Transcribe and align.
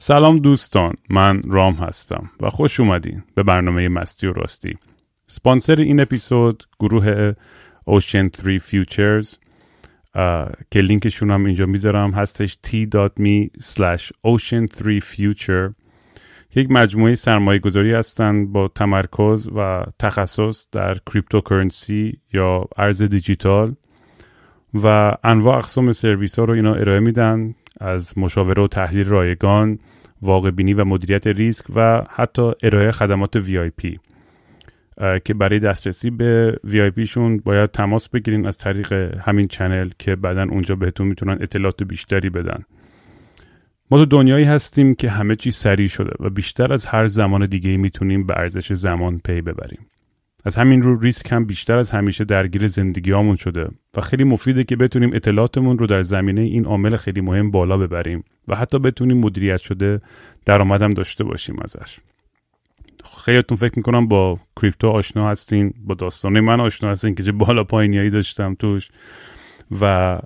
سلام 0.00 0.36
دوستان 0.36 0.94
من 1.10 1.42
رام 1.42 1.74
هستم 1.74 2.30
و 2.40 2.50
خوش 2.50 2.80
اومدین 2.80 3.22
به 3.34 3.42
برنامه 3.42 3.88
مستی 3.88 4.26
و 4.26 4.32
راستی. 4.32 4.78
سپانسر 5.26 5.76
این 5.76 6.00
اپیزود 6.00 6.64
گروه 6.80 7.32
Ocean 7.90 8.28
3 8.36 8.58
Futures 8.58 9.26
که 10.70 10.80
لینکشون 10.80 11.30
هم 11.30 11.44
اینجا 11.44 11.66
می‌ذارم 11.66 12.10
هستش 12.10 12.58
t.me 12.66 13.60
slash 13.62 14.10
ocean3future 14.26 15.74
یک 16.54 16.70
مجموعه 16.70 17.14
سرمایه 17.14 17.58
گذاری 17.58 17.92
هستند 17.92 18.52
با 18.52 18.68
تمرکز 18.68 19.48
و 19.56 19.84
تخصص 19.98 20.68
در 20.72 20.94
cryptocurrency 21.12 22.20
یا 22.32 22.64
ارز 22.76 23.02
دیجیتال 23.02 23.74
و 24.74 25.16
انواع 25.24 25.56
اقسام 25.56 25.92
سرویس 25.92 26.38
ها 26.38 26.44
رو 26.44 26.54
اینا 26.54 26.74
ارائه 26.74 27.00
میدن. 27.00 27.54
از 27.80 28.18
مشاوره 28.18 28.62
و 28.62 28.66
تحلیل 28.66 29.08
رایگان 29.08 29.78
واقع 30.22 30.50
بینی 30.50 30.74
و 30.74 30.84
مدیریت 30.84 31.26
ریسک 31.26 31.64
و 31.74 32.02
حتی 32.10 32.52
ارائه 32.62 32.90
خدمات 32.90 33.38
VIP 33.38 33.98
که 35.24 35.34
برای 35.34 35.58
دسترسی 35.58 36.10
به 36.10 36.58
VIP 36.66 37.00
شون 37.00 37.38
باید 37.38 37.70
تماس 37.70 38.08
بگیرین 38.08 38.46
از 38.46 38.58
طریق 38.58 38.92
همین 39.20 39.48
channel 39.48 39.90
که 39.98 40.16
بعدا 40.16 40.42
اونجا 40.42 40.74
بهتون 40.74 41.06
می‌تونن 41.06 41.38
اطلاعات 41.40 41.82
بیشتری 41.82 42.30
بدن. 42.30 42.64
ما 43.90 43.98
تو 43.98 44.04
دنیایی 44.04 44.44
هستیم 44.44 44.94
که 44.94 45.10
همه 45.10 45.36
چی 45.36 45.50
سریع 45.50 45.88
شده 45.88 46.12
و 46.20 46.30
بیشتر 46.30 46.72
از 46.72 46.86
هر 46.86 47.06
زمان 47.06 47.46
دیگه 47.46 47.76
می‌تونیم 47.76 48.26
به 48.26 48.34
ارزش 48.38 48.72
زمان 48.72 49.20
پی 49.24 49.40
ببریم. 49.40 49.86
از 50.46 50.56
همین 50.56 50.82
رو 50.82 51.00
ریسک 51.00 51.32
هم 51.32 51.44
بیشتر 51.44 51.78
از 51.78 51.90
همیشه 51.90 52.24
درگیر 52.24 52.66
زندگیامون 52.66 53.36
شده 53.36 53.68
و 53.96 54.00
خیلی 54.00 54.24
مفیده 54.24 54.64
که 54.64 54.76
بتونیم 54.76 55.10
اطلاعاتمون 55.14 55.78
رو 55.78 55.86
در 55.86 56.02
زمینه 56.02 56.40
این 56.40 56.64
عامل 56.64 56.96
خیلی 56.96 57.20
مهم 57.20 57.50
بالا 57.50 57.76
ببریم 57.76 58.24
و 58.48 58.56
حتی 58.56 58.78
بتونیم 58.78 59.18
مدیریت 59.18 59.60
شده 59.60 60.00
درآمدم 60.44 60.90
داشته 60.90 61.24
باشیم 61.24 61.56
ازش. 61.64 61.98
خیلیتون 63.24 63.56
فکر 63.56 63.72
می‌کنم 63.76 64.08
با 64.08 64.38
کریپتو 64.60 64.88
آشنا 64.88 65.30
هستین 65.30 65.74
با 65.84 65.94
داستانه 65.94 66.40
من 66.40 66.60
آشنا 66.60 66.90
هستین 66.90 67.14
که 67.14 67.22
چه 67.22 67.32
بالا 67.32 67.64
پایینیایی 67.64 68.10
داشتم 68.10 68.54
توش 68.54 68.88
و 69.80 70.18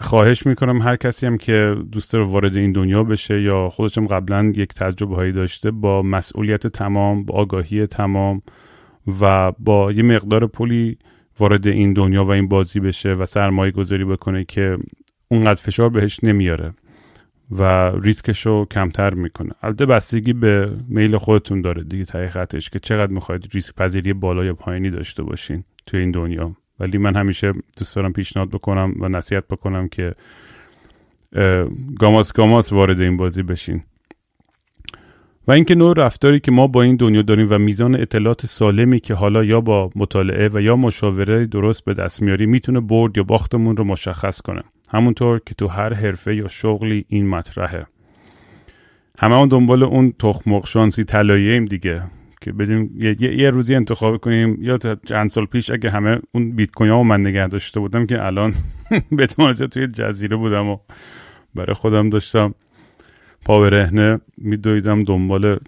خواهش 0.00 0.46
می‌کنم 0.46 0.82
هر 0.82 0.96
کسی 0.96 1.26
هم 1.26 1.38
که 1.38 1.76
دوست 1.92 2.14
رو 2.14 2.24
وارد 2.24 2.56
این 2.56 2.72
دنیا 2.72 3.04
بشه 3.04 3.42
یا 3.42 3.68
خودشم 3.68 4.06
قبلا 4.06 4.52
یک 4.56 4.74
تجربه 4.74 5.14
هایی 5.14 5.32
داشته 5.32 5.70
با 5.70 6.02
مسئولیت 6.02 6.66
تمام 6.66 7.24
با 7.24 7.34
آگاهی 7.34 7.86
تمام 7.86 8.42
و 9.20 9.52
با 9.58 9.92
یه 9.92 10.02
مقدار 10.02 10.46
پولی 10.46 10.98
وارد 11.38 11.66
این 11.66 11.92
دنیا 11.92 12.24
و 12.24 12.30
این 12.30 12.48
بازی 12.48 12.80
بشه 12.80 13.12
و 13.12 13.26
سرمایه 13.26 13.72
گذاری 13.72 14.04
بکنه 14.04 14.44
که 14.44 14.76
اونقدر 15.28 15.62
فشار 15.62 15.90
بهش 15.90 16.24
نمیاره 16.24 16.72
و 17.50 17.92
ریسکش 18.02 18.46
رو 18.46 18.66
کمتر 18.70 19.14
می‌کنه. 19.14 19.50
البته 19.62 19.86
بستگی 19.86 20.32
به 20.32 20.72
میل 20.88 21.16
خودتون 21.16 21.60
داره 21.60 21.84
دیگه 21.84 22.04
تحقیقتش 22.04 22.70
که 22.70 22.78
چقدر 22.78 23.12
می‌خواید 23.12 23.48
ریسک 23.54 23.74
پذیری 23.74 24.12
بالا 24.12 24.44
یا 24.44 24.54
پایینی 24.54 24.90
داشته 24.90 25.22
باشین 25.22 25.64
توی 25.86 26.00
این 26.00 26.10
دنیا. 26.10 26.56
ولی 26.80 26.98
من 26.98 27.16
همیشه 27.16 27.52
دوست 27.78 27.96
دارم 27.96 28.12
پیشنهاد 28.12 28.48
بکنم 28.48 28.94
و 29.00 29.08
نصیحت 29.08 29.48
بکنم 29.48 29.88
که 29.88 30.14
گاماس 31.98 32.32
گاماس 32.32 32.72
وارد 32.72 33.00
این 33.00 33.16
بازی 33.16 33.42
بشین. 33.42 33.82
و 35.48 35.52
اینکه 35.52 35.74
نوع 35.74 35.94
رفتاری 35.96 36.40
که 36.40 36.50
ما 36.50 36.66
با 36.66 36.82
این 36.82 36.96
دنیا 36.96 37.22
داریم 37.22 37.46
و 37.50 37.58
میزان 37.58 37.94
اطلاعات 37.94 38.46
سالمی 38.46 39.00
که 39.00 39.14
حالا 39.14 39.44
یا 39.44 39.60
با 39.60 39.90
مطالعه 39.96 40.48
و 40.54 40.60
یا 40.60 40.76
مشاوره 40.76 41.46
درست 41.46 41.84
به 41.84 41.94
دست 41.94 42.22
میاری 42.22 42.46
می‌تونه 42.46 42.80
برد 42.80 43.16
یا 43.16 43.22
باختمون 43.22 43.76
رو 43.76 43.84
مشخص 43.84 44.40
کنه. 44.40 44.62
همونطور 44.90 45.40
که 45.46 45.54
تو 45.54 45.66
هر 45.66 45.94
حرفه 45.94 46.36
یا 46.36 46.48
شغلی 46.48 47.04
این 47.08 47.28
مطرحه. 47.28 47.86
همه 49.18 49.34
اون 49.34 49.48
دنبال 49.48 49.82
اون 49.82 50.12
تخمق 50.18 50.66
شانسی 50.66 51.04
طلاییم 51.04 51.64
دیگه. 51.64 52.02
که 52.40 52.52
بدیم 52.52 52.90
یه،, 52.96 53.16
یه،, 53.20 53.50
روزی 53.50 53.74
انتخاب 53.74 54.16
کنیم. 54.16 54.58
یا 54.60 54.78
چند 55.06 55.30
سال 55.30 55.46
پیش 55.46 55.70
اگه 55.70 55.90
همه 55.90 56.20
اون 56.32 56.56
بیت 56.56 56.70
کوین 56.70 56.92
من 56.92 57.20
نگه 57.20 57.48
داشته 57.48 57.80
بودم 57.80 58.06
که 58.06 58.24
الان 58.24 58.54
به 59.16 59.26
توی 59.26 59.86
جزیره 59.86 60.36
بودم 60.36 60.68
و 60.68 60.78
برای 61.54 61.74
خودم 61.74 62.10
داشتم. 62.10 62.54
پا 63.44 63.60
به 63.60 63.70
رهنه 63.70 64.20
میدویدم 64.38 65.02
دنبال 65.02 65.58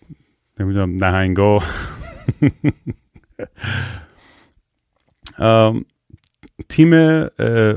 نمی‌دونم 0.60 1.04
نهنگا. 1.04 1.58
تیم 6.68 6.92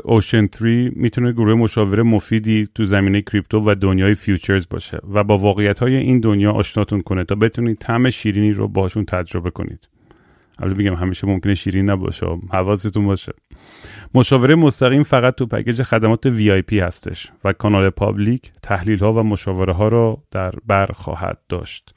اوشن 0.04 0.48
3 0.60 0.92
می‌تونه 0.96 1.32
گروه 1.32 1.54
مشاوره 1.54 2.04
مفیدی 2.04 2.68
تو 2.76 2.86
زمینه 2.86 3.22
کریپتو 3.22 3.60
و 3.60 3.76
دنیای 3.76 4.14
فیوچرز 4.14 4.68
باشه 4.70 5.00
و 5.14 5.24
با 5.24 5.38
واقعیت 5.38 5.80
های 5.80 5.96
این 5.96 6.20
دنیا 6.20 6.52
آشناتون 6.52 7.02
کنه 7.02 7.24
تا 7.24 7.36
بتونید 7.36 7.78
طعم 7.78 8.10
شیرینی 8.10 8.52
رو 8.52 8.68
باشون 8.68 9.06
تجربه 9.06 9.50
کنید. 9.50 9.88
البته 10.60 10.78
میگم 10.78 10.96
همیشه 10.96 11.28
ممکنه 11.28 11.56
شیرین 11.56 11.90
نباشه 11.90 12.26
حواستون 12.52 13.06
باشه. 13.06 13.34
مشاوره 14.14 14.56
مستقیم 14.56 15.04
فقط 15.04 15.36
تو 15.36 15.46
package 15.46 15.82
خدمات 15.82 16.30
VIP 16.30 16.74
هستش 16.74 17.32
و 17.44 17.54
کانال 17.54 17.90
public 17.90 18.52
تحلیل 18.62 19.00
ها 19.00 19.14
و 19.14 19.24
مشاوره 19.24 19.74
ها 19.74 19.88
رو 19.88 20.24
در 20.32 20.54
بر 20.68 20.86
خواهد 20.86 21.38
داشت. 21.50 21.96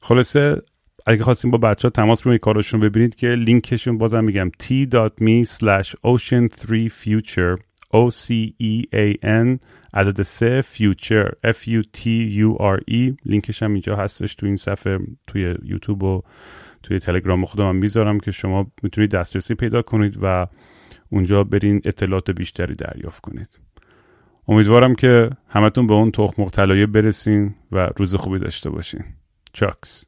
خلاصه 0.00 0.62
اگه 1.10 1.22
خواستیم 1.24 1.50
با 1.50 1.58
بچه 1.58 1.88
ها 1.88 1.90
تماس 1.90 2.22
بگیرید 2.22 2.40
کارشون 2.40 2.80
ببینید 2.80 3.14
که 3.14 3.28
لینکشون 3.28 3.98
بازم 3.98 4.24
میگم 4.24 4.50
t.me 4.62 5.48
slash 5.48 5.94
ocean3future 6.06 7.58
o 7.94 8.10
c 8.10 8.32
e 8.60 8.82
a 8.94 9.14
n 9.24 9.58
عدد 9.94 10.22
سه 10.22 10.62
future 10.62 11.30
f 11.46 11.68
u 11.68 11.82
t 11.96 12.02
u 12.30 12.58
r 12.60 12.80
e. 12.90 13.16
لینکش 13.24 13.62
هم 13.62 13.72
اینجا 13.72 13.96
هستش 13.96 14.34
تو 14.34 14.46
این 14.46 14.56
صفحه 14.56 14.98
توی 15.26 15.54
یوتیوب 15.62 16.02
و 16.02 16.22
توی 16.82 16.98
تلگرام 16.98 17.44
خودم 17.44 17.76
می‌ذارم 17.76 18.20
که 18.20 18.30
شما 18.30 18.66
می‌تونید 18.82 19.10
دسترسی 19.10 19.54
پیدا 19.54 19.82
کنید 19.82 20.18
و 20.22 20.46
اونجا 21.10 21.44
برین 21.44 21.80
اطلاعات 21.84 22.30
بیشتری 22.30 22.74
دریافت 22.74 23.20
کنید. 23.20 23.58
امیدوارم 24.48 24.94
که 24.94 25.30
همتون 25.48 25.86
به 25.86 25.94
اون 25.94 26.10
تخم 26.10 26.48
طلایه 26.48 26.86
برسین 26.86 27.54
و 27.72 27.90
روز 27.96 28.14
خوبی 28.14 28.38
داشته 28.38 28.70
باشین. 28.70 29.04
چاکس. 29.52 30.07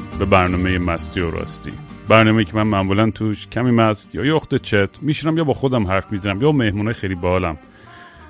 به 0.21 0.27
برنامه 0.27 0.79
مستی 0.79 1.21
و 1.21 1.31
راستی. 1.31 1.71
برنامه 2.07 2.43
که 2.43 2.55
من 2.55 2.63
معمولا 2.63 3.11
توش 3.11 3.47
کمی 3.47 3.71
مست 3.71 4.15
یا 4.15 4.25
یخت 4.25 4.55
چت 4.55 4.89
میشینم 5.01 5.37
یا 5.37 5.43
با 5.43 5.53
خودم 5.53 5.87
حرف 5.87 6.11
می‌زنم 6.11 6.41
یا 6.41 6.51
مهمونه 6.51 6.93
خیلی 6.93 7.15
بالم 7.15 7.57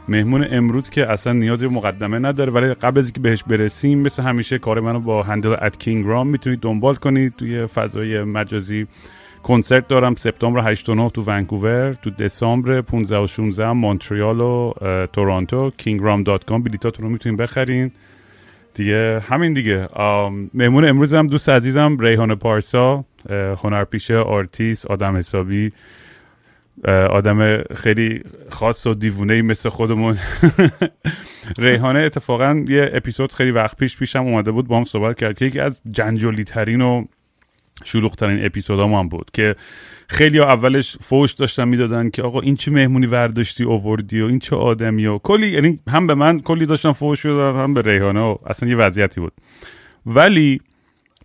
مهمون 0.07 0.47
امروز 0.51 0.89
که 0.89 1.11
اصلا 1.11 1.33
نیازی 1.33 1.67
به 1.67 1.73
مقدمه 1.73 2.19
نداره 2.19 2.51
ولی 2.51 2.73
قبل 2.73 2.99
از 2.99 3.13
که 3.13 3.19
بهش 3.19 3.43
برسیم 3.43 3.99
مثل 3.99 4.23
همیشه 4.23 4.59
کار 4.59 4.79
منو 4.79 4.99
با 4.99 5.23
handle 5.23 5.55
at 5.61 5.79
King 5.79 6.05
Raam 6.05 6.27
می‌تونید 6.27 6.59
دنبال 6.59 6.95
کنید. 6.95 7.33
توی 7.37 7.65
فضای 7.65 8.23
مجازی 8.23 8.87
کنسرت 9.43 9.87
دارم 9.87 10.15
سپتامبر 10.15 10.71
8 10.71 10.89
و 10.89 10.95
9 10.95 11.09
تو 11.09 11.23
ونکوور 11.23 11.93
تو 11.93 12.09
دسامبر 12.09 12.81
15 12.81 13.17
و 13.17 13.27
16 13.27 13.71
مونتریال 13.71 14.41
و 14.41 14.73
تورنتو 15.13 15.69
kingram.com 15.69 16.63
بلیطاتون 16.63 17.05
رو 17.05 17.11
می‌تونید 17.11 17.39
بخرین. 17.39 17.91
دیگه 18.73 19.19
همین 19.19 19.53
دیگه. 19.53 19.87
مهمون 20.53 20.85
امروز 20.85 21.13
هم 21.13 21.27
دوست 21.27 21.49
عزیزم 21.49 21.97
ریحانه 21.99 22.35
پارسا 22.35 23.05
هنرپیشه 23.63 24.15
آرتیست 24.15 24.87
آدم 24.87 25.17
حسابی. 25.17 25.71
آدم 27.09 27.63
خیلی 27.63 28.23
خاص 28.49 28.87
و 28.87 28.93
دیوونه 28.93 29.41
مثل 29.41 29.69
خودمون. 29.69 30.17
ریحانه 31.57 31.99
اتفاقا 31.99 32.65
یه 32.67 32.89
اپیزود 32.93 33.33
خیلی 33.33 33.51
وقت 33.51 33.77
پیش 33.77 33.97
پیشم 33.97 34.19
اومده 34.19 34.51
بود 34.51 34.67
با 34.67 34.77
هم 34.77 34.83
صحبت 34.83 35.19
کرد 35.19 35.37
که 35.37 35.45
یکی 35.45 35.59
از 35.59 35.81
جنجالی 35.91 36.43
ترین 36.43 36.81
و 36.81 37.05
شلوغ 37.83 38.15
ترین 38.15 38.45
اپیزودام 38.45 38.93
هم 38.93 39.09
بود 39.09 39.31
که 39.33 39.55
خیلی 40.11 40.37
ها 40.37 40.45
اولش 40.45 40.97
فوش 40.97 41.31
داشتن 41.31 41.67
می‌دادن 41.67 42.09
که 42.09 42.21
آقا 42.21 42.41
این 42.41 42.55
چه 42.55 42.71
مهمونی 42.71 43.05
ورداشتی 43.05 43.63
اووردی 43.63 44.21
و 44.21 44.25
این 44.25 44.39
چه 44.39 44.55
آدمی 44.55 45.05
و 45.05 45.17
کلی 45.17 45.47
یعنی 45.47 45.79
هم 45.87 46.07
به 46.07 46.15
من 46.15 46.39
کلی 46.39 46.65
داشتن 46.65 46.91
فوش 46.91 47.25
می‌دادن 47.25 47.59
هم 47.59 47.73
به 47.73 47.81
ریحانه 47.81 48.19
و 48.19 48.35
اصلا 48.45 48.69
یه 48.69 48.75
وضعیتی 48.75 49.21
بود. 49.21 49.33
ولی 50.05 50.61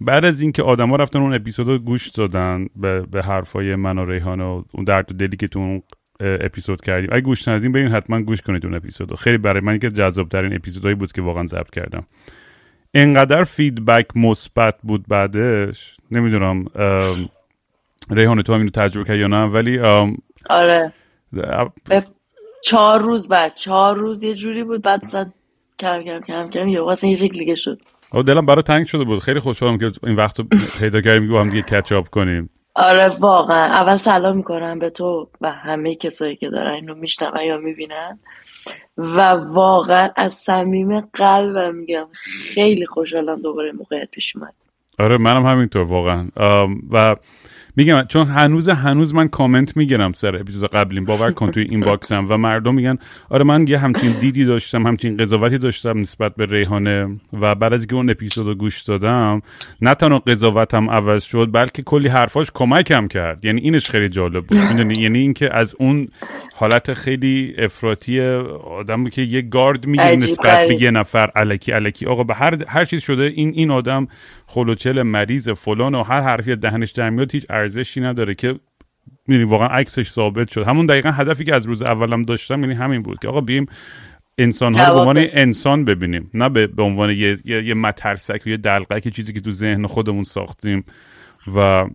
بعد 0.00 0.24
از 0.24 0.40
اینکه 0.40 0.62
آدما 0.62 0.96
رفتن 0.96 1.18
اون 1.18 1.34
اپیزود 1.34 1.84
گوش 1.84 2.08
دادن 2.08 2.66
به, 2.76 3.00
به 3.00 3.22
حرفای 3.22 3.76
من 3.76 3.98
و 3.98 4.10
ریحانه 4.10 4.44
و 4.44 4.62
اون 4.72 4.84
درد 4.84 5.12
و 5.12 5.14
دلی 5.14 5.36
که 5.36 5.48
تو 5.48 5.58
اون 5.58 5.82
اپیزود 6.20 6.80
کردیم 6.80 7.08
اگه 7.12 7.20
گوش 7.20 7.48
ندادین 7.48 7.72
برین 7.72 7.88
حتما 7.88 8.20
گوش 8.22 8.40
کنید 8.40 8.66
اون 8.66 8.74
اپیزود 8.74 9.14
خیلی 9.14 9.38
برای 9.38 9.60
من 9.60 9.78
که 9.78 9.90
جذاب 9.90 10.28
ترین 10.28 10.54
اپیزودهایی 10.54 10.94
بود 10.94 11.12
که 11.12 11.22
واقعا 11.22 11.46
ضبط 11.46 11.70
کردم. 11.70 12.06
انقدر 12.94 13.44
فیدبک 13.44 14.16
مثبت 14.16 14.74
بود 14.82 15.04
بعدش 15.08 15.96
نمی‌دونم 16.10 16.64
ریحانه 18.10 18.42
تو 18.42 18.52
هم 18.52 18.58
اینو 18.58 18.70
تجربه 18.70 19.06
کرد 19.06 19.18
یا 19.18 19.26
نه؟ 19.26 19.44
ولی 19.44 19.78
آره. 20.50 20.92
چهار 22.64 23.00
روز 23.00 23.28
بعد 23.28 23.54
چهار 23.54 23.96
روز 23.96 24.22
یه 24.22 24.34
جوری 24.34 24.64
بود 24.64 24.82
بعد 24.82 25.04
صد 25.04 25.32
کم 25.78 26.02
کم 26.02 26.20
کم 26.20 26.50
کم 26.50 26.68
یه 26.68 26.80
واسه 26.80 27.08
یه 27.08 27.16
شکل 27.16 27.54
شد. 27.54 27.80
دلم 28.26 28.46
برای 28.46 28.62
تنگ 28.62 28.86
شده 28.86 29.04
بود. 29.04 29.18
خیلی 29.18 29.40
خوشحالم 29.40 29.78
که 29.78 29.90
این 30.02 30.16
وقت 30.16 30.40
پیدا 30.80 31.00
کردیم 31.00 31.28
با 31.28 31.40
هم 31.40 31.50
دیگه 31.50 31.62
کچاپ 31.62 32.08
کنیم. 32.08 32.50
آره 32.74 33.08
واقعا. 33.08 33.64
اول 33.66 33.96
سلام 33.96 34.36
می‌کنم 34.36 34.78
به 34.78 34.90
تو 34.90 35.28
و 35.40 35.52
همه 35.52 35.94
کسایی 35.94 36.36
که 36.36 36.50
دارن 36.50 36.74
اینو 36.74 36.94
میشنون 36.94 37.40
یا 37.40 37.56
می‌بینن. 37.56 38.18
و 38.98 39.20
واقعا 39.32 40.10
از 40.16 40.34
صمیم 40.34 41.00
قلبم 41.00 41.74
میگم 41.74 42.06
خیلی 42.54 42.86
خوشحالم 42.86 43.42
دوباره 43.42 43.72
موقعیت 43.72 44.10
پیش 44.10 44.36
اومد. 44.36 44.54
آره 44.98 45.16
منم 45.16 45.46
همینطور 45.46 45.82
واقعا. 45.82 46.28
و 46.90 47.16
میگم 47.76 48.04
چون 48.08 48.26
هنوز 48.26 48.68
هنوز 48.68 49.14
من 49.14 49.28
کامنت 49.28 49.76
می‌گیرم 49.76 50.12
سر 50.12 50.36
اپیزود 50.36 50.70
قبلیم. 50.70 51.04
باور 51.04 51.30
کن 51.30 51.50
توی 51.50 51.62
این 51.62 51.80
باکسم 51.80 52.26
و 52.28 52.36
مردم 52.36 52.74
میگن 52.74 52.98
آره 53.30 53.44
من 53.44 53.66
یه 53.68 53.78
همچین 53.78 54.18
دیدی 54.18 54.44
داشتم 54.44 54.86
همچین 54.86 55.16
قضاوتی 55.16 55.58
داشتم 55.58 55.98
نسبت 55.98 56.34
به 56.34 56.46
ریحانه 56.46 57.20
و 57.40 57.54
بعد 57.54 57.72
از 57.72 57.80
اینکه 57.80 57.94
اون 57.94 58.10
اپیزود 58.10 58.46
رو 58.46 58.54
گوش 58.54 58.82
دادم 58.82 59.42
نه 59.80 59.94
تنها 59.94 60.18
قضاوتم 60.18 60.90
عوض 60.90 61.24
شد 61.24 61.48
بلکه 61.52 61.82
کلی 61.82 62.08
حرفاش 62.08 62.50
کمکم 62.54 63.08
کرد. 63.08 63.44
یعنی 63.44 63.60
اینش 63.60 63.90
خیلی 63.90 64.08
جالب 64.08 64.46
بود. 64.46 64.58
یعنی 64.98 65.18
اینکه 65.18 65.54
از 65.54 65.74
اون 65.78 66.08
حالت 66.56 66.92
خیلی 66.92 67.54
افراطی 67.58 68.20
آدم 68.78 69.08
که 69.08 69.22
یه 69.22 69.42
گارد 69.42 69.86
میگه 69.86 70.04
نسبت 70.04 70.68
به 70.68 70.82
یه 70.82 70.90
نفر 70.90 71.30
الکی 71.36 71.72
الکی. 71.72 72.06
آقا 72.06 72.24
به 72.24 72.34
هر 72.34 72.64
هر 72.68 72.84
چیز 72.84 73.02
شده 73.02 73.22
این 73.22 73.52
این 73.54 73.70
آدم 73.70 74.08
خلوچل 74.46 75.02
مریض 75.02 75.48
فلان 75.48 75.94
و 75.94 76.02
هر 76.02 76.20
حرفی 76.20 76.56
دهنش 76.56 76.90
در 76.90 77.10
میاد 77.10 77.32
هیچ 77.32 77.46
ارزشی 77.66 78.00
نداره 78.00 78.34
که 78.34 78.54
می‌دونی 79.26 79.50
واقعا 79.50 79.68
عکسش 79.68 80.10
ثابت 80.10 80.50
شد. 80.50 80.62
همون 80.62 80.86
دقیقا 80.86 81.10
هدفی 81.10 81.44
که 81.44 81.54
از 81.54 81.66
روز 81.66 81.82
اولم 81.82 82.22
داشتم 82.22 82.60
یعنی 82.60 82.74
همین 82.74 83.02
بود 83.02 83.18
که 83.18 83.28
آقا 83.28 83.40
بیم 83.40 83.66
انسان 84.38 84.74
ها 84.74 84.88
رو 84.88 84.94
به 84.94 85.00
عنوان 85.00 85.26
انسان 85.32 85.84
ببینیم. 85.84 86.30
نه 86.34 86.48
به, 86.48 86.82
عنوان 86.82 87.10
یه, 87.10 87.38
یه, 87.44 87.64
یه 87.64 87.74
مترسک 87.74 88.42
و 88.46 88.48
یه 88.48 88.56
دلقک 88.56 89.08
چیزی 89.08 89.32
که 89.32 89.40
تو 89.40 89.50
ذهن 89.50 89.86
خودمون 89.86 90.22
ساختیم 90.22 90.84
و 91.54 91.86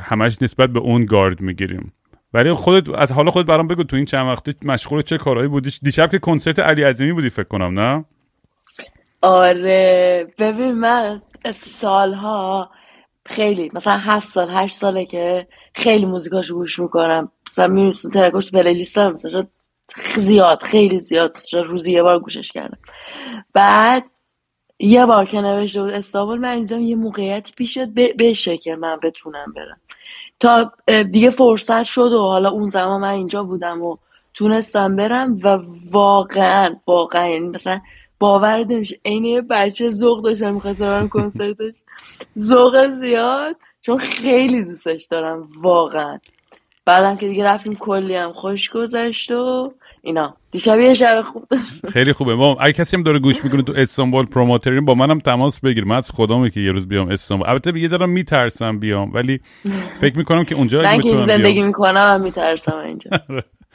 همش 0.00 0.42
نسبت 0.42 0.70
به 0.70 0.80
اون 0.80 1.04
گارد 1.04 1.40
می‌گیریم. 1.40 1.92
ولی 2.34 2.52
خودت 2.52 2.88
از 2.88 3.12
حالا 3.12 3.30
خودت 3.30 3.48
برام 3.48 3.68
بگو 3.68 3.82
تو 3.82 3.96
این 3.96 4.04
چند 4.04 4.26
وقته 4.26 4.54
مشغول 4.64 5.02
چه 5.02 5.18
کارهایی 5.18 5.48
بودی؟ 5.48 5.70
دیشب 5.82 6.10
که 6.10 6.18
کنسرت 6.18 6.58
علی 6.58 6.82
عظیمی 6.82 7.12
بودی 7.12 7.30
فکر 7.30 7.48
کنم 7.48 7.80
نه؟ 7.80 8.04
آره. 9.22 10.26
ببین 10.38 10.72
من 10.72 11.22
سالها 11.54 12.70
خیلی. 13.26 13.70
مثلا 13.74 13.96
هفت 13.96 14.26
سال 14.26 14.50
هشت 14.50 14.76
ساله 14.76 15.04
که 15.04 15.46
خیلی 15.74 16.06
موزیکاشو 16.06 16.54
گوش 16.54 16.78
می‌کنم. 16.78 17.30
مثلا 17.46 17.66
میرسون 17.66 18.10
ترکاش 18.10 18.46
تو 18.46 18.56
پلیلیست 18.58 18.98
هم 18.98 19.12
مثلا 19.12 19.46
زیاد 20.16 20.62
خیلی 20.62 21.00
زیاد 21.00 21.38
روزی 21.52 21.92
یه 21.92 22.02
بار 22.02 22.18
گوشش 22.18 22.52
کردم. 22.52 22.78
بعد 23.52 24.04
یه 24.78 25.06
بار 25.06 25.24
که 25.24 25.40
نوشته 25.40 25.82
بود 25.82 25.90
استانبول 25.90 26.38
من 26.38 26.60
دیدم 26.60 26.80
یه 26.80 26.96
موقعیتی 26.96 27.52
پیش 27.56 27.74
شد 27.74 27.94
بشه 27.94 28.56
که 28.56 28.76
من 28.76 29.00
بتونم 29.02 29.52
برم. 29.56 29.80
تا 30.40 30.72
دیگه 31.02 31.30
فرصت 31.30 31.82
شد 31.82 32.12
و 32.12 32.18
حالا 32.18 32.50
اون 32.50 32.66
زمان 32.66 33.00
من 33.00 33.10
اینجا 33.10 33.44
بودم 33.44 33.82
و 33.82 33.96
تونستم 34.34 34.96
برم 34.96 35.36
و 35.44 35.58
واقعا 35.90 36.76
واقعا 36.86 37.28
یعنی 37.28 37.48
مثلا 37.48 37.80
باور 38.22 38.64
نمیشه. 38.64 39.00
عین 39.04 39.24
یه 39.24 39.40
بچه 39.40 39.90
ذوق 39.90 40.24
داشتم 40.24 40.54
می‌خواست 40.54 40.82
برم 40.82 41.08
کنسرتش. 41.08 41.74
ذوق 42.38 42.88
زیاد 42.88 43.56
چون 43.80 43.98
خیلی 43.98 44.64
دوستش 44.64 45.06
دارم 45.10 45.46
واقعا. 45.60 46.18
بعدم 46.86 47.16
که 47.16 47.28
دیگه 47.28 47.44
رفتیم 47.44 47.74
کلی 47.74 48.14
هم 48.14 48.32
خوش 48.32 48.70
گذشت 48.70 49.30
و 49.30 49.72
اینا. 50.02 50.36
دیشب 50.50 50.80
یه 50.80 50.94
شب 50.94 51.22
خوب 51.32 51.44
خیلی 51.92 52.12
خوبه. 52.12 52.34
ما 52.34 52.56
اگه 52.60 52.72
کسی 52.72 52.96
هم 52.96 53.02
داره 53.02 53.18
گوش 53.18 53.44
می‌کنه 53.44 53.62
تو 53.62 53.72
استانبول 53.76 54.26
پروموترین 54.26 54.84
با 54.84 54.94
منم 54.94 55.18
تماس 55.18 55.60
بگیر. 55.60 55.84
من 55.84 55.96
از 55.96 56.10
خدامه 56.10 56.50
که 56.50 56.60
یه 56.60 56.72
روز 56.72 56.88
بیام 56.88 57.08
استانبول. 57.08 57.48
البته 57.48 57.78
یه 57.78 57.88
ذره 57.88 58.06
میترسم 58.06 58.78
بیام 58.78 59.12
ولی 59.14 59.40
فکر 60.00 60.18
می‌کنم 60.18 60.44
که 60.44 60.54
اونجا 60.54 60.82
من 60.82 61.00
که 61.00 61.22
زندگی 61.26 61.62
می‌کنم 61.62 62.14
هم 62.14 62.20
میترسم 62.20 62.76
اینجا. 62.76 63.10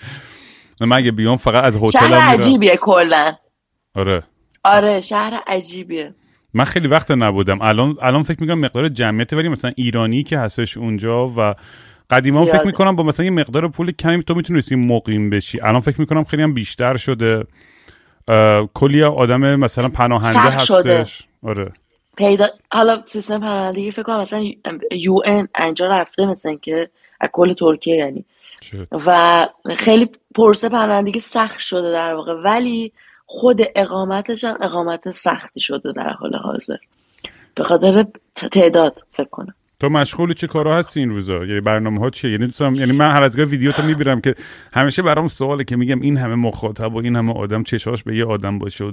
من 0.82 0.98
اگه 0.98 1.12
بیام 1.12 1.38
فقط 1.38 1.64
از 1.64 1.76
هتل 1.76 1.90
شهر 1.90 2.14
عجیبیه 2.14 2.78
کلا. 2.78 3.36
آره. 3.96 4.24
آره 4.68 5.02
شهر 5.02 5.40
عجیبیه. 5.48 6.14
من 6.54 6.64
خیلی 6.64 6.88
وقت 6.88 7.12
نبودم. 7.12 7.62
الان 7.62 7.98
الان 8.02 8.24
فکر 8.24 8.42
می‌کنم 8.42 8.60
مقدار 8.60 8.90
جمعیت 8.90 9.34
ولی 9.34 9.50
مثلا 9.50 9.72
ایرانی 9.76 10.24
که 10.24 10.38
هستش 10.38 10.78
اونجا 10.78 11.28
و 11.28 11.56
قدیما 12.10 12.46
فکر 12.46 12.66
می‌کنم 12.66 12.96
با 12.96 13.04
مثلا 13.04 13.26
یه 13.26 13.32
مقدار 13.32 13.68
پول 13.68 13.92
کمی 13.92 14.24
تو 14.24 14.36
می‌تونستی 14.36 14.76
مقیم 14.76 15.30
بشی. 15.30 15.62
الان 15.62 15.82
فکر 15.82 16.02
می‌کنم 16.02 16.24
خیلی 16.24 16.44
هم 16.44 16.54
بیشتر 16.54 16.98
شده. 16.98 17.44
کلی 18.74 19.04
آدم 19.04 19.56
مثلا 19.56 19.90
پناهنده 19.90 20.40
هستش 20.40 20.68
شده. 20.68 21.06
آره. 21.44 21.72
پیدا 22.18 22.48
حالا 22.72 23.04
سیستم 23.04 23.40
پناهندگی 23.40 23.92
فکر 23.92 24.04
کنم 24.04 24.20
مثلا 24.20 24.46
یو 24.92 25.20
ان 25.26 25.48
انجا 25.56 25.88
رفته 25.88 26.26
مثلا 26.26 26.56
که 26.56 26.90
از 27.22 27.30
کل 27.34 27.54
ترکیه 27.54 27.96
یعنی. 27.96 28.26
و 28.92 29.48
خیلی 29.78 30.10
پرسه 30.36 30.70
پناهندگی 30.70 31.20
سخت 31.20 31.60
شده 31.60 31.92
در 31.92 32.14
واقع. 32.14 32.34
ولی 32.34 32.94
خود 33.30 33.62
اقامتش 33.76 34.44
هم 34.44 34.58
اقامت 34.62 35.10
سختی 35.10 35.60
شده 35.60 35.92
در 35.92 36.10
حال 36.10 36.36
حاضر. 36.36 36.78
به 37.56 37.64
خاطر 37.64 38.06
تعداد 38.52 39.06
فکر 39.12 39.30
کنم. 39.30 39.54
تو 39.80 39.90
مشغول 39.90 40.34
چه 40.34 40.48
کارا 40.48 40.78
هستی 40.78 41.00
این 41.00 41.10
روزا؟ 41.10 41.46
یعنی 41.46 41.62
برنامه 41.62 42.00
ها 42.00 42.10
چیه؟ 42.10 42.32
یعنی 42.32 42.52
یعنی 42.60 42.92
من 42.92 43.12
هر 43.12 43.24
از 43.24 43.40
ویدیو 43.40 43.72
تو 43.72 43.84
می‌بینم 43.84 44.22
که 44.22 44.36
همیشه 44.74 45.02
برام 45.02 45.28
سواله 45.28 45.64
که 45.64 45.76
میگم 45.76 46.02
این 46.02 46.18
همه 46.18 46.36
مخاطب 46.36 46.94
و 46.94 46.98
این 46.98 47.16
همه 47.16 47.34
آدم 47.34 47.64
چشاش 47.64 48.04
به 48.04 48.18
یه 48.18 48.26
آدم 48.26 48.60
باشه. 48.60 48.92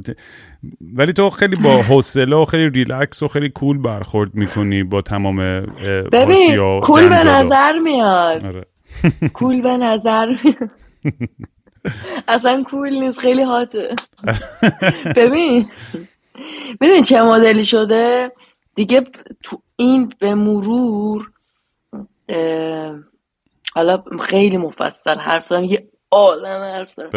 ولی 0.95 1.13
تو 1.13 1.31
خیلی 1.31 1.57
با 1.57 1.71
حوصله 1.71 2.37
و 2.37 2.45
خیلی 2.45 2.71
ریلکس 2.71 3.23
و 3.23 3.29
خیلی 3.29 3.49
کول 3.49 3.79
برخورد 3.79 4.35
می‌کنی 4.35 4.83
با 4.83 5.03
تمام 5.03 5.37
ببین 6.13 6.81
کول 6.81 7.09
به 7.09 7.25
نظر 7.25 7.79
میاد. 7.79 8.45
آره. 8.45 8.67
کول 9.33 9.63
به 9.63 9.77
نظر 9.77 10.27
میاد. 10.27 10.71
اصلا 12.29 12.63
کول 12.63 12.91
نیست 12.91 13.19
خیلی 13.19 13.43
هاته 13.43 13.95
ببین 15.17 15.69
ببین 16.81 17.03
چه 17.03 17.23
مدلی 17.23 17.65
شده. 17.65 18.33
دیگه 18.75 19.01
تو 19.43 19.59
این 19.77 20.13
به 20.19 20.35
مرور 20.35 21.31
حالا 23.75 24.03
خیلی 24.21 24.57
مفصل 24.57 25.19
حرف 25.19 25.49
دارم 25.49 25.65
یه 25.65 25.89
عالم 26.11 26.63
حرف 26.63 26.99
دارم 26.99 27.11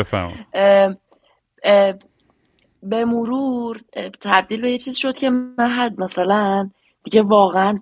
به 2.84 3.06
مرور 3.06 3.82
تبدیل 4.22 4.62
به 4.62 4.72
یه 4.72 4.80
چیز 4.80 4.96
شد 4.96 5.18
که 5.18 5.30
من 5.30 5.96
مثلا 5.98 6.70
دیگه 7.04 7.22
واقعا 7.22 7.80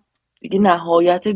دیگه 0.48 0.60
نهایت 0.60 1.28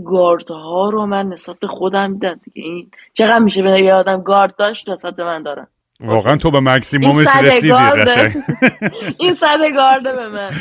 ها 0.50 0.89
رو 0.89 1.06
من 1.06 1.28
نسبت 1.30 1.60
به 1.60 1.68
خودم 1.68 2.12
میدم 2.12 2.39
دیگه. 2.44 2.68
این 2.68 2.92
چقدر 3.13 3.39
میشه 3.39 3.63
به 3.63 3.82
یه 3.82 3.94
آدم 3.94 4.22
گارد 4.22 4.56
داشت 4.56 4.89
نسبت 4.89 5.16
به 5.16 5.24
من 5.24 5.44
دارم 5.44 5.68
واقعا 6.00 6.38
تو 6.38 6.51
به 6.51 6.60
مکسیمومش 6.60 7.28
رسیدی 7.42 7.72
این 9.20 9.34
صد 9.34 9.60
گارده 9.75 10.13
به 10.13 10.30
من. 10.30 10.51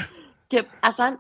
که 0.49 0.65
اصلا 0.83 1.17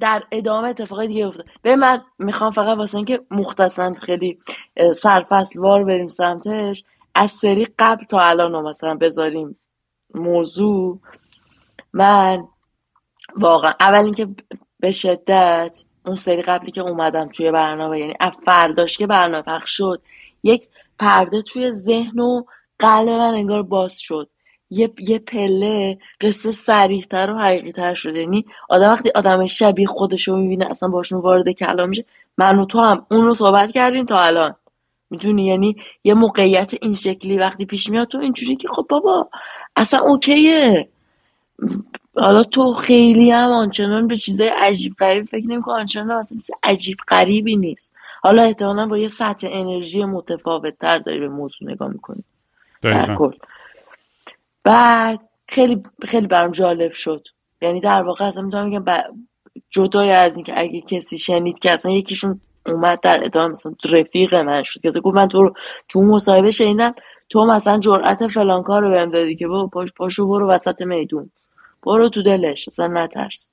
در 0.00 0.22
ادامه 0.32 0.68
اتفاقی 0.68 1.08
دیگه 1.08 1.26
افتاد. 1.26 1.46
به 1.62 1.76
من 1.76 2.00
می‌خوام 2.18 2.50
فقط 2.50 2.78
واسه 2.78 2.96
اینکه 2.96 3.20
مختصا 3.30 3.94
خیلی 4.02 4.38
سرفصل 4.94 5.60
وار 5.60 5.84
بریم 5.84 6.08
سمتش. 6.08 6.84
از 7.14 7.30
سری 7.30 7.66
قبل 7.78 8.04
تا 8.04 8.20
الان 8.20 8.68
مثلا 8.68 8.94
بذاریم 8.94 9.56
موضوع. 10.14 10.98
من 11.92 12.44
واقعا 13.36 13.72
اول 13.80 14.04
اینکه 14.04 14.28
به 14.80 14.92
شدت 14.92 15.84
اون 16.10 16.16
سری 16.16 16.42
قبلی 16.42 16.70
که 16.70 16.80
اومدم 16.80 17.28
توی 17.28 17.50
برنامه 17.50 18.00
یعنی 18.00 18.14
فرداش 18.46 18.98
که 18.98 19.06
برنامه 19.06 19.42
پخش 19.42 19.76
شد 19.76 20.02
یک 20.42 20.62
پرده 20.98 21.42
توی 21.42 21.72
ذهن 21.72 22.20
و 22.20 22.42
قلب 22.78 23.08
من 23.08 23.34
انگار 23.34 23.62
باز 23.62 23.98
شد. 23.98 24.28
یه, 24.70 24.92
یه 24.98 25.18
پله 25.18 25.98
قصه 26.20 26.52
سریحتر 26.52 27.30
و 27.30 27.38
حقیقیتر 27.38 27.94
شده 27.94 28.20
یعنی 28.20 28.44
آدم 28.68 28.88
وقتی 28.88 29.10
آدم 29.14 29.46
شبیه 29.46 29.86
خودش 29.86 30.28
رو 30.28 30.36
می‌بینه 30.36 30.70
اصلا 30.70 30.88
باشون 30.88 31.20
وارد 31.20 31.50
کلام 31.50 31.88
میشه 31.88 32.04
من 32.38 32.58
و 32.58 32.64
تو 32.64 32.80
هم 32.80 33.06
اون 33.10 33.26
رو 33.26 33.34
صحبت 33.34 33.72
کردیم 33.72 34.04
تا 34.04 34.20
الان. 34.20 34.54
می‌دونی؟ 35.10 35.46
یعنی 35.46 35.76
یه 36.04 36.14
موقعیت 36.14 36.72
این 36.82 36.94
شکلی 36.94 37.38
وقتی 37.38 37.66
پیش 37.66 37.90
میاد 37.90 38.08
تو 38.08 38.18
اینجوری 38.18 38.56
که 38.56 38.68
خب 38.68 38.86
بابا 38.88 39.28
اصلا 39.76 40.00
اوکیه. 40.00 40.88
حالا 42.16 42.42
تو 42.42 42.72
خیلی 42.72 43.30
هم 43.30 43.50
آنچنان 43.50 44.06
به 44.08 44.16
چیزای 44.16 44.48
عجیب 44.48 44.94
غریب 44.98 45.24
فکر 45.24 45.46
نمی 45.46 45.62
آنچنان 45.66 46.10
اصلا 46.10 46.38
عجیب 46.62 46.96
غریبی 47.08 47.56
نیست. 47.56 47.92
حالا 48.22 48.42
احتمالا 48.42 48.86
با 48.86 48.98
یه 48.98 49.08
سطح 49.08 49.48
انرژی 49.50 50.04
متفاوت 50.04 50.78
تر 50.78 50.98
داری 50.98 51.20
به 51.20 51.28
موضوع 51.28 51.70
نگاه 51.70 51.88
می‌کنی. 51.88 52.24
در 52.82 53.06
دقیقا. 53.06 53.14
کل. 53.16 53.36
بعد 54.64 55.20
خیلی 55.48 55.82
خیلی 56.08 56.26
برام 56.26 56.50
جالب 56.50 56.92
شد. 56.92 57.28
یعنی 57.62 57.80
در 57.80 58.02
واقع 58.02 58.24
اصلا 58.24 58.42
می‌تونم 58.42 58.70
بگم 58.70 58.84
ب- 58.84 59.04
جدای 59.70 60.10
از 60.12 60.36
اینکه 60.36 60.60
اگه 60.60 60.80
کسی 60.80 61.18
شنید 61.18 61.58
که 61.58 61.72
اصلا 61.72 61.92
یکیشون 61.92 62.40
اومد 62.66 63.00
در 63.00 63.20
ادامه 63.24 63.48
مثلا 63.52 63.72
رفیق 63.90 64.34
من 64.34 64.62
شد 64.62 64.80
که 64.80 64.90
گفت 65.00 65.16
من 65.16 65.28
تو 65.28 65.42
رو 65.42 65.54
تو 65.88 66.02
مصاحبه 66.02 66.50
شنیدم 66.50 66.94
تو 67.28 67.44
مثلا 67.44 67.78
جرأت 67.78 68.26
فلان 68.26 68.62
کار 68.62 68.82
رو 68.82 68.90
بهم 68.90 69.10
دادی 69.10 69.36
که 69.36 69.48
بابا 69.48 69.66
پاش 69.66 69.92
پاشو 69.92 70.28
برو 70.28 70.50
وسط 70.50 70.82
میدون. 70.82 71.30
برو 71.86 72.08
تو 72.08 72.22
دلش 72.22 72.68
اصلا 72.68 72.86
نترس. 72.86 73.50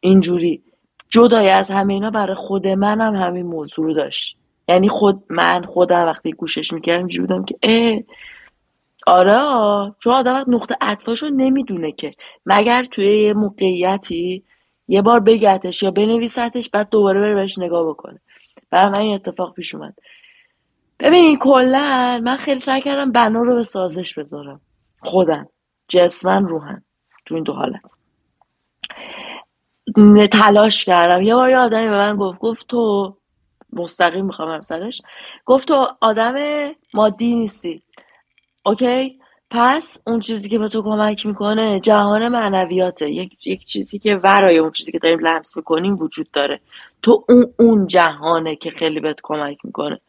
اینجوری. 0.00 0.62
جدای 1.08 1.48
از 1.48 1.70
همه 1.70 1.94
اینا 1.94 2.10
برای 2.10 2.34
خود 2.34 2.66
منم 2.66 3.16
همین 3.16 3.46
موضوع 3.46 3.84
رو 3.84 3.94
داشت. 3.94 4.36
یعنی 4.68 4.88
خود 4.88 5.24
من 5.30 5.62
خودم 5.62 6.06
وقتی 6.06 6.32
گوشش 6.32 6.72
می‌کردم 6.72 6.98
اینجوری 6.98 7.26
بودم 7.26 7.44
که 7.44 7.56
اه. 7.62 8.00
آره. 9.06 9.92
چون 9.98 10.12
آدم 10.12 10.34
وقت 10.34 10.48
نقطه 10.48 10.76
عطفاشو 10.80 11.28
نمی‌دونه 11.28 11.92
که. 11.92 12.10
مگر 12.46 12.84
توی 12.84 13.22
یه 13.22 13.34
موقعیتی 13.34 14.42
یه 14.88 15.02
بار 15.02 15.20
بگتش 15.20 15.82
یا 15.82 15.90
بنویستش 15.90 16.70
بعد 16.70 16.88
دوباره 16.90 17.20
بره 17.20 17.34
بهش 17.34 17.58
نگاه 17.58 17.88
بکنه. 17.88 18.20
برای 18.70 18.90
من 18.90 19.00
این 19.00 19.14
اتفاق 19.14 19.54
پیش 19.54 19.74
اومد. 19.74 19.94
ببین 21.00 21.38
کلا 21.38 22.20
من 22.24 22.36
خیلی 22.36 22.60
سعی 22.60 22.80
کردم 22.80 23.12
بنا 23.12 23.42
رو 23.42 23.54
به 23.54 23.62
سازش 23.62 24.14
بذارم. 24.18 24.60
خودم. 25.00 25.48
جسمن 25.88 26.48
روحن 26.48 26.82
تو 27.28 27.34
این 27.34 27.44
دو 27.44 27.52
حالت. 27.52 27.92
تلاش 30.30 30.84
کردم. 30.84 31.22
یه 31.22 31.34
بار 31.34 31.50
یه 31.50 31.58
آدمی 31.58 31.88
به 31.88 31.96
من 31.96 32.16
گفت 32.16 32.38
گفت 32.38 32.66
تو 32.66 33.16
مستقیم 33.72 34.26
می‌خوام 34.26 34.60
زدش 34.60 35.02
گفت 35.44 35.68
تو 35.68 35.86
آدم 36.00 36.34
مادی 36.94 37.34
نیستی. 37.34 37.82
اوکی؟ 38.66 39.18
پس 39.50 39.98
اون 40.06 40.20
چیزی 40.20 40.48
که 40.48 40.58
به 40.58 40.68
تو 40.68 40.82
کمک 40.82 41.26
می‌کنه 41.26 41.80
جهان 41.80 42.28
معنویاته. 42.28 43.10
یک, 43.10 43.46
یک 43.46 43.64
چیزی 43.64 43.98
که 43.98 44.16
ورای 44.16 44.58
اون 44.58 44.70
چیزی 44.70 44.92
که 44.92 44.98
داریم 44.98 45.18
لمس 45.18 45.56
می‌کنیم 45.56 45.96
وجود 46.00 46.30
داره. 46.30 46.60
تو 47.02 47.24
اون 47.28 47.54
اون 47.58 47.86
جهانه 47.86 48.56
که 48.56 48.70
خیلی 48.70 49.00
بهت 49.00 49.20
کمک 49.22 49.58
می‌کنه. 49.64 50.00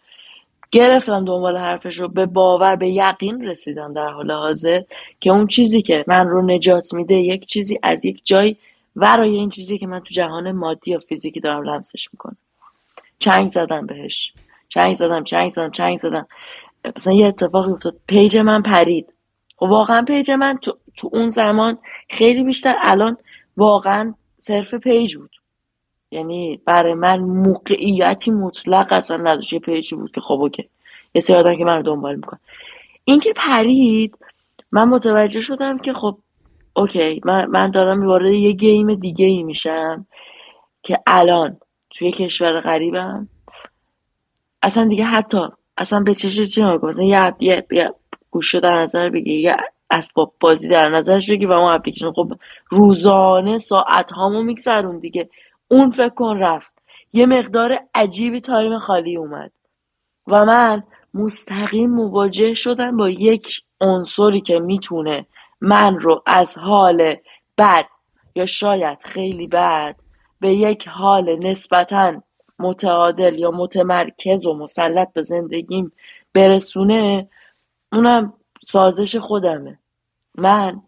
گرفتم 0.71 1.25
دنبال 1.25 1.57
حرفش 1.57 1.99
رو 1.99 2.07
به 2.07 2.25
باور 2.25 2.75
به 2.75 2.89
یقین 2.89 3.45
رسیدم 3.45 3.93
در 3.93 4.09
حال 4.09 4.31
حاضر 4.31 4.81
که 5.19 5.31
اون 5.31 5.47
چیزی 5.47 5.81
که 5.81 6.03
من 6.07 6.27
رو 6.27 6.41
نجات 6.41 6.93
میده 6.93 7.15
یک 7.15 7.45
چیزی 7.45 7.79
از 7.83 8.05
یک 8.05 8.21
جای 8.23 8.55
ورای 8.95 9.35
این 9.35 9.49
چیزی 9.49 9.77
که 9.77 9.88
من 9.88 9.99
تو 9.99 10.13
جهان 10.13 10.51
مادی 10.51 10.91
یا 10.91 10.99
فیزیکی 10.99 11.39
دارم 11.39 11.63
لمسش 11.63 12.09
می‌کنم. 12.13 12.38
چنگ 13.19 13.47
زدم 13.47 13.85
بهش. 13.85 14.33
چنگ 14.69 14.95
زدم 14.95 15.23
چنگ 15.23 15.49
زدم 15.49 15.71
چنگ 15.71 15.97
زدم. 15.97 16.27
مثلا 16.95 17.13
یه 17.13 17.27
اتفاقی 17.27 17.71
افتاد. 17.71 17.95
page 18.07 18.38
من 18.38 18.61
پرید. 18.61 19.13
خب 19.57 19.63
واقعا 19.63 20.05
page 20.05 20.31
من 20.31 20.57
تو, 20.57 20.77
تو 20.97 21.09
اون 21.13 21.29
زمان 21.29 21.77
خیلی 22.09 22.43
بیشتر 22.43 22.75
الان 22.81 23.17
واقعا 23.57 24.13
صرف 24.38 24.75
page 24.75 25.17
بود. 25.17 25.38
یعنی 26.11 26.61
برای 26.65 26.93
من 26.93 27.19
موقعیتی 27.19 28.31
مطلق 28.31 28.87
اصلا 28.91 29.17
نداشت. 29.17 29.53
یه 29.53 29.59
page 29.59 29.88
ی 29.88 29.95
بود 29.95 30.11
که 30.11 30.21
خب 30.21 30.33
okay. 30.41 30.69
یه 31.15 31.21
سری 31.21 31.57
که 31.57 31.65
من 31.65 31.81
دنبال 31.81 32.15
می‌کنه 32.15 32.39
این 33.05 33.19
که 33.19 33.33
پرید 33.35 34.17
من 34.71 34.89
متوجه 34.89 35.41
شدم 35.41 35.77
که 35.77 35.93
خب 35.93 36.17
اوکی 36.73 37.21
من, 37.25 37.45
من 37.45 37.71
دارم 37.71 38.05
وارد 38.07 38.33
یه 38.33 38.51
گیم 38.51 38.95
دیگه 38.95 39.25
ای 39.25 39.43
میشم 39.43 40.05
که 40.83 40.99
الان 41.07 41.57
توی 41.89 42.11
کشور 42.11 42.61
غریبم. 42.61 43.29
اصلا 44.61 44.85
دیگه 44.85 45.03
حتی 45.03 45.39
اصلا 45.77 45.99
به 45.99 46.15
چش 46.15 46.41
چی 46.41 46.61
نگاه 46.61 46.77
کن. 46.77 46.87
مثلا 46.87 47.03
یه, 47.03 47.35
یه, 47.39 47.65
یه 47.71 47.93
گوشه 48.31 48.59
در 48.59 48.73
نظر 48.73 49.09
بگی 49.09 49.41
یه 49.41 49.57
اسباب 49.91 50.33
بازی 50.39 50.67
در 50.67 50.89
نظرش 50.89 51.31
بگی 51.31 51.45
و 51.45 51.51
اون 51.51 51.73
اپلیکیشن 51.73 52.11
خب 52.11 52.33
روزانه 52.69 53.57
ساعت 53.57 54.11
هامو 54.11 54.43
میگذرون 54.43 54.99
دیگه. 54.99 55.29
اون 55.71 55.89
فکر 55.89 56.09
کن 56.09 56.38
رفت. 56.38 56.73
یه 57.13 57.25
مقدار 57.25 57.79
عجیبی 57.95 58.41
تایم 58.41 58.79
خالی 58.79 59.17
اومد. 59.17 59.51
و 60.27 60.45
من 60.45 60.83
مستقیم 61.13 61.89
مواجه 61.89 62.53
شدم 62.53 62.97
با 62.97 63.09
یک 63.09 63.61
عنصری 63.81 64.41
که 64.41 64.59
می‌تونه 64.59 65.25
من 65.61 65.99
رو 65.99 66.23
از 66.25 66.57
حال 66.57 67.15
بد 67.57 67.85
یا 68.35 68.45
شاید 68.45 69.03
خیلی 69.03 69.47
بد 69.47 69.95
به 70.39 70.53
یک 70.53 70.88
حال 70.88 71.39
نسبتا 71.39 72.21
متعادل 72.59 73.39
یا 73.39 73.51
متمرکز 73.51 74.45
و 74.45 74.53
مسلط 74.53 75.13
به 75.13 75.21
زندگیم 75.21 75.91
برسونه 76.33 77.29
اونم 77.91 78.33
سازش 78.61 79.15
خودمه. 79.15 79.79
من 80.35 80.81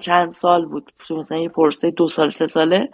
چند, 0.00 0.30
سال 0.30 0.66
بود 0.66 0.92
مثلا 1.10 1.38
یه 1.38 1.48
پرسه 1.48 1.90
دو 1.90 2.08
سال 2.08 2.30
سه 2.30 2.46
ساله 2.46 2.90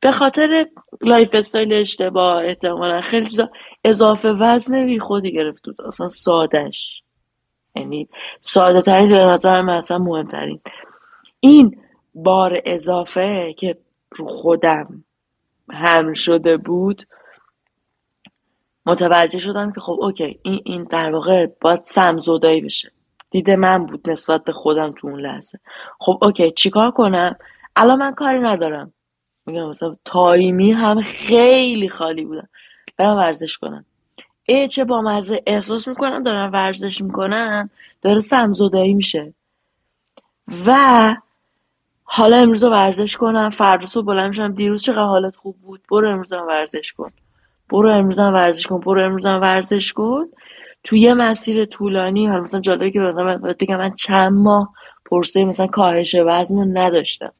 به 0.00 0.10
خاطر 0.10 0.66
lifestyle 1.00 1.72
اشتباه 1.72 2.44
احتمالا. 2.44 3.00
خیلی 3.00 3.26
چیزا 3.26 3.50
اضافه 3.84 4.28
وزن 4.28 4.86
بی 4.86 4.98
خودی 4.98 5.32
گرفت 5.32 5.64
بود. 5.64 5.82
اصلا 5.82 6.08
سادش 6.08 7.02
یعنی 7.76 8.08
ساده 8.40 8.82
ترین 8.82 9.08
به 9.08 9.14
نظر 9.14 9.60
من 9.60 9.74
اصلا 9.74 9.98
مهمترین. 9.98 10.60
این 11.40 11.82
بار 12.14 12.60
اضافه 12.64 13.52
که 13.58 13.78
رو 14.10 14.28
خودم 14.28 15.04
حمل 15.70 16.12
شده 16.12 16.56
بود 16.56 17.06
متوجه 18.86 19.38
شدم 19.38 19.72
که 19.72 19.80
خب 19.80 19.98
okay 20.00 20.40
این 20.42 20.60
این 20.64 20.84
در 20.84 21.12
واقع 21.12 21.46
باید 21.60 21.80
سم‌زدایی 21.84 22.60
بشه. 22.60 22.92
دید 23.30 23.50
من 23.50 23.86
بود 23.86 24.10
نسبت 24.10 24.44
به 24.44 24.52
خودم 24.52 24.92
تو 24.92 25.08
اون 25.08 25.20
لحظه. 25.20 25.58
خب 25.98 26.18
اوکی 26.22 26.52
چیکار 26.52 26.90
کنم؟ 26.90 27.36
الان 27.76 27.98
من 27.98 28.14
کاری 28.14 28.40
ندارم. 28.40 28.92
میگم 29.46 29.68
مثلا 29.68 29.96
تایمی 30.04 30.72
هم 30.72 31.00
خیلی 31.00 31.88
خالی 31.88 32.24
بودم 32.24 32.48
برم 32.96 33.16
ورزش 33.16 33.58
کنم 33.58 33.84
ای 34.44 34.68
چه 34.68 34.84
با 34.84 35.02
مزه 35.02 35.42
احساس 35.46 35.88
می‌کنم 35.88 36.22
دارم 36.22 36.52
ورزش 36.52 37.02
می‌کنم 37.02 37.70
داره 38.02 38.20
سمزدایی 38.20 38.94
میشه. 38.94 39.34
و 40.66 41.16
حالا 42.04 42.36
امروز 42.36 42.64
رو 42.64 42.70
ورزش 42.70 43.16
کنم. 43.16 43.50
فردا 43.50 43.86
صبح 43.86 44.06
بلند 44.06 44.28
میشم 44.28 44.54
دیروز 44.54 44.82
چقدر 44.82 45.02
حالت 45.02 45.36
خوب 45.36 45.56
بود. 45.56 45.80
برو 45.90 46.10
امروز 46.10 46.32
ورزش 46.32 46.92
کن. 46.92 47.10
برو 47.70 47.90
امروز 47.90 48.18
ورزش 48.18 48.66
کن. 48.66 48.80
برو 48.80 49.04
امروز 49.04 49.26
ورزش 49.26 49.92
کن. 49.92 50.26
تو 50.84 50.96
یه 50.96 51.14
مسیر 51.14 51.64
طولانی 51.64 52.26
حالا 52.26 52.42
مثلا 52.42 52.60
جالبه 52.60 52.90
که 52.90 53.00
بگم 53.60 53.76
من 53.76 53.94
چند 53.94 54.32
ماه 54.32 54.72
پرسه 55.04 55.44
مثلا 55.44 55.66
کاهش 55.66 56.16
وزن 56.26 56.56
رو 56.56 56.64
نداشتم. 56.64 57.32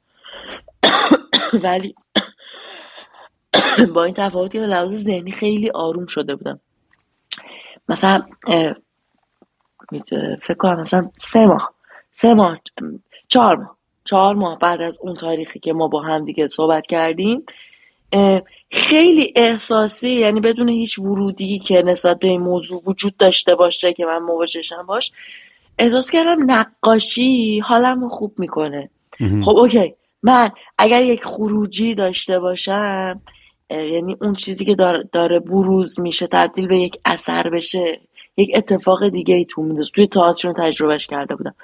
ولی 1.64 1.94
با 3.94 4.04
این 4.04 4.14
تفاوتی 4.14 4.58
که 4.58 4.60
به 4.60 4.66
لحاظ 4.66 4.94
ذهنی 4.94 5.32
خیلی 5.32 5.70
آروم 5.70 6.06
شده 6.06 6.34
بودم. 6.34 6.60
مثلا 7.88 8.22
فکر 10.42 10.54
کنم 10.58 10.80
مثلا 10.80 11.10
سه 11.16 11.46
ماه 11.46 11.74
سه 12.12 12.34
ماه 12.34 12.58
چهار 13.28 13.56
ماه 13.56 13.76
چهار 14.04 14.34
ماه 14.34 14.58
بعد 14.58 14.80
از 14.80 14.98
اون 15.00 15.14
تاریخی 15.14 15.58
که 15.58 15.72
ما 15.72 15.88
با 15.88 16.00
هم 16.02 16.24
دیگه 16.24 16.48
صحبت 16.48 16.86
کردیم 16.86 17.44
خیلی 18.70 19.32
احساسی 19.36 20.10
یعنی 20.10 20.40
بدون 20.40 20.68
هیچ 20.68 20.98
ورودی 20.98 21.58
که 21.58 21.82
نسبت 21.86 22.18
به 22.18 22.28
این 22.28 22.40
موضوع 22.40 22.82
وجود 22.86 23.16
داشته 23.16 23.54
باشه 23.54 23.92
که 23.92 24.04
من 24.06 24.18
مواجهشم 24.18 24.86
باش 24.86 25.12
احساس 25.78 26.10
کردم 26.10 26.50
نقاشی 26.50 27.58
حالم 27.58 28.00
رو 28.00 28.08
خوب 28.08 28.34
می‌کنه. 28.38 28.90
خب 29.44 29.56
اوکی. 29.56 29.94
من 30.22 30.50
اگر 30.78 31.02
یک 31.02 31.24
خروجی 31.24 31.94
داشته 31.94 32.38
باشم 32.38 33.20
یعنی 33.70 34.16
اون 34.20 34.34
چیزی 34.34 34.64
که 34.64 34.74
داره, 34.74 35.08
داره 35.12 35.40
بروز 35.40 36.00
میشه 36.00 36.26
تبدیل 36.26 36.68
به 36.68 36.78
یک 36.78 36.96
اثر 37.04 37.50
بشه 37.50 38.00
یک 38.36 38.50
اتفاق 38.54 39.08
دیگه 39.08 39.34
ای 39.34 39.44
تو 39.44 39.62
میندازه. 39.62 39.90
توی 39.94 40.06
تئاتر 40.06 40.52
تجربهش 40.52 41.06
کرده 41.06 41.34
بودم. 41.36 41.54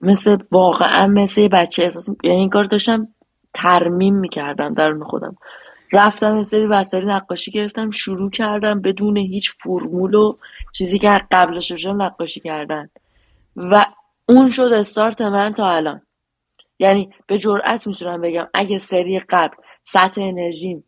مثل 0.00 0.36
واقعا 0.50 1.06
مثل 1.06 1.40
یه 1.40 1.48
بچه 1.48 1.82
احساس 1.82 2.08
یعنی 2.24 2.40
این 2.40 2.48
کار 2.48 2.64
داشتم 2.64 3.08
ترمیم 3.54 4.14
می‌کردم 4.14 4.74
درون 4.74 5.04
خودم. 5.04 5.36
رفتم 5.92 6.36
یه 6.36 6.42
سری 6.42 6.66
وسایل 6.66 7.04
نقاشی 7.10 7.50
گرفتم 7.50 7.90
شروع 7.90 8.30
کردم 8.30 8.80
بدون 8.80 9.16
هیچ 9.16 9.52
فرمول 9.62 10.14
و 10.14 10.36
چیزی 10.72 10.98
که 10.98 11.20
قبلش 11.30 11.70
داشتم 11.70 12.02
نقاشی 12.02 12.40
کردن. 12.40 12.90
و 13.56 13.86
اون 14.28 14.50
شد 14.50 14.62
استارت 14.62 15.20
من 15.20 15.52
تا 15.52 15.70
الان. 15.70 16.02
یعنی 16.80 17.10
به 17.26 17.38
جرئت 17.38 17.86
می‌تونم 17.86 18.20
بگم 18.20 18.48
اگه 18.54 18.78
سری 18.78 19.20
قبل 19.20 19.54
سطح 19.82 20.20
انرژیم 20.22 20.84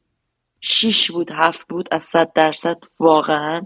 6 0.61 1.11
بود 1.11 1.31
هفت 1.31 1.69
بود 1.69 1.89
از 1.93 2.03
100 2.03 2.33
درصد 2.35 2.77
واقعا 3.01 3.63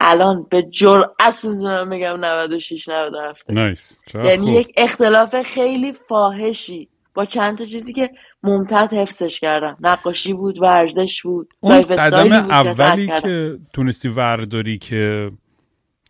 الان 0.00 0.46
به 0.50 0.62
جرئت 0.62 1.44
می‌تونم 1.44 1.90
بگم 1.90 2.16
96 2.20 2.88
97 2.88 3.50
نایس 3.50 3.98
یعنی 4.14 4.36
خوب. 4.36 4.48
یک 4.48 4.72
اختلاف 4.76 5.42
خیلی 5.42 5.92
فاحشی 5.92 6.88
با 7.14 7.24
چند 7.24 7.58
تا 7.58 7.64
چیزی 7.64 7.92
که 7.92 8.10
ممتد 8.42 8.92
حفظش 8.92 9.40
کردم. 9.40 9.76
نقاشی 9.80 10.32
بود 10.32 10.62
ورزش 10.62 11.22
بود 11.22 11.48
اون 11.60 11.82
قدم 11.82 12.28
که 12.28 12.34
اولی 12.34 13.06
کردم. 13.06 13.22
که 13.22 13.58
تونستی 13.72 14.08
ورداری 14.08 14.78
که 14.78 15.30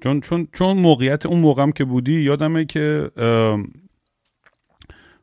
چون 0.02 0.20
چون 0.20 0.48
چون 0.52 0.76
موقعیت 0.76 1.26
اون 1.26 1.40
موقعم 1.40 1.72
که 1.72 1.84
بودی 1.84 2.20
یادمه 2.20 2.64
که 2.64 3.10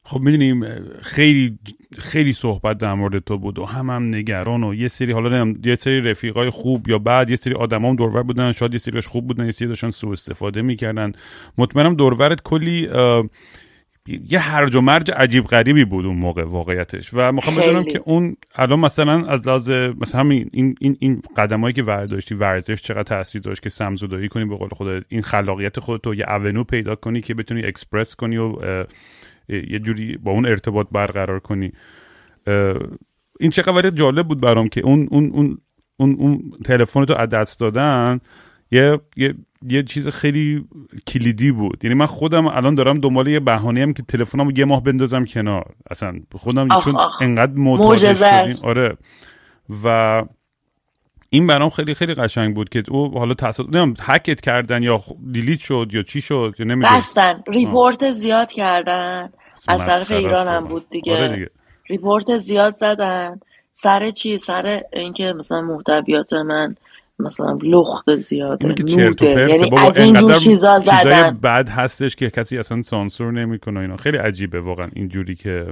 خب 0.08 0.20
می‌دونیم 0.20 0.66
خیلی 1.02 1.60
خیلی 1.98 2.34
صحبت 2.34 2.78
در 2.78 2.94
مورد 2.94 3.20
تو 3.20 3.38
بود 3.38 3.60
و 3.60 3.66
هم 3.66 3.90
هم 3.90 4.16
نگران 4.16 4.64
و 4.64 4.74
یه 4.74 4.88
سری 4.88 5.12
حالا 5.12 5.30
نمی‌دونم، 5.30 5.70
یه 5.70 5.76
سری 5.76 6.02
رفیقای 6.02 6.50
خوب 6.50 6.90
یا 6.90 7.00
بعد 7.00 7.30
یه 7.30 7.36
سری 7.36 7.54
آدم 7.54 7.86
هم 7.86 7.96
دورور 7.96 8.24
بودن 8.24 8.52
شاید 8.52 8.74
یه 8.74 8.80
سریش 8.80 9.08
خوب 9.08 9.28
بودن 9.28 9.46
یه 9.46 9.52
سری 9.52 9.68
داشتن 9.68 9.90
سوء 9.90 10.12
استفاده 10.12 10.62
می‌کردن. 10.62 11.12
مطمئنم 11.58 11.96
دورورت 11.96 12.42
کلی 12.42 12.90
یه 14.30 14.40
هرج 14.40 14.76
و 14.76 14.82
مرج 14.82 15.12
عجیب 15.12 15.46
غریبی 15.46 15.86
بود 15.86 16.06
اون 16.06 16.18
موقع 16.18 16.44
واقعیتش. 16.44 17.10
و 17.14 17.32
می‌خوام 17.32 17.56
بدونم. 17.56 17.84
که 17.84 18.02
اون 18.06 18.38
الان 18.56 18.80
مثلا 18.80 19.26
از 19.26 19.48
لحاظ 19.48 19.72
مثلا 19.72 20.22
همین 20.22 20.50
این 20.54 20.76
این 20.80 20.98
این 21.00 21.22
قدمایی 21.38 21.74
که 21.74 21.84
ورداشتی 21.84 22.36
ورزش 22.36 22.82
چقدر 22.82 23.04
تاثیر 23.04 23.42
داشت 23.42 23.62
که 23.62 23.70
سمزدایی 23.70 24.28
کنی 24.28 24.46
به 24.46 24.56
قول 24.56 24.70
خودت؟ 24.70 25.04
این 25.10 25.22
خلاقیت 25.22 25.80
خودت 25.80 26.08
رو 26.08 26.16
یه 26.16 26.30
اونو 26.30 26.64
پیدا 26.64 26.96
کنی 26.96 27.22
که 27.22 27.34
بتونی 27.34 27.64
اکسپرس 27.64 28.16
کنی 28.16 28.38
و 28.38 28.56
یه 29.50 29.80
جوری 29.80 30.18
با 30.18 30.32
اون 30.32 30.46
ارتباط 30.46 30.88
برقرار 30.92 31.40
کنی. 31.40 31.72
این 33.40 33.52
چقدر 33.52 33.90
جالب 33.90 34.28
بود 34.28 34.42
برام 34.42 34.70
که 34.70 34.82
اون 34.82 35.08
اون 35.12 35.32
اون 35.34 35.58
اون, 36.00 36.16
اون 36.20 36.52
تلفن 36.66 37.06
تو 37.06 37.14
از 37.14 37.30
دست 37.30 37.60
دادن 37.60 38.20
یه 38.72 39.00
یه 39.16 39.36
یه 39.70 39.84
چیز 39.84 40.08
خیلی 40.08 40.66
کلیدی 41.08 41.52
بود. 41.52 41.86
یعنی 41.86 41.96
من 41.96 42.06
خودم 42.06 42.48
الان 42.48 42.76
دارم 42.76 43.00
دنبال 43.00 43.28
یه 43.28 43.40
بهانه 43.40 43.82
هم 43.82 43.94
که 43.94 44.04
تلفنمو 44.04 44.52
یه 44.58 44.66
ماه 44.66 44.84
بندازم 44.84 45.26
کنار. 45.26 45.76
اصلا 45.92 46.20
خودم 46.36 46.72
آخ، 46.72 46.86
چون 46.86 46.96
آخ. 46.96 47.22
انقدر 47.22 47.54
معتاد. 47.54 47.88
آره. 48.64 48.98
و 49.84 50.24
این 51.30 51.48
برام 51.48 51.70
خیلی 51.70 51.94
خیلی 51.94 52.14
قشنگ 52.14 52.56
بود 52.56 52.70
که 52.70 52.84
او 52.90 53.20
حالا 53.20 53.34
تصادف 53.34 53.70
نمی‌دونم 53.70 53.94
هکت 54.02 54.42
کردن 54.42 54.84
یا 54.84 55.02
delete 55.32 55.60
شد 55.60 55.88
یا 55.94 56.02
چی 56.02 56.22
شد 56.22 56.56
یا 56.60 56.66
نمی‌دونم. 56.66 56.98
بستن. 56.98 57.44
report 57.48 58.12
زیاد 58.12 58.52
کردن. 58.52 59.30
از 59.68 59.86
طرف 59.86 60.12
ایران 60.12 60.48
هم. 60.48 60.68
بود 60.68 60.90
دیگه. 60.90 61.14
آره 61.14 61.36
دیگه. 61.36 61.50
report 61.88 62.38
زیاد 62.38 62.74
زدن. 62.74 63.40
سر 63.74 64.12
چی؟ 64.12 64.38
سر 64.38 64.82
اینکه 64.94 65.34
مثلا 65.38 65.62
محتویات 65.62 66.34
من 66.34 66.76
مثلا 67.20 67.58
لخت 67.64 68.16
زیاده 68.16 68.74
که 68.74 68.84
و 68.84 69.00
nude 69.00 69.40
ه 69.40 69.50
یعنی 69.50 69.70
از 69.78 70.00
این 70.00 70.14
جور 70.14 70.34
چیزا 70.34 70.80
زدن. 70.80 71.40
بد 71.44 71.70
هستش 71.70 72.16
که 72.16 72.30
کسی 72.30 72.58
اصلا 72.58 72.82
سانسور 72.82 73.32
نمی‌کنه 73.32 73.80
اینا. 73.80 73.98
خیلی 73.98 74.18
عجیبه 74.18 74.62
واقعا 74.62 74.90
اینجوری 74.96 75.36
که 75.36 75.66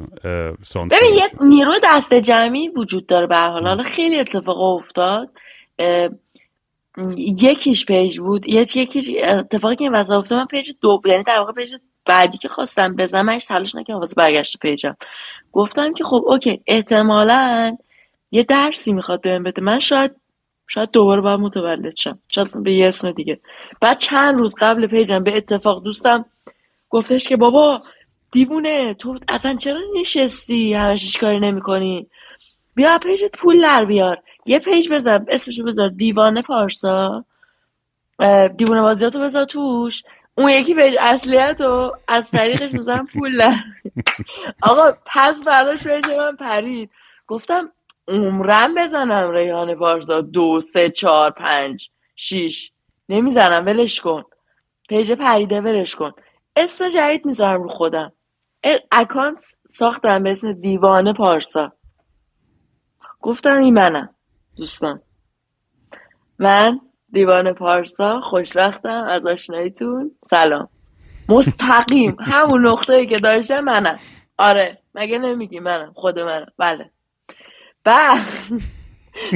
سانسور 0.62 1.00
ببین. 1.00 1.14
یه 1.14 1.48
نیرو 1.48 1.74
دست 1.84 2.14
جمعی 2.14 2.70
وجود 2.70 3.06
داره 3.06 3.28
به 3.28 3.36
حال. 3.36 3.68
حالا 3.68 3.84
خیلی 3.84 4.20
اتفاق 4.20 4.62
افتاد. 4.62 5.30
یکیش 7.18 7.86
page 7.86 8.20
بود. 8.20 8.50
یه 8.50 8.62
یکیش 8.62 9.12
اتفاقی 9.24 9.76
که 9.76 9.84
این 9.84 9.94
واسه 9.94 10.14
افتاد. 10.14 10.40
من 10.40 10.46
page 10.46 10.72
دو 10.82 11.02
یعنی 11.06 11.24
در 11.24 11.40
واقع 11.40 11.52
page 11.52 11.76
بعدی 12.06 12.38
که 12.38 12.48
خواستم 12.48 12.96
بزنم 12.96 13.26
من 13.26 13.34
هیچ 13.34 13.48
تلاش 13.48 13.76
نکردم 13.76 14.00
واسه 14.00 14.16
برگشت 14.18 14.60
page 14.60 14.84
م. 14.84 14.96
گفتم 15.52 15.94
که 15.94 16.04
خب 16.04 16.24
okay 16.26 16.62
احتمالا 16.68 17.78
یه 18.32 18.44
درسی 18.44 18.94
می‌خواد 18.94 19.22
بهم 19.22 19.44
بده. 19.44 19.62
من 19.62 19.80
شاید 19.80 20.12
شاید 20.68 20.92
دوباره 20.92 21.22
باید 21.22 21.40
متولد 21.40 21.98
شم. 21.98 22.20
شاید 22.28 22.64
به 22.64 22.74
یه 22.74 22.88
اسم 22.88 23.12
دیگه. 23.12 23.40
بعد 23.82 23.98
چند 23.98 24.40
روز 24.40 24.56
قبل 24.58 24.88
page 24.88 25.17
م 25.17 25.24
به 25.24 25.38
اتفاق 25.38 25.84
دوستم 25.84 26.26
گفتش 26.90 27.28
که 27.28 27.38
بابا 27.38 27.82
دیوونه 28.32 28.94
تو 28.94 29.20
اصلا 29.28 29.56
چرا 29.56 29.80
نشستی؟ 29.96 30.74
همش 30.74 31.04
هیچ 31.04 31.20
کاری 31.20 31.40
نمی‌کنی. 31.40 32.08
بیا 32.76 32.98
page 32.98 33.30
ت 33.30 33.38
پول 33.38 33.62
در 33.62 33.86
بیار. 33.86 34.18
یه 34.46 34.60
page 34.60 34.90
بذار 34.90 35.26
اسمشو 35.28 35.64
بذار. 35.64 35.90
دیوانه 35.90 36.42
پارسا. 36.42 37.26
دیوانه 38.58 38.82
بازیاتو 38.82 39.20
بذار 39.20 39.46
توش. 39.46 40.04
اون 40.36 40.50
یکی 40.50 40.76
page 40.76 40.96
اصلیتو 41.00 41.92
از 42.08 42.32
طریقش 42.32 42.74
می‌ذارم 42.74 43.06
پول 43.06 43.38
در 43.38 43.56
آقا 44.70 44.94
پس 45.06 45.44
برداشت 45.44 45.88
page 45.88 46.18
من 46.18 46.36
پرید. 46.36 46.90
گفتم 47.28 47.72
عمرا 48.08 48.76
بزنم 48.76 49.32
ریحانه 49.32 49.76
پارسا 49.76 50.22
دو 50.22 50.62
سه 50.62 50.90
چهار 50.90 51.32
پنج 51.32 51.90
شیش. 52.16 52.72
نمی‌زنم 53.10 53.66
ولش 53.66 54.02
کن. 54.02 54.24
page 54.90 55.12
پریده 55.12 55.62
ولش 55.62 55.96
کن. 55.96 56.12
اسم 56.56 56.88
جدید 56.88 57.26
می‌ذارم 57.26 57.64
رو 57.64 57.70
خودم. 57.70 58.14
اکانت 58.92 59.44
ساختم 59.70 60.24
به 60.24 60.32
اسم 60.32 60.54
دیوانه 60.54 61.14
پارسا. 61.14 61.72
گفتم 63.22 63.60
این 63.60 63.74
منم 63.74 64.16
دوستان. 64.58 65.02
من 66.40 66.80
دیوانه 67.12 67.54
پارسا 67.54 68.22
خوشوقتم 68.22 69.04
از 69.04 69.26
آشناییتون. 69.26 70.12
سلام. 70.26 70.70
مستقیم. 71.30 72.18
همون 72.32 72.68
نقطه 72.68 72.94
ای 72.94 73.08
که 73.08 73.18
داشته 73.18 73.62
منم. 73.62 74.00
آره 74.38 74.82
مگه 74.96 75.18
نمیگی 75.18 75.60
منم 75.60 75.94
خود 75.96 76.20
منم. 76.20 76.48
بله. 76.58 76.92
بعد 77.84 78.22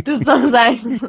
دوستان 0.05 0.47
زنگ 0.47 0.99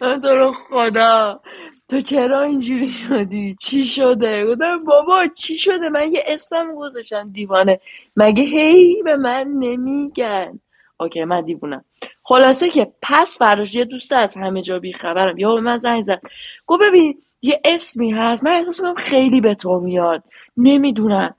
تو 0.00 0.28
رو 0.28 0.52
خدا. 0.52 1.40
تو 1.88 2.00
چرا 2.00 2.42
اینجوری 2.42 2.90
شدی؟ 2.90 3.56
چی 3.60 3.84
شده؟ 3.84 4.46
گفتم 4.46 4.84
بابا 4.84 5.26
چی 5.26 5.56
شده؟ 5.56 5.88
من 5.88 6.12
یه 6.12 6.24
اسمم 6.26 6.74
گذاشتم 6.74 7.30
دیوانه. 7.32 7.80
مگه 8.16 8.42
هی 8.42 9.02
به 9.02 9.16
من 9.16 9.46
نمیگن؟ 9.58 10.60
OK 11.00 11.24
من 11.24 11.40
دیوونم 11.40 11.84
خلاصه 12.22 12.70
که 12.70 12.92
پس 13.02 13.38
براش 13.38 13.74
یه 13.74 13.84
دوست 13.84 14.12
از 14.12 14.36
همه 14.36 14.62
جا 14.62 14.78
بیخبرم. 14.78 15.38
یا 15.38 15.54
به 15.54 15.60
من 15.60 15.78
زنگ 15.78 16.02
زد 16.02 16.20
گفت 16.66 16.82
ببین 16.82 17.22
یه 17.42 17.60
اسمی 17.64 18.10
هست. 18.10 18.44
من 18.44 18.50
احساس 18.52 18.96
خیلی 18.96 19.40
به 19.40 19.54
تو 19.54 19.80
میاد. 19.80 20.24
نمی‌دونم. 20.56 21.34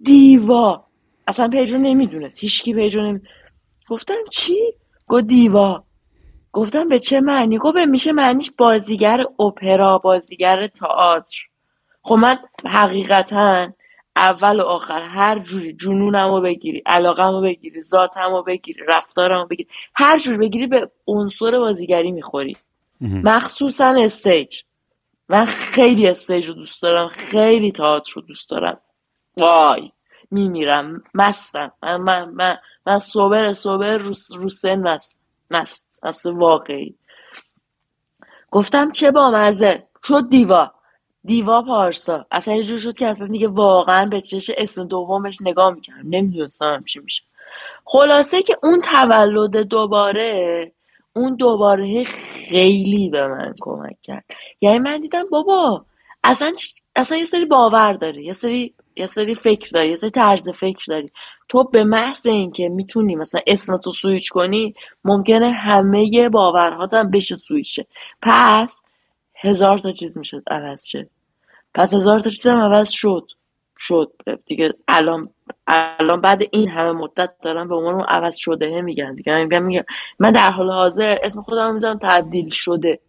دیوا. 0.00 0.84
اصلا 1.26 1.48
page 1.48 1.72
رو 1.72 1.78
نمی‌دونست. 1.78 2.40
هیچکی 2.40 2.74
page 2.74 2.96
رو 2.96 3.02
نمی... 3.02 3.20
گفتم 3.88 4.24
چی؟ 4.30 4.74
گفت 5.08 5.24
diva. 5.24 5.84
گفتم 6.52 6.88
به 6.88 6.98
چه 6.98 7.20
معنی؟ 7.20 7.58
گفت 7.58 7.74
به 7.74 7.86
میشه 7.86 8.12
معنیش 8.12 8.50
بازیگر 8.58 9.24
اپرا 9.40 9.98
بازیگر 9.98 10.66
تئاتر. 10.66 11.36
خب 12.02 12.14
من 12.14 12.36
حقیقتا 12.66 13.68
اول 14.16 14.60
و 14.60 14.62
آخر 14.62 15.02
هر 15.02 15.38
جوری 15.38 15.72
جنونم 15.72 16.34
رو 16.34 16.40
بگیری 16.40 16.82
علاقم 16.86 17.30
رو 17.30 17.42
بگیری 17.42 17.82
ذاتم 17.82 18.30
رو 18.30 18.42
بگیری 18.42 18.80
رفتارم 18.88 19.40
رو 19.40 19.46
بگیری 19.46 19.68
هر 19.94 20.18
جوری 20.18 20.38
بگیری 20.38 20.66
به 20.66 20.90
عنصر 21.06 21.58
بازیگری 21.58 22.12
می‌خوری. 22.12 22.56
مخصوصا 23.00 23.94
stage. 23.98 24.62
من 25.28 25.44
خیلی 25.44 26.08
stage 26.08 26.46
رو 26.46 26.54
دوست 26.54 26.82
دارم 26.82 27.08
خیلی 27.08 27.72
تئاتر 27.72 28.12
رو 28.14 28.22
دوست 28.22 28.50
دارم. 28.50 28.80
وای. 29.36 29.92
میمیرم. 30.30 31.02
مستم. 31.14 31.72
من 31.82 31.96
من 31.96 32.28
من, 32.28 32.58
من 32.86 32.98
صبر 32.98 33.52
صبر 33.52 33.98
رو, 33.98 34.12
سن 34.48 34.88
مست. 34.88 35.20
مست 35.50 36.00
اصلا 36.02 36.34
واقعی. 36.34 36.94
گفتم 38.50 38.90
چه 38.90 39.10
بامزه 39.10 39.86
شد 40.04 40.28
دیوا. 40.30 40.72
دیوا 41.24 41.62
پارسا. 41.62 42.26
اصلا 42.30 42.54
یه 42.54 42.64
جور 42.64 42.78
شد 42.78 42.96
که 42.96 43.06
اصلا 43.06 43.26
دیگه 43.26 43.48
واقعا 43.48 44.06
به 44.06 44.20
چش 44.20 44.50
اسم 44.56 44.84
دومش 44.84 45.38
نگاه 45.42 45.74
می‌کردم. 45.74 46.02
نمی‌دونستم 46.04 46.84
چی 46.86 47.00
میشه. 47.00 47.22
خلاصه 47.84 48.42
که 48.42 48.56
اون 48.62 48.80
تولد 48.80 49.56
دوباره 49.56 50.72
اون 51.16 51.36
دوباره 51.36 52.04
خیلی 52.04 53.08
به 53.08 53.26
من 53.26 53.54
کمک 53.60 53.96
کرد. 54.02 54.24
یعنی 54.60 54.78
من 54.78 55.00
دیدم 55.00 55.28
بابا 55.30 55.84
اصلا 56.24 56.52
اصلا 56.96 57.18
یه 57.18 57.24
سری 57.24 57.44
باور 57.44 57.92
داری. 57.92 58.24
یه 58.24 58.32
سری 58.32 58.74
یه 58.98 59.06
سری 59.06 59.34
فکر 59.34 59.70
داری 59.70 59.88
یه 59.88 59.96
سری 59.96 60.10
طرز 60.10 60.48
فکر 60.48 60.84
داری. 60.88 61.08
تو 61.48 61.64
به 61.64 61.84
محض 61.84 62.26
اینکه 62.26 62.68
می‌تونی 62.68 63.16
مثلا 63.16 63.40
اسم 63.46 63.76
تو 63.76 63.90
سویچ 63.90 64.30
کنی 64.30 64.74
ممکنه 65.04 65.50
همه 65.50 66.28
باورهات 66.28 66.94
هم 66.94 67.10
بشه 67.10 67.34
سویچ 67.34 67.76
شه. 67.76 67.86
پس 68.22 68.82
هزار 69.40 69.78
تا 69.78 69.92
چیز 69.92 70.18
می‌شد 70.18 70.42
عوض 70.50 70.86
شه. 70.86 71.08
پس 71.74 71.94
هزار 71.94 72.20
تا 72.20 72.30
چیز 72.30 72.46
هم 72.46 72.58
عوض 72.58 72.90
شد. 72.90 73.28
شد. 73.78 74.12
دیگه 74.46 74.74
الان 74.88 75.28
الان 75.66 76.20
بعد 76.20 76.42
این 76.50 76.68
همه 76.68 76.92
مدت 76.92 77.30
دارم 77.42 77.68
به 77.68 77.74
عنوان 77.74 77.94
اون 77.94 78.04
عوض 78.04 78.36
شده 78.36 78.82
میگن 78.82 79.14
دیگه. 79.14 79.32
من 79.32 79.42
میگم 79.42 79.62
میگم 79.62 79.84
من 80.18 80.30
در 80.30 80.50
حال 80.50 80.70
حاضر 80.70 81.18
اسم 81.22 81.42
خودم 81.42 81.72
می‌ذارم 81.72 81.98
تبدیل 82.02 82.48
شده. 82.48 83.00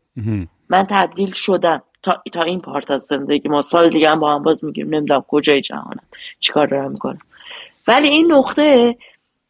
من 0.70 0.88
تبدیل 0.90 1.32
شدم. 1.32 1.82
تا, 2.04 2.24
تا 2.34 2.44
این 2.44 2.62
پارت 2.62 2.92
از 2.92 3.02
زندگی 3.02 3.50
ما. 3.50 3.62
سال 3.62 3.90
دیگه 3.90 4.10
هم 4.10 4.20
با 4.20 4.36
هم 4.36 4.44
باز 4.44 4.66
میگیم 4.66 4.96
نمی‌دونم 4.96 5.26
کجای 5.28 5.62
جهانم. 5.62 6.04
چیکار 6.40 6.68
دارم 6.68 6.92
می‌کنم. 6.92 7.20
ولی 7.88 8.10
این 8.10 8.32
نقطه 8.32 8.98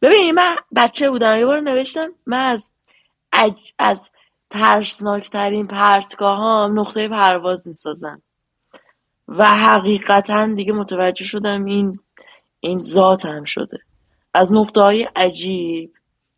ببین 0.02 0.30
من 0.34 0.56
بچه 0.76 1.10
بودم. 1.10 1.38
یه 1.38 1.46
بار 1.46 1.60
نوشتم 1.60 2.08
من 2.26 2.46
از 2.46 2.72
اج... 3.32 3.60
از 3.78 4.10
ترسناکترین 4.50 5.66
پرتگاه 5.66 6.68
نقطه 6.68 7.08
پرواز 7.08 7.68
می‌سازم. 7.68 8.22
و 9.28 9.44
حقیقتا 9.56 10.46
دیگه 10.46 10.72
متوجه 10.72 11.24
شدم 11.24 11.64
این 11.64 11.98
این 12.60 12.82
ذات 12.82 13.26
هم 13.26 13.44
شده. 13.44 13.78
از 14.34 14.52
نقطه 14.52 14.80
های 14.80 15.08
عجیب 15.16 15.92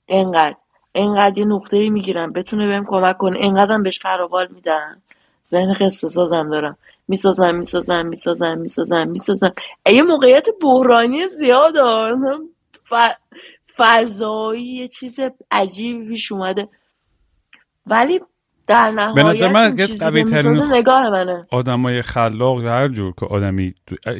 انقدر 0.08 0.56
انقدر 0.94 1.38
یه 1.38 1.44
نقطه 1.44 1.90
می‌گیرم. 1.90 2.32
بتونه 2.32 2.66
بهم 2.66 2.86
کمک 2.86 3.16
کنه. 3.16 3.38
انقدرم 3.40 3.82
بهش 3.82 4.00
فراوال 4.00 4.48
میدم. 4.50 5.02
ذهن 5.46 5.72
قصه 5.72 6.08
سازم 6.08 6.50
دارم. 6.50 6.76
می‌سازم 7.08 7.54
می‌سازم 7.54 8.06
می‌سازم 8.06 8.58
می‌سازم 8.58 9.08
می‌سازم. 9.08 9.52
یه 9.92 10.02
موقعیت 10.02 10.46
بحرانی 10.62 11.28
زیاد 11.28 11.74
ف... 12.84 12.94
فضایی 13.76 14.64
یه 14.64 14.88
چیز 14.88 15.18
عجیبی 15.50 16.08
پیش 16.08 16.32
اومده. 16.32 16.68
ولی 17.86 18.20
در 18.66 18.90
نهایت 18.90 19.14
به 19.14 19.22
نظر 19.22 19.52
من 19.52 19.76
قوی 20.00 20.24
ترین 20.24 20.62
نگاه 20.72 21.10
منه. 21.10 21.46
آدمای 21.50 22.02
خلاق 22.02 22.64
هر 22.64 22.88
جور 22.88 23.14
که 23.20 23.26
آدمی 23.26 23.74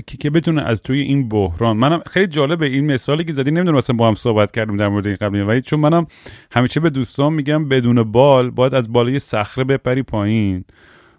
که, 0.06 0.16
که 0.20 0.30
بتونه 0.30 0.62
از 0.62 0.82
توی 0.82 1.00
این 1.00 1.28
بحران 1.28 1.76
منم 1.76 2.02
خیلی 2.06 2.26
جالبه 2.26 2.66
این 2.66 2.92
مثالی 2.92 3.24
که 3.24 3.32
زدی 3.32 3.50
نمی‌دونم 3.50 3.76
مثلا 3.78 3.96
با 3.96 4.08
هم 4.08 4.14
صحبت 4.14 4.52
کردیم 4.52 4.76
در 4.76 4.88
مورد 4.88 5.06
این 5.06 5.16
قبلی 5.16 5.40
ولی 5.40 5.62
چون 5.62 5.80
منم 5.80 6.06
همیشه 6.52 6.80
به 6.80 6.90
دوستان 6.90 7.32
میگم 7.32 7.68
بدون 7.68 8.12
بال 8.12 8.50
باید 8.50 8.74
از 8.74 8.92
بالای 8.92 9.18
صخره 9.18 9.64
بپری 9.64 10.02
پایین. 10.02 10.64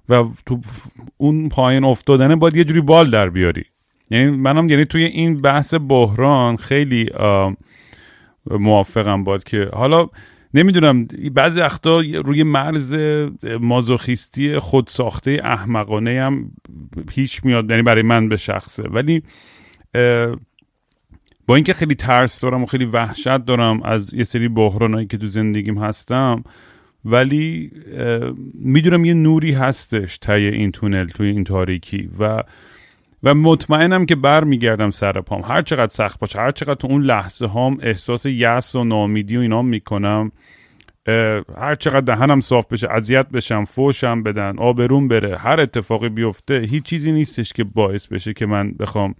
و 0.10 0.24
تو 0.46 0.62
اون 1.18 1.50
پایین 1.50 1.84
افتادنه 1.84 2.36
باید 2.36 2.58
یه 2.58 2.64
جوری 2.64 2.82
بال 2.82 3.10
در 3.10 3.30
بیاری. 3.30 3.64
یعنی 4.10 4.32
منم 4.32 4.70
یعنی 4.70 4.86
توی 4.86 5.04
این 5.04 5.38
بحث 5.38 5.74
بحران 5.88 6.58
خیلی 6.58 7.10
موافقم 8.52 9.24
باد 9.24 9.44
که 9.44 9.70
حالا 9.74 10.10
نمی‌دونم 10.54 11.08
بعضی 11.34 11.60
وقتا 11.60 12.02
روی 12.26 12.44
مرز 12.44 12.96
مازوخیستی 13.60 14.60
خودساخته 14.60 15.42
احمقانه 15.44 16.22
هم 16.22 16.52
هیچ 17.12 17.46
میاد 17.46 17.70
یعنی 17.70 17.82
برای 17.82 18.02
من 18.02 18.30
به 18.30 18.38
شخصه. 18.38 18.84
ولی 18.84 19.24
با 21.48 21.56
اینکه 21.56 21.74
خیلی 21.74 21.96
ترس 21.96 22.42
دارم 22.42 22.64
و 22.64 22.66
خیلی 22.66 22.86
وحشت 22.86 23.38
دارم 23.38 23.84
از 23.84 24.14
یه 24.14 24.24
سری 24.24 24.48
بحرانایی 24.48 25.08
که 25.08 25.18
تو 25.18 25.28
زندگیم 25.28 25.78
هستم 25.78 26.44
ولی 27.06 27.72
می‌دونم 28.54 29.06
یه 29.06 29.14
نوری 29.14 29.52
هستش 29.52 30.18
تای 30.18 30.48
این 30.48 30.72
تونل 30.72 31.08
توی 31.08 31.28
این 31.28 31.44
تاریکی 31.44 32.10
و 32.20 32.44
و 33.24 33.34
مطمئنم 33.36 34.06
که 34.06 34.16
برمیگردم 34.16 34.90
سر 34.90 35.12
پام. 35.12 35.42
هر 35.42 35.62
چقدر 35.62 35.92
سخت 35.92 36.20
باشه 36.20 36.40
هر 36.40 36.52
چقدر 36.52 36.74
تو 36.74 36.88
اون 36.88 37.04
لحظه 37.04 37.48
هام 37.48 37.78
احساس 37.82 38.26
یأس 38.26 38.76
و 38.76 38.84
ناامیدی 38.84 39.38
و 39.38 39.40
اینا 39.40 39.62
می‌کنم 39.62 40.32
هر 41.58 41.76
چقدر 41.80 42.02
دهنم 42.02 42.42
صاف 42.42 42.68
بشه 42.68 42.88
اذیت 42.92 43.30
بشم 43.30 43.66
فوشم 43.66 44.24
بدن 44.24 44.58
آبروم 44.58 45.08
بره 45.08 45.38
هر 45.38 45.60
اتفاقی 45.60 46.10
بیفته 46.10 46.60
هیچ 46.70 46.84
چیزی 46.84 47.12
نیستش 47.12 47.54
که 47.54 47.64
باعث 47.64 48.08
بشه 48.08 48.34
که 48.34 48.46
من 48.46 48.72
بخوام 48.72 49.16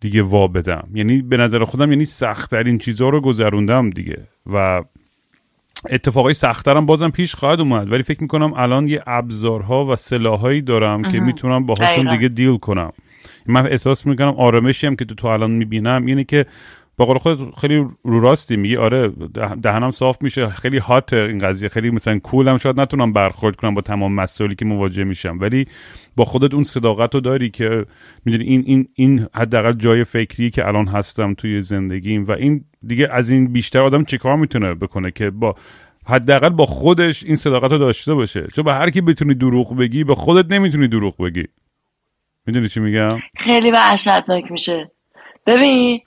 دیگه 0.00 0.22
وا 0.22 0.46
بدم. 0.46 0.88
یعنی 0.94 1.22
به 1.22 1.36
نظر 1.36 1.64
خودم 1.64 1.92
یعنی 1.92 2.04
سختترین 2.04 2.78
چیزها 2.78 3.08
رو 3.08 3.20
گذروندم 3.20 3.90
دیگه. 3.90 4.18
و 4.52 4.84
اتفاقای 5.90 6.34
سختترم 6.34 6.86
بازم 6.86 7.10
پیش 7.10 7.34
خواهد 7.34 7.60
اومد. 7.60 7.92
ولی 7.92 8.02
فکر 8.02 8.22
می‌کنم 8.22 8.52
الان 8.56 8.88
یه 8.88 9.02
ابزارها 9.06 9.84
و 9.84 9.96
سلاحایی 9.96 10.62
دارم 10.62 11.02
که 11.02 11.20
می‌تونم 11.20 11.66
باهاشون. 11.66 12.16
دیگه 12.16 12.28
دیل 12.28 12.56
کنم. 12.56 12.92
من 13.46 13.66
احساس 13.66 14.06
می‌کنم 14.06 14.34
آرامشی 14.36 14.86
هم 14.86 14.96
که 14.96 15.04
تو 15.04 15.14
تو 15.14 15.26
الان 15.26 15.50
می‌بینم. 15.50 16.06
اینه 16.06 16.24
که 16.24 16.46
با 16.98 17.04
قول 17.04 17.18
خودت 17.18 17.40
خیلی 17.60 17.86
رو 18.02 18.20
راستی 18.20 18.56
میگی 18.56 18.76
آره 18.76 19.08
ده- 19.08 19.54
دهنم 19.54 19.90
صاف 19.90 20.22
میشه 20.22 20.48
خیلی 20.48 20.78
هات 20.78 21.12
این 21.12 21.38
قضیه 21.38 21.68
خیلی 21.68 21.90
مثلا 21.90 22.18
کولم 22.18 22.58
شاید 22.58 22.80
نتونم 22.80 23.12
برخورد 23.12 23.56
کنم 23.56 23.74
با 23.74 23.80
تمام 23.80 24.12
مسائلی 24.12 24.54
که 24.54 24.64
مواجه 24.64 25.04
میشم. 25.04 25.38
ولی 25.40 25.66
با 26.16 26.24
خودت 26.24 26.54
اون 26.54 26.62
صداقت 26.62 27.14
رو 27.14 27.20
داری 27.20 27.50
که 27.50 27.86
می‌دونی 28.24 28.44
این 28.44 28.62
این 28.66 28.88
این 28.94 29.26
حداقل 29.34 29.72
جای 29.72 30.04
فکری 30.04 30.50
که 30.50 30.68
الان 30.68 30.88
هستم 30.88 31.34
توی 31.34 31.60
زندگیم 31.60 32.24
و 32.24 32.32
این 32.32 32.64
دیگه 32.86 33.08
از 33.12 33.30
این 33.30 33.52
بیشتر 33.52 33.80
آدم 33.80 34.04
چیکار 34.04 34.36
می‌تونه 34.36 34.74
بکنه 34.74 35.10
که 35.10 35.30
با 35.30 35.54
حداقل 36.06 36.48
با 36.48 36.66
خودش 36.66 37.24
این 37.24 37.36
صداقت 37.36 37.72
رو 37.72 37.78
داشته 37.78 38.14
باشه. 38.14 38.46
چون 38.54 38.64
به 38.64 38.72
هر 38.72 38.90
کی 38.90 39.00
بتونی 39.00 39.34
دروغ 39.34 39.76
بگی 39.76 40.04
به 40.04 40.14
خودت 40.14 40.52
نمی‌تونی 40.52 40.88
دروغ 40.88 41.22
بگی. 41.22 41.44
می‌دونی 42.46 42.68
چی 42.68 42.80
میگم؟ 42.80 43.08
خیلی 43.36 43.70
وحشتناک 43.70 44.50
میشه. 44.50 44.90
ببین 45.46 46.00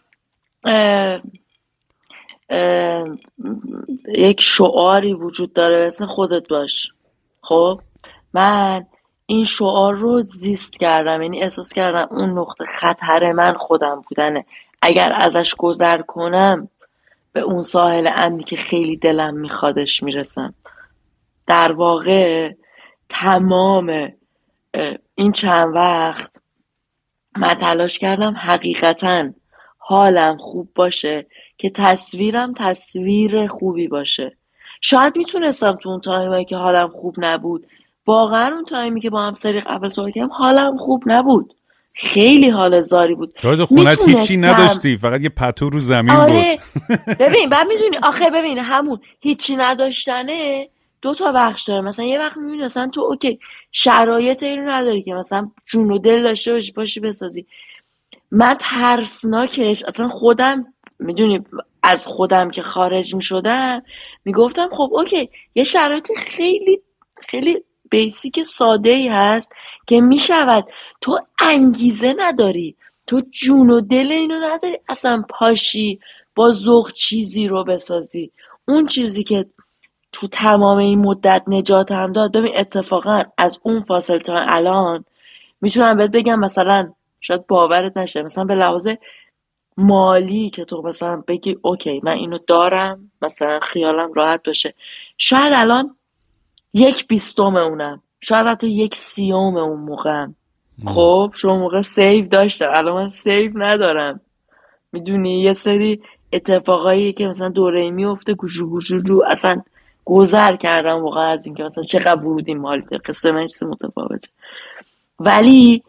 یک 4.16 4.42
شعاری 4.42 5.14
وجود 5.14 5.54
داره 5.54 5.88
اسم 5.88 6.06
خودت 6.06 6.50
باش. 6.50 6.92
خب؟ 7.42 7.82
من 8.34 8.86
این 9.26 9.44
شعار 9.44 9.96
رو 9.96 10.22
زیست 10.22 10.80
کردم. 10.80 11.22
یعنی 11.22 11.44
احساس 11.44 11.74
کردم 11.74 12.08
اون 12.12 12.30
نقطه 12.40 12.66
خطر 12.66 13.32
من 13.32 13.54
خودم 13.54 14.02
بودنه. 14.10 14.46
اگر 14.82 15.14
ازش 15.14 15.56
گذر 15.56 16.02
کنم 16.02 16.70
به 17.34 17.40
اون 17.40 17.64
ساحل 17.64 18.10
امنی 18.16 18.44
که 18.44 18.58
خیلی 18.58 18.98
دلم 18.98 19.34
میخوادش 19.34 20.04
می‌رسم. 20.04 20.54
در 21.48 21.72
واقع 21.72 22.54
تمام 23.10 24.12
این 25.16 25.32
چند 25.32 25.76
وقت 25.76 26.42
من 27.38 27.54
تلاش 27.54 28.00
کردم 28.00 28.34
حقیقتا 28.38 29.30
حالم 29.78 30.38
خوب 30.38 30.70
باشه 30.76 31.28
که 31.58 31.70
تصویرم 31.70 32.54
تصویر 32.58 33.48
خوبی 33.48 33.88
باشه. 33.88 34.38
شاید 34.82 35.18
می‌تونستم 35.18 35.76
تو 35.76 35.90
اون 35.90 36.02
time 36.02 36.31
ایی 36.31 36.46
که 36.46 36.56
حالم 36.56 36.88
خوب 36.88 37.16
نبود 37.18 37.68
واقعا 38.08 38.54
اون 38.56 38.66
time 38.66 38.94
ی 38.94 39.02
که 39.02 39.10
با 39.10 39.22
هم 39.22 39.34
سری 39.34 39.62
قبل 39.62 39.90
صحبت 39.90 40.14
کردم 40.14 40.32
حالم 40.32 40.78
خوب 40.78 41.04
نبود. 41.06 41.54
خیلی 42.02 42.50
حال 42.50 42.82
زاری 42.82 43.16
بود. 43.16 43.34
تو 43.42 43.66
خونت 43.66 44.10
هیچی 44.10 44.38
نداشتی؟ 44.38 44.98
فقط 44.98 45.22
یه 45.22 45.30
پتو 45.30 45.70
رو 45.70 45.80
زمین 45.80 46.16
بود 46.16 46.24
آره 46.24 46.60
ببین 47.20 47.50
بعد 47.50 47.68
می‌دونی 47.68 47.98
آخه 48.04 48.30
ببین 48.30 48.58
همون 48.58 49.00
هیچی 49.20 49.56
نداشتنه 49.56 50.70
دو 51.02 51.14
تا 51.14 51.32
بخش 51.32 51.64
داره. 51.64 51.82
مثلا 51.82 52.06
یه 52.06 52.20
وقت 52.20 52.38
می‌بینی 52.38 52.64
مثلا 52.64 52.88
تو 52.88 53.02
OK 53.02 53.40
شرایط 53.72 54.44
این 54.44 54.60
رو 54.60 54.70
نداری 54.70 55.02
که 55.02 55.14
مثلا 55.14 55.52
جون 55.66 55.92
و 55.92 55.98
دل 55.98 56.24
داشته 56.24 56.54
باشی 56.54 56.72
باشی 56.72 57.00
بسازی. 57.00 57.46
من 58.32 58.56
ترسناکش 58.60 59.84
اصلا 59.84 60.08
خودم 60.08 60.74
می‌دونی 61.00 61.40
از 61.84 62.06
خودم 62.06 62.52
که 62.52 62.62
خارج 62.62 63.16
می‌شدم 63.16 63.82
می‌گفتم 64.26 64.70
خب 64.72 64.90
OK 64.92 65.30
یه 65.56 65.64
شرایط 65.64 66.08
خیلی 66.18 66.82
خیلی 67.28 67.64
basic 67.90 68.44
ساده 68.44 68.90
ای 68.90 69.08
هست 69.08 69.52
که 69.88 70.02
می‌شود. 70.02 70.66
تو 71.02 71.20
انگیزه 71.40 72.16
نداری. 72.18 72.76
تو 73.08 73.22
جون 73.32 73.70
و 73.70 73.82
دل 73.82 74.12
اینو 74.12 74.36
نداری. 74.44 74.80
اصلا 74.90 75.24
پاشی 75.30 76.00
با 76.36 76.52
ذوق 76.52 76.92
چیزی 76.92 77.48
رو 77.48 77.64
بسازی. 77.64 78.32
اون 78.68 78.88
چیزی 78.88 79.24
که 79.24 79.46
تو 80.12 80.28
تمام 80.28 80.78
این 80.78 81.00
مدت 81.00 81.44
نجات 81.48 81.92
هم 81.92 82.12
داد 82.12 82.32
ببین 82.32 82.58
اتفاقا 82.58 83.24
از 83.38 83.60
اون 83.64 83.82
فاصله 83.82 84.20
تا 84.20 84.38
الان 84.38 85.06
می‌تونم 85.62 85.98
بهت 85.98 86.12
بگم 86.12 86.40
مثلا 86.40 86.94
شاید 87.22 87.48
باورت 87.48 87.98
نشه 87.98 88.22
مثلا 88.22 88.44
به 88.44 88.56
لحاظ 88.56 88.88
مالی 89.78 90.50
که 90.50 90.66
تو 90.66 90.82
مثلا 90.82 91.24
بگی 91.28 91.58
اوکی 91.62 92.02
من 92.04 92.12
اینو 92.12 92.38
دارم 92.48 93.12
مثلا 93.22 93.60
خیالم 93.60 94.14
راحت 94.14 94.42
باشه. 94.46 94.74
شاید 95.18 95.54
الان 95.56 95.96
یک 96.74 97.08
بیستم 97.08 97.56
اونم. 97.56 98.02
شاید 98.22 98.48
حتی 98.48 98.70
یک 98.70 98.96
سیوم 98.96 99.58
اون 99.58 99.80
موقعم. 99.80 100.36
خب 100.86 101.34
اون 101.44 101.60
موقع 101.60 101.82
save 101.82 102.28
داشتم. 102.28 102.70
الان 102.74 102.94
من 102.96 103.10
save 103.10 103.52
ندارم. 103.56 104.22
می‌دونی 104.92 105.42
یه 105.42 105.54
سری 105.54 106.02
اتفاقایی 106.34 107.14
که 107.14 107.28
مثلا 107.28 107.50
دوره 107.50 107.92
میفته 107.92 108.34
گوشو 108.34 108.66
گوشو 108.66 108.98
رو 108.98 109.24
اصلا 109.28 109.62
گذر 110.06 110.56
کردم 110.56 111.04
واقعا 111.04 111.28
از 111.28 111.46
اینکه 111.46 111.64
مثلا 111.64 111.84
چقدر 111.84 112.26
ورودی 112.26 112.56
داره. 112.56 112.98
قصه 113.06 113.32
من 113.32 113.46
متفاوته. 113.62 114.30
ولی 115.20 115.84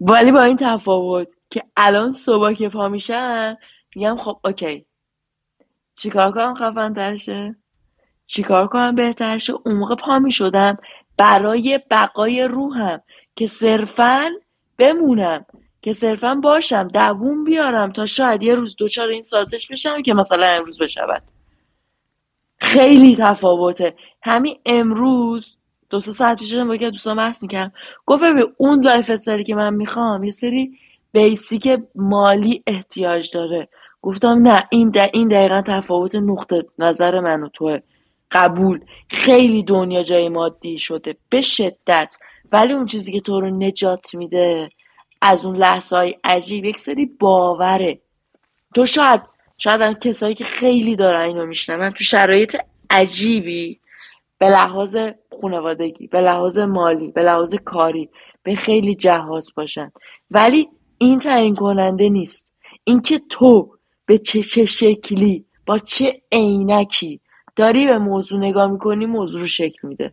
ولی 0.00 0.32
با 0.32 0.42
این 0.42 0.56
تفاوت 0.56 1.28
که 1.50 1.62
الان 1.76 2.12
صبح 2.12 2.52
که 2.52 2.68
پا 2.68 2.88
میشم 2.88 3.56
میگم 3.96 4.16
خب 4.16 4.38
OK. 4.44 4.86
چیکار 5.96 6.32
کنم؟ 6.32 6.54
خفن 6.54 6.94
تر 6.94 7.16
شه. 7.16 7.56
چیکار 8.26 8.66
کنم 8.66 8.94
بهتر 8.94 9.38
شه 9.38 9.52
اون 9.66 9.74
موقع 9.74 9.94
پا 9.94 10.18
می‌شدم 10.18 10.76
برای 11.16 11.80
بقای 11.90 12.42
روحم 12.42 13.00
که 13.36 13.46
صرفا 13.46 14.30
بمونم 14.78 15.44
که 15.82 15.92
صرفا 15.92 16.34
باشم 16.34 16.88
دووم 16.88 17.44
بیارم 17.44 17.92
تا 17.92 18.06
شاید 18.06 18.42
یه 18.42 18.54
روز 18.54 18.76
دچار 18.76 19.08
این 19.08 19.22
سازش 19.22 19.66
بشم 19.70 20.02
که 20.02 20.14
مثلا 20.14 20.46
امروز 20.46 20.78
بشود. 20.78 21.22
خیلی 22.58 23.16
تفاوته. 23.16 23.94
همین 24.22 24.58
امروز 24.66 25.58
دو 25.90 26.00
سه 26.00 26.12
ساعت 26.12 26.38
پیش 26.38 26.54
با 26.54 26.74
یکی 26.74 26.90
دوستان 26.90 27.16
بحث 27.16 27.42
می‌کردم. 27.42 27.72
گفت 28.06 28.22
ببین 28.22 28.44
اون 28.56 28.84
lifestyle 28.84 29.10
ی 29.10 29.44
که 29.44 29.54
من 29.54 29.74
می‌خوام 29.74 30.24
یه 30.24 30.30
سری 30.30 30.78
بیسیک 31.12 31.68
مالی 31.94 32.62
احتیاج 32.66 33.34
داره. 33.34 33.68
گفتم 34.02 34.28
نه 34.28 34.68
این. 34.70 34.92
این 35.12 35.28
دقیقا 35.28 35.62
تفاوت 35.66 36.14
نقطه 36.14 36.64
نظر 36.78 37.20
من 37.20 37.42
و 37.42 37.48
توه. 37.48 37.78
قبول. 38.32 38.80
خیلی 39.08 39.62
دنیا 39.62 40.02
جای 40.02 40.28
مادی 40.28 40.78
شده 40.78 41.16
به 41.28 41.40
شدت. 41.40 42.16
ولی 42.52 42.72
اون 42.72 42.84
چیزی 42.84 43.12
که 43.12 43.20
تو 43.20 43.40
رو 43.40 43.50
نجات 43.50 44.14
میده 44.14 44.68
از 45.20 45.44
اون 45.44 45.56
لحظه 45.56 45.96
های 45.96 46.16
عجیب 46.24 46.64
یک 46.64 46.80
سری 46.80 47.06
باوره. 47.06 48.00
تو 48.74 48.86
شاید 48.86 49.20
شاید 49.58 49.98
کسایی 49.98 50.34
که 50.34 50.44
خیلی 50.44 50.96
دارن 50.96 51.20
اینو 51.20 51.46
میشنون 51.46 51.90
تو 51.90 52.04
شرایط 52.04 52.56
عجیبی 52.90 53.80
به 54.38 54.48
لحاظ 54.48 54.96
خانوادگی 55.40 56.06
به 56.06 56.20
لحاظ 56.20 56.58
مالی 56.58 57.10
به 57.10 57.22
لحاظ 57.22 57.54
کاری 57.54 58.08
به 58.42 58.54
خیلی 58.54 58.94
جهاز 58.94 59.52
باشن. 59.56 59.92
ولی 60.30 60.68
این 60.98 61.18
تعیین 61.18 61.54
کننده 61.54 62.08
نیست. 62.08 62.52
اینکه 62.84 63.20
تو 63.30 63.70
به 64.06 64.18
چه 64.18 64.42
چه 64.42 64.64
شکلی 64.64 65.44
با 65.66 65.78
چه 65.78 66.22
عینکی 66.32 67.20
داری 67.56 67.86
به 67.86 67.98
موضوع 67.98 68.38
نگاه 68.38 68.70
می‌کنی 68.70 69.06
موضوع 69.06 69.40
رو 69.40 69.46
شکل 69.46 69.88
میده. 69.88 70.12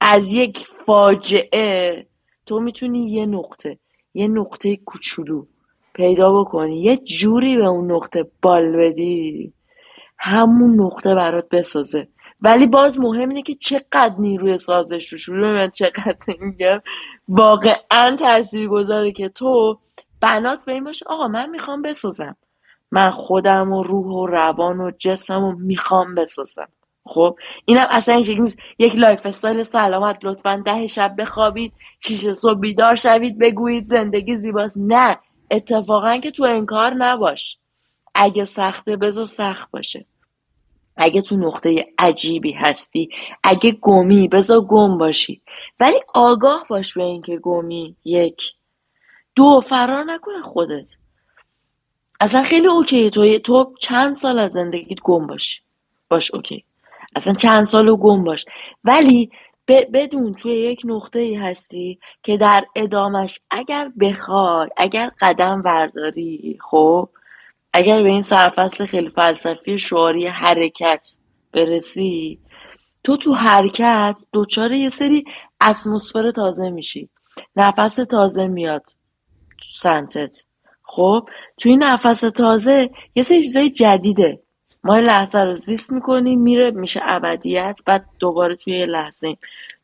از 0.00 0.32
یک 0.32 0.58
فاجعه 0.86 2.06
تو 2.46 2.60
می‌تونی 2.60 3.10
یه 3.10 3.26
نقطه 3.26 3.78
یه 4.14 4.28
نقطه 4.28 4.76
کوچولو 4.76 5.46
پیدا 5.94 6.40
بکنی. 6.40 6.82
یه 6.82 6.96
جوری 6.96 7.56
به 7.56 7.66
اون 7.66 7.92
نقطه 7.92 8.30
بال 8.42 8.76
بدی 8.76 9.52
همون 10.18 10.80
نقطه 10.80 11.14
برات 11.14 11.48
بسازه. 11.48 12.08
ولی 12.40 12.66
باز 12.66 13.00
مهم 13.00 13.28
اینه 13.28 13.42
که 13.42 13.54
چقدر 13.54 14.14
نیروی 14.18 14.56
سازش 14.56 15.08
رو 15.12 15.18
شروع 15.18 15.52
من 15.52 15.70
چقدر 15.70 16.16
میگم 16.40 16.80
واقعا 17.28 18.16
تاثیر 18.18 18.68
گذاره 18.68 19.12
که 19.12 19.28
تو 19.28 19.78
بنات 20.20 20.64
به 20.66 20.72
این 20.72 20.84
باشه 20.84 21.06
آقا 21.08 21.28
من 21.28 21.50
می‌خوام 21.50 21.82
بسازم. 21.82 22.36
من 22.92 23.10
خودم 23.10 23.72
و 23.72 23.82
روح 23.82 24.06
و 24.06 24.26
روان 24.26 24.80
و 24.80 24.90
جسم 24.98 25.42
و 25.42 25.52
می‌خوام 25.52 26.14
بسازم. 26.14 26.68
خب 27.04 27.36
اینم 27.64 27.86
اصلا 27.90 28.14
این 28.14 28.40
نیست. 28.40 28.58
یک 28.78 28.96
lifestyle 28.96 29.62
سلامت 29.62 30.18
لطفا 30.22 30.62
ده 30.64 30.86
شب 30.86 31.14
بخوابید 31.18 31.72
شیش 32.00 32.28
صبح 32.28 32.60
بیدار 32.60 32.94
شوید 32.94 33.38
بگویید 33.38 33.84
زندگی 33.84 34.36
زیباست. 34.36 34.78
نه 34.80 35.18
اتفاقا 35.50 36.16
که 36.16 36.30
تو 36.30 36.44
انکار 36.44 36.94
نباش. 36.94 37.58
اگه 38.14 38.44
سخته 38.44 38.96
بذار 38.96 39.26
سخت 39.26 39.70
باشه. 39.70 40.06
اگه 40.96 41.22
تو 41.22 41.36
نقطه 41.36 41.86
عجیبی 41.98 42.52
هستی 42.52 43.08
اگه 43.44 43.72
گمی 43.72 44.28
بذار 44.28 44.60
گم 44.60 44.98
باشی. 44.98 45.42
ولی 45.80 46.00
آگاه 46.14 46.66
باش 46.70 46.94
به 46.94 47.02
اینکه 47.02 47.36
گمی 47.36 47.96
یک. 48.04 48.54
دو 49.34 49.60
فرار 49.60 50.04
نکن 50.04 50.34
از 50.34 50.42
خودت. 50.42 50.92
اصلا 52.22 52.42
خیلی 52.42 52.66
OK 52.66 53.10
تو 53.10 53.38
تو 53.38 53.74
چند 53.80 54.14
سال 54.14 54.38
از 54.38 54.52
زندگیت 54.52 54.98
گم 55.04 55.26
باشی 55.26 55.60
باش 56.08 56.34
OK. 56.34 56.64
اصلا 57.16 57.34
چند 57.34 57.64
سال 57.64 57.86
رو 57.86 57.96
گم 57.96 58.24
باش. 58.24 58.44
ولی 58.84 59.30
بدون 59.68 60.34
توی 60.34 60.52
یک 60.52 60.82
نقطه 60.84 61.18
ای 61.18 61.34
هستی 61.34 61.98
که 62.22 62.36
در 62.36 62.64
ادامش 62.76 63.38
اگر 63.50 63.92
بخوای 64.00 64.68
اگر 64.76 65.10
قدم 65.20 65.62
ورداری 65.64 66.58
خب 66.60 67.08
اگر 67.72 68.02
به 68.02 68.08
این 68.08 68.22
سرفصل 68.22 68.86
خیلی 68.86 69.10
فلسفی 69.10 69.78
شعاری 69.78 70.26
حرکت 70.26 71.08
برسی 71.52 72.38
تو 73.04 73.16
تو 73.16 73.32
حرکت 73.32 74.20
دوچار 74.32 74.72
یه 74.72 74.88
سری 74.88 75.24
اتمسفر 75.60 76.30
تازه 76.30 76.70
میشی. 76.70 77.08
نفس 77.56 77.96
تازه 77.96 78.46
میاد 78.46 78.84
تو 79.58 79.66
سمتت. 79.76 80.44
خب 80.94 81.28
تو 81.58 81.68
این 81.68 81.82
نفس 81.82 82.20
تازه 82.20 82.90
یه 83.14 83.22
سری 83.22 83.42
چیزای 83.42 83.70
جدیده. 83.70 84.40
ما 84.84 84.94
این 84.94 85.04
لحظه 85.04 85.38
رو 85.38 85.52
زیست 85.52 85.92
می‌کنیم 85.92 86.40
میره 86.40 86.70
میشه 86.70 87.00
ابدیت 87.04 87.80
بعد 87.86 88.04
دوباره 88.18 88.56
توی 88.56 88.78
یه 88.78 88.86
لحظه 88.86 89.36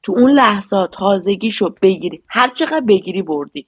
تو 0.03 0.13
اون 0.13 0.31
لحظه 0.31 0.87
تازگیشو 0.87 1.75
بگیری. 1.83 2.23
هر 2.29 2.49
چقدر 2.49 2.81
بگیری 2.81 3.23
بردی. 3.23 3.67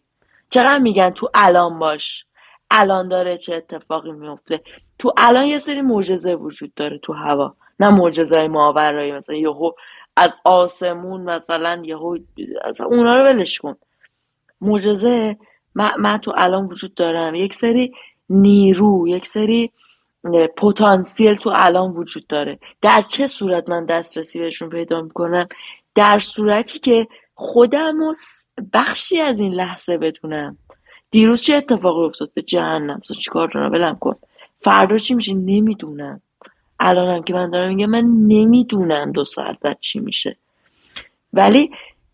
چقدر 0.50 0.78
میگن 0.78 1.10
تو 1.10 1.28
الان 1.34 1.78
باش. 1.78 2.24
الان 2.70 3.08
داره 3.08 3.38
چه 3.38 3.54
اتفاقی 3.54 4.12
میفته 4.12 4.60
تو 4.98 5.12
الان 5.16 5.44
یه 5.44 5.58
سری 5.58 5.82
معجزه 5.82 6.34
وجود 6.34 6.74
داره 6.74 6.98
تو 6.98 7.12
هوا. 7.12 7.54
نه 7.80 7.88
معجزه 7.88 8.36
های 8.36 8.48
ماورایی 8.48 9.12
مثلا 9.12 9.36
یهو 9.36 9.72
از 10.16 10.36
آسمون 10.44 11.20
مثلا 11.20 11.82
یهو 11.84 12.18
اصلا 12.64 12.86
اونا 12.86 13.16
رو 13.16 13.22
ولش 13.22 13.58
کن. 13.58 13.76
معجزه 14.60 15.36
من, 15.74 16.18
تو 16.18 16.32
الان 16.36 16.64
وجود 16.66 16.94
دارم. 16.94 17.34
یک 17.34 17.54
سری 17.54 17.92
نیرو 18.30 19.08
یک 19.08 19.26
سری 19.26 19.70
پتانسیل 20.56 21.34
تو 21.34 21.50
الان 21.54 21.90
وجود 21.90 22.26
داره. 22.26 22.58
در 22.82 23.02
چه 23.08 23.26
صورت 23.26 23.68
من 23.68 23.86
دسترسی 23.86 24.38
بهشون 24.38 24.68
پیدا 24.68 25.00
می‌کنم؟ 25.00 25.48
در 25.94 26.18
صورتی 26.18 26.78
که 26.78 27.06
خودم 27.34 28.02
و 28.02 28.12
بخشی 28.72 29.20
از 29.20 29.40
این 29.40 29.52
لحظه 29.54 29.98
بدونم. 29.98 30.56
دیروز 31.10 31.42
چه 31.42 31.54
اتفاقی 31.54 32.04
افتاد 32.06 32.30
به 32.34 32.42
جهنم؟ 32.42 33.00
چی 33.00 33.14
چیکار 33.14 33.48
دارم؟ 33.54 33.70
بلم 33.70 33.96
کن. 34.00 34.14
فردا 34.58 34.96
چی 34.96 35.14
میشه؟ 35.14 35.34
نمی‌دونم. 35.34 36.20
الانم 36.80 37.22
که 37.22 37.34
من 37.34 37.50
دارم 37.50 37.68
میگم 37.68 37.90
من 37.90 38.04
نمی‌دونم 38.26 39.12
دو 39.12 39.24
ساعت 39.24 39.60
بعد 39.60 39.78
چی 39.80 40.00
میشه. 40.00 40.36
ولی 41.32 41.70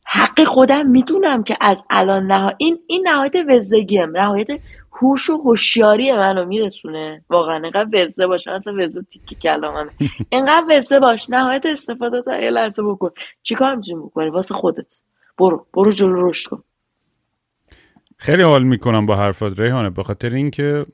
حق 0.08 0.44
خودم 0.44 0.86
می‌دونم 0.86 1.42
که 1.42 1.56
از 1.60 1.84
الان 1.90 2.26
نه 2.26 2.54
این 2.58 2.78
این 2.86 3.08
نهایت 3.08 3.34
وزگیه. 3.48 4.06
نهایت 4.06 4.48
هوش 4.92 5.30
و 5.30 5.36
هوشیاری 5.36 6.12
منو 6.12 6.44
میرسونه. 6.44 7.24
واقعا 7.30 7.56
اینقدر 7.56 7.88
وزه 7.92 8.26
باشه 8.26 8.50
اصلا 8.50 8.74
وزه 8.84 9.02
تیکی 9.02 9.34
کلامه 9.34 9.90
اینقدر 10.32 10.64
وزه 10.70 11.00
باش. 11.00 11.30
نهایت 11.30 11.66
استفاده 11.66 12.22
تا 12.22 12.40
یه 12.40 12.50
لحظه 12.50 12.82
بکن. 12.82 13.10
چیکار 13.42 13.74
می‌تونی 13.74 14.02
بکنی؟ 14.02 14.30
واسه 14.30 14.54
خودت. 14.54 14.94
برو 15.38 15.66
برو 15.74 15.90
جلو 15.90 16.28
رشد 16.28 16.50
کن. 16.50 16.62
خیلی 18.16 18.42
حال 18.42 18.62
می‌کنم 18.62 19.06
با 19.06 19.16
حرفات 19.16 19.60
ریحانه. 19.60 19.90
به 19.90 20.02
خاطر 20.02 20.30
اینکه 20.30 20.86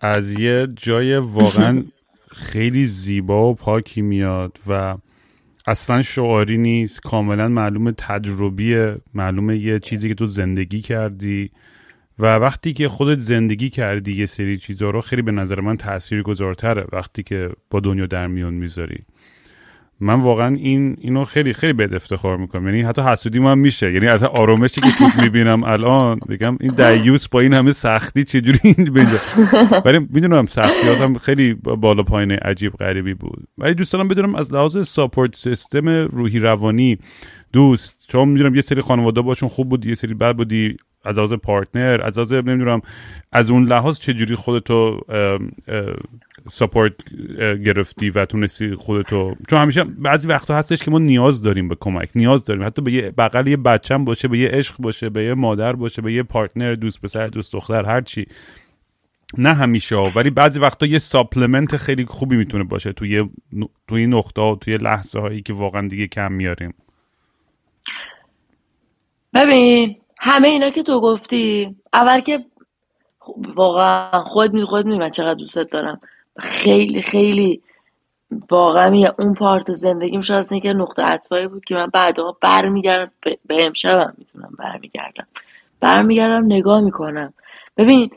از 0.00 0.40
یه 0.40 0.68
جای 0.76 1.16
واقعا 1.16 1.82
خیلی 2.50 2.86
زیبا 2.86 3.50
و 3.50 3.54
پاکی 3.54 4.02
میاد 4.02 4.58
و 4.68 4.96
اصلا 5.66 6.02
شعاری 6.02 6.58
نیست. 6.58 7.00
کاملا 7.00 7.48
معلوم 7.48 7.90
تجربیه 7.90 8.96
معلومه 9.14 9.58
یه 9.58 9.78
چیزی 9.78 10.08
که 10.08 10.14
تو 10.14 10.26
زندگی 10.26 10.80
کردی. 10.80 11.50
و 12.18 12.36
وقتی 12.36 12.72
که 12.72 12.88
خودت 12.88 13.18
زندگی 13.18 13.70
کردی 13.70 14.12
یه 14.12 14.26
سری 14.26 14.58
چیزها 14.58 14.90
رو 14.90 15.00
خیلی 15.00 15.22
به 15.22 15.32
نظر 15.32 15.60
من 15.60 15.76
تأثیر 15.76 16.22
گذارتره 16.22 16.86
وقتی 16.92 17.22
که 17.22 17.50
با 17.70 17.80
دنیا 17.80 18.06
در 18.06 18.26
میون 18.26 18.54
می‌ذاری. 18.54 19.04
من 20.02 20.20
واقعا 20.20 20.54
این 20.54 20.96
اینو 21.00 21.24
خیلی 21.24 21.52
خیلی 21.52 21.72
بد 21.72 21.94
افتخار 21.94 22.36
می‌کنم. 22.36 22.66
یعنی 22.66 22.82
حتی 22.82 23.02
حسودی 23.02 23.38
من 23.38 23.58
میشه. 23.58 23.92
یعنی 23.92 24.06
حتی 24.06 24.26
آرامشی 24.26 24.80
که 24.80 24.88
تو 24.98 25.22
می‌بینم 25.22 25.64
الان 25.64 26.20
بگم 26.28 26.56
این 26.60 26.74
دیوس 26.74 27.28
با 27.28 27.40
این 27.40 27.54
همه 27.54 27.72
سختی 27.72 28.24
چجوری 28.24 28.58
این 28.62 28.92
بینجا؟ 28.92 29.18
ولی 29.84 29.98
می‌دونم 30.10 30.46
سختیاتم 30.46 31.18
خیلی 31.18 31.54
بالا 31.54 32.02
پایین 32.02 32.32
عجیب 32.32 32.72
غریبی 32.72 33.14
بود. 33.14 33.48
ولی 33.58 33.74
دوست 33.74 33.92
دارم 33.92 34.08
بدونم 34.08 34.34
از 34.34 34.52
لحاظ 34.52 34.88
ساپورت 34.88 35.36
سیستم 35.36 35.88
روحی 35.88 36.38
روانی 36.38 36.98
دوست 37.52 38.06
چون 38.08 38.28
می‌دونم 38.28 38.54
یه 38.54 38.60
سری 38.60 38.80
خانواده 38.80 39.20
باشون 39.20 39.48
خوب 39.48 39.68
بود 39.68 39.86
یه 39.86 39.94
سری 39.94 40.14
بد 40.14 40.36
بودی. 40.36 40.76
از 41.04 41.16
لحاظ 41.16 41.32
پارتنر 41.32 42.00
از 42.04 42.18
لحاظ 42.18 42.32
نمی‌دونم 42.32 42.80
از 43.32 43.50
اون 43.50 43.64
لحاظ 43.64 43.98
چجوری 43.98 44.34
خودتو 44.34 45.00
support 46.48 46.92
گرفتی 47.38 48.10
و 48.10 48.24
تونستی 48.24 48.74
خودتو؟ 48.74 49.34
چون 49.48 49.58
همیشه 49.58 49.84
بعضی 49.84 50.28
وقتا 50.28 50.56
هستش 50.56 50.82
که 50.82 50.90
ما 50.90 50.98
نیاز 50.98 51.42
داریم 51.42 51.68
به 51.68 51.76
کمک 51.80 52.10
نیاز 52.14 52.44
داریم. 52.44 52.66
حتی 52.66 52.82
به 52.82 52.92
یه 52.92 53.10
بغل 53.10 53.46
یه 53.46 53.56
بچم 53.56 54.04
باشه 54.04 54.28
به 54.28 54.38
یه 54.38 54.48
عشق 54.48 54.76
باشه 54.78 55.08
به 55.08 55.24
یه 55.24 55.34
مادر 55.34 55.72
باشه 55.72 56.02
به 56.02 56.12
یه 56.12 56.22
partner 56.22 56.74
دوست 56.74 57.02
پسر 57.02 57.26
دوست 57.26 57.52
دختر 57.52 57.84
هر 57.84 58.00
چی. 58.00 58.26
نه 59.38 59.54
همیشه 59.54 59.96
ولی 59.96 60.30
بعضی 60.30 60.60
وقتا 60.60 60.86
یه 60.86 60.98
supplement 60.98 61.76
خیلی 61.76 62.04
خوبی 62.04 62.36
می‌تونه 62.36 62.64
باشه 62.64 62.92
توی 62.92 63.28
توی 63.88 64.06
نقطه 64.06 64.42
و 64.42 64.56
توی 64.60 64.76
لحظه 64.76 65.20
هایی 65.20 65.42
که 65.42 65.52
واقعا 65.52 65.88
دیگه 65.88 66.06
کم 66.06 66.32
میاریم. 66.32 66.74
ببین 69.34 69.96
همه 70.22 70.48
اینا 70.48 70.70
که 70.70 70.82
تو 70.82 71.00
گفتی 71.00 71.76
اول 71.92 72.20
که 72.20 72.44
واقعا 73.54 74.24
خود 74.24 74.52
می 74.52 74.64
خود 74.64 74.86
می 74.86 74.98
من 74.98 75.10
چقدر 75.10 75.34
دوستت 75.34 75.70
دارم. 75.70 76.00
خیلی 76.38 77.02
خیلی 77.02 77.62
واقعا 78.50 78.90
میگه 78.90 79.14
اون 79.18 79.34
پارت 79.34 79.74
زندگیم 79.74 80.20
شاید 80.20 80.40
اصلا 80.40 80.58
که 80.58 80.72
نقطه 80.72 81.02
عطفایی 81.02 81.46
بود 81.46 81.64
که 81.64 81.74
من 81.74 81.86
بعدها 81.86 82.36
برمیگردم 82.40 83.10
به 83.22 83.66
امشبم 83.66 84.14
می‌تونم 84.18 84.54
برمیگردم. 84.58 85.26
برمیگردم 85.80 86.44
نگاه 86.44 86.80
می‌کنم. 86.80 87.32
ببین 87.76 88.10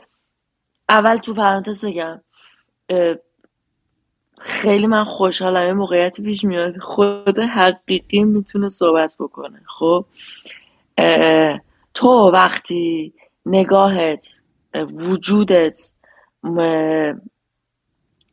اول 0.88 1.16
تو 1.16 1.34
پرانتز 1.34 1.84
بگم 1.84 2.20
خیلی 4.40 4.86
من 4.86 5.04
خوشحالم 5.04 5.66
یه 5.66 5.72
موقعیتی 5.72 6.22
پیش 6.22 6.44
میاد 6.44 6.78
خود 6.78 7.38
حقیقی 7.38 8.24
می‌تونه 8.24 8.68
صحبت 8.68 9.16
بکنه 9.20 9.60
خب؟ 9.66 10.04
تو 11.94 12.30
وقتی 12.32 13.14
نگاهت 13.46 14.40
وجودت 14.94 15.78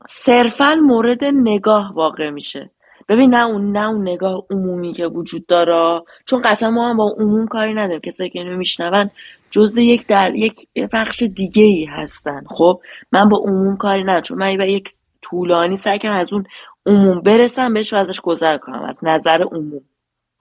صرفا 0.09 0.75
مورد 0.75 1.23
نگاه 1.23 1.93
واقع 1.95 2.29
میشه. 2.29 2.71
ببین 3.09 3.29
نه 3.35 3.45
اون 3.45 3.71
نه 3.71 3.87
اون 3.89 4.01
نگاه 4.01 4.45
عمومی 4.49 4.93
که 4.93 5.07
وجود 5.07 5.45
داره 5.45 6.01
چون 6.25 6.41
قطعا 6.41 6.69
ما 6.69 6.89
هم 6.89 6.97
با 6.97 7.15
عموم 7.19 7.47
کاری 7.47 7.73
نداریم. 7.73 7.99
کسایی 7.99 8.29
که 8.29 8.39
اینو 8.39 8.57
میشنون 8.57 9.09
جزء 9.49 9.81
یک 9.81 10.07
در 10.07 10.35
یک 10.35 10.67
بخش 10.93 11.23
دیگه 11.23 11.63
ای 11.63 11.85
هستن. 11.85 12.43
خب 12.47 12.81
من 13.11 13.29
با 13.29 13.37
عموم 13.37 13.77
کاری 13.77 14.03
ندارم. 14.03 14.21
چون 14.21 14.37
من 14.37 14.61
یک 14.61 14.89
طولانی 15.21 15.77
سعی 15.77 15.99
کنم 15.99 16.13
از 16.13 16.33
اون 16.33 16.45
عموم 16.85 17.21
برسم 17.21 17.73
بهش 17.73 17.93
و 17.93 17.95
ازش 17.95 18.21
گذر 18.21 18.57
کنم 18.57 18.83
از 18.83 18.99
نظر 19.03 19.43
عموم. 19.51 19.81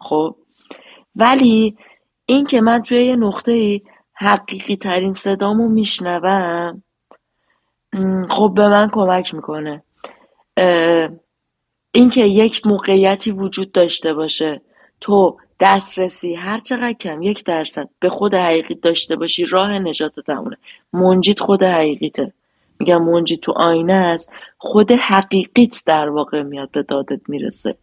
خب 0.00 0.36
ولی 1.16 1.76
این 2.30 2.46
که 2.46 2.60
من 2.60 2.82
توی 2.82 3.06
یه 3.06 3.16
نقطه 3.16 3.80
حقیقی 4.14 4.76
ترین 4.76 5.12
صدامو 5.12 5.68
میشنوم 5.68 6.82
خب 8.28 8.52
به 8.56 8.68
من 8.68 8.88
کمک 8.92 9.34
می‌کنه. 9.34 9.82
اینکه 11.92 12.24
یک 12.24 12.66
موقعیتی 12.66 13.30
وجود 13.30 13.72
داشته 13.72 14.14
باشه 14.14 14.60
تو 15.00 15.36
دسترسی 15.60 16.34
هر 16.34 16.58
چقدر 16.58 16.92
کم 16.92 17.22
یک 17.22 17.44
درصد 17.44 17.88
به 18.00 18.08
خود 18.08 18.34
حقیقی 18.34 18.74
داشته 18.74 19.16
باشی 19.16 19.44
راه 19.44 19.78
نجات 19.78 20.20
تمونه 20.20 20.56
منجید 20.92 21.40
خود 21.40 21.62
حقیقیته. 21.62 22.32
میگم 22.80 23.02
منجید 23.02 23.40
تو 23.40 23.52
آینه 23.52 23.92
است 23.92 24.32
خود 24.58 24.92
حقیقیت 24.92 25.82
در 25.86 26.08
واقع 26.08 26.42
میاد 26.42 26.70
به 26.70 26.82
دادت 26.82 27.20
می‌رسه. 27.28 27.76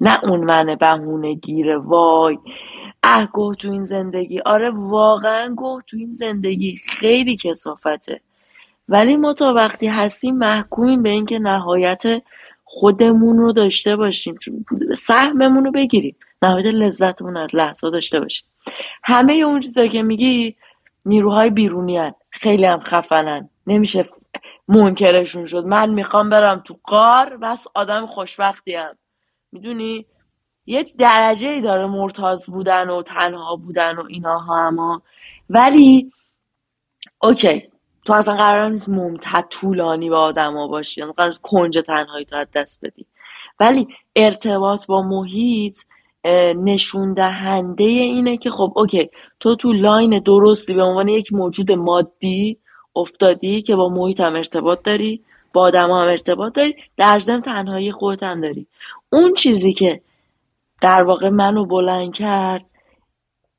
نه 0.00 0.24
اون 0.24 0.44
من 0.44 0.74
بهونه 0.80 1.34
گیره 1.34 1.76
وای. 1.76 2.38
اه 3.02 3.26
گوه 3.32 3.54
تو 3.54 3.70
این 3.70 3.82
زندگی. 3.82 4.40
آره 4.40 4.70
واقعا 4.70 5.54
گوه 5.54 5.82
تو 5.86 5.96
این 5.96 6.12
زندگی. 6.12 6.76
خیلی 6.76 7.36
کسافته. 7.36 8.20
ولی 8.88 9.16
ما 9.16 9.32
تا 9.32 9.52
وقتی 9.54 9.86
هستیم 9.86 10.36
محکومیم 10.36 11.02
به 11.02 11.08
اینکه 11.08 11.38
نهایت 11.38 12.02
خودمون 12.64 13.38
رو 13.38 13.52
داشته 13.52 13.96
باشیم. 13.96 14.38
سهممون 14.96 15.64
رو 15.64 15.72
بگیریم. 15.72 16.16
نهایت 16.42 16.66
لذتمون 16.66 17.36
از 17.36 17.54
لحظه 17.54 17.90
داشته 17.90 18.20
باشیم. 18.20 18.46
همه 19.04 19.32
اون 19.32 19.60
چیزایی 19.60 19.88
که 19.88 20.02
میگی 20.02 20.56
نیروهای 21.06 21.50
بیرونی 21.50 21.96
هن. 21.96 22.14
خیلی 22.30 22.64
هم 22.64 22.80
خفنن 22.80 23.48
نمیشه 23.66 24.04
منکرشون 24.68 25.46
شد. 25.46 25.64
من 25.64 25.90
می‌خوام 25.90 26.30
برم 26.30 26.62
تو 26.66 26.76
قار 26.84 27.36
بس 27.36 27.66
آدم 27.74 28.06
خوشبختی 28.06 28.74
هم. 28.74 28.96
می‌دونی؟ 29.52 30.06
یه 30.66 30.84
درجه 30.98 31.48
ای 31.48 31.60
داره 31.60 31.86
مرتاز 31.86 32.46
بودن 32.46 32.90
و 32.90 33.02
تنها 33.02 33.56
بودن 33.56 33.96
و 33.96 34.04
ایناها 34.08 34.66
اما. 34.66 35.02
ولی 35.50 36.12
OK 37.22 37.68
تو 38.04 38.12
اصلا 38.12 38.36
قرار 38.36 38.70
نیست 38.70 38.88
ممتد 38.88 39.46
طولانی 39.50 40.10
با 40.10 40.20
آدما 40.20 40.68
باشی 40.68 41.00
یعنی 41.00 41.12
قرار 41.12 41.32
کنج 41.42 41.78
تنهایی 41.78 42.24
تو 42.24 42.36
از 42.36 42.46
دست 42.54 42.84
بدی. 42.84 43.06
ولی 43.60 43.88
ارتباط 44.16 44.86
با 44.86 45.02
محیط 45.02 45.78
نشون 46.56 47.14
دهنده 47.14 47.84
اینه 47.84 48.36
که 48.36 48.50
خب 48.50 48.72
OK 48.76 49.10
تو 49.40 49.56
تو 49.56 49.72
line 49.72 50.18
درستی 50.18 50.74
به 50.74 50.82
عنوان 50.82 51.08
یک 51.08 51.32
موجود 51.32 51.72
مادی 51.72 52.58
افتادی 52.96 53.62
که 53.62 53.76
با 53.76 53.88
محیط 53.88 54.20
هم 54.20 54.36
ارتباط 54.36 54.82
داری 54.82 55.24
با 55.52 55.62
آدم 55.62 55.90
هم 55.90 56.08
ارتباط 56.08 56.52
داری 56.52 56.74
در 56.96 57.18
ضمن 57.18 57.40
تنهایی 57.40 57.92
خودت 57.92 58.22
هم 58.22 58.40
داری. 58.40 58.66
اون 59.16 59.34
چیزی 59.34 59.72
که 59.72 60.00
در 60.80 61.02
واقع 61.02 61.28
منو 61.28 61.66
بلند 61.66 62.14
کرد 62.14 62.66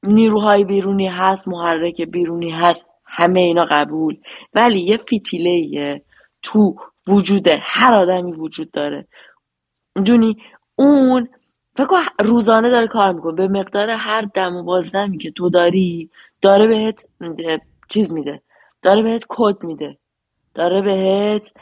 نیروهای 0.03 0.63
بیرونی 0.63 1.07
هست 1.07 1.47
محرک 1.47 2.01
بیرونی 2.01 2.51
هست 2.51 2.89
همه 3.05 3.39
اینا 3.39 3.65
قبول. 3.65 4.17
ولی 4.53 4.81
یه 4.81 4.97
فتیله 4.97 6.01
تو 6.41 6.75
وجود 7.07 7.47
هر 7.61 7.95
آدمی 7.95 8.31
وجود 8.31 8.71
داره. 8.71 9.07
دونی 10.05 10.37
اون 10.75 11.29
فکر 11.75 11.87
روزانه 12.19 12.69
داره 12.69 12.87
کار 12.87 13.13
می‌کنه. 13.13 13.33
به 13.33 13.47
مقدار 13.47 13.89
هر 13.89 14.21
دم 14.21 14.55
و 14.55 14.63
بازدمی 14.63 15.17
که 15.17 15.31
تو 15.31 15.49
داری 15.49 16.09
داره 16.41 16.67
بهت 16.67 17.05
چیز 17.89 18.13
میده. 18.13 18.41
داره 18.81 19.01
بهت 19.01 19.25
کد 19.29 19.63
میده. 19.63 19.97
داره 20.53 20.81
بهت 20.81 21.53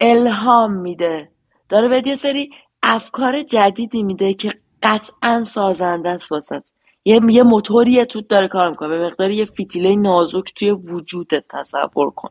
الهام 0.00 0.72
میده. 0.72 1.33
داره 1.74 1.88
بهت 1.88 2.06
یه 2.06 2.14
سری 2.14 2.50
افکار 2.82 3.42
جدیدی 3.42 4.02
میده 4.02 4.34
که 4.34 4.50
قطعا 4.82 5.42
سازنده 5.42 6.08
است 6.08 6.32
واسط. 6.32 6.68
یه 7.04 7.20
یه 7.28 7.42
موتوری 7.42 8.04
توت 8.04 8.28
داره 8.28 8.48
کار 8.48 8.68
می‌کنه. 8.68 8.88
به 8.88 9.06
مقدار 9.06 9.30
یه 9.30 9.44
فتیله 9.44 9.96
نازک 9.96 10.54
توی 10.54 10.70
وجودت 10.70 11.44
تصور 11.48 12.10
کن. 12.10 12.30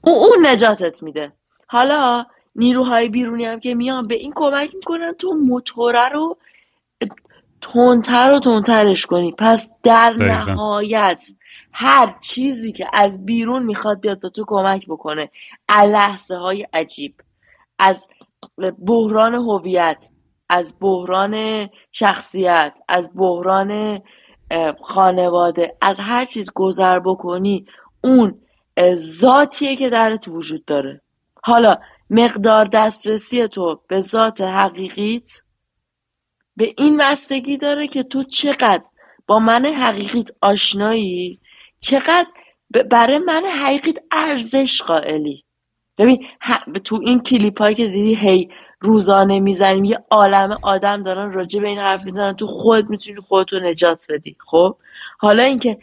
اون 0.00 0.14
اون 0.14 0.46
نجاتت 0.46 1.02
میده. 1.02 1.32
حالا 1.66 2.26
نیروهای 2.56 3.08
بیرونی 3.08 3.44
هم 3.44 3.60
که 3.60 3.74
میان 3.74 4.06
به 4.06 4.14
این 4.14 4.32
کمک 4.36 4.74
می‌کنن 4.74 5.12
تو 5.12 5.32
موتوره 5.32 6.08
رو 6.08 6.36
تندتر 7.60 8.30
و 8.30 8.40
تندترش 8.40 9.06
کنی. 9.06 9.34
پس 9.38 9.70
در 9.82 10.12
نهایت 10.12 11.22
هر 11.72 12.14
چیزی 12.22 12.72
که 12.72 12.86
از 12.92 13.26
بیرون 13.26 13.62
می‌خواد 13.62 14.00
بیاد 14.00 14.20
به 14.20 14.28
تو 14.28 14.44
کمک 14.46 14.86
بکنه. 14.88 15.30
لحظه 15.68 16.36
های 16.36 16.66
عجیب. 16.72 17.14
از 17.78 18.06
بحران 18.86 19.34
هویت 19.34 20.04
از 20.48 20.76
بحران 20.80 21.68
شخصیت 21.92 22.78
از 22.88 23.10
بحران 23.16 24.02
خانواده 24.82 25.76
از 25.80 26.00
هر 26.00 26.24
چیز 26.24 26.50
گذر 26.54 26.98
بکنی 26.98 27.66
اون 28.04 28.40
ذاتیه 28.94 29.76
که 29.76 29.90
درت 29.90 30.28
وجود 30.28 30.64
داره. 30.64 31.00
حالا 31.42 31.76
مقدار 32.10 32.64
دسترسی 32.64 33.48
تو 33.48 33.80
به 33.88 34.00
ذات 34.00 34.40
حقیقیت 34.40 35.28
به 36.56 36.74
این 36.78 36.96
بستگی 36.96 37.56
داره 37.56 37.86
که 37.86 38.02
تو 38.02 38.22
چقدر 38.22 38.84
با 39.26 39.38
من 39.38 39.66
حقیقیت 39.66 40.30
آشنایی 40.40 41.40
چقدر 41.80 42.28
برای 42.90 43.18
من 43.18 43.42
حقیقیت 43.46 43.98
ارزش 44.12 44.82
قائلی. 44.82 45.43
ببین 45.98 46.26
تو 46.84 47.00
این 47.02 47.20
کلیپ 47.20 47.58
هایی 47.58 47.74
که 47.74 47.86
دیدی 47.86 48.14
هی 48.14 48.48
روزانه 48.80 49.40
می‌زنیم 49.40 49.84
یه 49.84 49.98
عالم 50.10 50.58
آدم 50.62 51.02
دارن 51.02 51.32
راجع 51.32 51.60
به 51.60 51.68
این 51.68 51.78
حرف 51.78 52.04
می‌زنن 52.04 52.32
تو 52.32 52.46
خود 52.46 52.90
می‌تونی 52.90 53.20
خودتو 53.20 53.58
نجات 53.60 54.06
بدی 54.08 54.36
خب؟ 54.46 54.76
حالا 55.18 55.42
اینکه 55.42 55.78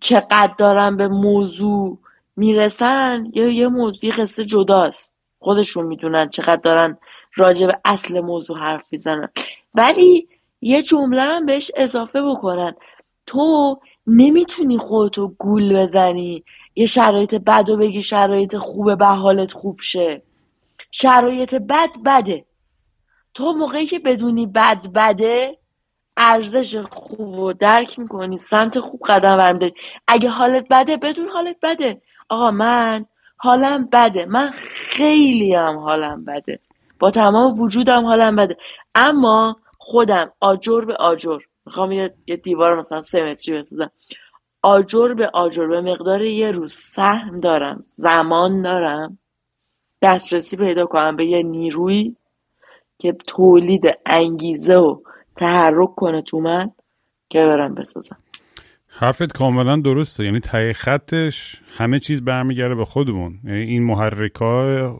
چقدر 0.00 0.54
دارن 0.58 0.96
به 0.96 1.08
موضوع 1.08 1.98
می‌رسن 2.36 3.30
یا 3.34 3.48
یه 3.48 3.68
موضوع 3.68 4.10
قصه 4.10 4.44
جداست. 4.44 5.12
خودشون 5.38 5.86
می‌دونن 5.86 6.28
چقدر 6.28 6.60
دارن 6.62 6.98
راجع 7.34 7.66
به 7.66 7.78
اصل 7.84 8.20
موضوع 8.20 8.58
حرف 8.58 8.92
می‌زنن. 8.92 9.28
ولی 9.74 10.28
یه 10.60 10.82
جمله 10.82 11.22
هم 11.22 11.46
بهش 11.46 11.70
اضافه 11.76 12.22
بکنن. 12.22 12.74
تو 13.26 13.78
نمی‌تونی 14.06 14.78
خودتو 14.78 15.28
گول 15.38 15.76
بزنی 15.82 16.44
یه 16.80 16.86
شرایط 16.86 17.34
بد 17.34 17.70
و 17.70 17.76
بگی 17.76 18.02
شرایط 18.02 18.56
خوبه 18.56 18.96
به 18.96 19.06
حالت 19.06 19.52
خوب 19.52 19.80
شه. 19.80 20.22
شرایط 20.90 21.54
بد 21.54 21.88
بده. 22.04 22.44
تو 23.34 23.52
موقعی 23.52 23.86
که 23.86 23.98
بدونی 23.98 24.46
بد 24.46 24.86
بده 24.94 25.58
ارزش 26.16 26.76
خوب 26.76 27.38
و 27.38 27.52
درک 27.52 27.98
می‌کنی 27.98 28.38
سمت 28.38 28.80
خوب 28.80 29.00
قدم 29.06 29.36
برمیداری 29.36 29.74
اگه 30.08 30.28
حالت 30.28 30.66
بده 30.70 30.96
بدون 30.96 31.28
حالت 31.28 31.56
بده. 31.62 32.02
آقا 32.28 32.50
من 32.50 33.06
حالم 33.36 33.88
بده. 33.92 34.24
من 34.24 34.50
خیلی 34.60 35.54
هم 35.54 35.78
حالم 35.78 36.24
بده. 36.24 36.60
با 36.98 37.10
تمام 37.10 37.60
وجودم 37.60 38.04
حالم 38.06 38.36
بده. 38.36 38.56
اما 38.94 39.56
خودم 39.78 40.32
آجر 40.40 40.80
به 40.80 40.94
آجر. 40.96 41.38
می‌خوام 41.66 41.92
یه, 41.92 42.14
دیوار 42.44 42.78
مثلا 42.78 43.00
سه 43.00 43.22
متری 43.22 43.58
بسازم. 43.58 43.90
آجر 44.62 45.14
به 45.14 45.30
آجر 45.34 45.66
به 45.66 45.80
مقدار 45.80 46.22
یه 46.22 46.50
روز 46.50 46.72
سهم 46.72 47.40
دارم 47.40 47.84
زمان 47.86 48.62
دارم 48.62 49.18
دسترسی 50.02 50.56
پیدا 50.56 50.86
کنم 50.86 51.16
به 51.16 51.26
یه 51.26 51.42
نیروی 51.42 52.16
که 52.98 53.12
تولید 53.26 53.82
انگیزه 54.06 54.76
و 54.76 54.96
تحرک 55.36 55.94
کنه 55.96 56.22
تو 56.22 56.40
من 56.40 56.70
که 57.28 57.38
برم 57.38 57.74
بسازم. 57.74 58.16
حرفت 58.88 59.32
کاملا 59.32 59.76
درسته. 59.76 60.24
یعنی 60.24 60.40
تای 60.40 60.72
خطش 60.72 61.60
همه 61.76 62.00
چیز 62.00 62.24
برمیگرده 62.24 62.74
به 62.74 62.84
خودمون. 62.84 63.38
یعنی 63.44 63.60
این 63.60 63.82
محرک 63.82 64.38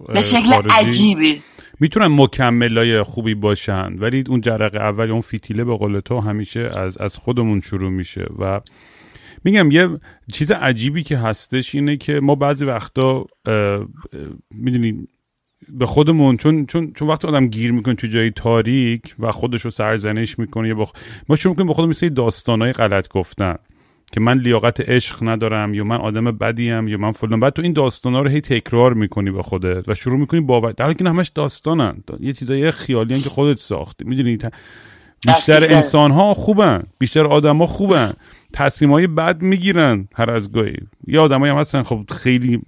به 0.09 0.20
شکل 0.20 0.62
عجیبی. 0.70 1.42
می‌تونن 1.81 2.07
مکملای 2.11 3.03
خوبی 3.03 3.35
باشن 3.35 3.99
ولی 3.99 4.25
اون 4.29 4.40
جرق 4.40 4.75
اول 4.75 5.11
اون 5.11 5.21
فیتیله 5.21 5.65
به 5.65 5.73
قول 5.73 6.00
تو 6.00 6.21
همیشه 6.21 6.69
از 6.77 6.98
از 6.98 7.17
خودمون 7.17 7.61
شروع 7.61 7.90
میشه 7.90 8.27
و 8.38 8.61
میگم 9.45 9.71
یه 9.71 9.88
چیز 10.33 10.51
عجیبی 10.51 11.03
که 11.03 11.19
هستش 11.19 11.75
اینه 11.75 11.97
که 11.97 12.21
ما 12.21 12.35
بعضی 12.35 12.65
وقتا 12.65 13.27
می‌دونیم 14.51 15.09
به 15.69 15.87
خودمون 15.87 16.37
چون 16.37 16.67
چون 16.67 16.93
چون 16.93 17.09
وقتی 17.09 17.29
آدم 17.29 17.47
گیر 17.47 17.73
می‌کنه 17.73 17.95
تو 17.95 18.07
جای 18.07 18.31
تاریک 18.31 19.15
و 19.19 19.31
خودش 19.31 19.63
رو 19.63 19.71
سرزنش 19.71 20.38
می‌کنه 20.38 20.69
یا 20.69 20.87
ما 21.29 21.37
شروع 21.37 21.53
می‌کنیم 21.53 21.67
به 21.67 21.75
خودمون 21.75 21.91
مثل 21.91 22.09
داستانای 22.09 22.73
غلط 22.73 23.09
گفتن 23.09 23.55
که 24.13 24.21
من 24.21 24.38
لیاقت 24.38 24.81
عشق 24.81 25.29
ندارم 25.29 25.75
یا 25.75 25.85
من 25.85 25.97
آدم 25.97 26.25
بدیم 26.25 26.88
یا 26.88 26.99
من 26.99 27.13
فلان. 27.13 27.41
بعد 27.41 27.53
تو 27.53 27.63
این 27.63 27.73
داستانا 27.73 28.21
رو 28.21 28.29
هی 28.29 28.41
تکرار 28.41 28.95
می‌کنی 28.95 29.31
به 29.31 29.43
خودت 29.43 29.88
و 29.88 29.95
شروع 29.95 30.19
می‌کنی 30.19 30.41
باور. 30.41 30.73
در 30.73 30.85
حالی 30.85 30.95
که 30.95 31.05
همش 31.05 31.29
داستانن. 31.29 32.05
یه 32.21 32.33
چیزای 32.33 32.71
خیالی 32.71 33.21
که 33.21 33.29
خودت 33.29 33.59
ساختی. 33.59 34.05
می‌دونی 34.05 34.38
بیشتر 35.27 35.75
انسان 35.75 36.11
ها 36.11 36.35
خوبن. 36.35 36.83
بیشتر 36.99 37.27
آدم 37.27 37.59
ها 37.59 37.67
خوبن. 37.67 38.13
تصمیم 38.53 38.92
های 38.92 39.07
بد 39.07 39.42
می‌گیرن 39.42 40.09
هر 40.15 40.31
از 40.31 40.53
گاهی. 40.53 40.77
یه 41.07 41.21
آدمایی 41.21 41.53
هم 41.53 41.59
هستن 41.59 41.83
خب 41.83 42.05
خیلی 42.11 42.61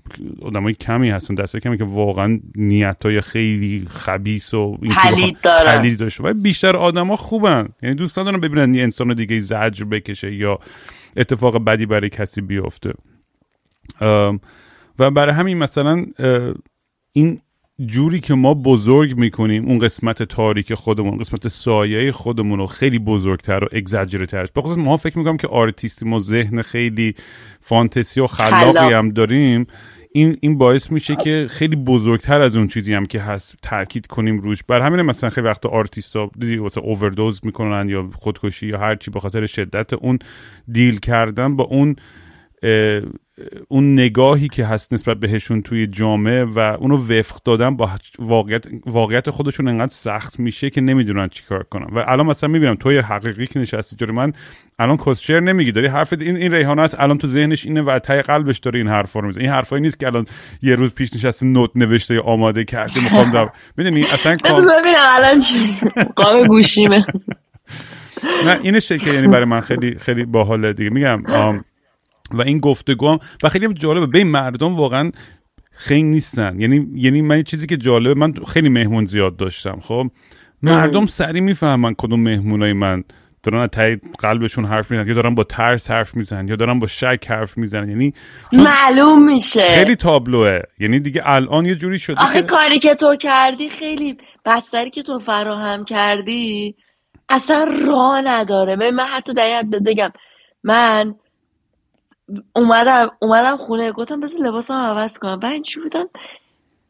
آدمای 0.43 0.75
کمی 0.75 1.11
هستن 1.11 1.35
دسته 1.35 1.61
کمی 1.61 1.79
که 1.79 1.85
واقعا 1.85 2.41
نیت 2.57 3.05
های 3.05 3.21
خیلی 3.21 3.87
خبیس 3.91 4.55
و 4.55 4.77
پلید 4.77 5.41
دارن. 5.43 5.97
داشته 5.97 6.33
بیشتر 6.33 6.77
آدما 6.77 7.17
خوبن. 7.17 7.69
یعنی 7.83 7.95
دوست 7.95 8.19
ندارن 8.19 8.41
ببینن 8.41 8.75
یه 8.75 8.83
انسان 8.83 9.15
دیگه 9.15 9.41
زجر 9.41 9.85
بکشه 9.85 10.35
یا 10.35 10.59
اتفاق 11.17 11.65
بدی 11.65 11.87
برای 11.87 12.09
کسی 12.09 12.41
بیفته. 12.41 12.93
و 14.99 15.11
برای 15.11 15.35
همین 15.35 15.59
مثلا 15.59 16.07
این 17.13 17.41
جوری 17.87 18.21
که 18.21 18.35
ما 18.35 18.55
بزرگ 18.55 19.17
می‌کنیم 19.17 19.67
اون 19.67 19.79
قسمت 19.79 20.23
تاریک 20.23 20.75
خودمون 20.75 21.19
قسمت 21.19 21.49
سایه 21.49 22.13
خودمون 22.13 22.59
رو 22.59 22.67
خیلی 22.67 22.99
بزرگتر 22.99 23.65
و 23.65 23.69
اگزاجرترش 23.73 24.49
بخصوص 24.57 24.79
ما 24.79 24.97
فکر 24.97 25.19
می‌کنم 25.19 25.37
که 25.37 25.49
آرتیستی 25.49 26.05
ما 26.05 26.19
ذهن 26.19 26.63
خیلی 26.63 27.15
فانتزی 27.61 28.21
و 28.21 28.27
خلاقی 28.27 28.95
هم 28.95 29.11
داریم. 29.11 29.67
این 30.15 30.37
این 30.41 30.59
باعث 30.59 30.91
میشه 30.91 31.17
که 31.17 31.47
خیلی 31.51 31.77
بزرگتر 31.77 32.43
از 32.43 32.57
اون 32.57 32.69
چیزی 32.69 32.95
هم 32.95 33.07
که 33.07 33.21
هست 33.21 33.55
تاکید 33.63 34.07
کنیم 34.07 34.39
روش. 34.39 34.63
بر 34.63 34.81
همین 34.81 35.03
مثلا 35.03 35.31
خیلی 35.31 35.47
وقت 35.47 35.67
آرتیستا 35.67 36.31
دیدی 36.39 36.57
واسه 36.57 36.81
اووردوز 36.81 37.41
می‌کنن 37.45 37.89
یا 37.89 38.11
خودکشی 38.13 38.67
یا 38.67 38.79
هر 38.79 38.95
چی 38.95 39.11
به 39.11 39.21
خاطر 39.21 39.47
شدت 39.47 39.93
اون 39.93 40.19
دیل 40.73 40.99
کردن 40.99 41.57
با 41.57 41.65
اون 41.65 41.97
اون 43.69 43.93
نگاهی 43.93 44.49
که 44.49 44.65
هست 44.65 44.93
نسبت 44.93 45.17
بهشون 45.17 45.63
توی 45.63 45.87
جامعه 45.87 46.45
و 46.45 46.59
اونو 46.59 46.97
وفق 46.97 47.43
دادن 47.45 47.77
با 47.77 47.91
واقعیت, 48.19 48.65
واقعیت 48.87 49.31
خودشون 49.31 49.69
انقدر 49.69 49.93
سخت 49.93 50.41
میشه 50.41 50.71
که 50.71 50.81
نمی‌دونن 50.81 51.29
چیکار 51.29 51.63
کنن. 51.63 51.87
و 51.93 52.05
الان 52.07 52.27
مثلا 52.27 52.51
می‌بینم 52.51 52.75
توی 52.75 52.99
حقیقی 52.99 53.47
که 53.47 53.59
نشستی 53.59 53.97
جوری 53.97 54.13
من 54.13 54.33
الان 54.79 54.97
کسچر 54.97 55.41
نمیگی. 55.41 55.73
داری 55.73 55.87
حرف 55.87 56.13
این 56.21 56.37
این 56.37 56.55
ریحانه 56.55 56.83
است. 56.83 57.01
الان 57.01 57.19
تو 57.19 57.27
ذهنش 57.27 57.67
اینه 57.67 57.83
و 57.83 57.99
تای 57.99 58.23
قلبش 58.23 58.59
داره 58.59 58.79
این 58.79 58.89
حرفا 58.89 59.21
رو 59.21 59.27
می‌زنه. 59.27 59.45
این 59.45 59.53
حرفایی 59.53 59.83
نیست 59.83 60.01
که 60.01 60.07
الان 60.07 60.27
یه 60.63 60.75
روز 60.75 60.95
پیش 60.95 61.15
نشسته 61.15 61.47
نوت 61.47 61.71
نوشته 61.75 62.15
یا 62.15 62.23
آماده 62.23 62.65
کرده 62.65 63.05
می‌خوام 63.05 63.31
دار 63.31 63.53
می‌دونی؟ 63.77 64.03
اصلا 64.13 64.37
ببینم 64.37 64.97
الان 65.09 65.41
چی 65.41 65.77
قام 66.17 66.47
گوشیمه. 66.47 67.05
نه 68.47 68.61
اینشه 68.63 68.99
که 68.99 69.11
یعنی 69.11 69.29
برای 69.29 69.45
من 69.45 69.61
خیلی 69.61 69.99
خیلی 69.99 70.25
باحاله 70.25 70.73
دیگه. 70.73 70.91
میگم 70.91 71.23
و 72.31 72.43
این 72.43 72.59
گفتگو 72.59 73.09
هم 73.09 73.19
و 73.43 73.49
خیلی 73.49 73.65
هم 73.65 73.73
جالبه. 73.73 74.07
به 74.07 74.25
مردم 74.25 74.77
واقعا 74.77 75.11
خیلی 75.73 76.03
نیستن. 76.03 76.61
یعنی 76.61 76.87
یعنی 76.95 77.23
من 77.23 77.43
چیزی 77.43 77.67
که 77.67 77.77
جالبه 77.77 78.15
من 78.15 78.35
خیلی 78.49 78.69
مهمون 78.69 79.05
زیاد 79.05 79.37
داشتم 79.37 79.81
خب؟ 79.81 80.07
مردم 80.63 81.07
سری 81.07 81.41
می‌فهمن 81.41 81.95
کدوم 81.99 82.21
مهمونای 82.21 82.73
من 82.73 83.05
دارن 83.43 83.59
از 83.61 83.99
قلبشون 84.19 84.65
حرف 84.65 84.91
می‌زنن 84.91 85.09
یا 85.09 85.15
دارن 85.15 85.35
با 85.35 85.45
ترس 85.45 85.91
حرف 85.91 86.17
می‌زنن 86.17 86.49
یا 86.49 86.57
دارن 86.57 86.79
با 86.79 86.87
شک 86.87 87.27
حرف 87.29 87.59
می‌زنن. 87.59 87.89
یعنی 87.89 88.15
معلوم 88.53 89.25
میشه. 89.33 89.69
خیلی 89.69 89.97
تابلوه. 89.97 90.61
یعنی 90.79 91.01
دیگه 91.01 91.23
الان 91.25 91.67
یه 91.67 91.75
جوری 91.75 91.99
شده 91.99 92.21
آخه 92.21 92.43
کاری 92.43 92.79
که 92.79 92.95
تو 92.95 93.17
کردی 93.17 93.69
خیلی 93.69 94.17
بستری 94.45 94.91
که 94.91 95.03
تو 95.03 95.19
فراهم 95.19 95.85
کردی 95.85 96.75
اصلا 97.29 97.67
راه 97.87 98.21
نداره. 98.25 98.77
من 98.77 99.07
حتی 99.13 99.35
در 99.35 99.63
بگم. 99.87 100.13
من 100.63 101.15
اومدم 102.57 103.11
اومدم 103.23 103.57
خونه 103.57 103.93
گفتم 103.93 104.21
بس 104.21 104.37
لباسم 104.41 104.75
عوض 104.75 105.19
کنم. 105.19 105.39
بعد 105.39 105.63
چی 105.63 105.81
بودم؟ 105.81 106.09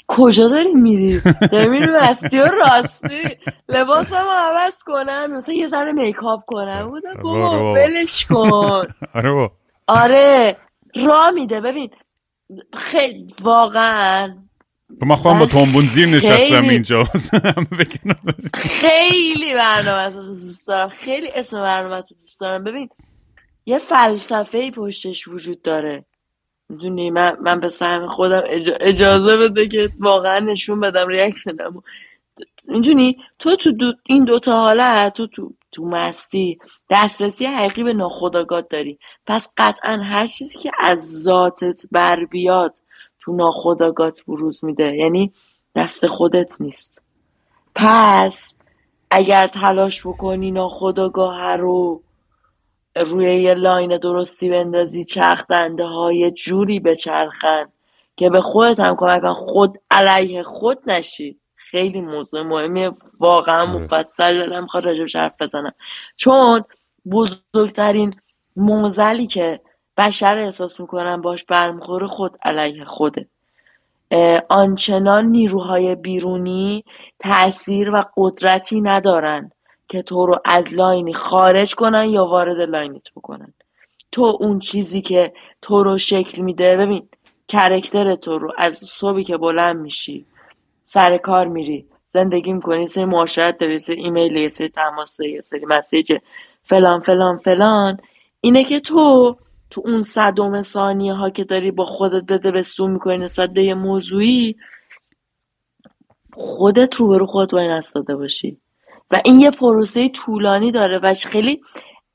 کجا 0.09 0.49
داری 0.49 0.75
میری؟ 0.75 1.21
داری 1.53 1.69
میری 1.69 1.87
مستی 1.87 2.39
و 2.39 2.45
راستی. 2.45 3.39
لباسم 3.69 4.25
عوض 4.31 4.83
کنم 4.83 5.33
مثلا 5.33 5.55
یه 5.55 5.67
ذره 5.67 5.93
میکاپ 5.93 6.45
کنم. 6.47 6.89
بودم 6.91 7.23
بابا 7.23 7.73
ولش 7.75 8.27
کن. 8.27 8.87
آره 9.15 9.51
آره 9.89 10.57
را 10.95 11.31
میده. 11.31 11.61
ببین 11.61 11.91
خیلی 12.77 13.35
واقعا. 13.43 14.35
من 15.03 15.17
خواهم 15.17 15.39
با 15.39 15.47
تومبون 15.47 15.83
زیر 15.85 16.09
نشستم 16.09 16.69
اینجا. 16.69 17.05
خیلی 18.55 19.55
برنامه 19.55 20.11
دوست 20.11 20.69
دارم. 20.69 20.89
خیلی 20.89 21.29
اسم 21.35 21.63
برنامه 21.63 22.03
دوست 22.03 22.41
دارم. 22.41 22.65
ببین 22.65 22.89
یه 23.67 23.79
فلسفه 23.79 24.59
ای 24.59 24.71
پشتش 24.71 25.29
وجود 25.29 25.63
داره. 25.63 26.05
می‌دونی 26.69 27.11
من, 27.11 27.37
من 27.41 27.61
به 27.61 27.69
سهم 27.69 28.09
خودم 28.09 28.43
اجازه 28.81 29.37
بده 29.37 29.69
که 29.69 29.91
واقعا 30.01 30.39
نشون 30.39 30.81
بدم 30.81 31.09
ریاکشنمو 31.09 31.81
می‌دونی 32.65 33.17
تو 33.39 33.57
تو 33.57 33.73
دو 33.73 33.93
این 34.07 34.25
دوتا 34.25 34.53
حالت 34.53 35.13
تو 35.15 35.27
تو 35.27 35.53
تو 35.73 35.85
مستی 35.85 36.59
دسترسی 36.91 37.47
حقیقی 37.47 37.83
به 37.85 37.93
ناخداگات 37.93 38.69
داری. 38.69 38.99
پس 39.27 39.49
قطعا 39.57 39.97
هر 39.97 40.27
چیزی 40.27 40.59
که 40.59 40.71
از 40.81 41.23
ذاتت 41.23 41.83
بر 41.93 42.25
بیاد 42.25 42.79
تو 43.21 43.33
ناخداگات 43.33 44.25
بروز 44.29 44.65
میده. 44.65 44.97
یعنی 44.97 45.33
دست 45.77 46.07
خودت 46.07 46.61
نیست. 46.61 47.03
پس 47.75 48.57
اگر 49.11 49.47
تلاش 49.47 50.07
بکنی 50.07 50.51
ناخداگاه 50.51 51.57
رو 51.57 52.03
روی 52.97 53.43
یه 53.43 53.55
لاین 53.55 53.99
درستی 53.99 54.51
بندازی 54.51 55.05
چرخ 55.05 55.47
دنده 55.47 55.85
های 55.85 56.31
جوری 56.31 56.81
بچرخن 56.81 57.65
که 58.17 58.31
به 58.31 58.41
خودت 58.41 58.81
هم 58.81 58.97
کمک 58.97 59.23
خود 59.33 59.79
علیه 59.91 60.43
خود 60.43 60.79
نشی. 60.87 61.39
خیلی 61.57 62.01
موضوع 62.01 62.43
مهمی 62.43 62.91
واقعا 63.21 63.63
آره. 63.63 63.71
مفصل 63.73 64.39
دارم 64.39 64.63
می‌خواد 64.63 64.85
راجبش 64.85 65.17
حرف 65.17 65.35
بزنم. 65.41 65.73
چون 66.17 66.65
بزرگترین 67.11 68.15
معضلی 68.57 69.27
که 69.27 69.61
بشر 69.97 70.39
احساس 70.39 70.81
می‌کنن 70.81 71.21
باش 71.21 71.45
برمیخوره 71.45 72.07
خود 72.07 72.39
علیه 72.43 72.85
خوده. 72.85 73.29
آنچنان 74.49 75.27
نیروهای 75.27 75.95
بیرونی 75.95 76.85
تاثیر 77.19 77.91
و 77.91 78.05
قدرتی 78.17 78.81
ندارن. 78.81 79.53
که 79.89 80.03
تو 80.03 80.27
رو 80.27 80.41
از 80.45 80.75
line 80.75 81.07
ی 81.07 81.15
خارج 81.15 81.75
کنن 81.75 82.11
یا 82.11 82.27
وارد 82.27 82.61
line 82.61 82.95
یت 82.95 83.13
بکنن. 83.17 83.55
تو 84.13 84.39
اون 84.41 84.59
چیزی 84.59 85.03
که 85.03 85.33
تو 85.63 85.83
رو 85.83 85.99
شکل 85.99 86.43
میده 86.43 86.77
ببین 86.77 87.09
character 87.49 88.15
تو 88.15 88.39
رو 88.39 88.53
از 88.59 88.75
صبحی 88.75 89.25
که 89.25 89.37
بلند 89.37 89.77
میشی 89.77 90.27
سر 90.83 91.17
کار 91.17 91.47
میری 91.49 91.87
زندگی 92.07 92.53
می‌کنی 92.53 92.87
سری 92.87 93.05
معاشرت 93.05 93.59
داری 93.59 93.79
سری 93.79 94.03
ایمیل 94.05 94.37
یه 94.37 94.49
سری 94.49 94.69
تماس 94.69 95.21
یه 95.21 95.41
سری 95.41 95.67
مسیج 95.67 96.19
فلان 96.63 97.01
فلان 97.01 97.37
فلان. 97.39 97.99
اینه 98.41 98.65
که 98.65 98.81
تو 98.81 99.37
تو 99.71 99.83
اون 99.85 100.03
صدوم 100.03 100.63
ثانیه 100.63 101.15
ها 101.15 101.31
که 101.31 101.45
داری 101.45 101.71
با 101.71 101.87
خودت 101.87 102.33
بده 102.33 102.51
به 102.51 102.63
سو 102.63 102.89
می‌کنی 102.89 103.19
نسبت 103.19 103.51
به 103.51 103.65
یه 103.65 103.75
موضوعی 103.75 104.57
خودت 106.35 106.95
رو 106.95 107.09
برو 107.09 107.27
خودت 107.27 107.55
باید 107.55 107.85
باشی. 108.09 108.62
و 109.13 109.21
این 109.25 109.41
یه 109.41 109.51
پروسه 109.51 110.09
طولانی 110.09 110.73
داره 110.73 110.99
و 110.99 111.15
خیلی 111.15 111.61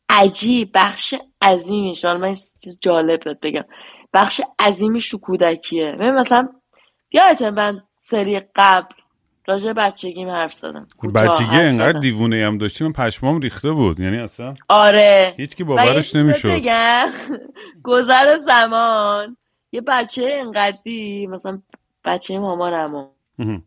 عجیب 0.09 0.71
بخش 0.73 1.13
عظیمیش. 1.41 2.05
حالا 2.05 2.19
من 2.19 2.33
چیز 2.33 2.77
جالب 2.81 3.23
بهت 3.23 3.39
بگم. 3.39 3.63
بخش 4.13 4.41
عظیمیش 4.59 5.09
تو 5.09 5.17
کودکیه. 5.17 5.91
مثلا 5.91 6.49
یادت 7.11 7.41
من 7.41 7.81
سری 7.97 8.41
قبل 8.55 8.95
راجع 9.47 9.73
بچگیم 9.73 10.29
حرف 10.29 10.53
زدم. 10.53 10.87
بچگی 11.15 11.57
انقدر 11.57 11.99
دیوونه 11.99 12.47
هم 12.47 12.57
داشتیم 12.57 12.87
من 12.87 12.93
پشمام 12.93 13.39
ریخته 13.39 13.71
بود. 13.71 13.99
یعنی 13.99 14.17
اصلا 14.17 14.53
آره. 14.69 15.33
هیچ 15.37 15.55
کی 15.55 15.63
باورش 15.63 16.15
نمی‌شد. 16.15 16.61
گذر 17.83 18.37
زمان. 18.37 19.37
یه 19.71 19.81
بچه 19.81 20.37
انقدی 20.39 21.27
مثلا 21.27 21.61
بچه 22.05 22.39
مامانم 22.39 23.09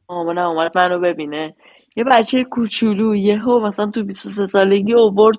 مامانم 0.09 0.49
اومد 0.49 0.78
منو 0.78 1.01
ببینه. 1.01 1.55
یه 1.97 2.05
بچه 2.05 2.45
کوچولو 2.45 3.14
یهو 3.14 3.66
مثلا 3.66 3.91
تو 3.91 4.05
23 4.05 4.47
سالگی 4.47 4.93
اوورد 4.93 5.38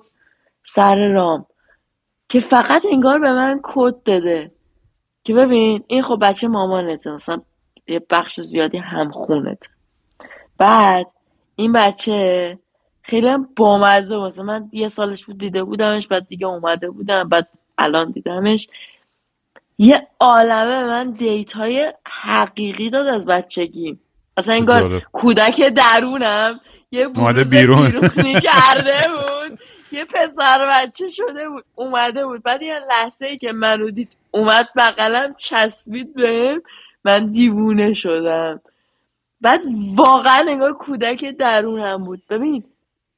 سر 0.64 1.08
رام 1.08 1.46
که 2.28 2.40
فقط 2.40 2.86
انگار 2.92 3.18
به 3.18 3.32
من 3.32 3.60
کد 3.62 4.02
داده 4.04 4.52
که 5.24 5.34
ببین 5.34 5.84
این 5.86 6.02
خب 6.02 6.18
بچه 6.22 6.48
مامانته 6.48 7.10
مثلا 7.10 7.42
یه 7.88 8.06
بخش 8.10 8.40
زیادی 8.40 8.78
همخونت 8.78 9.68
بعد 10.58 11.06
این 11.56 11.72
بچه 11.72 12.58
خیلی 13.02 13.28
هم 13.28 13.48
بامزه 13.56 14.16
مثلا 14.16 14.44
من 14.44 14.68
یه 14.72 14.88
سالش 14.88 15.24
بود 15.24 15.38
دیده 15.38 15.64
بودمش 15.64 16.08
بعد 16.08 16.26
دیگه 16.26 16.46
اومده 16.46 16.90
بودم 16.90 17.28
بعد 17.28 17.48
الان 17.78 18.10
دیدمش. 18.10 18.68
یه 19.78 20.08
عالمه 20.20 20.84
من 20.84 21.10
دیت 21.10 21.52
های 21.52 21.92
حقیقی 22.06 22.90
داد 22.90 23.06
از 23.06 23.26
بچگی. 23.26 23.98
اصلا 24.36 24.54
انگار 24.54 25.00
کودک 25.12 25.60
درونم 25.60 26.60
یه 26.92 27.08
بروز 27.08 27.48
بیرون. 27.48 27.90
بیرونی 27.90 28.40
کرده 28.40 29.00
بود. 29.08 29.58
یه 29.92 30.04
پسر 30.04 30.66
بچه 30.66 31.08
شده 31.08 31.48
بود 31.48 31.64
اومده 31.74 32.26
بود. 32.26 32.42
بعد 32.42 32.62
یه 32.62 32.80
لحظه 32.90 33.26
ای 33.26 33.36
که 33.36 33.52
منو 33.52 33.90
دید 33.90 34.16
اومد 34.30 34.68
بغلم 34.76 35.34
چسبید 35.34 36.14
بهم. 36.14 36.62
من 37.04 37.30
دیوونه 37.30 37.94
شدم. 37.94 38.60
بعد 39.40 39.60
واقعا 39.96 40.44
انگار 40.48 40.72
کودک 40.72 41.24
درونم 41.24 42.04
بود. 42.04 42.22
ببین 42.30 42.64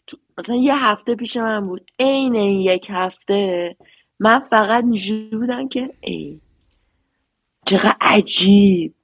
تو 0.06 0.16
مثلا 0.38 0.56
یه 0.56 0.84
هفته 0.84 1.14
پیش 1.14 1.36
من 1.36 1.66
بود. 1.66 1.90
عین 1.98 2.36
این 2.36 2.60
یک 2.60 2.86
هفته 2.90 3.76
من 4.20 4.40
فقط 4.40 4.84
اینجوری 4.84 5.36
بودم 5.36 5.68
که 5.68 5.90
ای 6.00 6.40
چقدر 7.66 7.96
عجیب. 8.00 8.94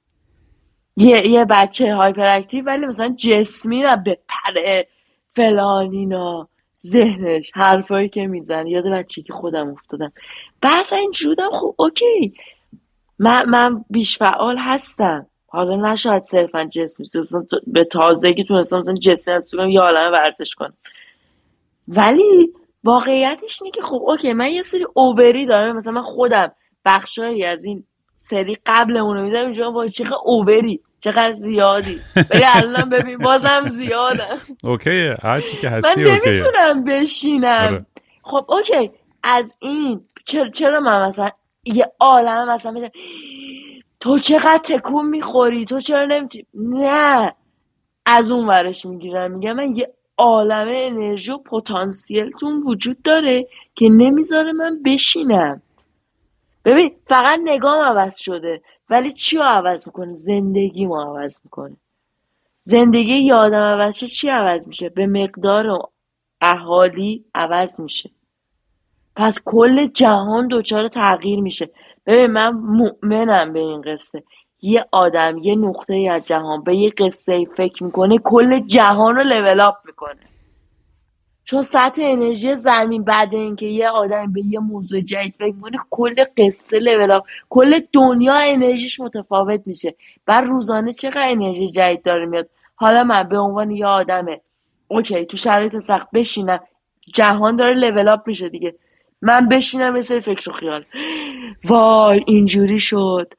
یه, 0.96 1.26
یه 1.26 1.44
بچه 1.44 1.94
hyperactive 1.94 2.64
ولی 2.64 2.86
مثلا 2.86 3.14
جسمی 3.18 3.82
رو 3.82 3.96
بپره 3.96 4.88
فلان 5.34 5.92
اینا. 5.92 6.48
ذهنش 6.86 7.50
حرفایی 7.54 8.08
که 8.08 8.26
میزن 8.26 8.66
یاد 8.66 8.84
بچه 8.84 9.22
که 9.22 9.32
خودم 9.32 9.68
افتادم. 9.68 10.12
بس 10.62 10.92
اینجوری 10.92 11.34
بودم. 11.34 11.50
خب 11.60 11.74
OK. 11.78 12.34
من, 13.18 13.48
من 13.48 13.84
بیش 13.90 14.18
فعال 14.18 14.56
هستم. 14.58 15.26
حالا 15.46 15.92
نشاید 15.92 16.22
صرفا 16.22 16.64
جسمی 16.64 17.06
مثلا 17.20 17.44
به 17.66 17.84
تازگی 17.84 18.44
تونستم 18.44 18.78
مثلا 18.78 18.94
جسمی 18.94 19.34
هست 19.34 19.54
یه 19.54 19.80
عالمه 19.80 20.10
ورزش 20.10 20.54
کنم. 20.54 20.74
ولی 21.88 22.52
واقعیتش 22.84 23.62
اینه 23.62 23.72
که 23.72 23.82
خب 23.82 24.02
OK 24.06 24.32
من 24.32 24.48
یه 24.48 24.62
سری 24.62 24.86
over 24.94 25.36
ی 25.36 25.46
دارم. 25.46 25.76
مثلا 25.76 25.92
من 25.92 26.02
خودم 26.02 26.52
بخشایی 26.84 27.44
از 27.44 27.64
این 27.64 27.84
سری 28.22 28.56
قبل 28.66 28.96
اونو 28.96 29.22
می‌دیدم 29.22 29.44
اینجا 29.44 29.70
با 29.70 29.86
چقدر 29.86 30.16
over 30.24 30.62
ی. 30.62 30.80
چقدر 31.00 31.32
زیادی. 31.32 32.00
ولی 32.16 32.44
الان 32.54 32.88
ببین 32.88 33.18
بازم 33.18 33.68
زیادم 33.68 34.38
OK 34.64 35.14
هرچی 35.22 35.56
که 35.56 35.70
من 35.70 35.76
هستی 35.76 36.04
OK 36.04 36.30
نمی‌تونم 36.30 36.84
بشینم. 36.84 37.68
آره. 37.68 37.86
خب 38.22 38.44
OK. 38.48 38.90
از 39.22 39.56
این 39.58 40.00
چرا, 40.24 40.48
چرا 40.48 40.80
من 40.80 41.06
مثلا 41.06 41.28
یه 41.64 41.92
عالم 42.00 42.48
مثلا 42.48 42.72
بگم 42.72 42.90
تو 44.00 44.18
چقدر 44.18 44.60
تکون 44.64 45.06
می‌خوری؟ 45.06 45.64
تو 45.64 45.80
چرا 45.80 46.04
نمی‌تونی؟ 46.04 46.44
نه. 46.54 47.34
از 48.06 48.30
اون 48.30 48.46
ورش 48.46 48.86
می‌گیرم. 48.86 49.30
میگم 49.30 49.52
من 49.52 49.76
یه 49.76 49.92
عالم 50.18 50.68
انرژی 50.68 51.32
و 51.32 51.38
پتانسیل 51.38 52.30
تون 52.40 52.62
وجود 52.66 53.02
داره 53.02 53.46
که 53.74 53.88
نمی‌ذاره 53.88 54.52
من 54.52 54.82
بشینم. 54.84 55.62
ببین 56.64 56.96
فقط 57.06 57.40
نگام 57.44 57.82
عوض 57.82 58.16
شده. 58.16 58.62
ولی 58.90 59.10
چی 59.10 59.36
رو 59.36 59.42
عوض 59.42 59.86
می‌کنه 59.86 60.12
زندگی 60.12 60.86
ما 60.86 61.02
عوض 61.02 61.40
می‌کنه 61.44 61.76
زندگی 62.62 63.14
یه 63.14 63.34
آدم 63.34 63.62
عوض 63.62 63.96
شه 63.96 64.06
چی 64.06 64.28
عوض 64.28 64.68
میشه؟ 64.68 64.88
به 64.88 65.06
مقدار 65.06 65.88
اهالی 66.40 67.24
عوض 67.34 67.80
میشه. 67.80 68.10
پس 69.16 69.38
کل 69.44 69.86
جهان 69.86 70.48
دچار 70.50 70.88
تغییر 70.88 71.40
میشه. 71.40 71.70
ببین 72.06 72.26
من 72.26 72.50
مؤمنم 72.50 73.52
به 73.52 73.60
این 73.60 73.80
قصه. 73.80 74.22
یه 74.62 74.86
آدم 74.92 75.38
یه 75.38 75.56
نقطه 75.56 76.08
از 76.12 76.24
جهان 76.24 76.64
به 76.64 76.76
یه 76.76 76.90
قصه 76.90 77.44
فکر 77.56 77.84
می‌کنه 77.84 78.18
کل 78.18 78.60
جهان 78.60 79.16
رو 79.16 79.22
لول 79.22 79.60
اپ 79.60 79.74
می‌کنه. 79.84 80.20
چون 81.50 81.62
سطح 81.62 82.02
انرژی 82.04 82.56
زمین 82.56 83.04
بعد 83.04 83.34
اینکه 83.34 83.66
یه 83.66 83.88
آدم 83.88 84.32
به 84.32 84.42
یه 84.46 84.58
موضوع 84.58 85.00
جدید 85.00 85.34
فکر 85.38 85.54
می‌کنه 85.54 85.76
کل 85.90 86.24
قصه 86.36 86.78
لول 86.78 87.20
کل 87.48 87.80
دنیا 87.92 88.34
انرژیش 88.34 89.00
متفاوت 89.00 89.60
میشه. 89.66 89.94
بر 90.26 90.40
روزانه 90.40 90.92
چقدر 90.92 91.30
انرژی 91.30 91.68
جدید 91.68 92.02
داره 92.02 92.26
میاد؟ 92.26 92.48
حالا 92.74 93.04
من 93.04 93.22
به 93.22 93.38
عنوان 93.38 93.70
یه 93.70 93.86
آدمه. 93.86 94.40
اوکی 94.88 95.24
تو 95.24 95.36
شرایط 95.36 95.78
سخت 95.78 96.08
بشینم. 96.14 96.60
جهان 97.14 97.56
داره 97.56 97.74
لول 97.74 98.16
میشه 98.26 98.48
دیگه. 98.48 98.74
من 99.22 99.48
بشینم 99.48 100.00
سری 100.00 100.20
فکر 100.20 100.50
و 100.50 100.52
خیال. 100.52 100.84
وای 101.64 102.20
اینجوری 102.26 102.80
شد. 102.80 103.34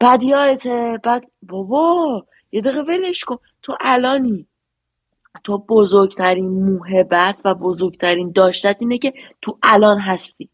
بعد 0.00 0.22
یادته 0.22 0.98
بعد 1.04 1.24
بابا 1.42 2.24
یه 2.52 2.60
دقیقه 2.60 2.80
ولش 2.80 3.24
کن. 3.24 3.36
تو 3.62 3.76
الانی 3.80 4.46
تو 5.44 5.58
بزرگترین 5.58 6.48
موهبت 6.48 7.40
و 7.44 7.54
بزرگترین 7.54 8.32
داشتت 8.32 8.76
اینه 8.80 8.98
که 8.98 9.12
تو 9.42 9.58
الان 9.62 10.00
هستی. 10.00 10.48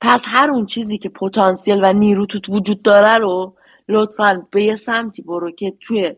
پس 0.00 0.24
هر 0.28 0.50
اون 0.50 0.66
چیزی 0.66 0.98
که 0.98 1.08
پتانسیل 1.08 1.80
و 1.82 1.92
نیرو 1.92 2.26
توت 2.26 2.48
وجود 2.48 2.82
داره 2.82 3.18
رو 3.18 3.54
لطفا 3.88 4.46
به 4.50 4.62
یه 4.62 4.76
سمتی 4.76 5.22
برو 5.22 5.50
که 5.50 5.72
توی 5.80 6.12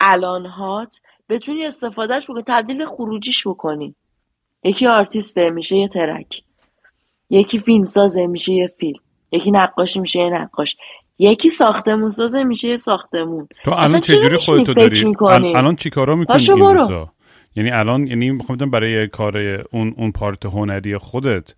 الان 0.00 0.46
هات 0.46 1.00
بتونی 1.28 1.64
استفادهش 1.64 2.30
بکنی 2.30 2.42
تبدیل 2.46 2.84
خروجیش 2.86 3.46
بکنی. 3.46 3.94
یکی 4.64 4.86
آرتیسته 4.86 5.50
میشه 5.50 5.76
یه 5.76 5.88
ترک. 5.88 6.42
یکی 7.30 7.58
فیلم 7.58 7.86
سازه 7.86 8.26
میشه 8.26 8.52
یه 8.52 8.66
فیلم. 8.66 9.00
یکی 9.32 9.50
نقاشی 9.50 10.00
میشه 10.00 10.18
یه 10.18 10.30
نقاش. 10.30 10.76
یکی 11.18 11.50
ساختمون 11.50 12.10
سازه 12.10 12.44
میشه 12.44 12.68
یه 12.68 12.76
ساختمون. 12.76 13.48
تو 13.64 13.70
الان 13.70 14.00
چجوری 14.00 14.36
خودتو 14.36 14.74
داری؟ 14.74 15.14
الان 15.56 15.76
چیکارا 15.76 16.14
می‌کنی 16.14 16.38
یعنی 17.56 17.70
الان 17.70 18.06
یعنی 18.06 18.30
می‌خوام 18.30 18.56
بدونم 18.56 18.70
برای 18.70 19.08
کار 19.08 19.38
اون 19.72 19.94
اون 19.96 20.12
part 20.12 20.46
هنری 20.46 20.98
خودت 20.98 21.54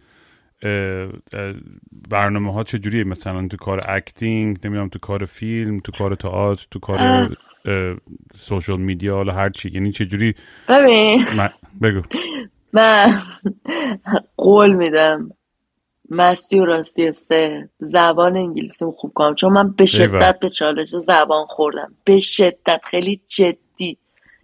برنامه 2.10 2.52
ها 2.52 2.64
چجوریه؟ 2.64 3.04
مثلا 3.04 3.48
تو 3.48 3.56
کار 3.56 3.80
acting 3.88 4.58
نمی‌دونم 4.64 4.88
تو 4.88 4.98
کار 4.98 5.24
فیلم 5.24 5.80
تو 5.80 5.92
کار 5.92 6.14
تئاتر 6.14 6.66
تو 6.70 6.78
کار 6.78 6.98
اه. 7.64 7.96
social 8.36 8.80
media 8.80 9.14
حالا 9.14 9.32
هر 9.32 9.50
چی. 9.50 9.70
یعنی 9.74 9.92
چجوری؟ 9.92 10.34
ببین. 10.68 11.20
من- 11.36 11.52
بگو. 11.82 12.02
من 12.72 13.22
قول 14.36 14.72
میدم. 14.72 15.30
مستی 16.10 16.58
و 16.58 16.64
راستی 16.64 17.06
استه 17.08 17.68
زبان 17.78 18.36
انگلیسی 18.36 18.84
خوب 18.96 19.12
کنم. 19.14 19.34
چون 19.34 19.52
من 19.52 19.72
به. 19.72 19.84
شدت 19.86 20.38
به 20.40 20.50
چالش 20.50 20.88
زبان 20.88 21.46
خوردم. 21.46 21.94
به 22.04 22.20
شدت. 22.20 22.80
خیلی 22.84 23.20
جدی. 23.26 23.98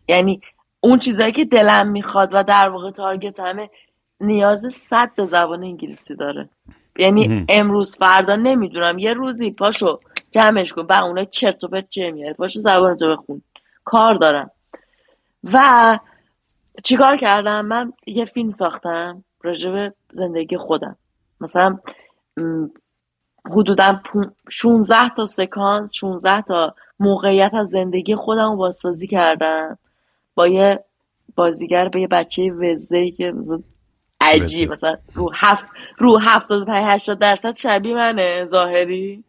یعنی 0.09 0.41
اون 0.89 0.99
چیزایی 0.99 1.33
که 1.33 1.45
دلم 1.45 1.89
می‌خواد 1.89 2.31
و 2.33 2.45
در 2.45 2.69
واقع 2.69 2.91
تارگت 2.91 3.41
همه 3.41 3.71
نیاز 4.21 4.67
صد 4.73 5.11
به 5.17 5.25
زبان 5.25 5.65
انگلیسی 5.65 6.15
داره. 6.15 6.49
یعنی. 6.99 7.45
امروز 7.49 7.97
فردا 7.97 8.37
نمی‌دونم 8.37 8.99
یه 8.99 9.15
روزی 9.15 9.51
پاشو 9.51 9.99
جمعش 10.31 10.73
کن 10.73 10.87
و 10.89 10.93
اونها 10.93 11.25
چرت 11.25 11.65
و 11.65 11.69
پرت 11.69 11.89
چه 11.89 12.11
میاره؟ 12.11 12.35
پاشو 12.35 12.61
زبان 12.61 12.97
تو 12.97 13.17
بخون. 13.17 13.43
کار 13.85 14.15
دارم. 14.15 14.51
و 15.45 15.99
چیکار 16.85 17.17
کردم؟ 17.17 17.67
من 17.67 17.93
یه 18.07 18.25
فیلم 18.25 18.51
ساختم 18.51 19.25
راجع 19.43 19.71
به 19.71 19.95
زندگی 20.11 20.57
خودم. 20.57 20.97
مثلا 21.41 21.79
حدودا 23.51 24.01
پون- 24.05 24.35
16 24.51 25.09
تا 25.09 25.27
سکانس 25.27 25.95
16 25.95 26.43
تا 26.43 26.75
موقعیت 27.01 27.55
از 27.55 27.69
زندگی 27.69 28.15
خودم 28.15 28.51
رو 28.51 28.57
بازسازی 28.57 29.07
کردم. 29.07 29.79
با 30.39 30.47
یه 30.47 30.85
بازیگر 31.37 31.89
به 31.89 32.01
یه 32.01 32.07
بچه 32.07 32.53
وزهی 32.53 33.11
که 33.11 33.35
عجیب. 34.21 34.73
مثلا 34.73 34.97
رو 35.15 35.31
هفت 35.35 35.65
رو 35.99 36.19
75 36.19 36.85
80 36.87 37.19
درصد 37.19 37.57
شبیه 37.57 37.95
منه 37.95 38.45
ظاهری. 38.45 39.25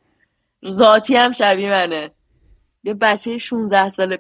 ذاتی 0.68 1.16
هم 1.16 1.32
شبیه 1.32 1.70
منه. 1.70 2.12
یه 2.84 2.94
بچه 2.94 3.38
16 3.38 3.90
ساله 3.90 4.20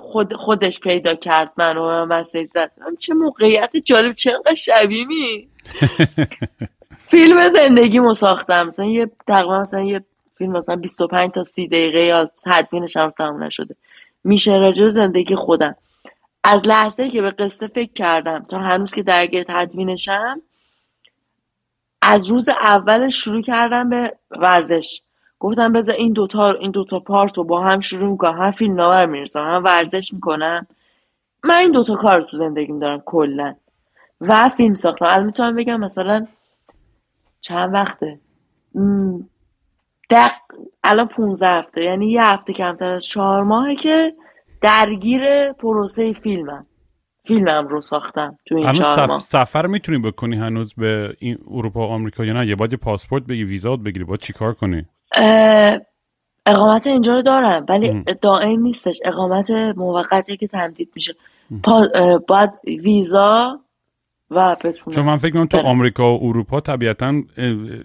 خود 0.00 0.34
خودش 0.34 0.80
پیدا 0.80 1.14
کرد 1.14 1.52
منو 1.56 1.80
و 1.80 2.04
من 2.04 2.18
مسیج 2.18 2.46
زد. 2.46 2.72
چه 2.98 3.14
موقعیت 3.14 3.76
جالب 3.76 4.12
چقدر 4.12 4.54
شبیه‌می 4.54 5.48
فیلم 7.10 7.48
زندگیمو 7.48 8.14
ساختم. 8.14 8.66
مثلا 8.66 8.86
یه 8.86 9.10
تقریبا 9.26 9.60
مثلا 9.60 9.82
یه 9.82 10.04
فیلم 10.38 10.52
مثلا 10.52 10.76
25 10.76 11.30
تا 11.30 11.42
30 11.42 11.66
دقیقه 11.66 12.00
یا 12.00 12.30
تدوینش 12.44 12.96
هم 12.96 13.08
تموم 13.08 13.42
نشده. 13.42 13.76
میشه 14.24 14.56
راجع 14.56 14.88
زندگی 14.88 15.34
خودم. 15.34 15.76
از 16.44 16.68
لحظه 16.68 17.08
که 17.08 17.22
به 17.22 17.30
قصه 17.30 17.66
فکر 17.66 17.92
کردم 17.92 18.42
تا 18.42 18.58
هنوز 18.58 18.94
که 18.94 19.02
درگیر 19.02 19.44
تدوینشم 19.48 20.42
از 22.02 22.26
روز 22.26 22.48
اولش 22.48 23.16
شروع 23.16 23.42
کردم 23.42 23.90
به 23.90 24.16
ورزش. 24.30 25.00
گفتم 25.38 25.72
بذار 25.72 25.94
این 25.94 26.12
دوتا 26.12 26.50
این 26.50 26.70
دوتا 26.70 27.00
پارت 27.00 27.38
رو 27.38 27.44
با 27.44 27.60
هم 27.60 27.80
شروع 27.80 28.10
می‌کنم. 28.10 28.42
هم 28.42 28.50
فیلم 28.50 28.74
نامر 28.74 29.06
می‌رسم 29.06 29.40
هم 29.40 29.64
ورزش 29.64 30.12
می‌کنم. 30.12 30.66
من 31.44 31.54
این 31.54 31.72
دوتا 31.72 31.96
کار 31.96 32.18
رو 32.18 32.24
تو 32.24 32.36
زندگیم 32.36 32.78
دارم 32.78 33.02
کلا. 33.06 33.54
و 34.20 34.48
فیلم 34.48 34.74
ساختم. 34.74 35.04
الان 35.04 35.26
می‌تونم 35.26 35.56
بگم 35.56 35.80
مثلا 35.80 36.26
چند 37.40 37.74
وقته؟ 37.74 38.20
دق... 40.10 40.32
الان 40.84 41.06
15 41.06 41.48
هفته. 41.48 41.84
یعنی 41.84 42.10
یه 42.10 42.24
هفته 42.24 42.52
کمتر 42.52 42.90
از 42.90 43.04
چهار 43.04 43.42
ماهه 43.42 43.74
که 43.74 44.14
درگیر 44.62 45.52
پروسه 45.52 46.12
فیلمم. 46.12 46.66
فیلمم 47.24 47.68
رو 47.68 47.80
ساختم 47.80 48.36
تو 48.46 48.56
این 48.56 48.72
چهار 48.72 48.96
سف... 48.96 49.08
ماه. 49.08 49.20
سفر 49.20 49.66
می‌تونی 49.66 49.98
بکنی 49.98 50.36
هنوز 50.36 50.74
به 50.74 51.14
این 51.18 51.38
اروپا 51.50 51.80
و 51.80 51.90
آمریکا 51.90 52.24
یا 52.24 52.32
نه؟ 52.32 52.46
یه 52.46 52.54
باید 52.54 52.72
یه 52.72 52.78
پاسپورت 52.78 53.22
بگی 53.22 53.44
ویزا 53.44 53.76
بگیری 53.76 54.04
باید 54.04 54.20
چیکار 54.20 54.54
کنی؟ 54.54 54.84
اه، 55.16 55.78
اقامت 56.46 56.86
اینجا 56.86 57.12
رو 57.12 57.22
دارم 57.22 57.66
ولی. 57.68 58.04
دائم 58.22 58.60
نیستش. 58.60 58.98
اقامت 59.04 59.50
موقتی 59.76 60.36
که 60.36 60.46
تمدید 60.46 60.88
میشه. 60.96 61.14
پا... 61.64 61.86
اه، 61.94 62.18
باید 62.18 62.50
ویزا 62.84 63.60
و 64.30 64.56
بتونم. 64.64 64.94
چون 64.94 65.04
من 65.04 65.16
فکر 65.16 65.32
کنم 65.32 65.46
تو 65.46 65.56
برم. 65.56 65.66
آمریکا 65.66 66.18
و 66.18 66.20
اروپا 66.22 66.60
طبیعتا 66.60 67.14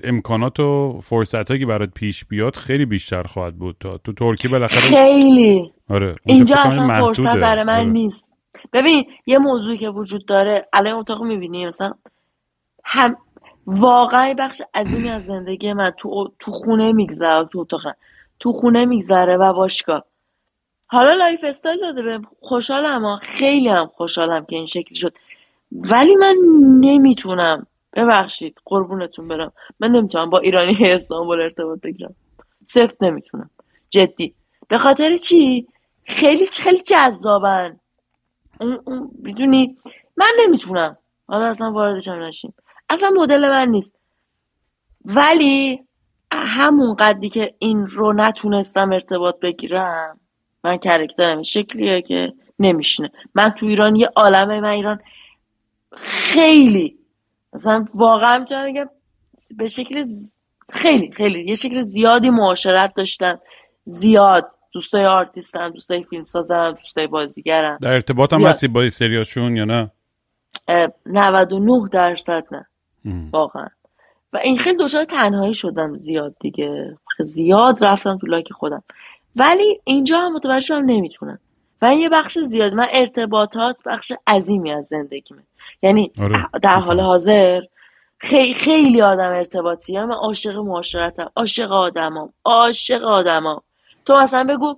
امکانات 0.03 0.59
و 0.59 0.99
فرصت 1.03 1.59
که 1.59 1.65
برات 1.65 1.89
پیش 1.95 2.25
بیاد 2.25 2.55
خیلی 2.55 2.86
بیشتر 2.86 3.23
خواهد 3.23 3.55
بود 3.55 3.75
تا 3.80 3.97
تو 3.97 4.13
ترکیه 4.13 4.51
بالاخره 4.51 4.80
خیلی. 4.82 5.71
آره 5.89 6.15
اینجا 6.25 6.55
اصلا. 6.55 7.05
فرصت 7.05 7.38
برای 7.39 7.63
من 7.63 7.79
آره. 7.79 7.89
نیست. 7.89 8.38
ببین 8.73 9.05
یه 9.25 9.38
موضوعی 9.38 9.77
که 9.77 9.89
وجود 9.89 10.25
داره 10.25 10.67
الان 10.73 10.93
اتاق 10.93 11.23
می‌بینی؟ 11.23 11.65
مثلا 11.65 11.93
هم 12.85 13.17
واقعا 13.67 14.33
بخش 14.39 14.61
عظیمی 14.75 15.09
از 15.09 15.25
زندگی 15.25 15.73
من 15.73 15.91
تو 15.91 16.31
تو 16.39 16.51
خونه 16.51 16.91
میگذره 16.91 17.45
تو 17.45 17.59
اتاق. 17.59 17.81
تو 18.39 18.51
خونه 18.51 18.85
میگذره 18.85 19.38
و 19.38 19.53
باشگاه. 19.53 20.03
حالا 20.88 21.13
lifestyle 21.13 21.80
داده 21.81 22.01
به 22.03 22.19
خوشحالم 22.41 23.05
ها. 23.05 23.15
خیلی 23.15 23.69
هم 23.69 23.88
خوشحالم 23.95 24.45
که 24.45 24.55
این 24.55 24.65
شکلی 24.65 24.95
شد. 24.95 25.13
ولی 25.71 26.15
من 26.15 26.35
نمی‌تونم. 26.79 27.67
ببخشید 27.93 28.61
قربونتون 28.65 29.27
برم. 29.27 29.51
من 29.79 29.91
نمی‌تونم 29.91 30.29
با 30.29 30.39
ایرانی 30.39 30.77
استانبول 30.93 31.41
ارتباط 31.41 31.79
بگیرم. 31.81 32.15
سفت 32.63 33.03
نمی‌تونم. 33.03 33.49
جدی. 33.89 34.33
به 34.67 34.77
خاطر 34.77 35.17
چی؟ 35.17 35.67
خیلی 36.08 36.47
خیلی 36.51 36.80
جذابن. 36.80 37.80
می‌دونی؟ 39.20 39.78
من 40.18 40.32
نمی‌تونم. 40.39 40.97
حالا 41.28 41.45
اصلا 41.45 41.72
واردش 41.72 42.08
هم 42.08 42.24
نشیم. 42.24 42.53
اصلا 42.89 43.10
مدل 43.10 43.49
من 43.49 43.68
نیست. 43.70 43.99
ولی 45.05 45.84
همون 46.32 46.95
قدری 46.95 47.30
که 47.30 47.55
این 47.60 47.86
رو 47.86 48.14
نتونستم 48.14 48.91
ارتباط 48.91 49.39
بگیرم 49.39 50.20
من 50.64 50.78
کرکترم 50.78 51.43
شکلیه 51.43 52.01
که 52.01 52.34
نمیشینه. 52.60 53.12
من 53.36 53.49
تو 53.49 53.66
ایران 53.66 53.95
یه 53.95 54.10
عالمه 54.16 54.60
من 54.60 54.70
ایران 54.70 54.99
خیلی 56.01 56.99
مثلا 57.53 57.86
واقعا 57.95 58.38
می‌تونم 58.39 58.66
بگم 58.66 58.89
به 59.58 59.68
شکل 59.68 60.05
خیلی 60.74 61.12
خیلی 61.12 61.45
یه 61.49 61.55
شکل 61.55 61.82
زیادی 61.84 62.30
معاشرت 62.30 62.93
داشتم. 62.95 63.39
زیاد. 63.84 64.51
دوستای 64.78 65.05
آرتیستم 65.05 65.69
دوستای 65.69 66.03
فیلم 66.03 66.25
سازم 66.25 66.71
دوستای 66.71 67.07
بازیگرم. 67.07 67.78
در 67.82 67.93
ارتباط 67.93 68.34
هم. 68.34 68.45
هستی 68.45 68.67
با 68.67 68.89
سریاشون 68.89 69.55
یا 69.55 69.65
نه؟ 69.65 69.91
اه، 70.67 70.88
99 71.05 71.89
درصد 71.91 72.43
نه. 72.51 72.65
ام. 73.05 73.30
واقعا. 73.34 73.67
و 74.34 74.38
این 74.38 74.57
خیلی 74.57 74.78
دچار 74.78 75.03
تنهایی 75.03 75.53
شدم 75.53 75.95
زیاد 75.95 76.36
دیگه. 76.39 76.97
زیاد 77.19 77.86
رفتم 77.86 78.17
تو 78.17 78.28
لاک 78.28 78.53
خودم. 78.53 78.84
ولی 79.36 79.82
اینجا 79.84 80.19
هم 80.19 80.34
متوجه 80.34 80.65
شدم 80.65 80.86
نمی‌تونم. 80.86 81.39
و 81.82 81.86
این 81.86 81.99
یه 81.99 82.09
بخش 82.09 82.39
زیاد. 82.39 82.73
من 82.73 82.88
ارتباطات 82.91 83.82
بخش 83.86 84.11
عظیمی 84.28 84.71
از 84.71 84.86
زندگیمه. 84.86 85.41
یعنی 85.82 86.11
آره. 86.21 86.45
در 86.61 86.80
حال. 86.80 86.99
حاضر 86.99 87.61
خیلی 88.17 88.53
خیلی 88.53 89.01
آدم 89.01 89.30
ارتباطی 89.30 89.99
من 89.99 90.11
عاشق 90.11 90.57
معاشرتم 90.57 91.32
عاشق 91.36 91.71
آدمام 91.71 92.34
عاشق 92.45 93.03
آدمام. 93.03 93.61
تو 94.08 94.18
مثلا 94.18 94.43
بگو 94.43 94.78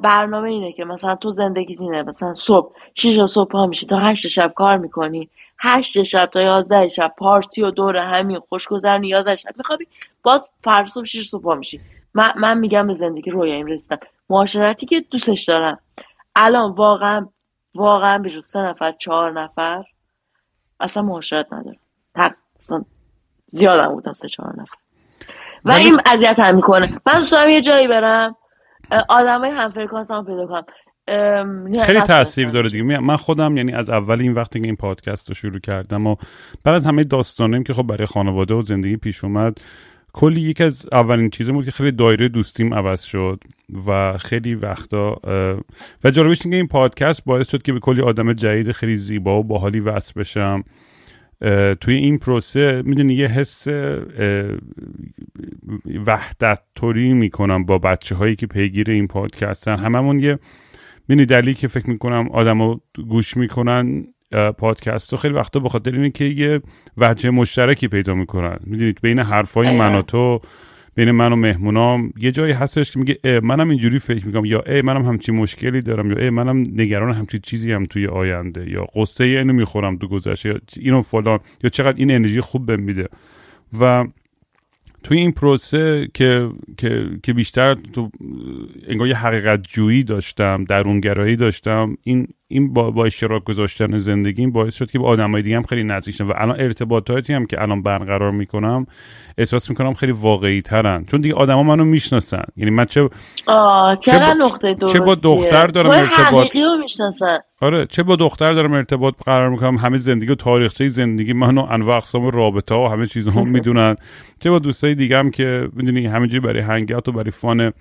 برنامه 0.00 0.50
اینه 0.50 0.72
که 0.72 0.84
مثلا 0.84 1.16
تو 1.16 1.30
زندگیت 1.30 1.80
اینه 1.80 2.02
مثلا 2.02 2.34
صبح 2.34 2.74
شیش 2.94 3.20
صبح 3.20 3.50
پا 3.50 3.66
میشی 3.66 3.86
تا 3.86 3.98
هشت 3.98 4.26
شب 4.26 4.52
کار 4.56 4.76
می‌کنی 4.76 5.28
هشت 5.58 6.02
شب 6.02 6.26
تا 6.26 6.40
یازده 6.42 6.88
شب 6.88 7.14
پارتی 7.18 7.62
و 7.62 7.70
دور 7.70 7.96
همین 7.96 8.38
خوشگذرنی 8.38 9.08
یازده 9.08 9.36
شب 9.36 9.50
میخوابی 9.56 9.86
باز 10.22 10.50
فردا 10.60 10.88
صبح 10.88 11.04
شیش 11.04 11.28
صبح 11.28 11.42
پا 11.42 11.54
میشی. 11.54 11.80
من, 12.14 12.32
من 12.36 12.58
میگم 12.58 12.86
به 12.86 12.92
زندگی 12.92 13.30
رویایم 13.30 13.66
رسیدم 13.66 13.98
معاشرتی 14.30 14.86
که 14.86 15.00
دوستش 15.10 15.44
دارم. 15.44 15.78
الان 16.36 16.72
واقعا 16.72 17.28
واقعا 17.74 18.18
به 18.18 18.28
سه 18.28 18.60
نفر 18.60 18.92
چهار 18.92 19.40
نفر 19.42 19.84
اصلا 20.80 21.02
معاشرت 21.02 21.52
ندارم. 21.52 21.78
تق... 22.14 22.34
زیادم 23.46 23.94
بودم 23.94 24.12
سه 24.12 24.28
چهار 24.28 24.52
نفر. 24.60 24.81
و 25.64 25.70
ولی- 25.72 25.84
این 25.84 26.00
اذیت 26.06 26.38
هم 26.38 26.54
می‌کنه. 26.54 27.00
من 27.06 27.14
دوست 27.18 27.32
دارم 27.32 27.50
یه 27.50 27.60
جایی 27.60 27.88
برم. 27.88 28.36
آدمای 29.08 29.50
هم 29.50 29.70
فرکانسم 29.70 30.24
پیدا 30.24 30.46
کنم. 30.46 30.64
خیلی. 31.82 32.00
تاثیر 32.00 32.48
داره 32.48 32.68
دیگه. 32.68 32.82
من 32.98 33.16
خودم 33.16 33.56
یعنی 33.56 33.72
از 33.72 33.90
اول 33.90 34.20
این 34.20 34.32
وقتی 34.32 34.60
که 34.60 34.66
این 34.66 34.76
پادکست 34.76 35.28
رو 35.28 35.34
شروع 35.34 35.58
کردم 35.58 36.06
و 36.06 36.16
بعد 36.64 36.74
از 36.74 36.86
همه 36.86 37.04
داستانیم 37.04 37.64
که 37.64 37.72
خب 37.74 37.82
برای 37.82 38.06
خانواده 38.06 38.54
و 38.54 38.62
زندگی 38.62 38.96
پیش 38.96 39.24
اومد 39.24 39.58
کلی 40.12 40.40
یکی 40.40 40.64
از 40.64 40.86
اولین 40.92 41.30
چیزا 41.30 41.52
بود 41.52 41.64
که 41.64 41.70
خیلی 41.70 41.92
دایره 41.92 42.28
دوستیم 42.28 42.74
عوض 42.74 43.02
شد 43.02 43.40
و 43.86 44.18
خیلی 44.18 44.54
وقتا 44.54 45.16
و 46.04 46.10
جالبش 46.10 46.38
اینه 46.44 46.50
که 46.50 46.56
این 46.56 46.68
پادکست 46.68 47.24
باعث 47.24 47.50
شد 47.50 47.62
که 47.62 47.72
به 47.72 47.80
کلی 47.80 48.02
آدم 48.02 48.32
جدید 48.32 48.72
خیلی 48.72 48.96
زیبا 48.96 49.38
و 49.40 49.44
باحالی 49.44 49.80
وصل 49.80 50.20
بشم. 50.20 50.64
توی 51.80 51.94
این 51.94 52.18
پروسه 52.18 52.82
می‌دونی 52.84 53.14
یه 53.14 53.26
حس 53.26 53.68
وحدت 56.06 56.60
طوری 56.74 57.12
می‌کنم 57.12 57.64
با 57.64 57.78
بچه 57.78 58.14
هایی 58.14 58.36
که 58.36 58.46
پیگیر 58.46 58.90
این 58.90 59.06
پادکستن 59.06 59.76
هممون 59.76 60.20
یه 60.20 60.38
می‌دونی 61.08 61.26
دلیلی 61.26 61.54
که 61.54 61.68
فکر 61.68 61.90
می‌کنم 61.90 62.28
آدما 62.28 62.80
گوش 63.08 63.36
می‌کنن 63.36 64.04
پادکست 64.58 65.12
رو 65.12 65.18
خیلی 65.18 65.34
وقتا 65.34 65.60
به 65.60 65.68
خاطر 65.68 65.92
اینه 65.92 66.10
که 66.10 66.24
یه 66.24 66.60
وجه 66.96 67.30
مشترکی 67.30 67.88
پیدا 67.88 68.14
می‌کنن 68.14 68.58
می‌دونید 68.66 68.98
بین 69.02 69.18
حرفای. 69.18 69.76
من 69.76 69.94
و 69.94 70.02
تو 70.02 70.40
بین 70.94 71.10
من 71.10 71.32
و 71.32 71.36
مهمونام. 71.36 72.12
یه 72.16 72.32
جایی 72.32 72.52
هستش 72.52 72.90
که 72.90 72.98
میگه 72.98 73.40
منم 73.40 73.70
اینجوری 73.70 73.98
فکر 73.98 74.26
می‌کنم. 74.26 74.44
یا 74.44 74.62
ای 74.66 74.82
منم 74.82 75.04
همچین 75.04 75.34
مشکلی 75.34 75.80
دارم 75.80 76.10
یا 76.10 76.18
ای 76.18 76.30
منم 76.30 76.58
نگران 76.58 77.14
همچین 77.14 77.40
چیزی 77.42 77.72
هم 77.72 77.86
توی 77.86 78.06
آینده 78.06 78.70
یا 78.70 78.84
قصه 78.84 79.24
اینو 79.24 79.52
می‌خورم 79.52 79.96
تو 79.96 80.08
گذشته 80.08 80.48
یا 80.48 80.58
اینو 80.76 81.02
فلان 81.02 81.38
یا 81.64 81.70
چقدر 81.70 81.98
این 81.98 82.10
انرژی 82.10 82.40
خوب 82.40 82.66
بهم 82.66 82.80
میده. 82.80 83.08
و 83.80 84.06
توی 85.02 85.18
این 85.18 85.32
پروسه 85.32 86.08
که 86.14 86.48
که 86.76 87.06
که 87.22 87.32
بیشتر 87.32 87.74
تو 87.74 88.10
انگار 88.88 89.08
یه 89.08 89.16
حقیقت 89.16 89.68
جویی 89.68 90.02
داشتم 90.02 90.64
درونگرایی 90.64 91.36
داشتم 91.36 91.96
این 92.02 92.28
این 92.52 92.72
با, 92.72 92.90
با 92.90 93.04
اشتراک 93.06 93.44
گذاشتن 93.44 93.98
زندگیم 93.98 94.52
باعث 94.52 94.74
شد 94.74 94.90
که 94.90 94.98
با 94.98 95.04
آدمای 95.08 95.42
دیگه 95.42 95.56
هم 95.56 95.62
خیلی 95.62 95.82
نزدیک 95.84 96.14
شدم 96.14 96.28
و 96.28 96.32
الان 96.36 96.60
ارتباطاتی 96.60 97.32
هم 97.32 97.46
که 97.46 97.62
الان 97.62 97.82
برقرار 97.82 98.30
می‌کنم 98.30 98.86
احساس 99.38 99.70
می‌کنم 99.70 99.94
خیلی 99.94 100.12
واقعی 100.12 100.62
ترن 100.62 101.04
چون 101.04 101.20
دیگه 101.20 101.34
آدما 101.34 101.62
منو 101.62 101.84
می‌شناسن. 101.84 102.42
یعنی 102.56 102.70
من 102.70 102.84
چه 102.84 103.08
آه 103.46 103.96
چقدر 103.96 104.26
با- 104.38 104.44
نقطه 104.46 104.74
چه 104.92 105.00
با 105.00 105.14
دختر 105.24 105.66
دارم 105.66 105.90
توی 105.90 106.00
ارتباط- 106.00 106.56
می‌شناسن. 106.82 107.38
آره 107.60 107.86
چه 107.86 108.02
با 108.02 108.16
دختر 108.16 108.52
دارم 108.52 108.72
ارتباط 108.72 109.14
قرار 109.26 109.48
می‌کنم؟ 109.48 109.76
همه 109.76 109.98
زندگی 109.98 110.32
و 110.32 110.34
تاریخچه 110.34 110.88
زندگی 110.88 111.32
من 111.32 111.58
و 111.58 111.66
انواع 111.70 111.96
اقسام 111.96 112.30
رابطه 112.30 112.74
و 112.74 112.88
همه 112.92 113.06
چیز 113.06 113.28
هم 113.28 113.48
می‌دونن. 113.56 113.96
چه 114.40 114.50
با 114.50 114.58
دوستای 114.58 114.94
دیگه 114.94 115.18
هم 115.18 115.30
که 115.30 115.68
می‌دونی 115.72 116.06
همینجوری 116.06 116.40
برای 116.40 116.60
هنگات 116.60 117.08
و 117.08 117.12
برای 117.12 117.30
فانه 117.30 117.72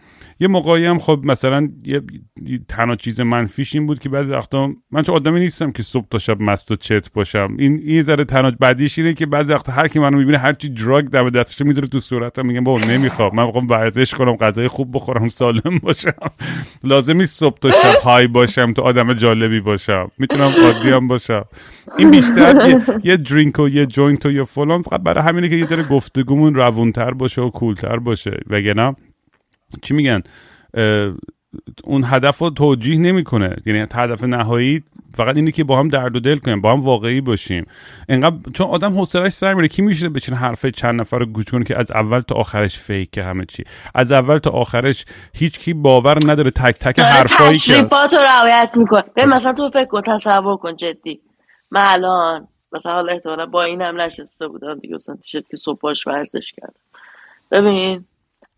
یه 0.42 0.48
موقعی 0.48 0.86
هم 0.86 1.00
خب 1.00 1.22
مثلا 1.24 1.70
یه 1.86 2.02
تنها 2.68 2.96
چیز 2.96 3.22
منفیش 3.22 3.76
این 3.76 3.88
بود 3.88 4.00
که 4.00 4.10
بعضی 4.10 4.32
وقتا 4.32 4.70
من 4.92 5.04
چه 5.04 5.12
آدمی 5.12 5.39
نیستم 5.39 5.72
که 5.72 5.84
صبح 5.84 6.06
تا 6.10 6.18
شب 6.18 6.42
مست 6.42 6.72
و 6.72 6.76
چت 6.76 7.14
باشم. 7.14 7.56
این 7.60 7.82
این 7.86 8.02
ذره 8.02 8.26
تنها 8.26 8.52
بعدیش 8.60 9.00
اینه 9.00 9.14
که 9.14 9.26
بعضی 9.26 9.54
وقتا 9.54 9.72
هر 9.72 9.88
کی 9.88 10.00
منو 10.00 10.18
می‌بینه 10.18 10.38
هر 10.38 10.54
چی 10.54 10.70
دراگ 10.70 11.06
دم 11.06 11.30
دستش 11.30 11.62
می‌ذاره 11.62 11.88
تو 11.88 12.00
صورتم 12.00 12.46
میگم 12.46 12.64
بابا 12.64 12.86
نمی‌خوام. 12.86 13.36
من 13.36 13.46
می‌خوام 13.46 13.70
ورزش 13.70 14.14
کنم 14.14 14.36
غذای 14.36 14.68
خوب 14.68 14.96
بخورم 14.96 15.30
سالم 15.30 15.80
باشم. 15.84 16.14
لازم 16.84 17.18
نیست 17.18 17.39
صبح 17.39 17.58
تا 17.60 17.72
شب 17.72 18.02
high 18.04 18.28
باشم 18.28 18.74
تو 18.74 18.82
آدم 18.82 19.14
جالبی 19.14 19.60
باشم. 19.60 20.12
می‌تونم 20.18 20.52
عادی 20.64 20.89
هم 20.89 21.08
باشم. 21.08 21.46
این 21.98 22.12
بیشتر 22.12 22.70
یه, 22.70 23.00
یه 23.04 23.18
drink 23.18 23.60
و 23.60 23.70
یه 23.70 23.86
joint 23.86 24.26
و 24.26 24.32
یه 24.32 24.44
فلان 24.44 24.82
فقط 24.82 25.02
برای 25.02 25.24
همینه 25.24 25.50
که 25.50 25.56
یه 25.56 25.66
ذره 25.66 25.84
گفتگومون 25.84 26.56
روونتر 26.56 27.12
باشه 27.12 27.42
و 27.42 27.50
cool 27.49 27.83
تر 27.83 27.99
باشه. 28.00 28.38
وگرنه 28.48 28.96
چی 29.82 29.93
میگن؟ 29.93 30.24
اون 31.84 32.03
هدف 32.05 32.38
رو 32.38 32.49
توجیه 32.49 32.97
نمی‌کنه. 32.97 33.55
یعنی 33.65 33.80
هدف 33.80 34.24
نهایی 34.24 34.84
فقط 35.15 35.36
اینه 35.36 35.51
که 35.51 35.63
با 35.63 35.80
هم 35.80 35.88
درد 35.88 36.15
و 36.15 36.19
دل 36.19 36.38
کنیم 36.38 36.61
با 36.61 36.72
هم 36.72 36.80
واقعی 36.80 37.22
باشیم. 37.22 37.65
انقدر 38.09 38.36
چون 38.53 38.67
آدم 38.67 38.93
حوصلش 38.97 39.34
سر 39.34 39.53
میره. 39.53 39.67
کی 39.67 39.82
میشه 39.82 40.09
بشینه 40.10 40.36
حرف 40.36 40.72
چند 40.72 41.01
نفر 41.01 41.17
رو 41.17 41.26
گوش 41.26 41.45
کنه 41.45 41.63
که 41.63 41.80
از 41.80 41.91
اول 41.91 42.19
تا 42.19 42.36
آخرش 42.36 42.80
fake 42.80 43.18
همه 43.17 43.45
چی. 43.45 43.63
از 43.95 44.11
اول 44.11 44.38
تا 44.38 44.49
آخرش 44.49 45.05
هیچ 45.34 45.59
کی 45.59 45.74
باور 45.74 46.17
نداره 46.28 46.51
تک 46.51 46.80
تک 46.80 46.99
حرفایی 46.99 47.53
که 47.57 47.74
تشریفات 47.74 48.13
رو 48.13 48.19
رعایت 48.19 48.74
می‌کنه. 48.78 49.03
ببین 49.15 49.30
مثلا 49.30 49.53
تو 49.53 49.69
فکر 49.69 49.86
کن 49.86 50.01
تصور 50.01 50.57
کن 50.57 50.76
جدی. 50.76 51.22
من 51.72 51.86
الان 51.86 52.47
مثلا 52.74 52.93
حالا 52.93 53.13
احتمالا 53.13 53.45
با 53.45 53.63
این 53.63 53.82
هم 53.82 54.01
نشسته 54.01 54.47
بودم 54.47 54.80
دیگه 54.80 54.95
مثلا 54.95 55.15
که 55.49 55.57
صبح 55.57 55.80
باش 55.80 56.07
ورزش 56.07 56.51
کردم. 56.51 56.74
ببین 57.51 58.05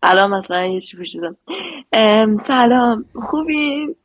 الان 0.04 0.30
مثلا 0.30 0.66
یه 0.66 0.80
چی 0.80 0.96
پوشیدم. 0.96 1.36
ام، 1.92 2.36
سلام. 2.36 3.04
خوبین 3.14 3.96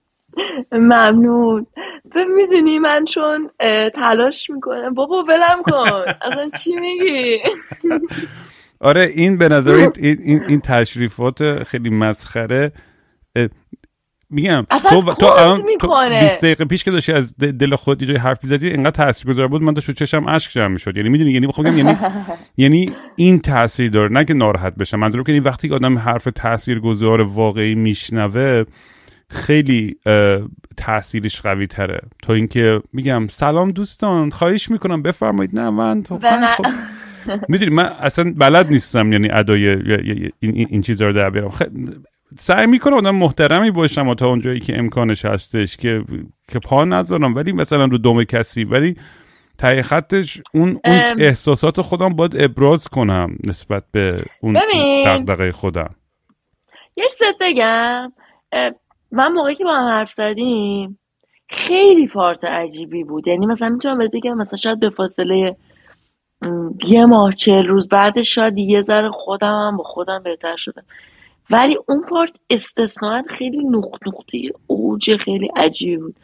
ممنون. 0.71 1.65
تو 2.13 2.19
می‌دونی 2.35 2.79
من 2.79 3.05
چون 3.05 3.49
تلاش 3.93 4.49
می‌کنم. 4.49 4.93
بابا 4.93 5.23
ولم 5.23 5.61
کن. 5.63 6.13
اصلا 6.21 6.49
چی 6.63 6.75
میگی؟ 6.75 7.37
آره 8.79 9.11
این 9.15 9.37
به 9.37 9.49
نظر 9.49 9.71
این, 9.71 9.91
این, 10.23 10.43
این 10.47 10.61
تشریفات 10.61 11.63
خیلی 11.63 11.89
مسخره. 11.89 12.71
میگم 14.29 14.65
اصلا 14.71 15.01
تو, 15.01 15.13
تو 15.13 15.25
الان 15.25 15.59
تو 15.59 15.65
می‌کنه. 15.65 16.21
20 16.21 16.37
دقیقه 16.37 16.65
پیش 16.65 16.83
که 16.83 16.91
داشتی 16.91 17.11
از 17.11 17.37
دل 17.37 17.75
خود 17.75 18.01
یه 18.01 18.07
جای 18.07 18.17
حرف 18.17 18.43
می‌زدی 18.43 18.71
انقدر 18.71 19.05
تاثیرگذار 19.05 19.47
بود 19.47 19.63
من 19.63 19.73
داشت 19.73 19.91
چشم 19.91 20.27
اشک 20.27 20.51
جمع 20.51 20.67
می‌شد. 20.67 20.97
یعنی 20.97 21.09
می‌دونی 21.09 21.31
یعنی 21.31 21.47
بخوام 21.47 21.67
بگم 21.67 21.77
یعنی 21.77 21.97
یعنی 22.57 22.93
این 23.15 23.39
تاثیر 23.39 23.89
داره 23.89 24.11
نه 24.11 24.25
که 24.25 24.33
ناراحت 24.33 24.75
بشم. 24.75 24.99
منظورم 24.99 25.23
که 25.23 25.41
وقتی 25.41 25.69
که 25.69 25.75
آدم 25.75 25.97
حرف 25.97 26.27
تاثیرگذار 26.35 27.21
واقعی 27.23 27.75
میشنوه 27.75 28.63
خیلی 29.29 29.95
تاثیرش 30.77 31.41
قوی 31.41 31.67
تره 31.67 32.01
تا 32.23 32.33
اینکه 32.33 32.81
میگم 32.93 33.27
سلام 33.27 33.71
دوستان 33.71 34.29
خواهش 34.29 34.71
می‌کنم 34.71 35.01
بفرمایید. 35.01 35.59
نه 35.59 35.69
من 35.69 36.03
تو 36.03 36.19
خب 36.57 36.65
می‌دونی 37.49 37.71
من 37.71 37.85
اصلا 37.85 38.33
بلد 38.37 38.71
نیستم 38.71 39.11
یعنی 39.11 39.29
ادای 39.31 39.69
این, 39.69 40.31
این, 40.39 40.67
این 40.69 40.81
چیزا 40.81 41.05
رو 41.07 41.13
در 41.13 41.29
بیارم. 41.29 41.51
سعی 42.37 42.67
می‌کنم 42.67 42.93
آدم 42.93 43.15
محترمی 43.15 43.71
باشم 43.71 44.07
و 44.07 44.15
تا 44.15 44.27
اونجایی 44.27 44.59
که 44.59 44.79
امکانش 44.79 45.25
هستش 45.25 45.77
که 45.77 46.03
که 46.51 46.59
پا 46.59 46.85
نذارم. 46.85 47.35
ولی 47.35 47.51
مثلا 47.51 47.85
رو 47.85 47.97
دم 47.97 48.23
کسی 48.23 48.63
ولی 48.63 48.95
ته 49.57 49.81
خطش 49.81 50.41
اون, 50.53 50.69
اون. 50.85 51.21
احساسات 51.21 51.81
خودم 51.81 52.09
باید 52.09 52.41
ابراز 52.41 52.87
کنم 52.87 53.37
نسبت 53.43 53.83
به 53.91 54.23
اون. 54.41 54.57
دغدغه 55.05 55.51
خودم. 55.51 55.95
یه 56.97 57.03
چیز 57.03 57.17
بگم. 57.41 58.13
من 59.11 59.31
موقعی 59.31 59.55
که 59.55 59.63
با 59.63 59.73
هم 59.73 59.87
حرف 59.87 60.11
زدیم 60.11 60.99
خیلی 61.49 62.07
پارت 62.07 62.45
عجیبی 62.45 63.03
بود. 63.03 63.27
یعنی 63.27 63.45
مثلا 63.45 63.69
می‌تونم 63.69 63.97
بهت 63.97 64.11
بگم 64.13 64.37
مثلا 64.37 64.57
شاید 64.57 64.79
به 64.79 64.89
فاصله 64.89 65.55
یه 66.87 67.05
ماه 67.05 67.33
چهل 67.33 67.67
روز 67.67 67.87
بعدش 67.87 68.35
شاید 68.35 68.57
یه 68.57 68.81
ذره 68.81 69.09
خودم 69.11 69.67
هم 69.67 69.77
با 69.77 69.83
خودم 69.83 70.23
بهتر 70.23 70.55
شدم. 70.57 70.83
ولی 71.51 71.77
اون 71.87 72.01
پارت 72.09 72.39
استثناا 72.49 73.21
خیلی 73.29 73.57
نقط 73.57 74.07
نقطه 74.07 74.37
اوج 74.67 75.15
خیلی 75.15 75.49
عجیبی 75.55 75.97
بود. 75.97 76.15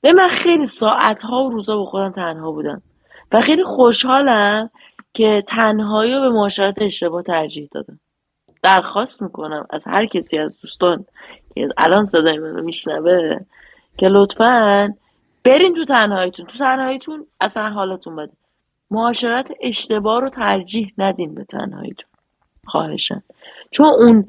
به 0.00 0.12
من 0.12 0.28
خیلی 0.28 0.66
ساعت 0.66 1.22
ها 1.22 1.44
و 1.44 1.48
روزا 1.48 1.76
با 1.76 1.84
خودم 1.84 2.12
تنها 2.12 2.50
بودم 2.52 2.82
و 3.32 3.40
خیلی 3.40 3.64
خوشحالم 3.64 4.70
که 5.14 5.44
تنهایی 5.48 6.14
رو 6.14 6.20
به 6.20 6.30
معاشرت 6.30 6.82
اشتباه 6.82 7.22
ترجیح 7.22 7.68
دادم. 7.72 8.00
درخواست 8.62 9.22
می‌کنم 9.22 9.66
از 9.70 9.86
هر 9.86 10.06
کسی 10.06 10.38
از 10.38 10.60
دوستان 10.60 11.04
که 11.54 11.68
الان 11.76 12.04
صدای 12.04 12.38
منو 12.38 12.62
میشنوه 12.62 13.38
که 13.98 14.08
لطفا 14.08 14.94
برین 15.44 15.74
تو 15.74 15.84
تنهاییتون. 15.84 16.46
تو 16.46 16.58
تنهاییتون 16.58 17.26
اصلا 17.40 17.70
حالتون 17.70 18.16
بده. 18.16 18.32
معاشرت 18.90 19.52
اشتباه 19.60 20.20
رو 20.20 20.28
ترجیح 20.28 20.92
ندین 20.98 21.34
به 21.34 21.44
تنهاییتون. 21.44 22.09
خواهشن. 22.66 23.22
چون 23.70 23.86
اون 23.86 24.28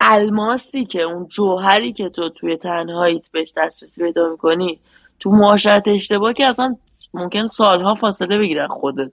الماسی 0.00 0.84
که 0.84 1.02
اون 1.02 1.26
جوهری 1.28 1.92
که 1.92 2.08
تو 2.08 2.28
توی 2.28 2.56
تنهاییت 2.56 3.30
بهش 3.32 3.52
دسترسی 3.56 4.02
پیدا 4.02 4.28
می‌کنی 4.28 4.80
تو 5.20 5.30
معاشرت 5.30 5.88
اشتباه 5.88 6.32
که 6.32 6.46
اصلا 6.46 6.76
ممکن 7.14 7.46
سالها 7.46 7.94
فاصله 7.94 8.38
بگیره 8.38 8.62
از 8.62 8.70
خودت. 8.70 9.10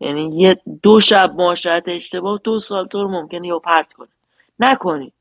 یعنی 0.00 0.30
یه 0.34 0.60
دو 0.82 1.00
شب 1.00 1.34
معاشرت 1.36 1.84
اشتباه 1.86 2.40
دو 2.44 2.58
سال 2.58 2.86
تو 2.86 3.02
رو 3.02 3.08
ممکنه 3.08 3.48
یا 3.48 3.58
پرت 3.58 3.92
کنه. 3.92 4.08
نکنید 4.60 5.12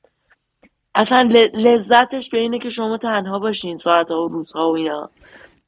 اصلا 0.95 1.29
لذتش 1.53 2.29
به 2.29 2.37
اینه 2.37 2.59
که 2.59 2.69
شما 2.69 2.97
تنها 2.97 3.39
باشین 3.39 3.77
ساعتها 3.77 4.25
و 4.25 4.27
روزها 4.27 4.71
و 4.71 4.75
اینا. 4.75 5.09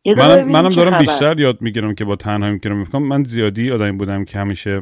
منم, 0.05 0.47
منم 0.47 0.67
دارم. 0.67 0.97
بیشتر 0.97 1.39
یاد 1.39 1.61
می‌گیرم 1.61 1.95
که 1.95 2.05
با 2.05 2.15
تنهایی 2.15 2.53
می‌کنم 2.53 2.77
می‌کنم 2.77 3.07
من 3.07 3.23
زیادی 3.23 3.71
آدمی 3.71 3.91
بودم 3.91 4.25
که 4.25 4.37
همیشه 4.37 4.81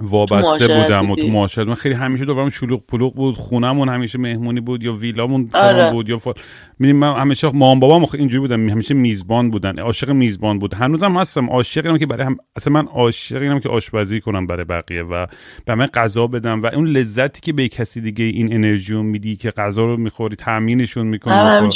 وابسته 0.00 0.78
بودم 0.78 1.10
و 1.10 1.16
تو. 1.16 1.26
معاشرت 1.26 1.68
من 1.68 1.74
خیلی 1.74 1.94
همیشه 1.94 2.24
دورم 2.24 2.50
شلوغ 2.50 2.82
پلوغ 2.88 3.14
بود 3.14 3.34
خونمون 3.34 3.88
همیشه 3.88 4.18
مهمونی 4.18 4.60
بود 4.60 4.82
یا 4.82 4.92
ویلامون 4.92 5.50
آره. 5.54 5.92
بود 5.92 6.08
یا 6.08 6.18
فل... 6.18 6.32
من 6.80 7.16
همیشه 7.16 7.48
مام 7.54 7.80
بابام 7.80 8.06
اینجوری 8.14 8.40
بودم 8.40 8.68
همیشه 8.68 8.94
میزبان 8.94 9.50
بودن 9.50 9.78
عاشق 9.78 10.10
میزبان 10.10 10.58
بود 10.58 10.74
هنوزم 10.74 11.16
هستم 11.16 11.50
عاشق 11.50 11.86
اینم 11.86 11.98
که 11.98 12.06
برای 12.06 12.26
هم... 12.26 12.36
اصلا 12.56 12.72
من 12.72 12.86
عاشق 12.86 13.42
اینم 13.42 13.60
که 13.60 13.68
آشپزی 13.68 14.20
کنم 14.20 14.46
برای 14.46 14.64
بقیه 14.64 15.02
و 15.02 15.26
به 15.64 15.74
من 15.74 15.86
غذا 15.86 16.26
بدم 16.26 16.62
و 16.62 16.66
اون 16.66 16.86
لذتی 16.86 17.40
که 17.40 17.52
به 17.52 17.68
کسی 17.68 18.00
دیگه 18.00 18.24
این 18.24 18.52
انرژی 18.52 18.92
رو 18.92 19.02
میدی 19.02 19.36
که 19.36 19.50
غذا 19.50 19.84
رو 19.84 19.96
می‌خوری 19.96 20.36
تامینشون 20.36 21.06
می‌کنی 21.06 21.34
هم. 21.34 21.70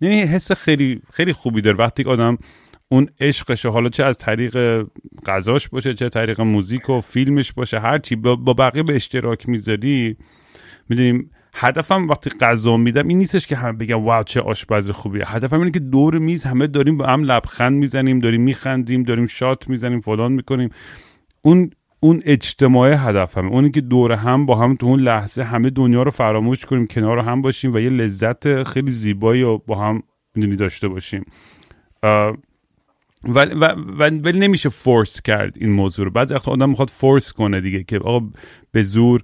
یعنی 0.00 0.20
حس 0.20 0.52
خیلی 0.52 1.00
خیلی 1.12 1.32
خوبی 1.32 1.60
داره 1.60 1.76
وقتی 1.76 2.04
آدم 2.04 2.38
اون 2.88 3.08
عشقشه 3.20 3.68
حالا 3.68 3.88
چه 3.88 4.04
از 4.04 4.18
طریق 4.18 4.86
غذاش 5.26 5.68
باشه 5.68 5.94
چه 5.94 6.08
طریق 6.08 6.40
موزیک 6.40 6.90
و 6.90 7.00
فیلمش 7.00 7.52
باشه 7.52 7.78
هر 7.80 7.98
چی. 7.98 8.16
با, 8.16 8.36
بقیه 8.36 8.82
به 8.82 8.94
اشتراک 8.94 9.48
می‌ذاری 9.48 10.16
می‌دونیم 10.88 11.30
هدفم 11.54 12.08
وقتی 12.08 12.30
غذا 12.30 12.76
میدم 12.76 13.08
این 13.08 13.18
نیستش 13.18 13.46
که 13.46 13.56
هم 13.56 13.78
بگم 13.78 14.04
واو 14.04 14.22
چه 14.22 14.40
آشپز 14.40 14.90
خوبیه. 14.90 15.22
هدفم 15.26 15.58
اینه 15.58 15.70
که 15.70 15.78
دور 15.78 16.18
میز 16.18 16.44
همه 16.44 16.66
داریم 16.66 16.96
با 16.96 17.06
هم 17.06 17.22
لبخند 17.22 17.72
می‌زنیم 17.72 18.18
داریم 18.18 18.42
میخندیم 18.42 19.02
داریم 19.02 19.26
شات 19.26 19.68
می‌زنیم 19.70 20.00
فلان 20.00 20.32
می‌کنیم. 20.32 20.70
اون 21.42 21.70
اون 22.00 22.22
اجتماع 22.24 22.94
هدفمه 23.08 23.50
اونی 23.50 23.70
که 23.70 23.80
دور 23.80 24.12
هم 24.12 24.46
با 24.46 24.56
هم 24.56 24.76
تو 24.76 24.86
اون 24.86 25.00
لحظه 25.00 25.42
همه 25.42 25.70
دنیا 25.70 26.02
رو 26.02 26.10
فراموش 26.10 26.64
کنیم 26.64 26.86
کنار 26.86 27.18
هم 27.18 27.42
باشیم 27.42 27.74
و 27.74 27.78
یه 27.78 27.90
لذت 27.90 28.62
خیلی 28.62 28.90
زیبایی 28.90 29.42
رو 29.42 29.62
با 29.66 29.78
هم 29.78 30.02
می‌دونی 30.34 30.56
داشته 30.56 30.88
باشیم. 30.88 31.24
ولی 33.24 33.54
و- 33.54 33.64
و- 33.74 34.20
ولی 34.24 34.38
نمیشه 34.38 34.68
فورس 34.68 35.22
کرد 35.22 35.54
این 35.60 35.72
موضوع 35.72 36.04
رو. 36.04 36.10
بعضی 36.10 36.34
وقتا 36.34 36.52
آدم 36.52 36.70
می‌خواد 36.70 36.90
فورس 36.90 37.32
کنه 37.32 37.60
دیگه 37.60 37.84
که 37.84 37.98
آقا 37.98 38.26
به 38.72 38.82
زور 38.82 39.22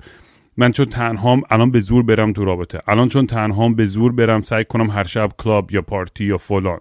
من 0.56 0.72
چون 0.72 0.86
تنهام 0.86 1.42
الان 1.50 1.70
به 1.70 1.80
زور 1.80 2.02
برم 2.02 2.32
تو 2.32 2.44
رابطه. 2.44 2.78
الان 2.88 3.08
چون 3.08 3.26
تنهام 3.26 3.74
به 3.74 3.86
زور 3.86 4.12
برم 4.12 4.42
سعی 4.42 4.64
کنم 4.64 4.90
هر 4.90 5.04
شب 5.04 5.30
کلاب 5.38 5.72
یا 5.72 5.82
پارتی 5.82 6.24
یا 6.24 6.38
فلان. 6.38 6.80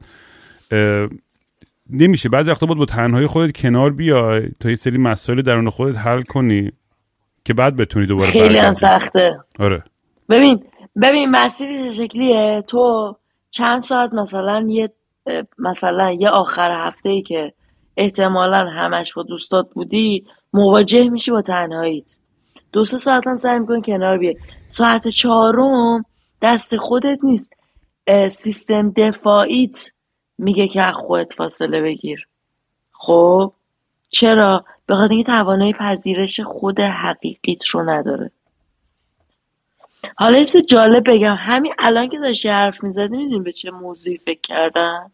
نمیشه. 1.90 2.30
بعضی 2.30 2.52
وقتا 2.52 2.66
باید 2.66 2.80
با 2.80 2.86
تنهایی 2.86 3.28
خودت 3.28 3.58
کنار 3.58 3.92
بیای 3.92 4.50
تا 4.60 4.70
یه 4.70 4.76
سری 4.76 4.98
مسائل 4.98 5.42
درون 5.42 5.70
خودت 5.70 5.98
حل 5.98 6.22
کنی 6.22 6.72
که 7.46 7.54
بعد 7.54 7.76
بتونی 7.76 8.06
دوباره 8.06 8.30
خیلی 8.30 8.58
هم. 8.58 8.74
سخته. 8.74 9.38
آره. 9.60 9.84
ببین 10.30 10.64
ببین 11.02 11.32
مسیرش 11.32 11.98
چه 11.98 12.06
شکلیه 12.08 12.64
تو 12.68 13.16
چند 13.52 13.82
ساعت 13.82 14.14
مثلا 14.14 14.66
یه 14.70 14.90
مثلا 15.58 16.12
یه 16.12 16.30
آخر 16.30 16.88
هفته 16.88 17.10
ای 17.10 17.22
که 17.22 17.54
احتمالا 17.98 18.66
همش 18.70 19.14
با 19.14 19.24
دوستات 19.24 19.70
بودی 19.74 20.26
مواجه 20.54 21.10
میشی 21.10 21.32
با 21.32 21.42
تنهاییت. 21.42 22.18
دو 22.72 22.84
سه 22.84 22.98
ساعت 22.98 23.28
هم 23.28 23.36
سعی 23.36 23.60
می‌کنی 23.60 23.82
کنار 23.82 24.18
بیای. 24.18 24.36
ساعت 24.68 25.08
چهارم 25.08 26.06
دست 26.42 26.76
خودت 26.76 27.20
نیست. 27.24 27.54
سیستم 28.30 28.90
دفاعیت 28.90 29.92
میگه 30.38 30.68
که 30.68 30.82
از 30.82 30.96
خودت 30.96 31.34
فاصله 31.34 31.82
بگیر. 31.82 32.28
خب؟ 32.92 33.54
چرا؟ 34.10 34.66
به 34.86 34.96
خاطر 34.96 35.14
اینکه 35.14 35.32
توانایی 35.32 35.74
پذیرش 35.74 36.40
خود 36.40 36.80
حقیقیت 36.80 37.66
رو 37.66 37.90
نداره. 37.90 38.32
حالا 40.18 40.38
یه 40.38 40.46
جالب 40.62 41.04
بگم. 41.10 41.36
همین 41.40 41.74
الان 41.80 42.10
که 42.10 42.20
داشتی 42.20 42.50
حرف 42.50 42.84
می‌زدی 42.84 43.18
می‌دونی 43.18 43.44
به 43.44 43.52
چه 43.52 43.72
موضوعی 43.72 44.18
فکر 44.18 44.42
کردم؟ 44.42 45.12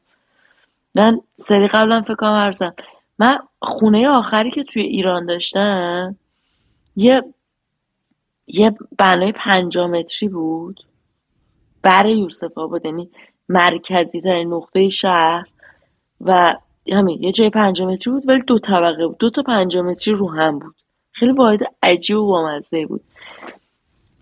من 0.95 1.21
سری 1.37 1.67
قبلا 1.67 2.01
فکر 2.01 2.15
کنم 2.15 2.51
من 3.19 3.37
خونه 3.61 4.09
آخری 4.09 4.51
که 4.51 4.63
توی 4.63 4.83
ایران 4.83 5.25
داشتم 5.25 6.15
یه 6.95 7.23
یه 8.47 8.75
بنای 8.97 9.31
پنجاه 9.31 9.87
متری 9.87 10.29
بود. 10.29 10.83
بر 11.81 12.05
یوسف 12.05 12.57
آباد 12.57 12.85
یعنی 12.85 13.09
مرکزی 13.49 14.21
ترین 14.21 14.53
نقطه 14.53 14.89
شهر. 14.89 15.45
و 16.21 16.55
همین 16.91 17.23
یه 17.23 17.31
جای 17.31 17.49
پنجاه 17.49 17.87
متری 17.87 18.13
بود 18.13 18.29
ولی 18.29 18.39
دو 18.39 18.59
طبقه 18.59 19.07
بود. 19.07 19.17
دو 19.17 19.29
تا 19.29 19.43
پنجاه 19.43 19.85
متری 19.85 20.13
رو 20.13 20.31
هم 20.31 20.59
بود. 20.59 20.75
خیلی 21.11 21.31
واحد 21.31 21.59
عجیب 21.83 22.17
و 22.17 22.27
بامزه 22.27 22.85
بود. 22.85 23.01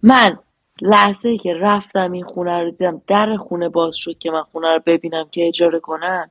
من 0.03 0.37
لحظه 0.81 1.37
که 1.37 1.53
رفتم 1.53 2.11
این 2.11 2.25
خونه 2.25 2.59
رو 2.59 2.71
دیدم 2.71 3.01
در 3.07 3.37
خونه 3.37 3.69
باز 3.69 3.95
شد 3.95 4.17
که 4.17 4.31
من 4.31 4.43
خونه 4.43 4.73
رو 4.73 4.81
ببینم 4.85 5.27
که 5.31 5.47
اجاره 5.47 5.79
کنم 5.79 6.29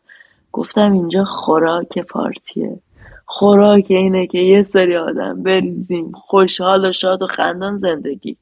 گفتم 0.52 0.92
اینجا 0.92 1.24
خوراک 1.24 1.98
پارتیه 1.98 2.78
خوراک 3.26 3.86
اینه 3.88 4.26
که 4.26 4.38
یه 4.38 4.62
سری 4.62 4.96
آدم 4.96 5.42
بریزیم. 5.42 6.12
خوشحال 6.12 6.88
و 6.88 6.92
شاد 6.92 7.22
و 7.22 7.26
خندان 7.26 7.76
زندگی. 7.76 8.36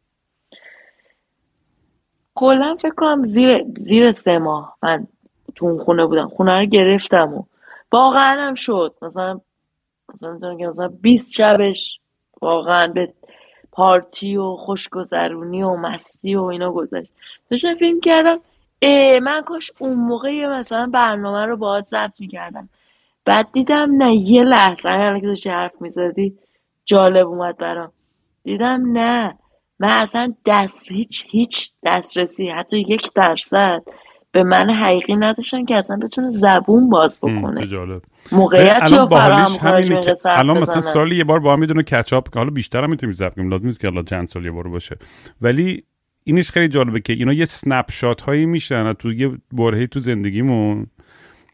کلا 2.35 2.77
فکر 2.81 2.95
کنم 2.95 3.25
زیر 3.25 3.65
زیر 3.77 4.13
سه 4.13 4.39
ماه 4.39 4.77
من 4.83 5.07
تو 5.55 5.67
اون 5.67 5.79
خونه 5.79 6.07
بودم. 6.07 6.29
خونه 6.29 6.59
رو 6.59 6.67
گرفتم 6.67 7.35
و 7.35 7.45
واقعا 7.93 8.41
هم 8.41 8.55
شد. 8.55 8.95
مثلا 9.03 9.41
مثلا 10.23 10.57
که 10.57 10.67
مثلا 10.67 10.89
20 10.89 11.35
شبش 11.35 11.99
واقعا 12.43 12.87
به 12.87 13.13
پارتی 13.75 14.37
و 14.37 14.57
خوشگذرونی 14.57 15.63
و 15.63 15.77
مستی 15.77 16.35
و 16.35 16.43
اینا 16.43 16.73
گذشت 16.73 17.13
داشتم 17.51 17.75
فیلم 17.75 18.01
کردم 18.01 18.39
من 19.23 19.43
کاش 19.47 19.73
اون 19.79 19.95
موقع 19.95 20.47
مثلا 20.47 20.87
برنامه 20.87 21.47
رو 21.47 21.57
باهات 21.57 21.87
ضبط 21.87 22.21
می‌کردم. 22.21 22.69
بعد 23.25 23.49
دیدم 23.53 23.97
نه 23.97 24.15
یه 24.15 24.43
لحظه 24.43 24.89
الان 24.89 25.21
که 25.21 25.27
داشتی 25.27 25.51
حرف 25.51 25.83
می‌زدی 25.83 26.39
جالب 26.85 27.27
اومد 27.27 27.57
برام. 27.57 27.93
دیدم 28.45 28.93
نه 28.93 29.39
من 29.79 29.89
اصلا 29.89 30.35
دست 30.47 30.93
هیچ 30.93 31.27
هیچ 31.31 31.73
دسترسی 31.87 32.49
حتی 32.51 32.79
یک 32.79 33.13
درصد. 33.15 33.83
به 34.35 34.43
من 34.43 34.71
حقیقی 34.71 35.17
نداشتن 35.17 35.65
که 35.65 35.77
اصلا 35.77 35.97
بتونه 35.97 36.31
زبون 36.31 36.91
باز 36.91 37.19
بکنه. 37.23 37.67
جالب. 37.67 38.03
موقعیت 38.33 38.91
باحالیش 38.91 39.59
فراهم 39.59 39.87
کنه 39.93 40.15
الان 40.27 40.59
مثلا 40.59 40.77
بزنن. 40.77 40.93
سالی 40.93 41.17
یه 41.17 41.25
بار 41.25 41.41
با 41.41 41.53
هم 41.53 41.61
می‌دونه 41.61 41.83
کچاپ 41.83 42.33
که 42.33 42.39
حالا 42.39 42.51
بیشتر 42.51 42.85
هم 42.85 42.91
می‌تونیم 42.91 43.13
ضبط 43.13 43.35
کنیم 43.35 43.51
لازم 43.51 43.67
نیست 43.67 43.81
که 43.81 43.89
حالا 43.89 44.03
چند 44.03 44.29
سال 44.29 44.45
یه 44.45 44.51
بار 44.51 44.69
باشه. 44.69 44.97
ولی 45.41 45.85
اینش 46.25 46.51
خیلی 46.51 46.69
جالبه 46.69 47.01
که 47.01 47.13
اینا 47.13 47.33
یه 47.33 47.45
سنپ 47.45 47.91
شات 47.91 48.21
هایی 48.21 48.47
میشن 48.47 48.93
تو 48.93 49.13
یه 49.13 49.31
برهی 49.53 49.87
تو 49.87 50.01
زندگیمون 50.01 50.87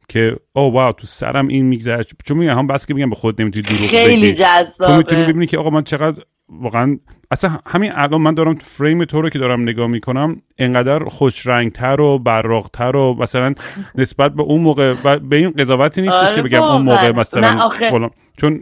که 0.09 0.37
او 0.53 0.72
واو 0.72 0.93
تو 0.93 1.07
سرم 1.07 1.49
این 1.49 1.66
میگذشت. 1.66 2.12
چون 2.24 2.39
میگم 2.39 2.59
هم 2.59 2.66
بس 2.66 2.87
که 2.87 2.95
میگم 2.95 3.11
به 3.11 3.16
خود 3.16 3.43
نمی‌تونی 3.43 3.62
دروغ 3.62 3.91
خیلی 3.91 4.33
بگی. 4.33 4.45
تو 4.78 4.97
می‌تونی 4.97 5.24
ببینی 5.24 5.47
که 5.47 5.59
آقا 5.59 5.70
من 5.70 5.83
چقدر 5.83 6.22
واقعا 6.51 6.99
اصلا 7.31 7.51
همین 7.67 7.93
الان 7.95 8.21
من 8.21 8.35
دارم 8.35 8.55
فریم 8.55 9.05
تو 9.05 9.23
رو 9.23 9.29
که 9.29 9.39
دارم 9.39 9.63
نگاه 9.63 9.87
می‌کنم 9.87 10.43
انقدر 10.59 11.05
خوش 11.05 11.47
رنگتر 11.47 12.01
و 12.01 12.19
براقتر 12.19 12.97
و 12.97 13.15
مثلا 13.15 13.55
نسبت 13.95 14.35
به 14.35 14.43
اون 14.43 14.61
موقع 14.61 14.95
و 15.05 15.19
به 15.19 15.37
این 15.37 15.51
قضاوتی 15.51 16.03
نیستش 16.03 16.15
آره 16.15 16.35
که 16.37 16.43
بگم 16.43 16.63
اون 16.63 16.83
موقع. 16.83 17.13
مثلا 17.13 17.61
آخه- 17.61 17.91
فلان. 17.91 18.11
چون 18.37 18.61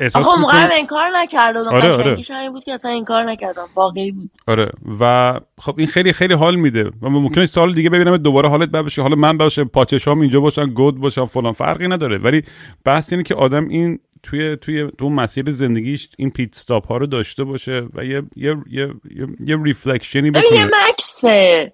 احساس 0.00 0.26
اون 0.26 0.40
موقع 0.40 0.56
هم 0.56 0.68
انکار 0.72 1.08
نکردم. 1.14 1.60
آره، 1.68 1.92
آره. 1.92 2.16
همین 2.30 2.52
بود 2.52 2.64
که 2.64 2.72
اصلا 2.72 2.90
انکار 2.90 3.22
نکردم. 3.24 3.66
واقعی 3.74 4.12
بود. 4.12 4.30
آره. 4.46 4.70
و 5.00 5.40
خب 5.58 5.74
این 5.78 5.86
خیلی 5.86 6.12
خیلی 6.12 6.34
حال 6.34 6.56
میده. 6.56 6.90
و 7.02 7.08
ممکنه 7.08 7.46
سال 7.46 7.74
دیگه 7.74 7.90
ببینم 7.90 8.16
دوباره 8.16 8.48
حالت 8.48 8.68
بد 8.68 8.84
بشه 8.84 9.02
حالا 9.02 9.16
من 9.16 9.36
باشه 9.38 9.64
پاچشام 9.64 10.20
اینجا 10.20 10.40
باشن 10.40 10.66
گود 10.66 11.00
باشن 11.00 11.24
فلان. 11.24 11.52
فرقی 11.52 11.88
نداره. 11.88 12.18
ولی 12.18 12.42
بحث 12.84 13.12
اینه 13.12 13.22
که 13.22 13.34
آدم 13.34 13.68
این 13.68 13.98
توی 14.22 14.56
توی 14.56 14.90
تو 14.98 15.10
مسیر 15.10 15.50
زندگیش 15.50 16.08
این 16.18 16.30
pit 16.30 16.56
stop 16.56 16.86
ها 16.86 16.96
رو 16.96 17.06
داشته 17.06 17.44
باشه 17.44 17.86
و 17.94 18.04
یه 18.04 18.22
یه 18.36 18.56
یه 18.70 18.88
یه, 19.16 19.26
یه 19.40 19.62
reflection 19.62 20.24
ی 20.24 20.30
ببین 20.30 20.52
یه 20.52 20.66
بکنه. 20.66 20.80
مکثه. 20.90 21.72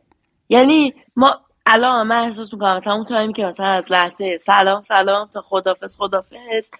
یعنی 0.48 0.94
ما 1.16 1.40
الان 1.66 2.06
من 2.06 2.24
احساس 2.24 2.54
می‌کنم 2.54 2.76
مثلا 2.76 2.94
اون 2.94 3.04
تایمی 3.04 3.32
که 3.32 3.44
مثلا 3.44 3.66
از 3.66 3.92
لحظه 3.92 4.36
سلام 4.38 4.80
سلام 4.80 5.28
تا 5.28 5.40
خدافظ 5.40 5.96
خدافظ 5.96 6.70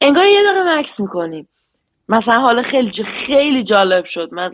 انگار 0.00 0.26
یه 0.26 0.42
دقیقه 0.42 0.78
مکث 0.78 1.00
می‌کنیم. 1.00 1.48
مثلا 2.08 2.40
حالا 2.40 2.62
خیلی 2.62 2.90
خیلی 3.04 3.62
جالب 3.62 4.04
شد. 4.04 4.28
من 4.32 4.50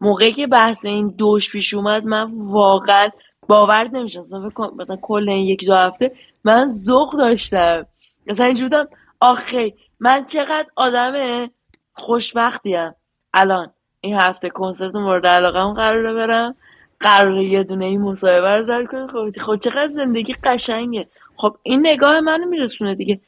موقعی 0.00 0.32
که 0.32 0.46
بحث 0.46 0.84
این 0.84 1.08
دوش 1.08 1.52
پیش 1.52 1.74
اومد 1.74 2.04
من 2.04 2.30
واقعا 2.32 3.08
باور 3.48 3.88
نمیشه 3.88 4.20
مثلا 4.20 4.50
مثلا 4.78 4.96
کل 5.02 5.28
این 5.28 5.46
یک 5.46 5.64
دو 5.66 5.74
هفته 5.74 6.12
من 6.44 6.66
ذوق 6.66 7.18
داشتم. 7.18 7.86
مثلا 8.26 8.46
اینجوری 8.46 8.68
بودم 8.68 8.88
آخه 9.22 9.72
من 10.00 10.24
چقدر 10.24 10.68
آدم 10.76 11.46
خوشبختیم. 11.92 12.90
الان 13.34 13.72
این 14.00 14.14
هفته 14.14 14.50
کنسرت 14.50 14.94
مورد 14.94 15.26
علاقه 15.26 15.74
قراره 15.74 16.12
برم. 16.12 16.54
قراره 17.00 17.44
یه 17.44 17.62
دونه 17.62 17.86
این 17.86 18.00
مصاحبه 18.00 18.56
رو 18.56 18.62
ضبط 18.62 18.86
کنیم. 18.86 19.06
خب 19.06 19.28
خب 19.40 19.56
چقدر 19.56 19.88
زندگی 19.88 20.34
قشنگه. 20.44 21.08
خب 21.36 21.56
این 21.62 21.80
نگاه 21.86 22.20
منو 22.20 22.46
میرسونه 22.46 22.94
دیگه. 22.94 23.20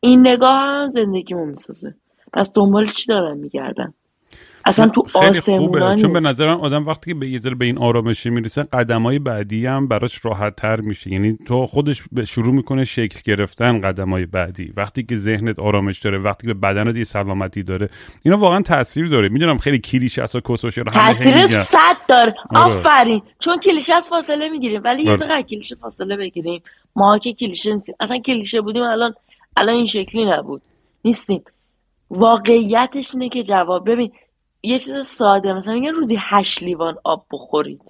این 0.00 0.20
نگاه 0.20 0.58
هم 0.58 0.88
زندگیمو 0.88 1.46
می‌سازه. 1.46 1.94
پس 2.32 2.52
دنبال 2.54 2.86
چی 2.86 3.06
دارم 3.06 3.36
میگردم؟ 3.36 3.94
اصلا 4.68 4.88
تو 4.88 5.04
خوبه. 5.12 5.96
چون 5.96 6.12
به. 6.12 6.20
نظرم 6.20 6.60
آدم 6.60 6.86
وقتی 6.86 7.12
که 7.12 7.18
به 7.18 7.28
یه 7.28 7.40
به 7.58 7.64
این 7.64 7.78
آرامشی 7.78 8.30
می‌رسه 8.30 8.62
قدم 8.62 9.02
های 9.02 9.18
بعدی 9.18 9.66
هم 9.66 9.88
براش 9.88 10.24
راحت 10.24 10.56
تر 10.56 10.80
میشه. 10.80 11.12
یعنی 11.12 11.38
تو 11.46 11.66
خودش 11.66 12.02
به 12.12 12.24
شروع 12.24 12.54
می‌کنه 12.54 12.84
شکل 12.84 13.20
گرفتن 13.24 13.80
قدم 13.80 14.10
های 14.10 14.26
بعدی. 14.26 14.72
وقتی 14.76 15.02
که 15.02 15.16
ذهنت 15.16 15.58
آرامش 15.58 15.98
داره 15.98 16.18
وقتی 16.18 16.46
که 16.46 16.54
بدنت 16.54 16.96
یه 16.96 17.04
سلامتی 17.04 17.62
داره 17.62 17.88
اینا 18.24 18.36
واقعا 18.36 18.62
تاثیر 18.62 19.08
داره. 19.08 19.28
می‌دونم 19.28 19.58
خیلی 19.58 19.78
کلیشه 19.78 20.22
است 20.22 20.36
و 20.36 20.40
کسوشه 20.40 20.82
تاثیر. 20.84 21.46
صد 21.46 21.96
داره. 22.08 22.34
آره. 22.50 22.64
آفرین. 22.64 23.22
چون 23.38 23.56
کلیشه 23.56 23.94
از 23.94 24.08
فاصله 24.08 24.48
می‌گیریم. 24.48 24.80
ولی 24.84 25.02
یه 25.02 25.10
آره. 25.10 25.26
دقیقه 25.26 25.42
کلیشه 25.42 25.76
فاصله 25.76 26.16
بگیریم. 26.16 26.62
ما 26.96 27.18
که 27.18 27.32
کلیشه 27.32 27.72
نیستیم. 27.72 27.94
اصلا 28.00 28.18
کلیشه 28.18 28.60
بودیم 28.60 28.82
الان 28.82 29.14
الان 29.56 29.74
این 29.74 29.86
شکلی 29.86 30.24
نبود. 30.24 30.62
نیستیم. 31.04 31.42
واقعیتش 32.10 33.14
اینه 33.14 33.28
که 33.28 33.42
جواب 33.42 33.90
ببین 33.90 34.12
یه 34.62 34.78
چیز 34.78 35.06
ساده 35.06 35.52
مثلا 35.52 35.74
میگن 35.74 35.94
روزی 35.94 36.16
هشت 36.20 36.62
لیوان 36.62 36.96
آب 37.04 37.26
بخورید. 37.32 37.82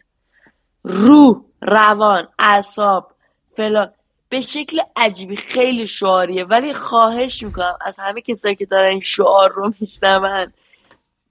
روح 0.84 1.40
روان 1.62 2.28
اعصاب 2.38 3.10
فلان. 3.56 3.92
به 4.28 4.40
شکل 4.40 4.80
عجیبی 4.96 5.36
خیلی 5.36 5.86
شعاریه. 5.86 6.44
ولی 6.44 6.74
خواهش 6.74 7.42
می‌کنم 7.42 7.78
از 7.80 7.98
همه 7.98 8.20
کسایی 8.20 8.54
که 8.54 8.66
دارن 8.66 8.90
این 8.90 9.00
شعار 9.00 9.52
رو 9.52 9.72
میشنون 9.80 10.52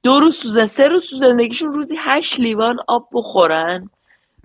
دو 0.03 0.19
روز 0.19 0.39
تو 0.39 0.67
سه 0.67 0.87
روز 0.87 1.09
تو 1.09 1.17
زندگیشون 1.17 1.73
روزی 1.73 1.95
هشت 1.99 2.39
لیوان 2.39 2.77
آب 2.87 3.09
بخورن. 3.13 3.89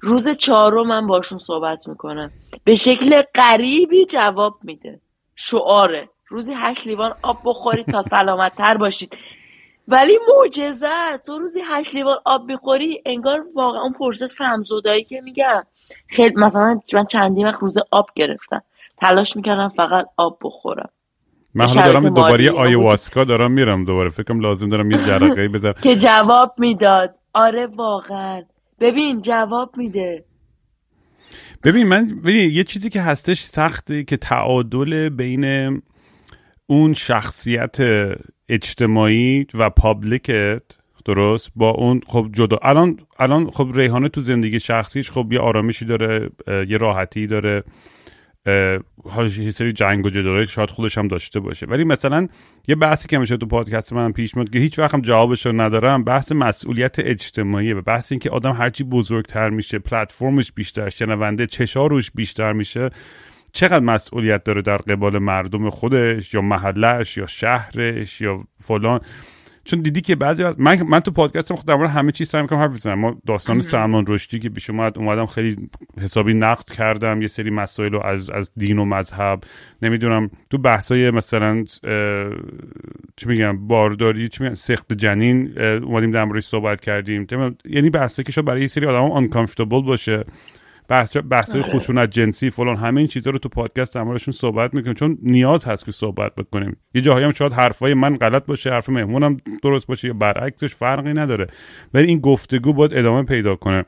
روز 0.01 0.29
چهارم 0.29 0.87
من 0.87 1.07
باشون 1.07 1.39
صحبت 1.39 1.89
می‌کنم 1.89 2.31
به 2.65 2.75
شکل 2.75 3.23
غریبی 3.35 4.07
جواب 4.07 4.55
میده. 4.63 5.01
شعاره. 5.37 6.09
روزی 6.29 6.53
هشت 6.57 6.87
لیوان 6.87 7.15
آب 7.23 7.39
بخورید 7.45 7.87
تا 7.87 8.03
سلامت 8.03 8.57
تر 8.57 8.77
باشید. 8.77 9.17
ولی 9.89 10.19
معجزه 10.29 10.89
است. 10.89 11.27
تو 11.27 11.39
روزی 11.39 11.61
هشت 11.65 11.95
لیوان 11.95 12.17
آب 12.25 12.45
می‌خوری 12.47 13.03
انگار 13.07 13.45
واقعا 13.55 13.83
اون 13.83 13.93
پرسه 13.93 14.27
سمزدایی 14.27 15.05
که 15.05 15.21
میگم. 15.21 15.63
خیلی 16.09 16.35
مثلا 16.37 16.81
من 16.95 17.05
چندین 17.07 17.47
وقت 17.47 17.59
روز 17.61 17.79
آب 17.91 18.07
گرفتم. 18.15 18.63
تلاش 19.01 19.37
می‌کردم 19.37 19.69
فقط 19.69 20.07
آب 20.17 20.39
بخورم. 20.43 20.89
من 21.55 21.67
حالا 21.69 21.87
دارم 21.87 22.09
دوباره 22.09 22.51
آیواسکا 22.51 23.25
دارم 23.25 23.53
میرم 23.53 23.85
دوباره. 23.85 24.11
فکرم 24.11 24.41
لازم 24.41 24.69
دارم 24.69 24.91
یه 24.91 24.99
جرقه 24.99 25.49
بزنم 25.49 25.75
که 25.83 25.97
جواب 25.97 26.55
می‌داد. 26.59 27.17
آره 27.35 27.67
واقعا. 27.67 28.43
ببین 28.81 29.21
جواب 29.21 29.77
میده. 29.77 30.25
ببین 31.65 31.87
من 31.87 32.07
ببین 32.25 32.51
یه 32.51 32.65
چیزی 32.65 32.91
که 32.91 33.01
هستش 33.01 33.43
سخته 33.43 34.05
که 34.05 34.17
تعادل 34.17 35.09
بین 35.09 35.83
اون 36.67 36.93
شخصیت 36.93 37.77
اجتماعی 38.49 39.47
و 39.55 39.71
پابلیکت 39.71 40.63
درست؟ 41.05 41.51
با 41.57 41.71
اون 41.71 42.01
خب 42.07 42.29
جدا 42.33 42.59
الان 42.63 42.99
الان 43.19 43.51
خب 43.51 43.71
ریحانه 43.75 44.09
تو 44.09 44.21
زندگی 44.21 44.61
شخصیش 44.61 45.11
خب 45.11 45.33
یه 45.33 45.41
آرامشی 45.41 45.85
داره 45.85 46.31
یه 46.69 46.77
راحتی 46.77 47.27
داره 47.27 47.65
یه 49.39 49.51
سری 49.51 49.73
جنگ 49.73 50.07
و 50.07 50.11
جدایی 50.11 50.47
شاید 50.47 50.71
خودش 50.71 50.99
هم 50.99 51.09
داشته 51.09 51.41
باشه. 51.41 51.67
ولی 51.67 51.85
مثلا 51.85 52.29
یه 52.69 52.75
بحثی 52.75 53.09
که 53.09 53.19
میشه 53.19 53.37
تو 53.37 53.47
پادکست 53.47 53.93
من 53.93 54.13
پیش 54.13 54.37
میاد 54.37 54.51
که 54.51 54.59
هیچ 54.59 54.79
وقت 54.79 54.95
هم 54.95 55.01
جوابش 55.01 55.47
رو 55.47 55.61
ندارم 55.61 56.05
بحث 56.05 56.33
مسئولیت 56.33 56.99
اجتماعی 56.99 57.73
و 57.73 57.83
بحث 57.83 58.13
این 58.13 58.19
که 58.19 58.31
آدم 58.31 58.53
هرچی 58.53 58.85
بزرگتر 58.85 59.51
میشه 59.51 59.79
پلتفرمش 59.79 60.53
بیشتر 60.53 60.89
شنونده 60.89 61.47
چشا 61.47 61.87
روش 61.87 62.11
بیشتر 62.11 62.53
میشه. 62.53 62.91
چقدر 63.53 63.85
مسئولیت 63.85 64.45
داره 64.45 64.63
در 64.63 64.77
قبال 64.77 65.19
مردم 65.19 65.71
خودش 65.71 66.35
یا 66.35 66.41
محلش 66.41 67.17
یا 67.17 67.27
شهرش 67.27 68.21
یا 68.21 68.45
فلان؟ 68.59 69.01
چون 69.65 69.81
دیدی 69.81 70.01
که 70.01 70.17
بعضی 70.17 70.43
وقت 70.43 70.61
من 70.61 70.83
من 70.83 71.01
تو 71.01 71.11
پادکستم 71.11 71.55
خود 71.55 71.67
در 71.67 71.75
مورد 71.75 71.91
همه 71.91 72.13
چیز 72.13 72.29
سعی 72.29 72.43
می‌کنم 72.43 72.59
حرف 72.59 72.71
بزنم. 72.71 72.99
ما 72.99 73.21
داستان 73.27 73.61
سلمان 73.61 74.05
رشدی 74.09 74.39
که 74.39 74.49
پیش 74.49 74.71
اومد 74.71 74.99
اومدم 74.99 75.27
خیلی 75.27 75.57
حسابی 76.01 76.35
نقد 76.35 76.65
کردم 76.65 77.23
یه 77.23 77.29
سری 77.29 77.51
مسائل 77.51 77.93
رو 77.93 78.07
از 78.07 78.31
از 78.31 78.51
دین 78.57 78.79
و 78.79 78.85
مذهب 78.85 79.41
نمی‌دونم 79.83 80.31
تو 80.51 80.59
بحثای 80.59 81.11
مثلا 81.11 81.65
چی 83.17 83.27
میگم 83.27 83.67
بارداری 83.67 84.29
چی 84.29 84.43
میگم 84.43 84.55
سخت 84.55 84.93
جنین 84.93 85.59
اومدیم 85.59 86.11
در 86.11 86.25
موردش 86.25 86.45
صحبت 86.45 86.81
کردیم. 86.81 87.27
یعنی 87.65 87.91
بحثایی 87.91 88.25
که 88.25 88.33
شاید 88.33 88.47
برای 88.47 88.61
یه 88.61 88.67
سری 88.67 88.87
آدم 88.87 89.27
uncomfortable 89.27 89.87
باشه. 89.87 90.25
بحث 90.93 91.17
بحث 91.17 91.57
آره. 91.57 91.63
خشونت 91.63 92.11
جنسی 92.11 92.51
فلان 92.51 92.77
همه 92.77 93.01
این 93.01 93.07
چیزا 93.07 93.31
رو 93.31 93.39
تو 93.39 93.49
پادکست 93.49 93.95
در 93.95 94.03
موردشون 94.03 94.33
صحبت 94.33 94.75
می‌کنیم 94.75 94.95
چون 94.95 95.19
نیاز 95.23 95.65
هست 95.65 95.85
که 95.85 95.93
صحبت 95.93 96.35
بکنیم. 96.35 96.77
یه 96.95 97.01
جاهایی 97.01 97.25
هم 97.25 97.31
شاید 97.31 97.53
حرفای 97.53 97.95
من 97.95 98.17
غلط 98.17 98.47
باشه 98.47 98.71
حرف 98.71 98.89
مهمونم 98.89 99.37
درست 99.63 99.87
باشه 99.87 100.09
یا 100.09 100.15
برعکسش 100.15 100.75
فرقی 100.75 101.13
نداره. 101.13 101.47
ولی 101.95 102.07
این 102.07 102.19
گفتگو 102.19 102.73
باید 102.73 102.95
ادامه 102.95 103.23
پیدا 103.23 103.57
کنه. 103.57 103.85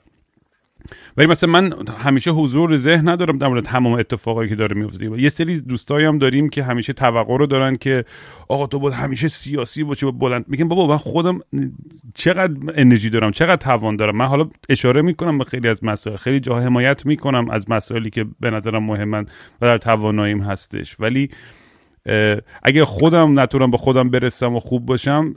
ولی 1.17 1.27
مثلا 1.27 1.51
من 1.51 1.73
همیشه 1.99 2.31
حضور 2.31 2.77
ذهن 2.77 3.09
ندارم 3.09 3.39
در 3.39 3.49
مورد 3.49 3.65
تمام 3.65 3.93
اتفاقایی 3.93 4.49
که 4.49 4.55
داره 4.55 4.77
میفته. 4.77 5.21
یه 5.23 5.29
سری 5.29 5.61
دوستایی 5.61 6.07
هم 6.07 6.19
داریم 6.19 6.49
که 6.49 6.63
همیشه 6.63 6.93
توقع 6.93 7.37
رو 7.37 7.47
دارن 7.47 7.77
که 7.77 8.05
آقا 8.49 8.67
تو 8.67 8.79
باید 8.79 8.95
همیشه 8.95 9.29
سیاسی 9.29 9.85
باشی 9.85 10.07
و 10.07 10.13
بلند. 10.13 10.45
میگم 10.49 10.69
بابا 10.69 10.87
من 10.87 10.97
خودم 10.97 11.41
چقدر 12.15 12.55
انرژی 12.75 13.11
دارم 13.11 13.31
چقدر 13.31 13.57
توان 13.57 13.97
دارم. 13.97 14.17
من 14.17 14.27
حالا 14.27 14.49
اشاره 14.69 15.03
می‌کنم 15.03 15.39
به 15.39 15.45
خیلی 15.45 15.69
از 15.69 15.85
مسائل 15.85 16.17
خیلی 16.17 16.41
جا 16.41 16.61
حمایت 16.61 17.07
می‌کنم 17.07 17.51
از 17.51 17.71
مسائلی 17.71 18.11
که 18.11 18.27
به 18.41 18.51
نظرم 18.51 18.85
مهمن 18.85 19.23
و 19.61 19.67
در 19.67 19.79
تواناییم 19.79 20.43
هستش. 20.43 21.01
ولی 21.01 21.31
اگه 22.63 22.85
خودم 22.85 23.41
نتونم 23.41 23.71
به 23.71 23.77
خودم 23.77 24.11
برسم 24.11 24.55
و 24.55 24.61
خوب 24.61 24.87
باشم 24.87 25.35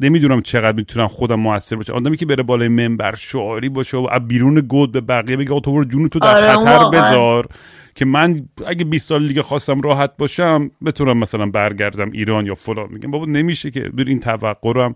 نمی‌دونم 0.00 0.42
چقدر 0.42 0.76
می‌تونم 0.76 1.06
خودم 1.06 1.40
موثر 1.40 1.76
باشم. 1.76 1.94
آدمی 1.94 2.16
که 2.16 2.26
بره 2.26 2.42
بالای 2.42 2.68
منبر 2.68 3.14
شعاری 3.14 3.68
باشه 3.68 3.96
و 3.96 4.18
بیرون 4.18 4.60
گود 4.60 4.92
به 4.92 5.00
بقیه 5.00 5.36
بگه 5.36 5.60
تو 5.60 5.72
برو 5.72 5.84
جون 5.84 6.08
تو 6.08 6.18
در 6.18 6.54
آره، 6.54 6.64
خطر. 6.64 6.88
بذار. 6.90 7.48
که 7.94 8.04
من 8.04 8.48
اگه 8.66 8.84
20 8.84 9.08
سال 9.08 9.28
دیگه 9.28 9.42
خواستم 9.42 9.80
راحت 9.80 10.16
باشم 10.16 10.70
بتونم 10.84 11.18
مثلا 11.18 11.46
برگردم 11.46 12.10
ایران 12.10 12.46
یا 12.46 12.54
فلان. 12.54 12.88
میگم 12.92 13.10
بابا 13.10 13.24
نمیشه 13.26 13.70
که. 13.70 13.80
بر 13.80 14.04
این 14.06 14.20
توقع 14.20 14.72
رو 14.72 14.82
هم 14.82 14.94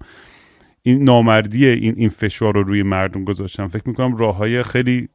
این 0.82 1.04
نامردی 1.04 1.66
این 1.66 1.94
این 1.96 2.08
فشار 2.08 2.54
رو 2.54 2.62
روی 2.62 2.82
مردم 2.82 3.24
گذاشتن 3.24 3.66
فکر 3.66 3.82
می‌کنم 3.86 4.16
راه 4.16 4.36
های 4.36 4.62
خیلی 4.62 5.08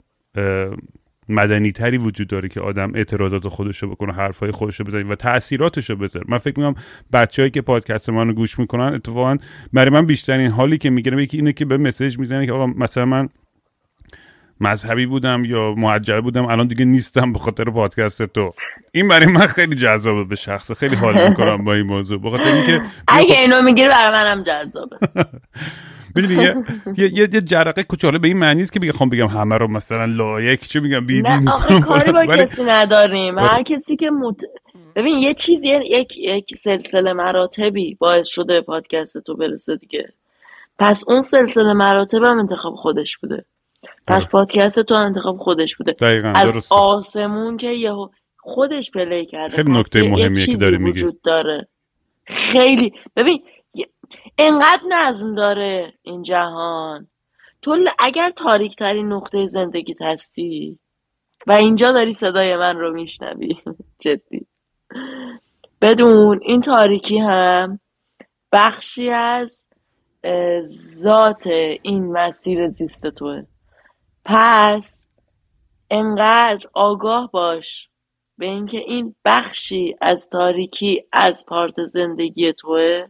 مدنی 1.29 1.71
تری 1.71 1.97
وجود 1.97 2.27
داره 2.27 2.49
که 2.49 2.61
آدم 2.61 2.91
اعتراضات 2.95 3.47
خودش 3.47 3.83
رو 3.83 3.89
بکنه 3.89 4.13
حرفای 4.13 4.51
خودش 4.51 4.79
رو 4.79 4.85
بزنه 4.85 5.03
و 5.03 5.15
تاثیراتش 5.15 5.89
رو 5.89 5.95
بذاره. 5.95 6.25
من 6.29 6.37
فکر 6.37 6.59
می‌کنم 6.59 6.83
بچههایی 7.13 7.51
که 7.51 7.61
پادکست 7.61 8.09
منو 8.09 8.33
گوش 8.33 8.59
می‌کنن 8.59 8.93
اتفاقا 8.93 9.37
برای 9.73 9.89
من 9.89 10.05
بیشترین 10.05 10.51
حالی 10.51 10.77
که 10.77 10.89
می‌گیرم 10.89 11.19
یکی 11.19 11.37
اینه 11.37 11.53
که 11.53 11.65
به 11.65 11.77
مسیج 11.77 12.19
می‌زنه 12.19 12.45
که 12.45 12.51
آقا 12.51 12.65
مثلا 12.65 13.05
من 13.05 13.29
مذهبی 14.61 15.05
بودم 15.05 15.45
یا 15.45 15.73
معجل 15.77 16.21
بودم 16.21 16.45
الان 16.45 16.67
دیگه 16.67 16.85
نیستم 16.85 17.33
به 17.33 17.39
خاطر 17.39 17.63
پادکست 17.63 18.23
تو. 18.23 18.53
این 18.91 19.07
برای 19.07 19.25
من 19.25 19.47
خیلی 19.47 19.75
جذابه 19.75 20.23
به 20.23 20.35
شخصه 20.35 20.73
خیلی 20.73 20.95
حال 20.95 21.29
می‌کنم 21.29 21.63
با 21.63 21.73
این 21.73 21.85
موضوع. 21.85 22.21
به 22.21 22.29
خاطر 22.29 22.43
اینکه 22.43 22.81
اگه 23.07 23.39
اینو 23.39 23.61
می‌گیری 23.61 23.89
برای 23.89 24.11
منم 24.11 24.43
جذابه. 24.43 24.97
می‌دونی 26.15 26.43
یه 26.43 26.55
یه 26.97 27.05
یه, 27.13 27.29
یه 27.33 27.41
جرقه 27.41 27.83
کوچاله 27.83 28.17
به 28.19 28.27
این 28.27 28.37
معنی 28.37 28.61
است 28.61 28.73
که 28.73 28.79
بگم 28.79 28.91
خواهم 28.91 29.09
بگم 29.09 29.27
همه 29.27 29.57
رو 29.57 29.67
مثلا 29.67 30.05
لایک 30.05 30.67
چه 30.67 30.79
میگم 30.79 31.05
نه 31.27 31.51
آخه 31.51 31.79
کاری 31.79 32.11
با 32.11 32.25
کسی 32.37 32.63
نداریم. 32.63 33.39
هر 33.39 33.63
کسی 33.63 33.95
که 33.95 34.09
مت... 34.11 34.41
ببین 34.95 35.15
یه 35.17 35.33
چیزی 35.33 35.67
یک 35.69 36.17
یک 36.17 36.55
سلسله 36.57 37.13
مراتبی 37.13 37.95
باعث 37.99 38.27
شده 38.27 38.61
پادکست 38.61 39.17
تو 39.17 39.35
برسه 39.35 39.75
دیگه. 39.75 40.09
پس 40.79 41.03
اون 41.07 41.21
سلسله 41.21 41.73
مراتب 41.73 42.23
هم 42.23 42.39
انتخاب 42.39 42.75
خودش 42.75 43.17
بوده. 43.17 43.45
پس 44.07 44.29
پادکست 44.29 44.79
تو 44.79 44.95
انتخاب 44.95 45.37
خودش 45.37 45.75
بوده. 45.75 45.91
دقیقا 45.91 46.27
از 46.35 46.51
درسته. 46.51 46.75
آسمون 46.75 47.57
که 47.57 47.69
یهو 47.71 48.07
خودش 48.37 48.91
پلی 48.91 49.25
کرده. 49.25 49.55
خیلی 49.55 49.71
نکته 49.71 49.99
یه- 49.99 50.05
یه 50.05 50.11
مهمیه 50.11 50.45
که 50.45 50.57
داری 50.57 50.77
میگی. 50.77 50.89
وجود 50.91 51.21
داره. 51.21 51.67
خیلی. 52.27 52.93
ببین 53.15 53.33
یه- 53.33 53.54
انقدر 54.37 54.83
نظم 54.89 55.35
داره 55.35 55.93
این 56.01 56.21
جهان. 56.21 57.07
تو 57.61 57.77
اگر 57.99 58.31
تاریک 58.31 58.75
ترین 58.75 59.13
نقطه 59.13 59.45
زندگیت 59.45 60.01
هستی 60.01 60.79
و 61.47 61.51
اینجا 61.51 61.91
داری 61.91 62.13
صدای 62.13 62.57
من 62.57 62.77
رو 62.77 62.93
میشنوی. 62.93 63.57
جدی. 64.03 64.47
بدون 65.81 66.39
این 66.43 66.61
تاریکی 66.61 67.17
هم 67.17 67.79
بخشی 68.51 69.09
از 69.09 69.67
ذات 71.01 71.47
این 71.81 72.11
مسیر 72.11 72.69
زیست 72.69 73.07
توه. 73.07 73.43
پس 74.25 75.09
انقدر 75.91 76.69
آگاه 76.73 77.31
باش 77.31 77.89
به 78.37 78.45
اینکه 78.45 78.77
این 78.77 79.15
بخشی 79.25 79.95
از 80.01 80.29
تاریکی 80.29 81.03
از 81.11 81.45
پارت 81.47 81.85
زندگی 81.85 82.53
توه 82.53 83.07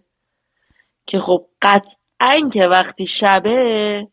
که 1.06 1.20
خب 1.20 1.46
قطعا 1.62 2.50
که 2.54 2.68
وقتی 2.68 3.08
شبه 3.08 4.08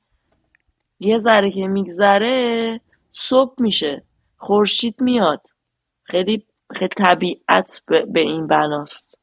یه 1.00 1.18
ذره 1.18 1.50
که 1.50 1.66
میگذره 1.66 2.80
صبح 3.10 3.54
میشه 3.58 4.04
خورشید 4.36 5.00
میاد. 5.00 5.46
خیلی 6.04 6.46
خیلی 6.74 6.94
طبیعت 6.96 7.82
به, 7.86 8.20
این 8.20 8.46
بناست. 8.46 9.18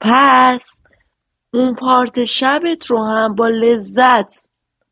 پس 0.00 0.82
اون 1.54 1.74
پارت 1.74 2.24
شبت 2.24 2.86
رو 2.86 3.04
هم 3.04 3.34
با 3.34 3.48
لذت 3.48 4.48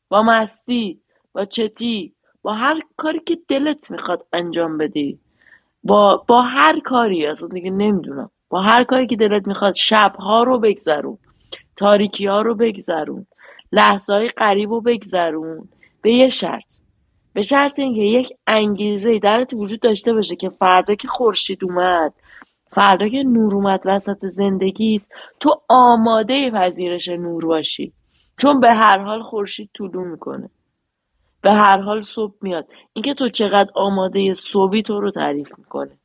با 0.08 0.22
مستی 0.22 1.00
با 1.32 1.44
چتی 1.44 2.14
با 2.42 2.52
هر 2.52 2.80
کاری 2.96 3.20
که 3.20 3.38
دلت 3.48 3.90
می‌خواد 3.90 4.26
انجام 4.32 4.78
بدی. 4.78 5.20
با 5.84 6.24
با 6.28 6.42
هر 6.42 6.80
کاری 6.80 7.26
اصلا 7.26 7.48
دیگه 7.48 7.70
نمی‌دونم. 7.70 8.30
با 8.48 8.62
هر 8.62 8.84
کاری 8.84 9.06
که 9.06 9.16
دلت 9.16 9.46
می‌خواد 9.46 9.74
شبها 9.74 10.42
رو 10.42 10.58
بگذرون. 10.58 11.18
تاریکی 11.80 12.26
ها 12.26 12.42
رو 12.42 12.54
بگذرون. 12.54 13.26
لحظه 13.72 14.12
های 14.12 14.28
قریب 14.28 14.70
رو 14.70 14.80
بگذرون. 14.80 15.68
به 16.02 16.12
یه 16.12 16.28
شرط. 16.28 16.72
به 17.32 17.40
شرط 17.40 17.78
اینکه 17.78 18.00
یک 18.00 18.32
انگیزه 18.46 19.18
درت 19.18 19.54
وجود 19.54 19.80
داشته 19.80 20.12
باشه 20.12 20.36
که 20.36 20.48
فردا 20.48 20.94
که 20.94 21.08
خورشید 21.08 21.64
اومد 21.64 22.14
فردا 22.70 23.08
که 23.08 23.22
نور 23.22 23.54
اومد 23.54 23.82
وسط 23.86 24.26
زندگیت 24.26 25.02
تو 25.40 25.60
آماده 25.68 26.50
پذیرش 26.50 27.08
نور 27.08 27.46
باشی. 27.46 27.92
چون 28.38 28.60
به 28.60 28.72
هر 28.72 28.98
حال 28.98 29.22
خورشید 29.22 29.70
طلوع 29.78 30.06
می‌کنه. 30.06 30.50
به 31.42 31.52
هر 31.52 31.80
حال 31.80 32.02
صبح 32.02 32.34
میاد. 32.40 32.66
اینکه 32.92 33.14
تو 33.14 33.28
چقدر 33.28 33.70
آماده 33.74 34.34
صبحی 34.34 34.82
تو 34.82 35.00
رو 35.00 35.10
تعریف 35.10 35.58
می‌کنه. 35.58 35.98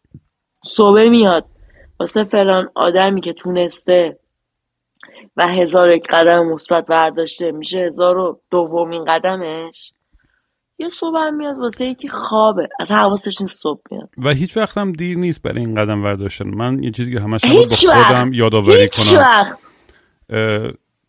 صبح 0.65 1.09
میاد. 1.09 1.45
واسه 1.99 2.23
فلان 2.23 2.69
آدمی 2.75 3.21
که 3.21 3.33
تونسته 3.33 4.19
و 5.37 5.47
هزار 5.47 5.89
یک 5.89 6.07
قدم 6.09 6.45
مثبت 6.45 6.85
برداشته 6.85 7.51
میشه 7.51 7.79
هزار 7.79 8.17
و 8.17 8.41
دومین 8.51 9.05
قدمش. 9.05 9.93
یه 10.79 10.89
صبح 10.89 11.17
هم 11.19 11.37
میاد 11.37 11.57
واسه 11.57 11.85
یکی 11.85 12.09
خوابه. 12.09 12.67
از 12.79 12.91
حواسش 12.91 13.41
نیست 13.41 13.61
صبح 13.61 13.81
میاد. 13.91 14.09
و 14.17 14.29
هیچ 14.29 14.57
وقت 14.57 14.77
هم 14.77 14.91
دیر 14.91 15.17
نیست 15.17 15.41
برای 15.41 15.59
این 15.59 15.75
قدم 15.75 16.03
برداشتن. 16.03 16.49
من 16.49 16.83
یه 16.83 16.91
چیزی 16.91 17.13
که 17.13 17.19
همش 17.19 17.41
با. 17.45 17.93
خودم 17.93 18.33
یادآوری 18.33 18.81
هیچ 18.81 19.09
کنم. 19.09 19.19
وقت. 19.19 19.57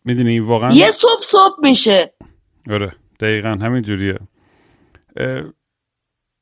می‌دونی 0.05 0.39
واقعا؟ 0.39 0.71
یه 0.71 0.91
صبح 0.91 1.21
صبح 1.21 1.55
میشه. 1.61 2.13
آره 2.69 2.91
دقیقا 3.19 3.49
همین 3.49 3.81
جوریه. 3.81 4.19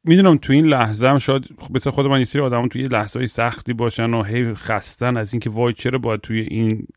می‌دونم 0.03 0.38
تو 0.38 0.53
این 0.53 0.65
لحظه 0.65 1.07
هم 1.07 1.17
شاید 1.17 1.45
خب 1.59 1.76
مثل 1.76 1.89
خود 1.89 2.05
من 2.05 2.19
یه 2.19 2.26
سری 2.26 2.41
آدم 2.41 2.67
توی 2.67 2.84
لحظه 2.84 3.19
های 3.19 3.28
سختی 3.28 3.73
باشن 3.73 4.13
و 4.13 4.23
هی 4.23 4.53
خستن 4.53 5.17
از 5.17 5.34
اینکه 5.34 5.49
وای 5.49 5.73
چرا 5.73 5.99
باید 5.99 6.21
توی 6.21 6.39
این 6.39 6.88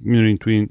می‌دونین 0.00 0.36
توی 0.36 0.54
این 0.54 0.68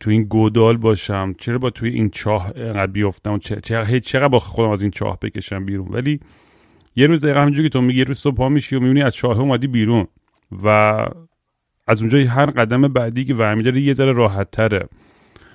توی 0.00 0.14
این 0.14 0.22
گودال 0.24 0.76
باشم. 0.76 1.34
چرا 1.38 1.58
با 1.58 1.70
توی 1.70 1.90
این 1.90 2.10
چاه 2.10 2.52
انقدر 2.56 3.38
چه- 3.38 3.84
هی 3.84 4.00
چقدر 4.00 4.28
با 4.28 4.38
خودم 4.38 4.70
از 4.70 4.82
این 4.82 4.90
چاه 4.90 5.18
بکشم 5.22 5.64
بیرون؟ 5.64 5.88
ولی 5.88 6.20
یه 6.96 7.06
روز 7.06 7.20
دقیقا 7.24 7.40
همینجوری 7.40 7.68
که 7.68 7.72
تو 7.72 7.80
میگی 7.80 7.98
یه 7.98 8.04
روز 8.04 8.18
صبح 8.18 8.48
میشی 8.48 8.76
و 8.76 8.80
می‌بینی 8.80 9.02
از 9.02 9.14
چاه 9.14 9.40
اومدی 9.40 9.66
بیرون 9.66 10.06
و 10.64 10.68
از 11.86 12.00
اونجا 12.00 12.18
هر 12.18 12.46
قدم 12.46 12.82
بعدی 12.82 13.24
که 13.24 13.34
ورمی 13.34 13.62
داره 13.62 13.80
یه 13.80 13.92
ذره 13.92 14.12
راحت 14.12 14.50
تره 14.50 14.88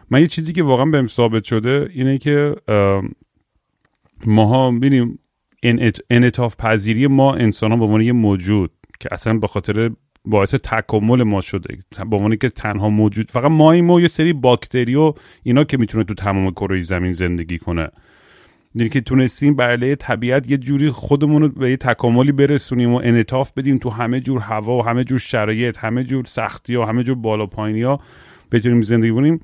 من 0.09 0.21
یه 0.21 0.27
چیزی 0.27 0.53
که 0.53 0.63
واقعا 0.63 0.85
بهم 0.85 1.07
ثابت 1.07 1.43
شده 1.43 1.89
اینه 1.93 2.17
که 2.17 2.55
ماها 4.25 4.71
ببینیم 4.71 5.19
انعط- 5.65 5.99
انعطاف 6.09 6.55
پذیری 6.55 7.07
ما 7.07 7.35
انسان 7.35 7.71
ها 7.71 7.77
به 7.77 7.83
عنوان 7.83 8.01
یه 8.01 8.11
موجود 8.11 8.71
که 8.99 9.09
اصلا 9.11 9.37
به 9.37 9.47
خاطر 9.47 9.91
باعث 10.27 10.55
تکامل 10.55 11.23
ما 11.23 11.41
شده. 11.41 11.77
به 12.09 12.15
عنوان 12.15 12.35
که 12.35 12.49
تنها 12.49 12.89
موجود 12.89 13.31
فقط 13.31 13.51
ماییم 13.51 13.89
و 13.89 14.01
یه 14.01 14.07
سری 14.07 14.33
باکتری 14.33 14.95
و 14.95 15.13
اینا 15.43 15.63
که 15.63 15.77
می‌تونه 15.77 16.03
تو 16.03 16.13
تمام 16.13 16.51
کره 16.51 16.81
زمین 16.81 17.13
زندگی 17.13 17.57
کنه. 17.57 17.89
یعنی 18.75 18.89
که 18.89 19.01
تونستیم 19.01 19.55
بر 19.55 19.71
علیه 19.71 19.95
طبیعت 19.95 20.51
یه 20.51 20.57
جوری 20.57 20.89
خودمون 20.89 21.41
رو 21.41 21.49
به 21.49 21.69
یه 21.69 21.77
تکاملی 21.77 22.31
برسونیم 22.31 22.93
و 22.93 23.01
انعطاف 23.03 23.51
بدیم 23.51 23.77
تو 23.77 23.89
همه 23.89 24.19
جور 24.19 24.39
هوا 24.39 24.77
و 24.77 24.85
همه 24.85 25.03
جور 25.03 25.19
شرایط 25.19 25.77
همه 25.77 26.03
جور 26.03 26.25
سختی 26.25 26.75
و 26.75 26.83
همه 26.83 27.03
جور 27.03 27.15
بالا 27.15 27.45
پایینی 27.45 27.81
ها 27.81 27.99
بتونیم 28.51 28.81
زندگی 28.81 29.11
کنیم. 29.11 29.39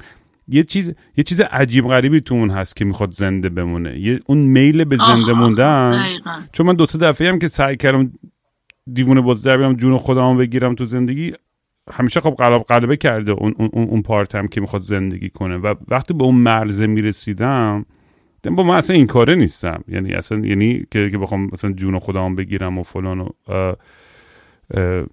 یه 0.47 0.63
چیز 0.63 0.93
یه 1.17 1.23
چیز 1.23 1.41
عجیب 1.41 1.87
غریبی 1.87 2.21
تو 2.21 2.35
اون 2.35 2.49
هست 2.49 2.75
که 2.75 2.85
می‌خواد 2.85 3.11
زنده 3.11 3.49
بمونه. 3.49 3.99
یه 3.99 4.19
اون 4.25 4.37
میل 4.37 4.83
به 4.83 4.97
زنده 4.97 5.33
موندن. 5.33 6.03
چون 6.51 6.65
من 6.65 6.75
دو 6.75 6.85
سه 6.85 6.97
دفعه 6.97 7.29
هم 7.29 7.39
که 7.39 7.47
سعی 7.47 7.77
کردم 7.77 8.11
دیوونه 8.93 9.21
باز 9.21 9.43
در 9.43 9.57
بیام 9.57 9.73
جون 9.73 9.97
خودم 9.97 10.37
بگیرم 10.37 10.75
تو 10.75 10.85
زندگی. 10.85 11.33
همیشه 11.91 12.21
خب 12.21 12.35
قلب 12.37 12.61
قلبه 12.61 12.97
کرده 12.97 13.31
اون 13.31 13.53
اون 13.57 13.69
اون, 13.73 14.01
پارت 14.01 14.35
هم 14.35 14.47
که 14.47 14.61
می‌خواد 14.61 14.81
زندگی 14.81 15.29
کنه. 15.29 15.57
و 15.57 15.75
وقتی 15.87 16.13
به 16.13 16.23
اون 16.23 16.35
مرزه 16.35 16.87
می‌رسیدم 16.87 17.85
با 18.43 18.63
من 18.63 18.75
اصلا 18.75 18.95
این 18.95 19.07
کاره 19.07 19.35
نیستم. 19.35 19.83
یعنی 19.87 20.13
اصلا 20.13 20.39
یعنی 20.39 20.85
که 20.91 21.09
که 21.09 21.17
بخوام 21.17 21.49
مثلا 21.53 21.71
جون 21.71 21.99
خودم 21.99 22.35
بگیرم 22.35 22.77
و 22.77 22.83
فلان 22.83 23.19
و 23.19 23.29
اه، 23.47 23.75
اه، 24.73 25.05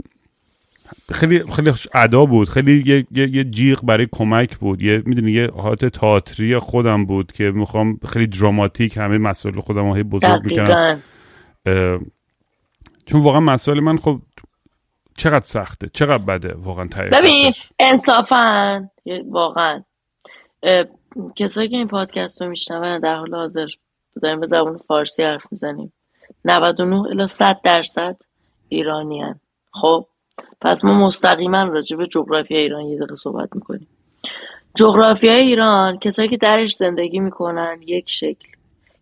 خیلی 1.12 1.42
خیلی 1.52 1.72
ادا 1.94 2.24
بود. 2.24 2.48
خیلی 2.48 2.82
یه, 2.86 3.06
یه, 3.10 3.36
یه 3.36 3.44
جیغ 3.44 3.84
برای 3.84 4.08
کمک 4.12 4.56
بود. 4.56 4.82
یه 4.82 5.02
می‌دونی 5.06 5.32
یه 5.32 5.50
حالت 5.56 5.84
تئاتری 5.84 6.58
خودم 6.58 7.04
بود 7.04 7.32
که 7.32 7.50
می‌خوام 7.50 7.98
خیلی 8.08 8.26
دراماتیک 8.26 8.96
همه 8.96 9.18
مسائل 9.18 9.60
خودم 9.60 9.88
رو 9.88 9.94
هی 9.94 10.02
بزرگ 10.02 10.44
می‌کنم. 10.44 11.02
چون 13.08 13.22
واقعا 13.22 13.40
مسائل 13.40 13.80
من 13.80 13.98
خب 13.98 14.18
چقدر 15.16 15.44
سخته 15.44 15.90
چقدر 15.92 16.18
بده 16.18 16.54
واقعا 16.54 16.86
ته 16.86 17.02
ببین. 17.02 17.52
انصافا 17.78 18.88
واقعا. 19.28 19.82
کسایی 21.36 21.68
که 21.68 21.76
این 21.76 21.88
پادکست 21.88 22.42
رو 22.42 22.48
میشنون 22.48 22.98
در 22.98 23.14
حال 23.14 23.34
حاضر 23.34 23.66
داریم 24.22 24.40
به 24.40 24.46
زبان 24.46 24.76
فارسی 24.76 25.22
حرف 25.22 25.46
می‌زنیم. 25.50 25.92
99 26.44 27.00
الی 27.00 27.26
100 27.26 27.60
درصد 27.64 28.16
ایرانی 28.68 29.20
هن. 29.20 29.40
خب 29.72 30.06
پس 30.60 30.84
ما 30.84 31.06
مستقیما 31.06 31.62
راجع 31.62 31.96
به 31.96 32.06
جغرافی 32.06 32.56
ایران 32.56 32.86
یه 32.86 32.96
دقیقه 32.96 33.14
صحبت 33.14 33.48
می‌کنیم. 33.54 33.88
جغرافی 34.74 35.28
ایران 35.28 35.98
کسایی 35.98 36.28
که 36.28 36.36
درش 36.36 36.74
زندگی 36.74 37.18
می‌کنن 37.18 37.80
یک 37.86 38.10
شکل. 38.10 38.48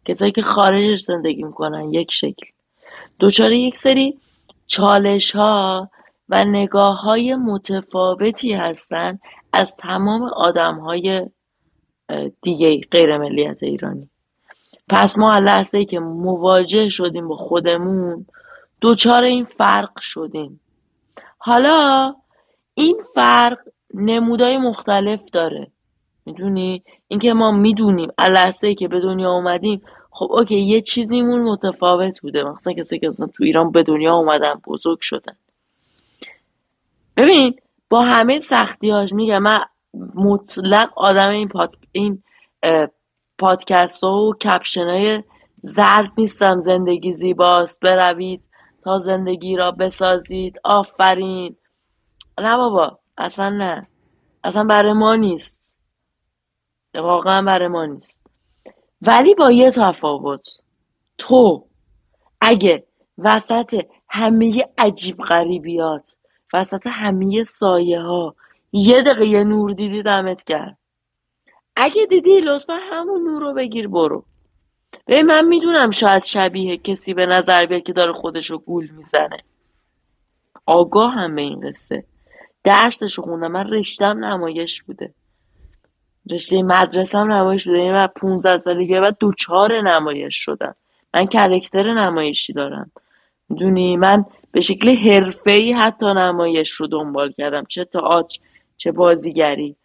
کسایی 0.04 0.32
که 0.32 0.42
خارجش 0.42 1.00
زندگی 1.00 1.42
می‌کنن 1.42 1.92
یک 1.92 2.12
شکل. 2.12 2.46
دچار 3.21 3.53
یک 3.53 3.77
سری 3.77 4.19
چالش 4.67 5.37
ها 5.37 5.91
و 6.29 6.45
نگاه 6.45 7.01
های 7.01 7.35
متفاوتی 7.35 8.53
هستن 8.53 9.19
از 9.53 9.77
تمام 9.77 10.23
آدم 10.23 10.79
های 10.79 11.27
دیگه 12.43 12.81
غیر 12.91 13.19
ملیت 13.19 13.62
ایرانی. 13.62 14.11
پس 14.89 15.19
ما 15.19 15.39
لحظه 15.39 15.79
ای 15.79 15.85
که 15.85 15.99
مواجه 15.99 16.89
شدیم 16.89 17.29
با 17.29 17.37
خودمون 17.37 18.27
دوچار 18.81 19.25
این 19.25 19.45
فرق 19.45 20.01
شدیم. 20.01 20.61
حالا 21.39 22.14
این 22.75 23.03
فرق 23.14 23.59
نمودای 23.95 24.59
مختلف 24.59 25.31
داره. 25.31 25.67
می‌دونی؟ 26.27 26.83
اینکه 27.09 27.35
ما 27.35 27.51
می‌دونیم 27.51 28.11
لحظه 28.19 28.67
ای 28.67 28.75
که 28.75 28.89
به 28.89 29.01
دنیا 29.01 29.31
اومدیم 29.31 29.83
خب 30.19 30.29
اوکی 30.31 30.61
یه 30.61 30.81
چیزیمون 30.81 31.43
متفاوت 31.43 32.21
بوده. 32.21 32.45
مثلا 32.45 32.73
کسی 32.73 32.99
که 32.99 33.09
مثلا 33.09 33.27
تو 33.27 33.45
ایران 33.45 33.71
به 33.71 33.83
دنیا 33.83 34.14
اومدن 34.14 34.55
بزرگ 34.67 34.99
شدن. 35.01 35.37
ببین 37.17 37.61
با 37.91 38.03
همه 38.03 38.39
سختیاش 38.39 39.12
میگم 39.12 39.43
من 39.43 39.61
مطلق 40.14 40.93
آدم 40.97 41.31
این 41.31 41.49
پاد... 41.49 41.75
این 41.93 42.23
پادکست 43.39 44.05
ها 44.05 44.23
و 44.23 44.35
کپشن 44.35 44.89
های 44.89 45.23
زرد 45.61 46.12
نیستم. 46.19 46.61
زندگی 46.61 47.12
زیباست 47.12 47.81
بروید 47.81 48.43
تا 48.85 48.99
زندگی 48.99 49.57
را 49.57 49.73
بسازید. 49.73 50.61
آفرین. 50.64 51.57
نه 52.41 52.57
بابا 52.57 52.99
اصلا 53.19 53.51
نه. 53.51 53.89
اصلا 54.45 54.64
برای 54.64 54.93
ما 54.93 55.17
نیست. 55.17 55.79
واقعا 56.95 57.43
برای 57.43 57.69
ما 57.69 57.87
نیست. 57.87 58.26
ولی 59.03 59.34
با 59.34 59.51
یه 59.53 59.70
تفاوت. 59.70 60.49
تو 61.18 61.66
اگه 62.40 62.86
وسط 63.18 63.86
همه 64.09 64.64
عجیب 64.78 65.16
غریبیات 65.16 66.16
وسط 66.55 66.86
همه 66.86 67.42
سایه 67.44 68.01
ها 68.01 68.34
یه 68.72 69.03
دقیقه 69.03 69.44
نور 69.44 69.72
دیدی 69.72 70.03
دمت 70.03 70.44
کرد 70.44 70.78
اگه 71.76 72.07
دیدی 72.07 72.40
لطفا 72.40 72.78
همون 72.90 73.22
نور 73.22 73.42
رو 73.42 73.55
بگیر 73.55 73.88
برو. 73.88 74.24
به 75.07 75.22
من 75.22 75.44
می‌دونم 75.44 75.90
شاید 75.90 76.24
شبیه 76.24 76.76
کسی 76.76 77.14
به 77.14 77.26
نظر 77.26 77.66
بیاد 77.66 77.82
که 77.82 77.92
داره 77.92 78.12
خودش 78.12 78.51
رو 78.51 78.59
گول 78.59 78.90
می‌زنه. 78.90 79.38
آگاه 80.66 81.12
هم 81.12 81.34
به 81.34 81.42
این 81.42 81.68
قصه. 81.68 82.05
درسش 82.64 83.18
خوندم 83.18 83.53
من 83.53 83.68
رشتم 83.68 84.24
نمایش 84.24 84.82
بوده. 84.82 85.14
رشته 86.31 86.62
مدرسه 86.62 87.18
هم 87.18 87.33
نمایش 87.33 87.68
بوده 87.68 87.79
یعنی 87.79 87.91
من 87.91 88.07
15 88.07 88.59
سالگی 88.59 89.01
بعد 89.01 89.16
دوچار 89.20 89.81
نمایش 89.81 90.37
شدم. 90.37 90.74
من 91.14 91.27
کرکتر 91.27 91.95
نمایشی 91.95 92.53
دارم. 92.53 92.91
می‌دونی؟ 93.49 93.97
من 93.97 94.24
به 94.53 94.61
شکل 94.61 94.97
حرفه‌ای 94.97 95.72
حتی 95.72 96.07
نمایش 96.07 96.70
رو 96.70 96.87
دنبال 96.87 97.31
کردم. 97.31 97.64
چه 97.68 97.85
تئاتر 97.85 98.39
چه 98.77 98.93
بازیگری. 98.93 99.77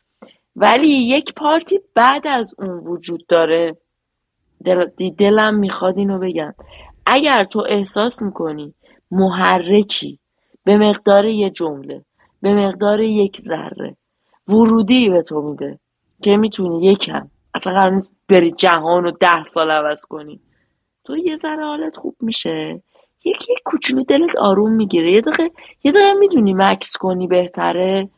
ولی 0.56 0.88
یک 0.88 1.34
پارتی 1.34 1.80
بعد 1.96 2.28
از 2.28 2.56
اون 2.58 2.70
وجود 2.70 3.28
داره. 3.28 3.78
دل... 4.66 4.86
دلم 5.18 5.56
می‌خواد 5.56 5.98
اینو 5.98 6.20
بگم. 6.20 6.54
اگر 7.06 7.44
تو 7.44 7.64
احساس 7.70 8.22
می‌کنی 8.22 8.74
محرکی 9.12 10.20
به 10.64 10.78
مقدار 10.78 11.26
یه 11.26 11.50
جمله 11.50 12.06
به 12.42 12.54
مقدار 12.54 13.00
یک 13.00 13.38
ذره 13.39 13.96
ورودی 14.48 15.10
به 15.10 15.22
تو 15.22 15.42
میده. 15.42 15.80
که 16.22 16.38
می‌تونی 16.38 16.86
یکم 16.86 17.30
اصلا 17.53 17.74
قرار 17.74 17.91
نیست 17.91 18.15
بری 18.30 18.51
جهان 18.51 19.03
رو 19.03 19.11
ده 19.11 19.43
سال 19.43 19.72
عوض 19.72 20.05
کنی. 20.05 20.39
تو 21.03 21.17
یه 21.17 21.38
ذره 21.38 21.65
حالت 21.65 21.97
خوب 21.97 22.15
میشه. 22.22 22.84
یکی 23.26 23.53
کوچولو 23.65 24.03
دلت 24.03 24.36
آروم 24.36 24.72
می‌گیره. 24.72 25.11
یه 25.11 25.22
دقیقه 25.22 25.51
یه 25.84 25.91
دقیقه 25.91 26.13
می‌دونی 26.13 26.53
مکس 26.53 26.97
کنی 26.97 27.28
بهتره. 27.28 28.09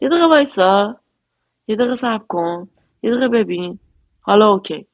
یه 0.00 0.08
دقیقه 0.08 0.26
وایسا. 0.26 0.96
یه 1.68 1.76
دقیقه 1.76 1.96
صبر 1.96 2.24
کن. 2.28 2.68
یه 3.02 3.10
دقیقه 3.10 3.28
ببین. 3.28 3.78
حالا 4.20 4.52
اوکی. 4.52 4.86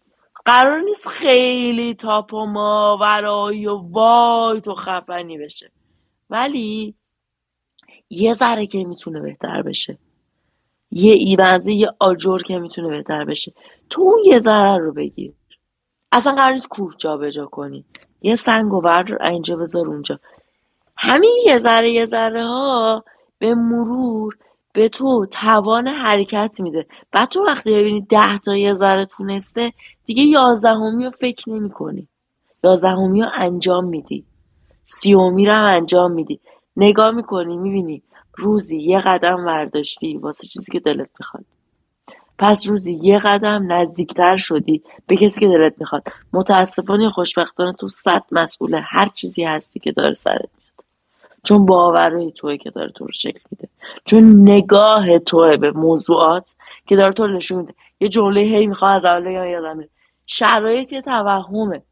قرار 0.44 0.80
نیست 0.80 1.08
خیلی 1.08 1.94
تاپ 1.94 2.34
و 2.34 2.46
ماورایی 2.46 3.66
و 3.66 3.76
وای 3.90 4.60
تو 4.60 4.74
خفنی 4.74 5.38
بشه. 5.38 5.70
ولی 6.30 6.94
یه 8.10 8.34
ذره 8.34 8.66
که 8.66 8.84
می‌تونه 8.84 9.20
بهتر 9.20 9.62
بشه. 9.62 9.98
یه 10.90 11.12
ایونزه 11.12 11.72
یه 11.72 11.88
آجر 12.00 12.38
که 12.38 12.58
می‌تونه 12.58 12.88
بهتر 12.88 13.24
بشه. 13.24 13.52
تو 13.90 14.02
اون 14.02 14.18
یه 14.24 14.38
ذره 14.38 14.78
رو 14.78 14.92
بگیر. 14.92 15.32
اصلا 16.12 16.34
قرار 16.34 16.52
نیست 16.52 16.68
کوه 16.68 16.92
جابجا 16.98 17.46
کنی. 17.46 17.84
یه 18.22 18.36
سنگ 18.36 18.72
و 18.72 18.80
بردار 18.80 19.22
اینجا 19.22 19.56
بذار 19.56 19.88
اونجا. 19.88 20.20
همین 20.96 21.36
یه 21.46 21.58
ذره 21.58 21.90
یه 21.90 22.06
ذره 22.06 22.44
ها 22.46 23.04
به 23.38 23.54
مرور 23.54 24.36
به 24.72 24.88
تو 24.88 25.26
توان 25.26 25.88
حرکت 25.88 26.56
میده. 26.60 26.86
بعد 27.12 27.28
تو 27.28 27.44
وقتی 27.44 27.72
ببینی 27.72 28.00
ده 28.00 28.38
تا 28.38 28.56
یه 28.56 28.74
ذره 28.74 29.06
تونسته 29.06 29.72
دیگه 30.06 30.22
یازدهمی 30.22 31.04
رو 31.04 31.10
فکر 31.10 31.50
نمی 31.50 31.70
کنی 31.70 32.08
یازدهمی 32.64 33.22
رو 33.22 33.28
انجام 33.34 33.84
میدی. 33.84 34.24
سیومی 34.84 35.46
رو 35.46 35.64
انجام 35.64 36.12
میدی. 36.12 36.40
نگاه 36.76 37.10
می‌کنی 37.10 37.56
می‌بینی 37.56 38.02
روزی 38.40 38.78
یه 38.78 39.00
قدم 39.00 39.46
ورداشتی 39.46 40.16
واسه 40.16 40.46
چیزی 40.46 40.72
که 40.72 40.80
دلت 40.80 41.10
می‌خواد. 41.18 41.44
پس 42.38 42.68
روزی 42.68 42.98
یه 43.02 43.18
قدم 43.18 43.72
نزدیکتر 43.72 44.36
شدی 44.36 44.82
به 45.06 45.16
کسی 45.16 45.40
که 45.40 45.48
دلت 45.48 45.74
می‌خواد. 45.78 46.02
متاسفانه 46.32 47.08
خوشبختانه 47.08 47.72
تو 47.72 47.88
صد 47.88 48.22
مسئول 48.32 48.80
هر 48.84 49.08
چیزی 49.08 49.44
هستی 49.44 49.80
که 49.80 49.92
داره 49.92 50.14
سرت 50.14 50.38
میاد. 50.38 50.84
چون 51.42 51.66
باورهای 51.66 52.32
توی 52.32 52.58
که 52.58 52.70
داره 52.70 52.90
تو 52.90 53.04
رو 53.04 53.12
شکل 53.12 53.40
میده. 53.50 53.68
چون 54.04 54.42
نگاه 54.42 55.18
توه 55.18 55.56
به 55.56 55.70
موضوعات 55.70 56.54
که 56.86 56.96
داره 56.96 57.12
تو 57.12 57.26
رو 57.26 57.36
نشون 57.36 57.58
میده. 57.58 57.74
یه 58.00 58.08
جمله 58.08 58.40
هی 58.40 58.66
می‌خوام 58.66 58.96
از 58.96 59.04
اول 59.04 59.26
یادم 59.26 59.84
شرایط 60.26 60.92
یه 60.92 61.02
توهمه. 61.02 61.82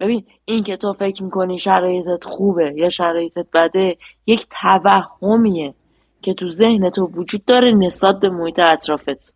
ببین 0.00 0.24
این 0.44 0.64
که 0.64 0.76
تو 0.76 0.92
فکر 0.92 1.22
می‌کنی 1.22 1.58
شرایطت 1.58 2.24
خوبه 2.24 2.72
یا 2.76 2.88
شرایطت 2.88 3.46
بده 3.54 3.96
یک 4.26 4.46
توهمیه 4.62 5.74
که 6.22 6.34
تو 6.34 6.48
ذهن 6.48 6.90
تو 6.90 7.06
وجود 7.06 7.44
داره 7.44 7.72
نسبت 7.72 8.20
به 8.20 8.30
محیط 8.30 8.58
اطرافت. 8.58 9.34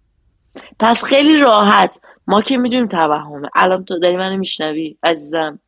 پس 0.80 1.04
خیلی 1.04 1.36
راحت. 1.36 2.00
ما 2.26 2.42
که 2.42 2.58
می‌دونیم 2.58 2.86
توهمه. 2.86 3.48
الان 3.54 3.84
تو 3.84 3.98
داری 3.98 4.16
منو 4.16 4.36
میشنوی 4.36 4.96
عزیزم؟ 5.02 5.58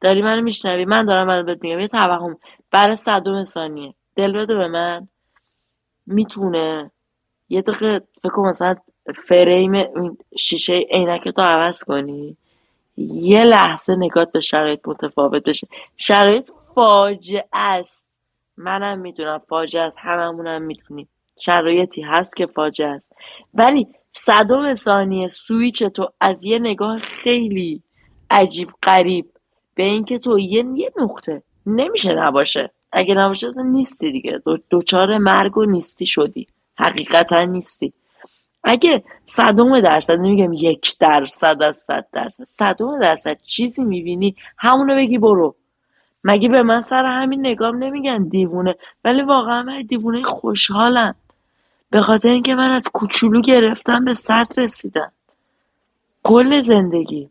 داری 0.00 0.22
منو 0.22 0.42
میشنوی؟ 0.42 0.84
من 0.84 1.04
دارم 1.04 1.26
منو 1.26 1.42
بهت 1.42 1.58
میگم 1.62 1.80
یه 1.80 1.88
توهم 1.88 2.36
برای 2.70 2.96
صدوم 2.96 3.44
ثانیه. 3.44 3.94
دل 4.16 4.32
بده 4.32 4.54
به 4.54 4.68
من. 4.68 5.08
می‌تونه 6.06 6.90
یه 7.48 7.62
دقیقه 7.62 8.00
فکر 8.22 8.40
مثلا 8.40 8.74
فریم 9.26 9.88
شیشه 10.38 10.72
عینک 10.90 11.28
تو 11.28 11.42
عوض 11.42 11.84
کنی. 11.84 12.36
یه 12.96 13.44
لحظه 13.44 13.96
نگات 13.96 14.32
به 14.32 14.40
شرایط 14.40 14.80
متفاوت 14.88 15.42
بشه. 15.42 15.68
شرایط 15.96 16.50
فاجعه 16.74 17.44
است. 17.52 18.18
منم 18.56 18.98
می‌دونم 18.98 19.38
فاجعه 19.48 19.82
است. 19.82 19.96
هممونم 20.00 20.62
می‌دونیم. 20.62 21.08
شرایطی 21.40 22.02
هست 22.02 22.36
که 22.36 22.46
فاجعه 22.46 22.88
است. 22.88 23.16
ولی 23.54 23.86
صدم 24.12 24.72
ثانیه 24.72 25.28
سویچ 25.28 25.82
تو 25.82 26.08
از 26.20 26.44
یه 26.44 26.58
نگاه 26.58 26.98
خیلی 26.98 27.82
عجیب 28.30 28.68
قریب 28.82 29.26
به 29.74 29.82
اینکه 29.82 30.18
تو 30.18 30.38
یه 30.38 30.64
یه 30.74 30.92
نقطه 30.96 31.42
نمیشه 31.66 32.14
نباشه. 32.14 32.70
اگه 32.92 33.14
نباشه 33.14 33.48
اصلا 33.48 33.62
نیستی 33.62 34.12
دیگه. 34.12 34.42
دوچار 34.70 35.18
مرگ 35.18 35.58
و 35.58 35.64
نیستی 35.64 36.06
شدی. 36.06 36.46
حقیقتا 36.78 37.44
نیستی. 37.44 37.92
اگه 38.64 39.04
صدم 39.24 39.80
درصد 39.80 40.18
نمیگم 40.18 40.52
یک 40.52 40.98
درصد 40.98 41.62
از 41.62 41.76
صد 41.76 42.06
درصد 42.12 42.44
صدم 42.44 43.00
درصد 43.00 43.38
چیزی 43.42 43.84
می‌بینی 43.84 44.36
همونو 44.58 44.96
بگی 44.96 45.18
برو. 45.18 45.54
مگه 46.24 46.48
به 46.48 46.62
من 46.62 46.82
سر 46.82 47.04
همین 47.04 47.40
نگام 47.46 47.76
نمیگن 47.76 48.28
دیوونه؟ 48.28 48.74
ولی 49.04 49.22
واقعا 49.22 49.62
من 49.62 49.82
دیوونه 49.82 50.22
خوشحالم. 50.22 51.14
به 51.90 52.02
خاطر 52.02 52.28
اینکه 52.28 52.54
من 52.54 52.70
از 52.70 52.88
کوچولو 52.94 53.40
گرفتم 53.40 54.04
به 54.04 54.12
صد 54.12 54.46
رسیدم. 54.56 55.12
کل 56.22 56.60
زندگی. 56.60 57.28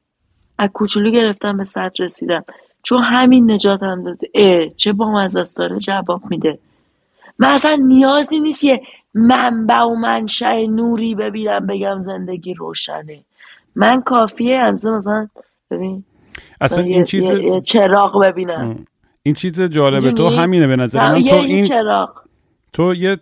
از 0.57 0.69
کوچولو 0.73 1.11
گرفتم 1.11 1.57
به 1.57 1.63
صد 1.63 1.91
رسیدم. 1.99 2.45
چون 2.83 3.03
همین 3.03 3.51
نجاتم 3.51 4.03
داده. 4.03 4.29
اه 4.33 4.69
چه 4.69 4.93
با 4.93 5.21
از 5.21 5.55
داره 5.57 5.79
جواب 5.79 6.21
میده. 6.29 6.59
من 7.39 7.49
اصلا 7.49 7.75
نیازی 7.75 8.39
نیست 8.39 8.63
یه 8.63 8.81
منبع 9.13 9.81
و 9.81 9.95
منشأ 9.95 10.65
نوری 10.69 11.15
ببینم 11.15 11.67
بگم 11.67 11.97
زندگی 11.97 12.53
روشنه. 12.53 13.23
من 13.75 14.01
کافیه 14.01 14.57
انزه 14.57 14.91
مثلا 14.91 15.27
ببین 15.71 16.03
اصلا 16.61 16.83
این 16.83 17.03
چیز 17.03 17.29
یه 17.29 17.61
چراغ 17.61 18.21
ببینم. 18.21 18.85
این 19.23 19.35
چیز 19.35 19.61
جالبه. 19.61 20.11
تو 20.11 20.27
همینه 20.27 20.67
به 20.67 20.75
نظر 20.75 21.11
من. 21.11 21.23
تو 21.23 21.35
این 21.35 21.65
چراغ. 21.65 22.21
تو 22.73 22.95
یه 22.95 23.17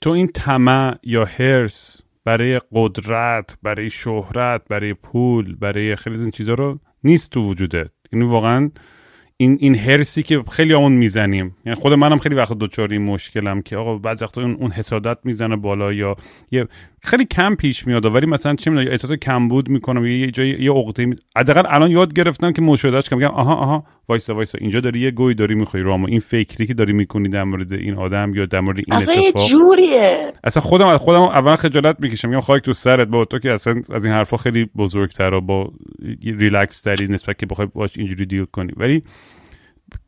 تو 0.00 0.10
این 0.10 0.28
طمع 0.28 0.98
یا 1.02 1.24
هرس 1.24 2.00
برای 2.24 2.60
قدرت 2.72 3.56
برای 3.62 3.90
شهرت 3.90 4.62
برای 4.68 4.94
پول 4.94 5.56
برای 5.56 5.96
خیلی 5.96 6.16
از 6.16 6.22
این 6.22 6.30
چیزا 6.30 6.54
رو 6.54 6.78
نیست 7.04 7.30
تو 7.30 7.40
وجودت. 7.40 7.90
یعنی 8.12 8.24
واقعا 8.24 8.70
این 9.42 9.58
این 9.60 9.74
هرسی 9.74 10.22
که 10.22 10.42
خیلی 10.50 10.72
همون 10.72 10.92
می‌زنیم. 10.92 11.56
یعنی 11.66 11.80
خود 11.80 11.92
منم 11.92 12.18
خیلی 12.18 12.34
وقت 12.34 12.52
دوچار 12.52 12.92
این 12.92 13.02
مشکلم 13.02 13.62
که 13.62 13.76
آقا 13.76 13.98
بعضی 13.98 14.24
وقتا 14.24 14.42
اون 14.42 14.70
حسادت 14.70 15.18
می‌زنه 15.24 15.56
بالا 15.56 15.92
یا 15.92 16.16
یه 16.50 16.68
خیلی 17.04 17.24
کم 17.24 17.54
پیش 17.54 17.86
میاد 17.86 18.14
ولی 18.14 18.26
مثلا 18.26 18.54
چه 18.54 18.70
می‌دونم 18.70 18.90
احساس 18.90 19.12
کمبود 19.12 19.68
می‌کنم 19.68 20.06
یه 20.06 20.30
جای 20.30 20.48
یه 20.48 20.72
عقده. 20.72 21.14
حداقل 21.38 21.62
الان 21.68 21.90
یاد 21.90 22.12
گرفتم 22.12 22.52
که 22.52 22.62
مشاهدهش 22.62 23.08
کنم 23.08 23.18
میگم 23.18 23.30
آها 23.30 23.54
آها 23.54 23.84
وایسا 24.08 24.34
وایسا 24.34 24.58
اینجا 24.60 24.80
داری 24.80 25.00
یه 25.00 25.10
گوی 25.10 25.34
داری 25.34 25.54
می‌خوای 25.54 25.82
رامو. 25.82 26.06
این 26.06 26.20
فکری 26.20 26.66
که 26.66 26.74
داری 26.74 26.92
می‌کنی 26.92 27.28
در 27.28 27.44
مورد 27.44 27.72
این 27.72 27.94
آدم 27.94 28.34
یا 28.34 28.46
در 28.46 28.60
مورد 28.60 28.76
این 28.76 28.96
اصلا 28.96 29.14
یه 29.14 29.28
اتفاق. 29.28 29.48
جوریه. 29.48 30.32
اصلا 30.44 30.62
خودم 30.62 30.86
از 30.86 30.98
خودم 30.98 31.20
اول 31.20 31.56
خجالت 31.56 31.96
می‌کشم 32.00 32.28
میگم 32.28 32.40
خاک 32.40 32.62
تو 32.62 32.72
سرت 32.72 33.08
با 33.08 33.24
تو 33.24 33.38
که 33.38 33.52
اصلا 33.52 33.82
از 33.92 34.04
این 34.04 34.14
حرفا 34.14 34.36
خیلی 34.36 34.64
بزرگتر 34.76 35.34
و 35.34 35.40
با 35.40 35.72
ریلکس 36.24 36.80
تری 36.80 37.06
نسبت 37.06 37.38
که 37.38 37.46
بخوای 37.46 37.68
باش 37.74 37.98
اینجوری 37.98 38.26
دیل 38.26 38.44
کنی. 38.44 38.72
ولی 38.76 39.02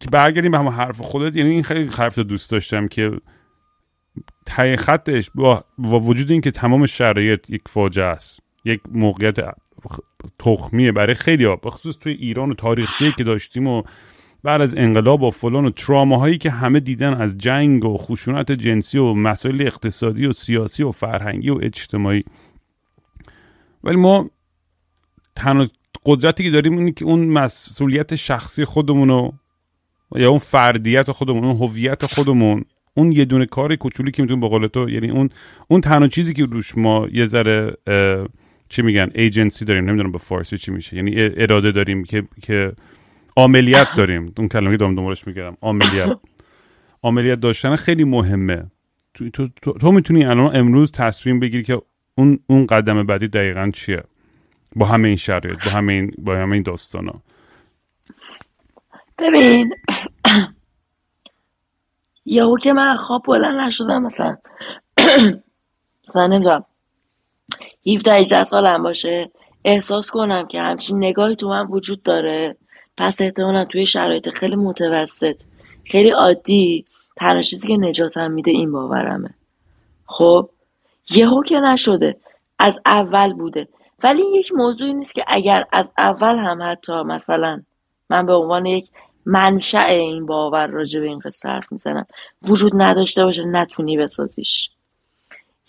که 0.00 0.10
برگردیم 0.12 0.50
به 0.50 0.58
همون 0.58 0.72
حرف 0.72 1.00
خودت 1.00 1.36
یعنی 1.36 1.50
این 1.50 1.62
خیلی 1.62 1.90
حرف 1.98 2.18
دوست 2.18 2.50
داشتم 2.50 2.88
که 2.88 3.10
تای 4.46 4.76
خطش 4.76 5.30
با, 5.34 5.64
با 5.78 6.00
وجود 6.00 6.30
اینکه 6.30 6.50
تمام 6.50 6.86
شرایط 6.86 7.50
یک 7.50 7.62
فاجعه 7.68 8.04
است 8.04 8.40
یک 8.64 8.80
موقعیت 8.92 9.36
تخمیه 10.38 10.92
برای 10.92 11.14
خیلی 11.14 11.44
ها 11.44 11.56
بخصوص 11.56 11.96
توی 11.96 12.12
ایران 12.12 12.50
و 12.50 12.54
تاریخی 12.54 13.12
که 13.12 13.24
داشتیم 13.24 13.66
و 13.66 13.82
بعد 14.42 14.60
از 14.60 14.74
انقلاب 14.76 15.22
و 15.22 15.30
فلان 15.30 15.64
و 15.64 15.70
تراماهایی 15.70 16.38
که 16.38 16.50
همه 16.50 16.80
دیدن 16.80 17.14
از 17.14 17.38
جنگ 17.38 17.84
و 17.84 17.96
خشونت 17.96 18.52
جنسی 18.52 18.98
و 18.98 19.14
مسائل 19.14 19.62
اقتصادی 19.66 20.26
و 20.26 20.32
سیاسی 20.32 20.82
و 20.82 20.90
فرهنگی 20.90 21.50
و 21.50 21.58
اجتماعی. 21.62 22.24
ولی 23.84 23.96
ما 23.96 24.30
تنها 25.36 25.66
قدرتی 26.06 26.44
که 26.44 26.50
داریم 26.50 26.78
اینه 26.78 26.92
که 26.92 27.04
اون 27.04 27.28
مسئولیت 27.28 28.14
شخصی 28.14 28.64
خودمون 28.64 29.32
یا 30.14 30.30
اون 30.30 30.38
فردیت 30.38 31.10
خودمون 31.10 31.44
اون 31.44 31.56
هویت 31.56 32.06
خودمون 32.06 32.64
اون 32.94 33.12
یه 33.12 33.24
دونه 33.24 33.46
کار 33.46 33.76
کوچولی 33.76 34.10
که 34.10 34.22
می‌تونیم 34.22 34.40
به 34.40 34.48
قول 34.48 34.66
تو 34.66 34.90
یعنی 34.90 35.10
اون 35.10 35.30
اون 35.68 35.80
تنها 35.80 36.08
چیزی 36.08 36.34
که 36.34 36.44
روش 36.44 36.78
ما 36.78 37.08
یه 37.12 37.26
ذره 37.26 37.76
چی 38.68 38.82
میگن 38.82 39.10
ایجنسی 39.14 39.64
داریم 39.64 39.84
نمی‌دونم 39.84 40.12
به 40.12 40.18
فارسی 40.18 40.58
چی 40.58 40.70
میشه 40.70 40.96
یعنی 40.96 41.14
اراده 41.16 41.72
داریم 41.72 42.04
که 42.04 42.22
که 42.42 42.72
عملیات 43.36 43.88
داریم. 43.96 44.32
اون 44.38 44.48
کلمه 44.48 44.70
که 44.70 44.76
دارم 44.76 44.94
دنبالش 44.94 45.26
میگم 45.26 45.56
عملیات. 45.62 46.18
عملیات 47.02 47.40
داشتن 47.40 47.76
خیلی 47.76 48.04
مهمه. 48.04 48.64
تو, 49.14 49.30
تو, 49.30 49.48
تو, 49.62 49.72
تو 49.72 49.92
می‌تونی 49.92 50.24
الان 50.24 50.56
امروز 50.56 50.92
تصمیم 50.92 51.40
بگیری 51.40 51.62
که 51.62 51.82
اون 52.14 52.38
اون 52.46 52.66
قدم 52.66 53.02
بعدی 53.02 53.28
دقیقا 53.28 53.70
چیه؟ 53.74 54.02
با 54.76 54.86
همه 54.86 55.08
این 55.08 55.16
شرایط 55.16 55.64
با 55.64 55.70
همه 55.70 55.92
این 55.92 56.12
با 56.18 56.36
همه 56.36 56.52
این 56.52 56.62
داستانا. 56.62 57.22
ببین 59.18 59.74
یهو 62.26 62.56
که 62.56 62.72
من 62.72 62.96
خواب 62.96 63.22
بلند 63.26 63.60
نشدم 63.60 64.02
مثلا 64.02 64.36
مثلا 66.08 66.26
نمی‌دونم 66.26 66.64
17 67.86 68.12
18 68.12 68.44
سالم 68.44 68.82
باشه 68.82 69.30
احساس 69.64 70.10
کنم 70.10 70.46
که 70.46 70.60
همچین 70.60 71.04
نگاهی 71.04 71.36
تو 71.36 71.48
من 71.48 71.66
وجود 71.66 72.02
داره. 72.02 72.56
پس 72.96 73.20
احتمالا 73.20 73.64
توی 73.64 73.86
شرایط 73.86 74.28
خیلی 74.28 74.56
متوسط 74.56 75.42
خیلی 75.84 76.10
عادی 76.10 76.84
تنها 77.16 77.42
چیزی 77.42 77.68
که 77.68 77.76
نجاتم 77.76 78.30
میده 78.30 78.50
این 78.50 78.72
باورمه. 78.72 79.30
خب؟ 80.06 80.48
یهو 81.10 81.42
که 81.42 81.56
نشده 81.56 82.16
از 82.58 82.80
اول 82.86 83.32
بوده. 83.32 83.68
ولی 84.02 84.22
یک 84.34 84.52
موضوعی 84.52 84.94
نیست 84.94 85.14
که 85.14 85.24
اگر 85.26 85.64
از 85.72 85.92
اول 85.98 86.36
هم 86.38 86.62
حتی 86.62 86.92
مثلا 86.92 87.62
من 88.10 88.26
به 88.26 88.32
عنوان 88.32 88.66
یک 88.66 88.90
منشأ 89.26 89.84
این 89.84 90.26
باور 90.26 90.66
راجع 90.66 91.00
به 91.00 91.06
این 91.06 91.18
قصه 91.18 91.48
حرف 91.48 91.72
می‌زنم. 91.72 92.06
وجود 92.42 92.72
نداشته 92.74 93.24
باشه 93.24 93.44
نتونی 93.44 93.96
بسازیش. 93.96 94.70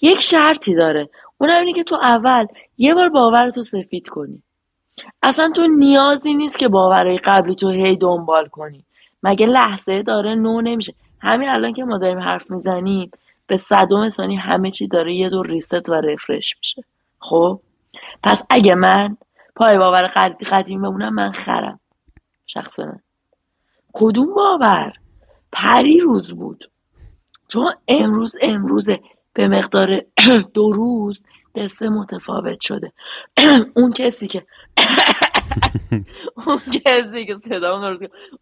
یک 0.02 0.20
شرطی 0.22 0.76
داره. 0.76 1.10
اونم 1.38 1.60
اینه 1.60 1.74
که 1.74 1.84
تو 1.84 1.96
اول 1.96 2.46
یه 2.78 2.94
بار 2.94 3.10
باورتو 3.10 3.64
سفید 3.64 4.08
کنی. 4.08 4.44
اصلا 5.24 5.52
تو 5.56 5.68
نیازی 5.68 6.34
نیست 6.34 6.60
که 6.60 6.68
باورهای 6.68 7.18
قبلی 7.18 7.56
تو 7.56 7.70
هی 7.70 7.96
دنبال 7.98 8.48
کنی. 8.48 8.86
مگه 9.24 9.46
لحظه 9.46 10.02
داره 10.04 10.36
نو 10.36 10.62
نمیشه. 10.62 10.94
همین 11.22 11.50
الان 11.50 11.74
که 11.74 11.84
ما 11.84 11.98
داریم 11.98 12.20
حرف 12.20 12.52
می‌زنیم 12.52 13.12
به 13.48 13.58
صدم 13.58 14.10
ثانیه 14.10 14.40
همه 14.40 14.72
چی 14.72 14.88
داره 14.88 15.16
یه 15.16 15.30
دور 15.30 15.48
ریست 15.48 15.90
و 15.90 15.94
رفرش 15.94 16.56
میشه. 16.60 16.84
خب؟ 17.20 17.60
پس 18.24 18.46
اگه 18.50 18.76
من 18.76 19.18
پای 19.56 19.78
باور 19.78 20.08
قد- 20.08 20.44
قدیم 20.44 20.82
بمونم 20.82 21.14
من 21.14 21.32
خرم. 21.32 21.80
شخص 22.48 22.80
من. 22.80 23.00
کدوم 23.96 24.34
باور؟ 24.34 24.94
پری 25.52 26.00
روز 26.00 26.34
بود. 26.34 26.72
چون 27.48 27.74
امروز 27.88 28.38
امروزه. 28.42 29.00
به 29.34 29.48
مقدار 29.48 30.02
دو 30.54 30.72
روز 30.72 31.26
قصه 31.56 31.90
متفاوت 31.90 32.62
شده. 32.62 32.92
اون 33.78 33.92
کسی 33.92 34.28
که 34.28 34.46
اون 36.48 36.60
کسی 36.86 37.26
که 37.26 37.36
صدا. 37.36 37.96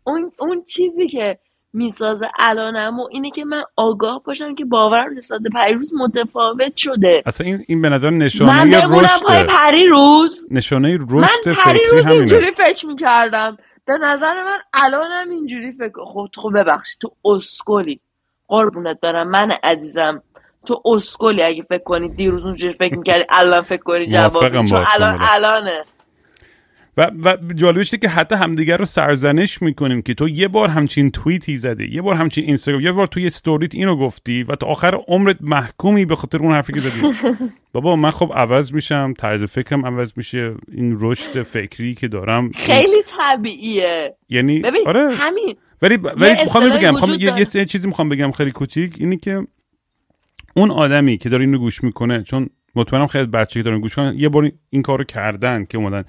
اون 0.04 0.32
اون 0.40 0.64
چیزی 0.64 1.08
که 1.08 1.40
می‌سازه 1.74 2.28
الانم 2.40 3.00
و 3.00 3.08
اینه 3.12 3.30
که 3.30 3.46
من 3.46 3.64
آگاه 3.76 4.24
باشم 4.24 4.56
که 4.56 4.66
باورم 4.66 5.18
نسبت 5.18 5.42
به 5.42 5.50
پریروز 5.50 5.94
متفاوت 5.94 6.78
شده. 6.78 7.24
اصلا 7.26 7.48
این 7.48 7.66
این 7.68 7.82
به 7.82 7.90
نظر 7.90 8.10
من 8.10 8.18
نشانه 8.18 8.78
بمونم 8.78 9.08
پای 9.28 9.38
رشد 9.38 9.48
پریروز 9.48 10.48
نشانه 10.52 10.98
من 10.98 11.08
رشد 11.10 11.42
فکری 11.42 11.56
پریروز 11.56 12.08
اینجوری 12.08 12.52
فکر 12.52 12.88
می‌کردم. 12.88 13.58
به 13.86 13.98
نظر 13.98 14.44
من 14.44 14.58
الانم 14.74 15.30
اینجوری 15.30 15.72
فکر 15.72 16.06
خب 16.06 16.28
خب 16.38 16.52
ببخشید 16.56 17.02
تو 17.02 17.16
اسکلی 17.26 18.02
قربونت 18.48 19.00
برم 19.00 19.30
من 19.30 19.52
عزیزم 19.64 20.24
تو 20.66 20.82
اسکلی 20.86 21.44
اگه 21.44 21.64
فکر 21.64 21.84
کنی 21.84 22.10
دیروز 22.10 22.46
اونجوری 22.46 22.74
فکر 22.74 22.98
می‌کردی 22.98 23.26
الان 23.30 23.62
فکر 23.62 23.84
کنی 23.84 24.06
جواب. 24.06 24.52
چون 24.70 24.86
الان. 24.88 25.20
الانه 25.22 25.86
و, 26.98 27.12
و 27.24 27.38
جالبش 27.56 27.92
که 27.92 28.10
حتی 28.10 28.36
همدیگر 28.36 28.78
رو 28.78 28.86
سرزنش 28.86 29.62
می‌کنیم 29.62 30.02
که 30.02 30.14
تو 30.14 30.30
یه 30.30 30.48
بار 30.48 30.70
همچین 30.70 31.12
توییتی 31.12 31.58
زدی 31.58 31.88
یه 31.92 32.02
بار 32.02 32.16
همچین 32.16 32.46
اینستاگرام 32.46 32.82
یه 32.82 32.92
بار 32.92 33.08
توی 33.08 33.28
استوریت 33.28 33.76
اینو 33.76 33.96
گفتی 33.96 34.44
و 34.44 34.56
تا 34.56 34.68
آخر 34.68 34.96
عمرت 35.08 35.38
محکومی 35.42 36.06
به 36.06 36.16
خاطر 36.16 36.38
اون 36.38 36.52
حرفی 36.52 36.74
که 36.74 36.80
زدی. 36.80 37.14
بابا 37.74 37.96
من 37.96 38.12
خب 38.12 38.32
عوض 38.36 38.74
میشم 38.74 39.14
طرز 39.18 39.44
فکرم 39.44 39.86
عوض 39.86 40.14
میشه 40.16 40.56
این 40.72 40.98
رشد 41.00 41.42
فکری 41.42 41.96
که 41.96 42.08
دارم 42.08 42.52
خیلی 42.52 43.04
طبیعیه. 43.06 44.16
یعنی 44.30 44.60
ببین 44.60 44.88
آره 44.88 45.16
همین 45.16 45.56
ولی 45.82 45.98
ولی 45.98 46.42
می‌خوام 46.42 46.70
بگم 46.70 46.94
می‌خوام 46.94 47.18
یه. 47.20 47.48
یه 47.54 47.66
چیزی 47.66 47.88
می‌خوام 47.88 48.10
بگم 48.10 48.32
خیلی 48.32 48.52
کوچیک 48.52 48.96
اینی 49.00 49.18
که 49.18 49.48
اون 50.56 50.72
آدمی 50.72 51.18
که 51.18 51.30
داره 51.30 51.46
اینو 51.46 51.58
گوش 51.58 51.84
می‌کنه 51.84 52.24
چون 52.24 52.50
مطمئنم 52.76 53.08
خیلی 53.08 53.28
بچه 53.28 53.60
که 53.60 53.64
دارن 53.64 53.80
گوش 53.80 53.96
کنن 53.96 54.14
یه 54.18 54.30
بار 54.30 54.52
این 54.70 54.82
کارو 54.82 55.04
کردن 55.04 55.66
که 55.66 55.78
اومدن. 55.78 56.04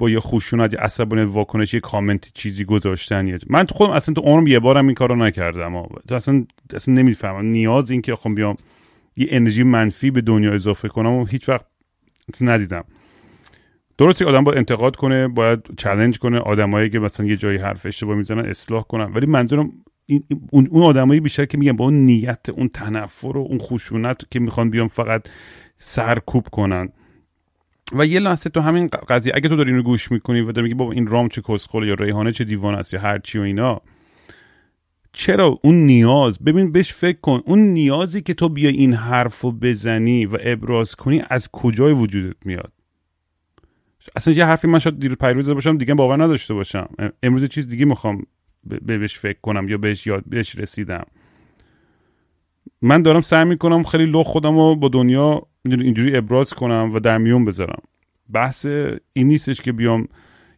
با 0.00 0.10
یه 0.10 0.20
خشونت 0.20 0.72
یه 0.72 0.80
عصبانیت 0.80 1.28
واکنش 1.28 1.74
کامنت 1.74 2.30
چیزی 2.34 2.64
گذاشتن. 2.64 3.26
یه 3.26 3.38
من 3.46 3.66
خودم 3.66 3.92
اصلا 3.92 4.14
تو 4.14 4.20
عمرم 4.20 4.46
یه 4.46 4.58
بارم 4.58 4.86
این 4.86 4.94
کارو 4.94 5.16
نکردم. 5.16 5.82
تو 6.08 6.14
اصلا 6.14 6.44
اصلا 6.74 6.94
نمی‌فهمم. 6.94 7.44
نیاز 7.46 7.90
این 7.90 8.02
که 8.02 8.14
خب 8.14 8.34
بیام 8.34 8.56
یه 9.16 9.26
انرژی 9.30 9.62
منفی 9.62 10.10
به 10.10 10.20
دنیا 10.20 10.54
اضافه 10.54 10.88
کنم 10.88 11.12
و 11.12 11.24
هیچ 11.24 11.48
وقت 11.48 11.66
ندیدم. 12.40 12.84
درسته 13.98 14.24
آدم 14.24 14.44
باید 14.44 14.58
انتقاد 14.58 14.96
کنه 14.96 15.28
باید 15.28 15.60
چلنج 15.76 16.18
کنه. 16.18 16.38
آدمایی 16.38 16.90
که 16.90 16.98
مثلا 16.98 17.26
یه 17.26 17.36
جایی 17.36 17.58
حرف 17.58 17.86
اشتباه 17.86 18.16
می‌زنن 18.16 18.44
اصلاح 18.44 18.82
کنن. 18.82 19.12
ولی 19.12 19.26
منظورم 19.26 19.72
این 20.06 20.24
اون 20.50 20.82
آدمایی 20.82 21.20
بیشتر 21.20 21.44
که 21.44 21.58
میگن 21.58 21.72
با 21.72 21.84
اون 21.84 21.94
نیت 21.94 22.48
اون 22.48 22.68
تنفر 22.68 23.36
و 23.36 23.40
اون 23.40 23.58
خشونت 23.58 24.30
که 24.30 24.40
می‌خوان 24.40 24.70
بیان 24.70 24.88
فقط 24.88 25.28
سرکوب 25.78 26.48
کنن. 26.48 26.88
و 27.92 28.06
یه 28.06 28.20
لحظه 28.20 28.50
تو 28.50 28.60
همین 28.60 28.88
قضیه 29.08 29.32
اگه 29.36 29.48
تو 29.48 29.56
داری 29.56 29.70
اینو 29.70 29.82
گوش 29.82 30.12
می‌کنی 30.12 30.40
و 30.40 30.52
داری 30.52 30.62
میگی 30.62 30.74
بابا 30.74 30.92
این 30.92 31.06
رام 31.06 31.28
چه 31.28 31.42
کسخل 31.48 31.84
یا 31.84 31.94
ریحانه 31.94 32.32
چه 32.32 32.44
دیوانه 32.44 32.78
است 32.78 32.94
یا 32.94 33.00
هر 33.00 33.18
چی 33.18 33.38
و 33.38 33.42
اینا 33.42 33.80
چرا 35.12 35.58
اون 35.62 35.74
نیاز؟ 35.74 36.38
ببین 36.38 36.72
بهش 36.72 36.92
فکر 36.92 37.20
کن. 37.20 37.42
اون 37.46 37.58
نیازی 37.58 38.20
که 38.20 38.34
تو 38.34 38.48
بیا 38.48 38.70
این 38.70 38.94
حرف 38.94 39.40
رو 39.40 39.52
بزنی 39.52 40.26
و 40.26 40.36
ابراز 40.40 40.94
کنی 40.94 41.22
از 41.30 41.48
کجای 41.52 41.92
وجودت 41.92 42.46
میاد؟ 42.46 42.72
اصلا 44.16 44.34
یه 44.34 44.44
حرفی 44.44 44.68
من 44.68 44.78
شاید 44.78 44.98
دیر 44.98 45.14
پیروز 45.14 45.50
باشم 45.50 45.78
دیگه 45.78 45.94
باور 45.94 46.22
نداشته 46.22 46.54
باشم. 46.54 46.88
امروز 47.22 47.44
چیز 47.44 47.68
دیگه 47.68 47.84
می‌خوام 47.84 48.22
بهش 48.82 49.18
فکر 49.18 49.38
کنم 49.42 49.68
یا 49.68 49.78
بهش 49.78 50.06
یاد 50.06 50.24
بهش 50.26 50.54
رسیدم. 50.54 51.04
من 52.82 53.02
دارم 53.02 53.20
سعی 53.20 53.44
می‌کنم 53.44 53.84
خیلی 53.84 54.06
لخ 54.06 54.26
خودم 54.26 54.58
رو 54.58 54.76
با 54.76 54.88
دنیا 54.88 55.46
اینجوری 55.64 56.16
ابراز 56.16 56.54
کنم 56.54 56.90
و 56.94 57.00
در 57.00 57.18
میون 57.18 57.44
بذارم. 57.44 57.82
بحث 58.32 58.66
این 59.12 59.28
نیستش 59.28 59.60
که 59.60 59.72
بیام 59.72 60.08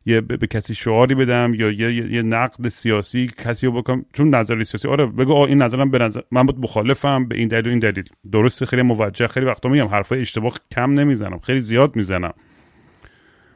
یه 0.06 0.20
به, 0.20 0.46
کسی 0.46 0.74
شعاری 0.74 1.14
بدم 1.14 1.54
یا 1.54 1.70
یه, 1.70 1.94
یه, 1.94 2.12
یه 2.12 2.22
نقد 2.22 2.68
سیاسی 2.68 3.30
کسی 3.38 3.66
رو 3.66 3.72
بکنم. 3.72 4.04
چون 4.12 4.34
نظر 4.34 4.62
سیاسی 4.62 4.88
آره 4.88 5.06
بگو 5.06 5.32
آه 5.32 5.48
این 5.48 5.62
نظرم 5.62 5.90
به 5.90 5.98
نظر 5.98 6.20
من 6.30 6.46
بود 6.46 6.58
مخالفم 6.58 7.28
به 7.28 7.38
این 7.38 7.48
دلیل 7.48 7.66
و 7.66 7.70
این 7.70 7.78
دلیل. 7.78 8.04
درسته 8.32 8.66
خیلی 8.66 8.82
موجه 8.82 9.26
خیلی 9.26 9.46
وقتا 9.46 9.68
میگم 9.68 9.86
حرفای 9.86 10.20
اشتباه 10.20 10.54
کم 10.70 10.94
نمی‌زنم 10.94 11.38
خیلی 11.38 11.60
زیاد 11.60 11.96
می‌زنم. 11.96 12.32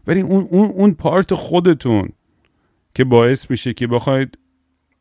ولی 0.07 0.21
اون 0.21 0.47
اون 0.51 0.71
اون 0.71 0.95
پارت 0.95 1.35
خودتون 1.35 2.09
که 2.95 3.05
باعث 3.05 3.51
میشه 3.51 3.73
که 3.73 3.87
بخواید 3.87 4.39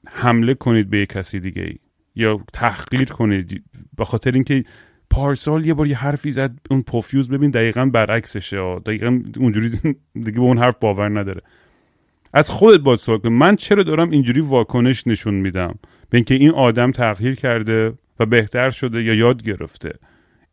حمله 0.07 0.53
کنید 0.53 0.89
به 0.89 0.97
یک 0.97 1.09
کسی 1.09 1.39
دیگه 1.39 1.61
ای 1.61 1.75
یا 2.15 2.39
تحقیر 2.53 3.05
کنید. 3.05 3.63
به 3.97 4.05
خاطر 4.05 4.31
اینکه 4.31 4.63
پارسال 5.09 5.65
یه 5.65 5.73
بار 5.73 5.87
یه 5.87 5.97
حرفی 5.97 6.31
زد 6.31 6.59
اون 6.71 6.81
پوفیوز 6.81 7.29
ببین 7.29 7.51
دقیقا 7.51 7.85
برعکسشه. 7.85 8.79
دقیقا 8.85 9.21
اونجوری 9.37 9.69
دیگه 10.25 10.31
به 10.31 10.41
اون 10.41 10.57
حرف 10.57 10.75
باور 10.81 11.19
نداره. 11.19 11.41
از 12.33 12.49
خودت 12.49 12.79
باید 12.79 12.99
سوال 12.99 13.17
کن. 13.17 13.29
من 13.29 13.55
چرا 13.55 13.83
دارم 13.83 14.09
اینجوری 14.09 14.41
واکنش 14.41 15.07
نشون 15.07 15.33
میدم؟ 15.33 15.75
به 16.09 16.17
اینکه 16.17 16.35
این 16.35 16.51
آدم 16.51 16.91
تغییر 16.91 17.35
کرده 17.35 17.93
و 18.19 18.25
بهتر 18.25 18.69
شده 18.69 19.03
یا 19.03 19.13
یاد 19.13 19.43
گرفته. 19.43 19.93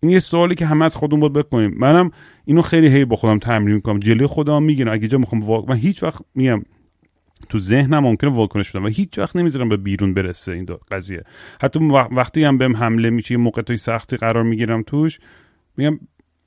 این 0.01 0.13
یه 0.13 0.19
سوالی 0.19 0.55
که 0.55 0.67
همه 0.67 0.85
از 0.85 0.97
خودمون 0.97 1.21
باید 1.21 1.33
بکنیم. 1.33 1.75
منم 1.79 2.11
اینو 2.45 2.63
خیلی 2.63 2.89
هی 2.89 3.05
با 3.05 3.17
خودم 3.17 3.39
تمرین 3.39 3.75
می‌کنم. 3.75 3.99
جلوی 3.99 4.27
خودم 4.27 4.63
می‌گیرم. 4.63 4.93
اگه 4.93 5.09
جا 5.09 5.19
می‌خوام 5.19 5.43
واق... 5.43 5.71
من 5.71 5.77
هیچ 5.77 6.03
وقت 6.03 6.23
میگم 6.35 6.63
تو 7.49 7.59
ذهنم 7.59 7.99
ممکنه 7.99 8.31
واکنش 8.31 8.71
بدم 8.71 8.85
و 8.85 8.89
هیچ 8.89 9.19
وقت 9.19 9.37
نمی‌ذارم 9.37 9.69
به 9.69 9.77
بیرون 9.77 10.15
برسه 10.15 10.53
این 10.53 10.67
قضیه. 10.91 11.23
حتی 11.63 11.79
وقتی 12.13 12.45
هم 12.45 12.59
بهم 12.59 12.77
حمله 12.77 13.11
میشه 13.11 13.33
یه 13.33 13.39
موقع 13.39 13.77
سختی 13.77 14.17
قرار 14.17 14.43
می‌گیرم 14.43 14.83
توش 14.83 15.19
میگم 15.77 15.99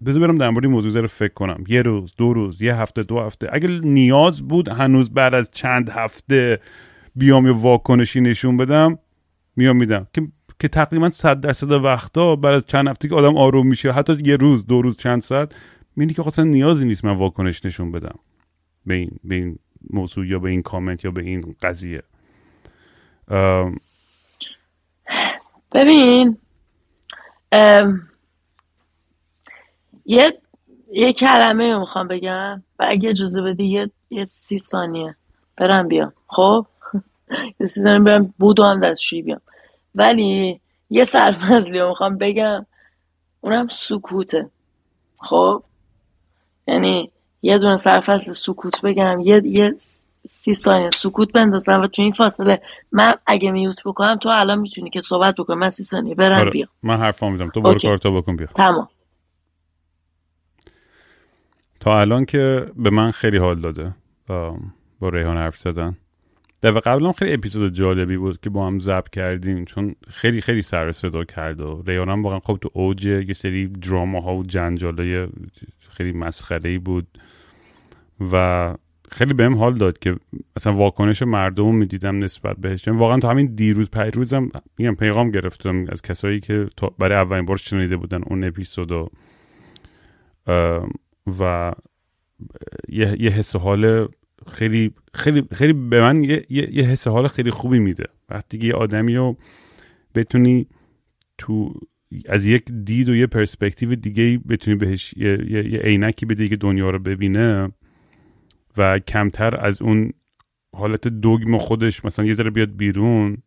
بذار 0.06 0.22
برم 0.22 0.38
در 0.38 0.50
مورد 0.50 0.66
موضوع 0.66 1.02
رو 1.02 1.08
فکر 1.08 1.34
کنم. 1.34 1.64
یه 1.68 1.82
روز 1.82 2.16
دو 2.18 2.34
روز 2.34 2.62
یه 2.62 2.76
هفته 2.76 3.04
دو 3.04 3.20
هفته. 3.20 3.50
اگر 3.52 3.70
نیاز 3.70 4.48
بود 4.48 4.70
هنوز 4.70 5.14
بعد 5.14 5.34
از 5.34 5.52
چند 5.52 5.90
هفته 5.90 6.60
بیام 7.16 7.46
یه 7.46 7.54
واکنشی 7.54 8.22
نشون 8.22 8.58
بدم 8.58 8.98
میام 9.56 9.78
میدم. 9.78 10.08
که 10.14 10.28
که 10.60 10.68
تقریبا 10.68 11.10
صد 11.10 11.40
درصد 11.40 11.72
وقتا 11.72 12.36
بعد 12.36 12.54
از 12.54 12.66
چند 12.66 12.88
هفته 12.88 13.08
که 13.08 13.16
آدم 13.16 13.38
آروم 13.38 13.68
میشه 13.68 13.92
حتی 13.92 14.18
یه 14.26 14.36
روز 14.36 14.68
دو 14.68 14.82
روز 14.82 14.98
چند 14.98 15.22
ساعت 15.22 15.56
می‌بینی 15.96 16.14
که 16.14 16.24
خاصا 16.24 16.44
نیازی 16.44 16.86
نیست 16.86 17.06
من 17.06 17.18
واکنش 17.18 17.66
نشون 17.66 17.92
بدم. 17.92 18.16
به 18.86 18.94
این, 18.94 19.12
به 19.24 19.36
این 19.36 19.60
موضوع 19.90 20.28
یا 20.28 20.40
به 20.40 20.49
این 20.49 20.62
کامنت 20.62 21.06
یا 21.06 21.12
به 21.12 21.22
این 21.22 21.56
قضیه. 21.62 22.03
ببین 25.72 26.38
یه 30.06 30.41
یه 30.91 31.14
کلمه 31.14 31.80
می‌خوام 31.80 32.07
بگم 32.07 32.64
و 32.80 32.86
اگه 32.90 33.10
اجازه 33.10 33.41
بدی 33.41 33.66
یه, 33.66 33.91
یه 34.10 34.26
سی 34.26 34.57
ثانیه. 34.57 35.16
برم 35.57 35.88
بیام. 35.88 36.14
خب؟ 36.28 36.66
یه 37.60 37.68
سی 37.68 37.82
ثانیه 37.82 37.99
برم 37.99 38.34
بودو 38.40 38.64
هم 38.64 38.80
دستشویی 38.80 39.22
بیام. 39.22 39.41
ولی 39.95 40.62
یه 40.90 41.06
سرفصلی 41.06 41.80
رو 41.80 41.90
می‌خوام 41.90 42.18
بگم 42.18 42.66
اونم 43.41 43.68
سکوته. 43.68 44.49
خب؟ 45.18 45.64
یعنی 46.68 47.12
یه 47.46 47.58
دونه 47.58 47.76
سرفصل 47.76 48.32
سکوت 48.32 48.82
بگم 48.82 49.20
یه, 49.20 49.42
یه 49.46 49.76
سی 50.30 50.54
ثانیه 50.54 50.90
سکوت 50.94 51.32
بندازم 51.32 51.82
و 51.82 51.88
تو 51.88 52.02
این 52.02 52.12
فاصله 52.12 52.62
من 52.92 53.14
اگه 53.28 53.52
میوت 53.52 53.82
بکنم 53.86 54.16
تو 54.16 54.30
الان 54.30 54.60
می‌تونی 54.60 54.90
که 54.90 55.02
صحبت 55.02 55.36
بکنم 55.36 55.60
من 55.60 55.70
سی 55.70 55.84
ثانیه 55.84 56.16
برم 56.16 56.40
آره. 56.40 56.52
بیام 56.52 56.68
من 56.84 56.98
حرفا 56.98 57.30
میزم 57.30 57.50
تو 57.50 57.62
برو 57.62 57.78
کارتا 57.82 58.12
بکن 58.12 58.36
بیا. 58.36 58.48
تمام. 58.48 58.88
تا 61.80 62.00
الان 62.00 62.26
که 62.26 62.66
به 62.76 62.90
من 62.90 63.12
خیلی 63.12 63.38
حال 63.38 63.62
داده 63.62 63.94
با 65.00 65.10
ریحان 65.10 65.38
حرف 65.38 65.58
زدن. 65.58 65.98
دفعه 66.64 66.80
قبلا 66.80 67.12
خیلی 67.12 67.34
اپیزود 67.34 67.74
جالبی 67.74 68.18
بود 68.18 68.40
که 68.42 68.50
با 68.50 68.68
هم 68.68 68.80
ضبط 68.80 69.10
کردیم 69.10 69.66
چون 69.66 69.96
خیلی 70.08 70.42
خیلی 70.42 70.62
سر 70.62 70.92
صدا 70.92 71.24
کرد 71.24 71.62
و 71.62 71.84
ریحان 71.88 72.10
هم 72.10 72.24
واقعا 72.24 72.40
خب 72.40 72.58
تو 72.62 72.70
اوج 72.74 73.06
یه 73.06 73.34
سری 73.34 73.68
دراما 73.68 74.20
ها 74.20 74.36
و 74.36 74.44
جنجاله 74.44 75.28
خیلی 75.90 76.12
مسخره 76.12 76.70
ای 76.70 76.78
بود. 76.78 77.08
و 78.32 78.76
خیلی 79.12 79.34
بهم 79.34 79.56
حال 79.56 79.78
داد 79.78 80.00
که 80.00 80.16
مثلا 80.58 80.74
واکنش 80.74 81.22
مردم 81.22 81.76
می‌دیدم 81.76 82.24
نسبت 82.24 82.58
بهش. 82.58 82.88
یعنی 82.88 83.00
واقعا 83.00 83.20
تا 83.20 83.30
همین 83.30 83.56
دیروز 83.56 83.90
پیروزم 83.90 84.50
میگم 84.78 84.96
پیغام 84.96 85.32
گرفتم 85.32 85.86
از 85.90 86.02
کسایی 86.02 86.40
که 86.40 86.68
برای 87.00 87.18
اولین 87.18 87.46
بار 87.46 87.58
شنیده 87.58 87.98
بودن 87.98 88.22
اون 88.28 88.44
اپیزودو 88.44 89.10
و 91.40 91.72
یه, 92.90 93.16
یه 93.20 93.30
حس 93.30 93.56
حال 93.56 94.08
خیلی 94.48 94.92
خیلی 95.14 95.44
خیلی 95.52 95.74
به 95.74 96.02
من 96.02 96.24
یه, 96.24 96.46
یه 96.50 96.84
حس 96.84 97.08
حال 97.08 97.28
خیلی 97.28 97.52
خوبی 97.52 97.80
میده. 97.80 98.06
وقتی 98.30 98.58
یه 98.68 98.74
آدمی 98.74 99.16
رو 99.16 99.38
بتونی 100.16 100.68
تو 101.38 101.74
از 102.30 102.46
یک 102.46 102.66
دید 102.84 103.10
و 103.10 103.16
یه 103.16 103.28
پرسپکتیو 103.28 103.96
دیگه 103.96 104.38
بتونی 104.38 104.78
بهش 104.78 105.14
یه, 105.18 105.52
یه, 105.52 105.80
عینکی 105.80 106.26
بده 106.26 106.48
که 106.48 106.56
دنیا 106.56 106.90
رو 106.90 107.00
ببینه 107.00 107.72
و 108.77 108.99
کمتر 108.99 109.65
از 109.65 109.81
اون 109.81 110.11
حالت 110.76 111.07
دوگم 111.07 111.57
خودش 111.57 112.06
مثلا 112.06 112.26
یه 112.26 112.34
ذره 112.34 112.49
بیاد 112.49 112.76
بیرون 112.76 113.38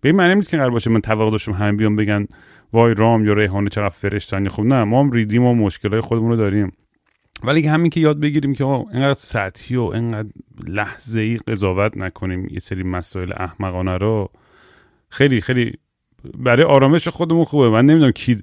به 0.00 0.08
این 0.08 0.16
معنی 0.16 0.34
نیست 0.34 0.48
که 0.48 0.56
قرار 0.56 0.70
باشه 0.70 0.90
من 0.90 1.00
توقع 1.00 1.30
داشتم 1.30 1.52
همه 1.52 1.72
بیان 1.72 1.96
بگن 1.96 2.26
وای 2.72 2.94
رام 2.94 3.26
یا 3.26 3.32
ریحانه 3.32 3.70
چقدر 3.70 3.88
فرشتن 3.88 4.48
خب 4.48 4.62
نه 4.62 4.84
ما 4.84 5.00
هم 5.00 5.10
ریدیم 5.10 5.44
و 5.44 5.54
مشکلات 5.54 6.00
خودمون 6.00 6.30
رو 6.30 6.36
داریم. 6.36 6.72
ولی 7.44 7.66
همین 7.66 7.90
که 7.90 8.00
یاد 8.00 8.20
بگیریم 8.20 8.54
که 8.54 8.64
اینقدر 8.64 9.14
سطحی 9.14 9.76
و 9.76 9.82
اینقدر 9.82 10.28
لحظه 10.68 11.20
ای 11.20 11.36
قضاوت 11.36 11.96
نکنیم 11.96 12.48
یه 12.50 12.58
سری 12.58 12.82
مسائل 12.82 13.32
احمقانه 13.36 13.96
رو 13.96 14.30
خیلی 15.08 15.40
خیلی 15.40 15.72
برای 16.38 16.64
آرامش 16.64 17.08
خودمون 17.08 17.44
خوبه. 17.44 17.70
من 17.70 17.86
نمی‌دونم 17.86 18.10
کی 18.10 18.38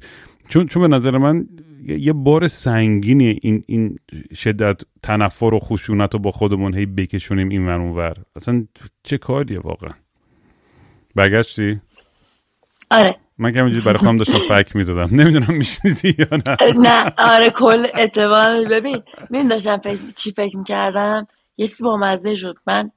چون 0.47 0.67
چون 0.67 0.81
به 0.81 0.87
نظر 0.87 1.17
من 1.17 1.47
یه 1.88 2.14
بار 2.14 2.47
سنگینی 2.47 3.39
این 3.41 3.64
این 3.68 3.99
شدت 4.35 4.81
تنفر 5.03 5.53
و 5.53 5.60
خشونت 5.60 6.14
رو 6.14 6.19
با 6.19 6.31
خودمون 6.31 6.77
هی 6.77 6.85
بکشونیم 6.85 7.49
این 7.49 7.65
ور 7.68 7.80
ور. 7.80 8.15
اصلا 8.35 8.65
چه 9.03 9.18
کاریه 9.18 9.60
واقعا؟ 9.60 9.93
برگشتی؟ 11.15 11.81
آره. 12.91 13.15
من 13.38 13.53
که 13.53 13.60
همینجوری 13.60 13.85
برای 13.85 13.97
خودم 13.97 14.18
داشتم 14.18 14.55
فک 14.55 14.76
می‌زدم. 14.76 15.10
نمی‌دونم 15.11 15.57
میشنیدی 15.57 16.15
یا 16.19 16.27
نه. 16.31 16.73
نه 16.77 17.14
آره 17.18 17.49
کل 17.49 17.88
اتفاق 17.97 18.68
ببین 18.72 19.03
من 19.30 19.47
داشتم 19.47 19.77
فکر 19.77 19.99
چی 20.18 20.31
فکر 20.31 20.57
می‌کردم؟ 20.57 21.27
یه 21.57 21.68
چیزی 21.68 21.84
با 21.84 21.97
مزه 21.97 22.35
شد. 22.35 22.55
من 22.68 22.91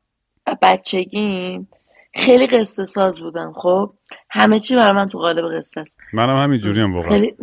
بچگیم 0.62 1.68
خیلی 2.14 2.46
قصه 2.46 2.84
ساز 2.84 3.20
بودم 3.20 3.52
خب؟ 3.56 3.92
همه 4.30 4.60
چی 4.60 4.76
برای 4.76 4.92
من 4.92 5.08
تو 5.08 5.18
قالب 5.18 5.58
قصه 5.58 5.80
است. 5.80 6.00
منم 6.12 6.36
همینجوری 6.36 6.80
هم 6.80 6.94
واقعا. 6.94 7.10
خیلی 7.10 7.34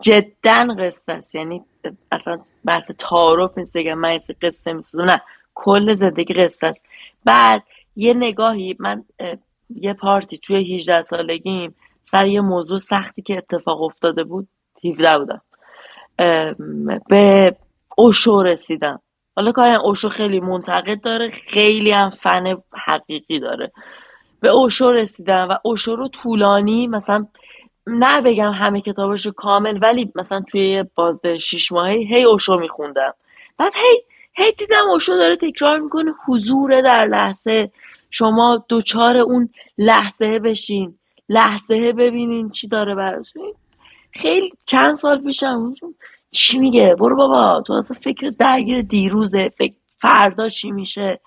جدا 0.00 0.74
قصه 0.78 1.12
است. 1.12 1.34
یعنی 1.34 1.62
اصلا 2.12 2.38
بحث 2.64 2.90
تعارف 2.90 3.58
نیست. 3.58 3.76
که 3.76 3.94
من 3.94 4.18
قصه 4.42 4.72
می‌سازم 4.72 5.04
نه. 5.04 5.22
کل 5.54 5.94
زندگی 5.94 6.34
قصه 6.34 6.66
است. 6.66 6.86
بعد 7.24 7.62
یه 7.96 8.14
نگاهی 8.14 8.76
من 8.78 9.04
یه 9.70 9.94
پارتی 9.94 10.38
توی 10.38 10.76
18 10.76 11.02
سالگیم. 11.02 11.74
سر 12.02 12.26
یه 12.26 12.40
موضوع 12.40 12.78
سختی 12.78 13.22
که 13.22 13.36
اتفاق 13.36 13.82
افتاده 13.82 14.24
بود 14.24 14.48
17 14.84 15.18
بودم. 15.18 15.42
به 17.08 17.56
اوشو 17.96 18.42
رسیدم. 18.42 19.00
حالا 19.36 19.52
کار 19.52 19.68
اوشو 19.68 20.08
خیلی 20.08 20.40
منتقد 20.40 21.00
داره 21.00 21.30
خیلی 21.30 21.90
هم 21.90 22.10
فن 22.10 22.56
حقیقی 22.84 23.40
داره. 23.40 23.72
به 24.40 24.48
اوشو 24.48 24.90
رسیدم 24.90 25.48
و 25.50 25.58
اوشو 25.62 25.96
رو 25.96 26.08
طولانی 26.08 26.86
مثلا 26.86 27.26
نه 27.86 28.20
بگم 28.20 28.52
همه 28.52 28.80
کتابش 28.80 29.26
کامل 29.26 29.78
ولی 29.82 30.12
مثلا 30.14 30.40
توی 30.40 30.84
بازده 30.94 31.38
شیش 31.38 31.72
ماهی 31.72 32.04
هی 32.04 32.24
اوشو 32.24 32.58
میخوندم. 32.58 33.14
بعد 33.58 33.72
هی 33.74 34.02
هی 34.34 34.52
دیدم 34.52 34.88
اوشو 34.90 35.12
داره 35.12 35.36
تکرار 35.36 35.78
می‌کنه 35.78 36.12
حضور 36.26 36.80
در 36.80 37.06
لحظه. 37.06 37.70
شما 38.10 38.64
دوچار 38.68 39.16
اون 39.16 39.48
لحظه 39.78 40.38
بشین 40.38 40.98
لحظه 41.28 41.92
ببینین 41.92 42.50
چی 42.50 42.68
داره 42.68 42.94
براتون 42.94 43.52
خیلی 44.12 44.52
چند 44.66 44.94
سال 44.94 45.22
پیشم 45.22 45.74
چی 46.30 46.58
میگه؟ 46.58 46.94
برو 46.98 47.16
بابا 47.16 47.62
تو 47.66 47.72
اصلا 47.72 47.96
فکر 48.00 48.30
درگیر 48.38 48.82
دیروزه 48.82 49.48
فکر 49.48 49.74
فردا 49.98 50.48
چی 50.48 50.70
میشه؟ 50.70 51.20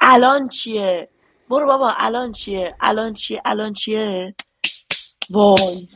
الان 0.00 0.48
چیه؟ 0.48 1.08
برو 1.50 1.66
بابا 1.66 1.94
الان 1.96 2.32
چیه؟ 2.32 2.76
الان 2.80 3.14
چیه؟ 3.14 3.42
الان 3.44 3.72
چیه؟ 3.72 4.34
وای. 5.30 5.88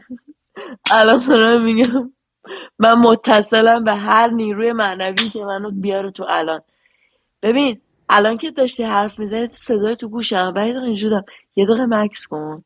الان 0.90 1.20
دارم 1.28 1.64
میگم. 1.64 2.12
من 2.78 2.94
متصلم 2.94 3.84
به 3.84 3.94
هر 3.94 4.28
نیروی 4.28 4.72
معنوی 4.72 5.28
که 5.28 5.44
منو 5.44 5.70
بیاره 5.70 6.10
تو 6.10 6.24
الان. 6.28 6.60
ببین 7.42 7.80
الان 8.08 8.36
که 8.36 8.50
داشتی 8.50 8.84
حرف 8.84 9.18
می‌زنی 9.18 9.46
تو 9.46 9.54
صدای 9.54 9.96
تو 9.96 10.08
گوشم 10.08 10.52
و 10.56 10.58
اینجورم 10.58 11.24
یه 11.56 11.66
دقیقه 11.66 11.86
مکس 11.86 12.26
کن. 12.26 12.64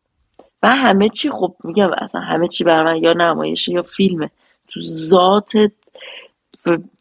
من 0.63 0.77
همه 0.77 1.09
چی 1.09 1.31
خب 1.31 1.57
میگم 1.65 1.91
اصلا 1.99 2.21
همه 2.21 2.49
چی 2.49 2.65
بر 2.65 2.83
من 2.83 2.97
یا 2.97 3.13
نمایشه 3.13 3.73
یا 3.73 3.83
فیلمه. 3.83 4.31
تو 4.69 4.81
ذات 4.81 5.53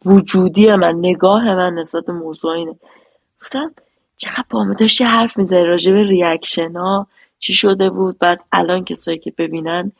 وجودی 0.05 0.75
من 0.75 0.95
نگاه 0.95 1.55
من 1.55 1.73
نسبت 1.73 2.09
موضوع 2.09 2.51
اینه. 2.51 2.75
گفتم 3.41 3.73
چقدر 4.17 4.45
با 4.49 4.73
داشتی 4.79 5.03
حرف 5.03 5.37
می‌زنی 5.37 5.63
راجع 5.63 5.93
به 5.93 6.03
ریاکشن 6.03 6.71
ها؟ 6.71 7.07
چی 7.41 7.53
شده 7.53 7.89
بود؟ 7.89 8.19
بعد 8.19 8.43
الان 8.51 8.85
کسایی 8.85 9.19
که 9.19 9.33
ببینن 9.37 9.91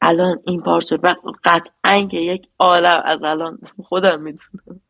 الان 0.00 0.40
این 0.46 0.60
part 0.60 0.92
و 0.92 1.14
قطعا 1.44 2.08
که 2.10 2.16
یک 2.16 2.48
عالم 2.58 3.02
از 3.04 3.22
الان 3.22 3.58
خودم 3.88 4.22
می‌دونم. 4.22 4.80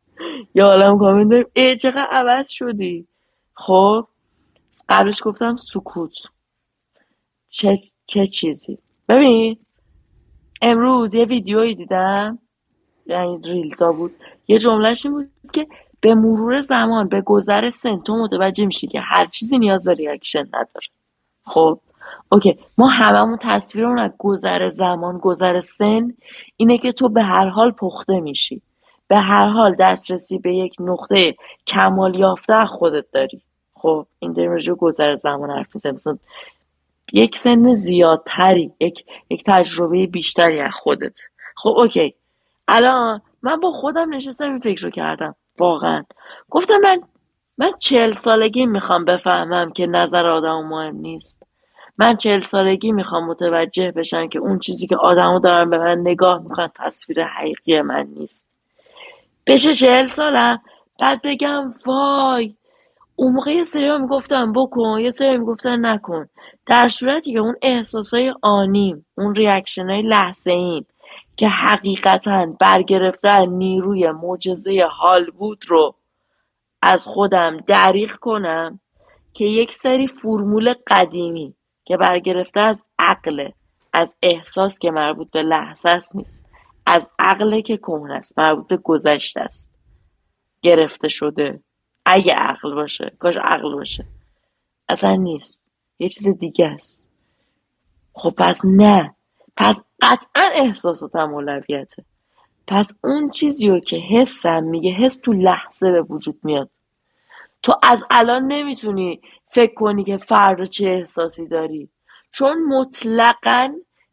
یه 0.55 0.63
عالم 0.63 0.99
کامنت 0.99 1.29
داریم. 1.29 1.47
ای 1.53 1.75
چقدر 1.75 2.07
عوض 2.11 2.49
شدی؟ 2.49 3.07
خب 3.53 4.07
قبلش 4.89 5.21
گفتم 5.23 5.55
سکوت. 5.55 6.11
چه, 7.49 7.75
چه 8.05 8.27
چیزی؟ 8.27 8.79
ببین 9.09 9.57
امروز 10.61 11.15
یه 11.15 11.25
ویدیویی 11.25 11.75
دیدم 11.75 12.39
یعنی 13.05 13.41
reels 13.43 13.83
ا 13.83 13.91
بود. 13.91 14.11
یه 14.47 14.59
جملهش 14.59 15.05
این 15.05 15.15
بود 15.15 15.29
که 15.53 15.67
به 16.01 16.15
مرور 16.15 16.61
زمان 16.61 17.07
به 17.07 17.21
گذر 17.21 17.69
سن 17.69 17.99
تو 18.01 18.15
متوجه 18.15 18.65
میشی 18.65 18.87
که 18.87 18.99
هر 18.99 19.25
چیزی 19.25 19.57
نیاز 19.57 19.85
به 19.85 19.93
reaction 19.93 20.45
نداره. 20.47 20.87
خب 21.45 21.79
اوکی. 22.31 22.59
ما 22.77 22.87
هممون 22.87 23.37
تصویرمون 23.41 23.99
از 23.99 24.11
گذر 24.19 24.69
زمان 24.69 25.17
گذر 25.17 25.59
سن 25.59 26.13
اینه 26.57 26.77
که 26.77 26.91
تو 26.91 27.09
به 27.09 27.23
هر 27.23 27.47
حال 27.47 27.71
پخته 27.71 28.19
میشی. 28.19 28.61
به 29.07 29.17
هر 29.17 29.47
حال 29.47 29.75
دسترسی 29.79 30.37
به 30.37 30.55
یک 30.55 30.75
نقطه 30.79 31.35
کمال 31.67 32.15
یافته 32.15 32.65
خودت 32.65 33.05
داری. 33.11 33.41
خب 33.73 34.05
این 34.19 34.33
داریم 34.33 34.51
راجع 34.51 34.73
گذر 34.73 35.15
زمان 35.15 35.51
حرف 35.51 35.75
می‌زنیم. 35.75 36.19
یک 37.13 37.37
سن 37.37 37.73
زیادتری 37.73 38.71
یک 38.79 39.05
یک 39.29 39.43
تجربه 39.45 40.07
بیشتری 40.07 40.59
از 40.59 40.73
خودت. 40.73 41.19
خب 41.55 41.69
اوکی. 41.69 42.15
الان 42.67 43.21
من 43.41 43.59
با 43.59 43.71
خودم 43.71 44.13
نشستم 44.13 44.45
این 44.45 44.59
فکر 44.59 44.83
رو 44.83 44.89
کردم. 44.89 45.35
واقعا. 45.59 46.03
گفتم 46.49 46.77
من 46.83 47.01
من 47.57 47.71
چهل 47.79 48.11
سالگی 48.11 48.65
می‌خوام 48.65 49.05
بفهمم 49.05 49.71
که 49.71 49.87
نظر 49.87 50.25
آدم 50.27 50.67
مهم 50.67 50.95
نیست. 50.95 51.43
من 51.97 52.15
چهل 52.15 52.39
سالگی 52.39 52.91
می‌خوام 52.91 53.25
متوجه 53.25 53.91
بشم 53.91 54.27
که 54.27 54.39
اون 54.39 54.59
چیزی 54.59 54.87
که 54.87 54.97
آدمو 54.97 55.39
دارن 55.39 55.69
به 55.69 55.77
من 55.77 55.99
نگاه 55.99 56.43
می‌کنن 56.43 56.69
تصویر 56.75 57.23
حقیقی 57.23 57.81
من 57.81 58.07
نیست. 58.17 58.55
بشه 59.47 59.73
چهل 59.73 60.05
سالم 60.05 60.61
بعد 60.99 61.21
بگم 61.23 61.73
وای 61.85 62.55
اون 63.15 63.33
موقع 63.33 63.51
یه 63.51 63.63
سری 63.63 63.97
می‌گفتن 63.97 64.53
بکن 64.53 64.99
یه 64.99 65.09
سری 65.09 65.37
می‌گفتن 65.37 65.85
نکن. 65.85 66.29
در 66.65 66.87
صورتی 66.87 67.33
که 67.33 67.39
اون 67.39 67.55
احساسای 67.61 68.33
آنیم 68.41 69.05
اون 69.17 69.35
ریاکشن 69.35 69.89
های 69.89 70.01
لحظه 70.01 70.51
این 70.51 70.85
که 71.37 71.47
حقیقتا 71.47 72.45
برگرفتن 72.59 73.49
نیروی 73.49 74.11
معجزه 74.11 74.87
حال 74.91 75.31
بود 75.31 75.59
رو 75.67 75.95
از 76.87 77.05
خودم 77.07 77.57
دریغ 77.57 78.11
کنم 78.11 78.79
که 79.33 79.45
یک 79.45 79.73
سری 79.73 80.07
فرمول 80.07 80.73
قدیمی 80.87 81.55
که 81.85 81.97
برگرفته 81.97 82.59
از 82.59 82.85
عقل 82.99 83.49
از 83.93 84.17
احساس 84.21 84.79
که 84.79 84.91
مربوط 84.91 85.31
به 85.31 85.41
لحظه 85.41 85.89
است 85.89 86.15
نیست 86.15 86.45
از 86.85 87.11
عقل 87.19 87.61
که 87.61 87.77
کهن 87.77 88.11
است 88.11 88.39
مربوط 88.39 88.67
به 88.67 88.77
گذشته 88.77 89.41
است. 89.41 89.71
گرفته 90.61 91.07
شده. 91.07 91.59
اگه 92.05 92.33
عقل 92.33 92.75
باشه 92.75 93.11
کاش 93.19 93.37
عقل 93.37 93.73
باشه. 93.73 94.05
اصلا 94.89 95.15
نیست. 95.15 95.69
یه 95.99 96.09
چیز 96.09 96.27
دیگه 96.27 96.67
است. 96.67 97.07
خب 98.13 98.33
پس 98.37 98.61
نه. 98.65 99.15
پس 99.57 99.83
قطعا 100.01 100.49
احساساتم 100.55 101.33
اولویته 101.33 102.05
پس 102.67 102.93
اون 103.03 103.29
چیزی 103.29 103.69
رو 103.69 103.79
که 103.79 103.97
حسم 103.97 104.63
میگه 104.63 104.91
حس 104.91 105.17
تو 105.17 105.33
لحظه 105.33 105.91
به 105.91 106.01
وجود 106.01 106.39
میاد. 106.43 106.69
تو 107.65 107.73
از 107.83 108.03
الان 108.11 108.47
نمی‌تونی 108.47 109.21
فکر 109.51 109.73
کنی 109.73 110.03
که 110.03 110.17
فردا 110.17 110.65
چه 110.65 110.85
احساسی 110.85 111.47
داری. 111.47 111.89
چون 112.31 112.63
مطلقا 112.63 113.69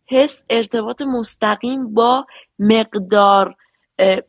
حس 0.06 0.44
ارتباط 0.50 1.02
مستقیم 1.02 1.94
با 1.94 2.26
مقدار 2.58 3.54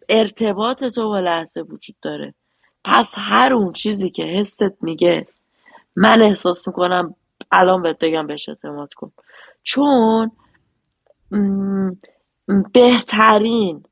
ارتباط 0.10 0.84
تو 0.84 1.10
با 1.10 1.20
لحظه 1.20 1.62
وجود 1.62 1.95
داره. 2.02 2.34
پس 2.86 3.16
هر 3.18 3.54
اون 3.54 3.72
چیزی 3.72 4.10
که 4.10 4.24
حست 4.24 4.84
میگه 4.84 5.28
من 5.95 6.22
احساس 6.22 6.68
می‌کنم 6.68 7.16
الان 7.52 7.82
بهت 7.82 8.04
بگم 8.04 8.28
بهش 8.28 8.50
اعتماد 8.50 8.94
کن. 8.94 9.12
چون 9.64 10.32
بهترین 12.74 13.84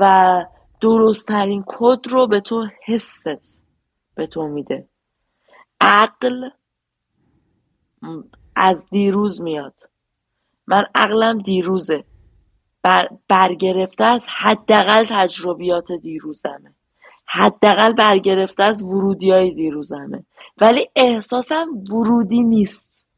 و 0.00 0.44
درستترین 0.80 1.64
کد 1.66 2.06
رو 2.08 2.26
به 2.26 2.40
تو 2.40 2.66
حست. 2.86 3.65
به 4.16 4.26
تو 4.26 4.46
میده. 4.46 4.88
عقل 5.80 6.50
از 8.56 8.86
دیروز 8.90 9.42
میاد. 9.42 9.80
من 10.66 10.84
عقلم 10.94 11.38
دیروزه. 11.38 12.04
بر 12.82 13.08
برگرفته 13.28 14.04
از 14.04 14.26
حداقل 14.38 15.04
تجربیات 15.08 15.92
دیروزمه. 15.92 16.74
حداقل 17.26 17.92
برگرفته 17.92 18.62
از 18.62 18.82
ورودی 18.82 19.30
های 19.30 19.54
دیروزمه. 19.54 20.24
ولی 20.60 20.90
احساسم 20.96 21.68
ورودی 21.92 22.42
نیست. 22.42 23.08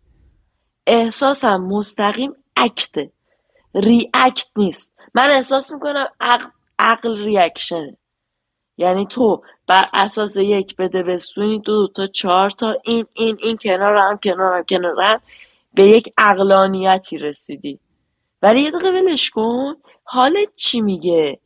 احساسم 0.87 1.57
مستقیم 1.57 2.33
اکته. 2.57 3.13
ریاکت 3.75 4.49
نیست. 4.57 4.95
من 5.15 5.31
احساس 5.31 5.73
می‌کنم 5.73 6.07
عقل, 6.21 6.47
عقل 6.79 7.19
ریاکشنه. 7.25 7.98
یعنی 8.79 9.07
تو 9.07 9.43
بر 9.67 9.85
اساس 9.95 10.37
یک 10.37 10.77
بده 10.77 11.03
بستونی 11.03 11.59
دو, 11.59 11.87
دو 11.87 11.93
تا 11.93 12.07
چهار 12.07 12.51
تا 12.51 12.75
این 12.85 13.07
این 13.15 13.39
این 13.43 13.57
کنار 13.57 13.97
هم 13.97 14.19
کنار 14.19 14.57
هم 14.57 14.65
کنار 14.65 15.03
هم 15.03 15.21
به 15.75 15.87
یک 15.87 16.13
اقلانیتی 16.19 17.19
رسیدی. 17.19 17.81
ولی 18.43 18.61
یه 18.61 18.71
دقیقه 18.71 18.91
ولش 18.91 19.31
کن. 19.31 19.75
حالت 20.05 20.49
چی 20.57 20.81
میگه؟ 20.81 21.39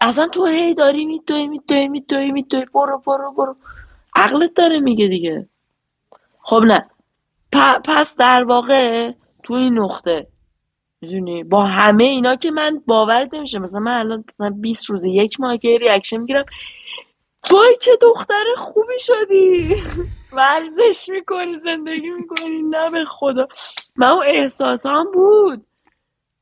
اصلا 0.00 0.28
تو 0.28 0.46
هی 0.46 0.74
داری 0.74 1.06
میدوی 1.06 1.46
میدوی 1.46 1.88
میدوی 1.88 2.32
میدوی. 2.32 2.64
برو 2.74 3.02
برو 3.06 3.32
برو. 3.32 3.56
عقلت 4.16 4.54
داره 4.54 4.80
میگه 4.80 5.08
دیگه. 5.08 5.48
خب 6.42 6.62
نه. 6.66 6.86
پس 7.84 8.16
در 8.16 8.44
واقع 8.44 9.12
تو 9.42 9.54
این 9.54 9.78
نقطه 9.78 10.26
می‌دونی؟ 11.04 11.44
با 11.44 11.64
همه 11.64 12.04
اینا 12.04 12.36
که 12.36 12.50
من 12.50 12.82
باور 12.86 13.28
نمیشه. 13.32 13.58
مثلا 13.58 13.80
من 13.80 13.98
الان 13.98 14.24
مثلا 14.30 14.50
20 14.50 14.90
روز 14.90 15.04
یک 15.04 15.40
ماه 15.40 15.58
که 15.58 15.78
ریاکشن 15.78 16.16
می‌گیرم 16.16 16.44
وای 17.52 17.76
چه 17.80 17.92
دختر 18.02 18.44
خوبی 18.56 18.98
شدی! 18.98 19.76
ورزش 20.38 21.08
می‌کنی 21.08 21.58
زندگی 21.58 22.10
می‌کنی. 22.10 22.62
نه 22.62 22.90
به 22.90 23.04
خدا. 23.04 23.48
من 23.96 24.08
اون 24.08 24.22
احساسام 24.26 25.06
بود. 25.12 25.66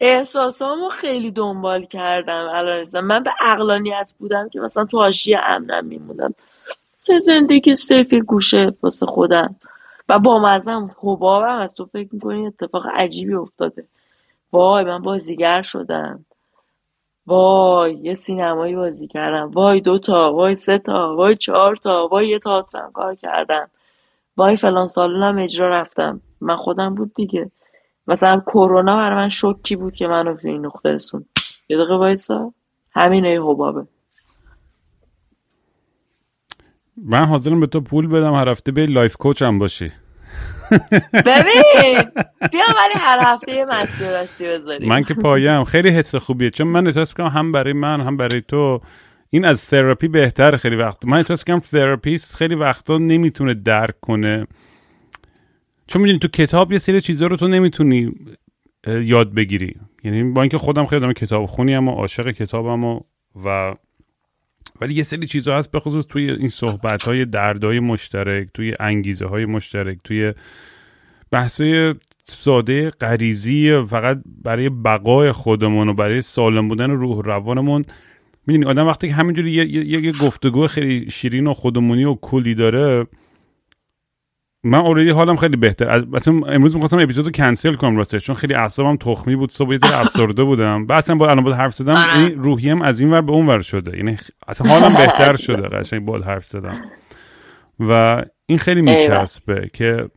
احساسامو 0.01 0.89
خیلی 0.89 1.31
دنبال 1.31 1.85
کردم. 1.85 2.49
الان 2.55 2.85
من 3.05 3.23
به 3.23 3.31
اقلانیت 3.41 4.13
بودم 4.19 4.49
که 4.49 4.61
مثلا 4.61 4.85
تو 4.85 4.99
حاشیه 4.99 5.41
امنم 5.45 5.87
میمونم. 5.87 6.35
سه 6.97 7.19
زندگی 7.19 7.75
سیفی 7.75 8.21
گوشه 8.21 8.73
واسه 8.83 9.07
خودم. 9.07 9.57
و 10.09 10.19
با 10.19 10.39
مزم 10.39 10.91
حبابم 11.03 11.59
از 11.59 11.75
تو 11.75 11.85
فکر 11.87 12.09
می‌کنی 12.13 12.47
اتفاق 12.47 12.87
عجیبی 12.95 13.35
افتاده. 13.35 13.85
وای 14.53 14.85
من 14.85 15.03
بازیگر 15.03 15.63
شدم. 15.63 16.25
وای 17.27 17.95
یه 17.95 18.15
سینمایی 18.15 18.77
بازی 18.77 19.07
کردم. 19.07 19.51
وای 19.51 19.81
دو 19.81 19.99
تا 19.99 20.33
وای 20.33 20.57
سه 20.57 20.79
تا 20.79 21.17
وای 21.17 21.37
چهار 21.37 21.77
تا 21.77 22.09
وای 22.09 22.29
یه 22.29 22.39
تئاترم 22.39 22.93
کار 22.93 23.15
کردم. 23.15 23.71
وای 24.37 24.57
فلان 24.57 24.87
سالونم 24.87 25.39
اجرا 25.39 25.69
رفتم. 25.69 26.21
من 26.41 26.57
خودم 26.57 26.95
بود 26.95 27.15
دیگه. 27.15 27.51
مثلا 28.07 28.41
کرونا 28.41 28.97
برای 28.97 29.17
من 29.17 29.29
شوکی 29.29 29.77
بود 29.77 29.95
که 29.95 30.07
منو 30.07 30.35
به 30.35 30.49
این 30.49 30.67
نقطه 30.67 30.93
رسون 30.93 31.25
یه 31.69 31.77
دقیقه 31.77 31.97
وایسا. 31.97 32.53
همینه 32.91 33.29
ای 33.29 33.37
حبابه. 33.37 33.87
من 36.97 37.25
حاضرم 37.25 37.61
به 37.61 37.67
تو 37.67 37.81
پول 37.81 38.07
بدم 38.07 38.35
هر 38.35 38.49
هفته 38.49 38.73
به 38.73 38.87
life 38.87 39.17
coach 39.17 39.43
م 39.43 39.59
باشی. 39.59 39.93
ببین 41.13 42.03
بیا 42.53 42.65
ولی 42.79 42.95
هر 42.97 43.19
هفته 43.23 43.65
مستی 43.65 44.11
راستی 44.11 44.49
بذاریم. 44.49 44.89
من 44.89 45.03
که 45.03 45.15
پایه‌م. 45.15 45.65
خیلی 45.65 45.89
حس 45.89 46.15
خوبیه. 46.15 46.51
چون 46.51 46.67
من 46.67 46.87
احساس 46.87 47.15
کنم 47.15 47.27
هم 47.27 47.53
برای 47.53 47.73
من 47.73 48.01
هم 48.01 48.17
برای 48.17 48.43
تو 48.49 48.81
این 49.31 49.45
از 49.45 49.67
تراپی 49.67 50.09
بهتر 50.09 50.57
خیلی 50.57 50.77
وقت. 50.77 51.05
من 51.05 51.17
احساس 51.17 51.45
کنم 51.45 51.59
therapist 51.59 52.37
خیلی 52.37 52.55
وقتا 52.55 52.99
نمی‌تونه 52.99 53.55
درک 53.55 54.01
کنه. 54.01 54.47
چون 55.87 56.03
می‌دونی 56.03 56.19
تو 56.19 56.29
کتاب 56.29 56.73
یه 56.73 56.79
سری 56.79 57.01
چیزا 57.01 57.27
رو 57.27 57.37
تو 57.37 57.49
نمی‌تونی 57.49 58.13
یاد 58.87 59.35
بگیری. 59.35 59.77
یعنی 60.05 60.25
با 60.25 60.43
اینکه 60.43 60.59
خودم 60.59 60.87
خیلی 60.87 61.05
آدم 61.05 61.13
کتاب 61.13 61.47
خونی 61.47 61.77
و 61.77 61.91
عاشق 61.91 62.31
کتابم 62.31 62.85
و 62.85 63.75
ولی 64.81 64.95
یه 64.95 65.03
سری 65.03 65.27
چیزها 65.27 65.59
هست 65.59 65.71
بخصوص 65.71 66.07
توی 66.07 66.31
این 66.31 66.49
صحبت 66.49 67.03
های 67.03 67.25
دردهای 67.25 67.81
مشترک 67.81 68.49
توی 68.55 68.75
انگیزه 68.81 69.27
های 69.27 69.45
مشترک 69.45 69.99
توی 70.05 70.33
بحثای 71.31 71.95
ساده 72.25 72.91
غریزی 72.91 73.83
فقط 73.83 74.19
برای 74.43 74.69
بقای 74.69 75.33
خودمون 75.33 75.89
و 75.89 75.95
برای 75.95 76.21
سالم 76.21 76.69
بودن 76.69 76.91
روح 76.91 77.25
روانمون. 77.25 77.85
می‌دونی 78.47 78.67
آدم 78.67 78.87
وقتی 78.87 79.09
که 79.09 79.15
همینجوری 79.15 79.51
یه, 79.51 79.67
یه،, 79.67 80.05
یه 80.05 80.13
گفتگو 80.13 80.67
خیلی 80.67 81.11
شیرین 81.11 81.47
و 81.47 81.53
خودمونی 81.55 82.05
و 82.05 82.15
کلی 82.15 82.55
داره 82.55 83.07
من 84.65 84.79
اوردی 84.79 85.11
حالم 85.11 85.37
خیلی 85.37 85.57
بهتر. 85.57 86.05
مثلا 86.05 86.35
امروز 86.47 86.75
می‌خواستم 86.75 86.99
اپیزودو 86.99 87.31
کنسل 87.31 87.75
کنم 87.75 87.97
راسته 87.97 88.21
چون 88.21 88.35
خیلی 88.37 88.55
اعصابم 88.55 88.97
تخمی 88.97 89.37
بود. 89.37 89.51
صبح 89.51 89.73
یه 89.73 89.79
افسرده 90.01 90.45
بودم. 90.45 90.87
بعد 90.87 91.15
با 91.19 91.29
الان 91.29 91.45
بود 91.45 91.53
حرف 91.55 91.75
زدم 91.75 91.95
آره. 91.95 92.19
این 92.19 92.43
روحیم 92.43 92.83
از 92.83 93.01
این 93.01 93.11
ور 93.11 93.21
به 93.21 93.33
اون 93.33 93.47
ور 93.47 93.61
شده. 93.61 93.97
یعنی 93.97 94.19
اصلا 94.49 94.71
حالم 94.71 94.95
بهتر 95.07 95.37
شده 95.37 95.63
قشنگ 95.63 96.07
بود 96.07 96.23
حرف 96.25 96.45
زدم. 96.45 96.91
و 97.81 98.23
این 98.47 98.59
خیلی 98.59 98.83
میچسبه 98.83 99.71
که 99.75 100.09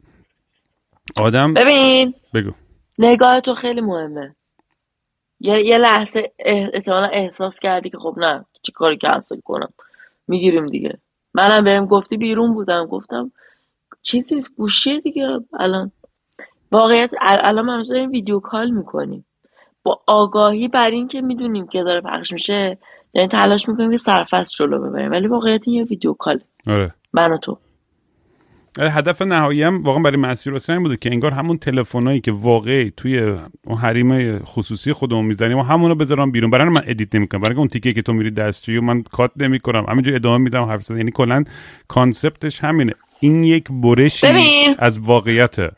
آدم 1.21 1.53
ببین. 1.53 2.13
بگو. 2.33 2.51
نگاه 2.99 3.41
تو 3.41 3.53
خیلی 3.53 3.81
مهمه. 3.81 4.35
یه, 5.39 5.65
یه 5.65 5.77
لحظه 5.77 6.31
احتمالا 6.39 7.07
احساس 7.07 7.59
کردی 7.59 7.89
که 7.89 7.97
خب 7.97 8.15
نه 8.17 8.45
چی 8.61 8.71
کاری 8.71 8.97
کنسل 8.97 9.39
کنم 9.43 9.73
می‌گیریم 10.27 10.67
دیگه. 10.67 10.97
منم 11.33 11.63
بهم 11.63 11.85
گفتی 11.85 12.17
بیرون 12.17 12.53
بودم. 12.53 12.85
گفتم 12.85 13.31
چیزی 14.05 14.35
گوشیه 14.57 14.99
دیگه. 14.99 15.39
الان 15.59 15.91
واقعیت 16.71 17.11
ال- 17.13 17.39
الان 17.43 17.65
ما 17.65 17.83
داریم 17.89 18.11
video 18.11 18.39
call 18.39 18.71
می‌کنیم. 18.71 19.25
با 19.83 20.01
آگاهی 20.07 20.67
بر 20.67 20.89
این 20.89 21.07
که 21.07 21.21
می‌دونیم 21.21 21.67
که 21.67 21.83
داره 21.83 22.01
پخش 22.01 22.33
میشه 22.33 22.77
یعنی 23.13 23.27
تلاش 23.27 23.69
می‌کنیم 23.69 23.91
که 23.91 23.97
سرفست 23.97 24.53
جلو 24.57 24.89
ببریم. 24.89 25.11
ولی 25.11 25.27
واقعیت 25.27 25.67
این 25.67 25.77
یه 25.77 25.83
video 25.83 26.13
call 26.13 26.39
آره. 26.67 26.93
من 27.13 27.31
و 27.31 27.37
تو. 27.37 27.57
هدف 28.79 29.21
نهایی 29.21 29.63
هم 29.63 29.83
واقعا 29.83 30.03
برای 30.03 30.17
مستی 30.17 30.53
راستی 30.53 30.83
بوده 30.83 30.97
که 30.97 31.09
انگار 31.11 31.31
همون 31.31 31.57
تلفنایی 31.57 32.21
که 32.21 32.31
واقعی 32.31 32.91
توی 32.97 33.19
اون 33.65 33.77
حریم 33.77 34.39
خصوصی 34.39 34.93
خودمون 34.93 35.25
می‌زنیم 35.25 35.57
و 35.57 35.61
همونو 35.61 35.95
بذارم 35.95 36.31
بیرون. 36.31 36.51
برای 36.51 36.69
من 36.69 36.81
edit 36.87 37.15
نمی‌کنم. 37.15 37.41
برای 37.41 37.55
اون 37.57 37.67
تیکه 37.67 37.93
که 37.93 38.01
تو 38.01 38.13
میری 38.13 38.31
دستشویی 38.31 38.77
و 38.77 38.81
من 38.81 39.03
cut 39.03 39.31
نمی‌کنم. 39.37 39.85
همینجوری 39.89 40.15
ادامه 40.15 40.37
میدم 40.37 40.63
حرف 40.63 40.83
زدن. 40.83 40.97
یعنی 40.97 41.11
کلا 41.11 41.43
کانسپتش 41.87 42.63
همینه. 42.63 42.93
این 43.25 43.43
یک 43.43 43.67
برشی 43.71 44.27
ببین. 44.27 44.75
از 44.79 44.99
واقعیته. 44.99 45.71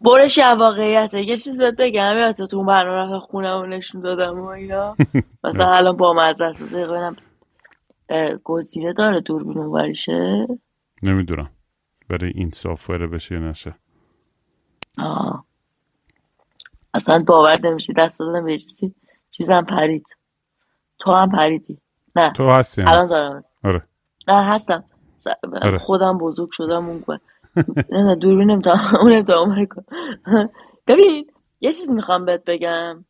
برش 0.00 0.38
از 0.38 0.58
واقعیته. 0.58 1.22
یه 1.22 1.36
چیز 1.36 1.60
بهت 1.60 1.74
بگم 1.78 2.16
یادت 2.18 2.42
تو 2.42 2.56
اون 2.56 2.66
برنامه 2.66 3.16
رفت 3.16 3.24
خونم 3.24 3.72
نشون 3.72 4.00
دادم 4.00 4.40
و 4.40 4.44
اینا. 4.46 4.96
مثلا 5.44 5.72
الان 5.72 5.96
با 5.96 6.32
ببینم 6.72 7.16
اه، 8.08 8.36
گزینه 8.36 8.92
داره 8.92 9.20
دوربین 9.20 9.58
اونوریشه. 9.58 10.46
نمی‌دونم. 11.02 11.50
برای 12.08 12.32
این 12.34 12.50
سافر 12.50 13.06
بشه 13.06 13.34
یا 13.34 13.40
نشه. 13.40 13.74
آه. 14.98 15.44
اصلا 16.94 17.24
باور 17.26 17.60
نمیشه. 17.64 17.92
دست 17.92 18.18
دادم 18.20 18.44
به 18.44 18.58
چیزی. 18.58 18.94
چیزم 19.30 19.62
پرید. 19.62 20.06
تو 20.98 21.12
هم 21.12 21.30
پریدی. 21.30 21.78
نه. 22.16 22.32
تو 22.32 22.50
هستی 22.50 22.82
الان. 22.82 23.08
دارم. 23.08 23.44
آره. 23.64 23.82
نه 24.28 24.44
هستم. 24.44 24.84
آره. 25.62 25.78
خودم 25.78 26.18
بزرگ 26.18 26.50
شدم 26.52 26.88
اون 26.88 27.00
کن 27.00 27.18
نه 27.90 28.02
نه 28.02 28.14
دوربین 28.14 28.50
نمی‌تونم 28.50 28.92
اون 29.00 29.30
اون 29.30 29.66
کن 29.66 29.84
ببین 30.86 31.30
یه 31.60 31.72
چیز 31.72 31.92
می‌خوام 31.92 32.24
بهت 32.24 32.44
بگم. 32.44 33.04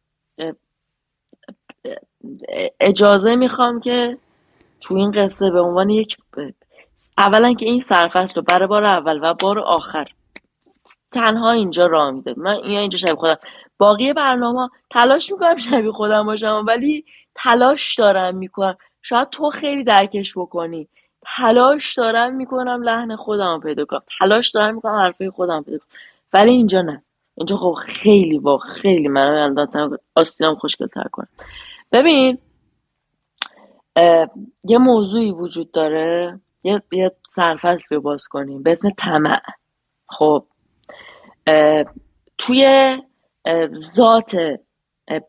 اجازه 2.81 3.37
می‌خوام 3.37 3.81
که 3.81 4.19
تو 4.81 4.95
این 4.95 5.11
قصه 5.11 5.51
به 5.51 5.61
عنوان 5.61 5.91
یک 5.91 6.17
اولا 7.19 7.55
که 7.55 7.67
این 7.67 7.81
سرفصل 7.81 8.35
رو 8.37 8.43
برای 8.43 8.67
بار 8.67 8.85
اول 8.85 9.21
و 9.23 9.35
بار 9.35 9.59
آخر 9.59 10.09
تنها 11.13 11.51
اینجا 11.51 11.87
راه 11.87 12.11
میده. 12.11 12.35
من 12.37 12.55
این 12.55 12.79
اینجا 12.79 12.99
شبیه 12.99 13.15
خودم. 13.15 13.37
باقی 13.79 14.13
برنامه 14.13 14.69
تلاش 14.91 15.33
می‌کنم 15.33 15.57
شبیه 15.57 15.93
خودم 15.93 16.27
باشم 16.27 16.65
ولی 16.69 17.05
تلاش 17.35 17.95
دارم 17.95 18.37
می‌کنم. 18.37 18.77
شاید 19.03 19.31
تو 19.31 19.51
خیلی 19.51 19.85
درکش 19.85 20.39
بکنی. 20.39 20.89
تلاش 21.37 21.95
دارم 21.95 22.35
می‌کنم 22.35 22.83
لحن 22.83 23.17
خودم 23.17 23.55
رو 23.55 23.61
پیدا 23.61 23.85
کنم. 23.85 24.03
تلاش 24.19 24.51
دارم 24.51 24.75
می‌کنم 24.75 24.95
حرفای 24.95 25.31
خودم 25.31 25.63
پیدا 25.63 25.79
کنم. 25.79 25.89
ولی 26.33 26.51
اینجا 26.51 26.83
نه. 26.83 27.03
اینجا 27.37 27.57
خب 27.57 27.75
خیلی 27.87 28.39
با 28.39 28.59
خیلی 28.59 29.09
من 29.09 29.55
آستینم 30.15 30.55
خوشگل 30.55 30.87
تر 30.87 31.09
کنم. 31.13 31.29
ببین 31.93 32.39
یه 34.65 34.79
موضوعی 34.79 35.33
وجود 35.33 35.73
داره. 35.73 36.41
یه, 36.65 36.83
یه 36.93 37.13
سرفصل 37.29 37.95
رو 37.95 38.01
باز 38.01 38.29
کنیم. 38.29 38.63
به 38.63 38.71
اسم 38.71 38.91
طمع. 38.91 39.41
خب 40.09 40.47
توی 42.39 42.67
ذات 43.75 44.37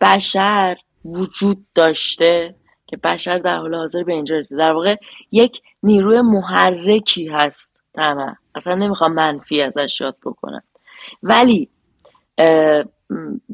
بشر 0.01 0.77
وجود 1.05 1.65
داشته. 1.76 2.55
که 2.95 3.01
بشر 3.03 3.38
در 3.38 3.57
حال 3.57 3.76
حاضر 3.76 4.03
به 4.03 4.13
اینجا 4.13 4.35
رسیده. 4.35 4.57
در 4.57 4.72
واقع 4.72 4.95
یک 5.31 5.61
نیروی 5.84 6.22
محرکی 6.22 7.27
هست 7.27 7.81
طمع 7.93 8.35
اصلا 8.55 8.76
نمی‌خوام 8.76 9.13
منفی 9.13 9.61
ازش 9.61 10.01
یاد 10.01 10.17
بکنم. 10.26 10.63
ولی 11.23 11.69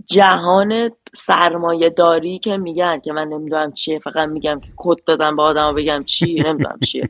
جهان 0.06 0.92
سرمایه 1.14 1.90
داری 1.90 2.40
که 2.40 2.58
میگن 2.58 3.00
که 3.00 3.14
من 3.14 3.28
نمی‌دونم 3.28 3.72
چیه 3.72 4.00
فقط 4.00 4.30
میگم 4.30 4.60
که 4.60 4.70
کد 4.78 4.98
بدم 5.08 5.36
به 5.36 5.42
آدم 5.42 5.76
بگم 5.76 6.04
چی 6.04 6.44
نمی‌دونم 6.46 6.80
چیه. 6.88 7.10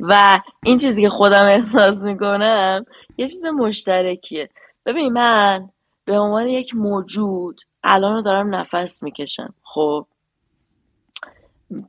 و 0.00 0.40
این 0.64 0.78
چیزی 0.78 1.02
که 1.02 1.08
خودم 1.08 1.44
احساس 1.44 2.02
می‌کنم 2.02 2.84
یه 3.18 3.28
چیز 3.28 3.44
مشترکیه. 3.44 4.48
ببین 4.86 5.12
من 5.12 5.68
به 6.04 6.18
عنوان 6.18 6.48
یک 6.48 6.74
موجود 6.74 7.60
الان 7.84 8.14
رو 8.14 8.22
دارم 8.22 8.54
نفس 8.54 9.02
می‌کشم 9.02 9.54
خب؟ 9.62 10.06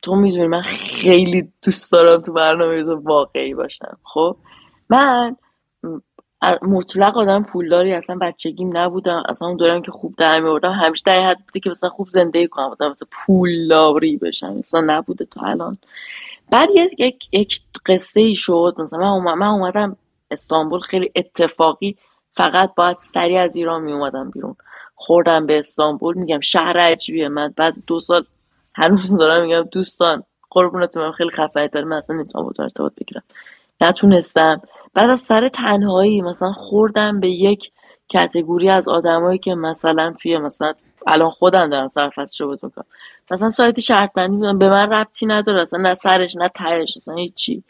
تو 0.02 0.16
می‌دونی 0.16 0.48
من 0.48 0.62
خیلی 0.62 1.52
دوست 1.64 1.92
دارم 1.92 2.22
تو 2.22 2.34
برنامه 2.34 2.84
تو 2.84 2.96
واقعی 2.96 3.54
باشم. 3.54 3.98
خب؟ 4.04 4.38
من 4.90 5.36
مطلق 6.62 7.18
آدم 7.18 7.44
پولداری 7.44 7.94
اصلا 7.94 8.18
بچگیم 8.22 8.78
نبودم. 8.78 9.24
اصلا 9.30 9.48
اون 9.48 9.58
دورم 9.58 9.82
که 9.82 9.92
خوب 9.92 10.16
در 10.18 10.40
میوردم 10.40 10.72
همیشه 10.72 11.04
در 11.06 11.30
حد 11.30 11.38
بوده 11.38 11.60
که 11.60 11.70
مثلا 11.70 11.90
خوب 11.90 12.10
زندگی 12.10 12.48
کنم. 12.48 12.70
مثلا 12.72 13.08
پولداری 13.12 14.18
بشم. 14.18 14.56
اصلا 14.60 14.82
نبوده 14.82 15.26
تا 15.26 15.42
الان. 15.42 15.78
بعد 16.52 16.70
یک 17.00 17.28
یک, 17.32 17.62
قصه 17.86 18.22
ای 18.22 18.36
شد. 18.36 18.76
مثلا 18.80 19.00
من, 19.00 19.08
اوم- 19.08 19.40
من 19.40 19.48
اومدم 19.48 19.98
استانبول. 20.32 20.80
خیلی 20.80 21.12
اتفاقی 21.16 21.98
فقط 22.34 22.76
باید 22.76 22.98
سریع 23.00 23.42
از 23.42 23.56
ایران 23.56 23.82
می 23.84 23.94
اومدم 23.94 24.30
بیرون. 24.30 24.56
خوردم 24.96 25.46
به 25.46 25.60
استانبول. 25.60 26.18
میگم 26.18 26.40
شهر 26.40 26.80
عجیبیه. 26.80 27.28
من 27.28 27.54
بعد 27.58 27.74
دو 27.88 28.00
سال 28.00 28.26
هنوز 28.76 29.18
دارم 29.18 29.46
میگم 29.46 29.68
دوستان 29.72 30.24
قربونتون 30.50 31.04
من 31.04 31.12
خیلی 31.12 31.30
خفه 31.30 31.68
داره 31.68 31.86
من 31.86 31.98
اصلا 31.98 32.16
نمی‌تونم 32.16 32.46
با 32.46 32.64
ارتباط 32.64 32.94
بگیرم. 33.02 33.24
نتونستم. 33.82 34.62
بعد 34.94 35.10
از 35.10 35.22
سر 35.22 35.48
تنهایی 35.48 36.22
مثلا 36.22 36.52
خوردم 36.52 37.20
به 37.20 37.30
یک 37.30 37.72
کتگوری 38.10 38.70
از 38.70 38.88
آدمایی 38.88 39.40
که 39.40 39.56
مثلا 39.56 40.14
توی 40.22 40.38
مثلا 40.38 40.74
الان 41.08 41.30
خودم 41.30 41.70
دارم 41.70 41.88
سرفصل 41.88 42.44
رو 42.44 42.52
می‌کنم. 42.52 42.86
مثلا 43.32 43.50
سایت 43.50 43.80
شرط 43.80 44.14
بندی 44.14 44.38
به 44.38 44.70
من 44.70 44.94
ربطی 44.94 45.26
نداره 45.26 45.62
اصلا 45.62 45.80
نه 45.82 45.94
سرش 45.94 46.36
نه 46.36 46.50
تهش 46.50 46.98
اصلا 46.98 47.16
هیچی. 47.16 47.64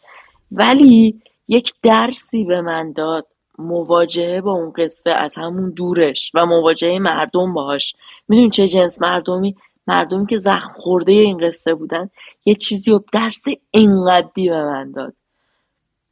ولی 0.51 1.21
یک 1.47 1.73
درسی 1.83 2.43
به 2.43 2.61
من 2.61 2.91
داد 2.91 3.27
مواجهه 3.59 4.41
با 4.41 4.51
اون 4.51 4.73
قصه 4.77 5.11
از 5.11 5.35
همون 5.37 5.69
دورش 5.69 6.31
و 6.33 6.45
مواجهه 6.45 6.99
مردم 6.99 7.53
باهاش. 7.53 7.95
می‌دونی 8.27 8.49
چه 8.49 8.67
جنس 8.67 9.01
مردمی؟ 9.01 9.55
مردمی 9.87 10.25
که 10.25 10.37
زخم 10.37 10.73
خورده 10.75 11.11
این 11.11 11.37
قصه 11.37 11.73
بودن 11.73 12.09
یه 12.45 12.55
چیزی 12.55 12.91
و 12.91 12.99
درس 13.11 13.43
اینقدی 13.71 14.49
به 14.49 14.63
من 14.63 14.91
داد. 14.91 15.13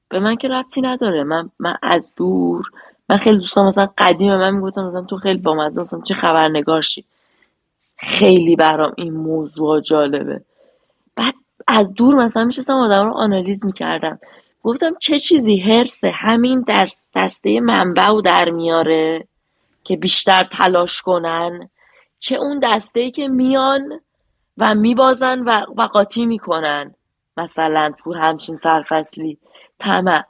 به 0.10 0.20
من 0.20 0.36
که 0.36 0.48
ربطی 0.48 0.82
نداره. 0.82 1.24
من 1.24 1.50
من 1.60 1.78
از 1.82 2.14
دور 2.16 2.66
من 3.10 3.18
خیلی 3.18 3.38
دوستان 3.38 3.68
مثلا 3.68 3.90
قدیم 3.98 4.36
من 4.36 4.52
می‌گفتن 4.52 4.84
مثلا 4.84 5.02
تو 5.02 5.18
خیلی 5.18 5.42
بامزه 5.42 5.82
مثلا 5.82 6.02
چه 6.02 6.14
خبرنگار 6.14 6.82
شی 6.82 7.06
خیلی 7.98 8.56
برام 8.56 8.94
این 8.98 9.14
موضوع 9.14 9.82
جالبه. 9.82 10.42
بعد 11.16 11.34
از 11.68 11.94
دور 11.94 12.16
مثلا 12.16 12.46
میشستم 12.46 12.74
آدم 12.74 13.06
رو 13.06 13.14
آنالیز 13.14 13.66
می‌کردم. 13.66 14.20
گفتم 14.64 14.96
چه 15.00 15.20
چیزی؟ 15.20 15.60
هرسه 15.60 16.12
همین 16.12 16.62
درس 16.62 17.10
دسته 17.16 17.60
منبع 17.60 18.10
و 18.10 18.22
در 18.22 18.50
میاره 18.50 19.28
که 19.84 19.98
بیشتر 19.98 20.44
تلاش 20.44 21.02
کنن؟ 21.02 21.70
چه 22.24 22.36
اون 22.36 22.60
دسته 22.64 23.00
ای 23.00 23.12
که 23.12 23.28
میان 23.28 24.02
و 24.58 24.76
میبازن 24.76 25.40
و, 25.40 25.62
و 25.78 25.82
قاطی 25.82 26.26
می‌کنن. 26.26 26.96
مثلا 27.38 27.92
تو 28.04 28.14
همچین 28.14 28.56
سرفصلی. 28.56 29.38
طمع. 29.80 30.24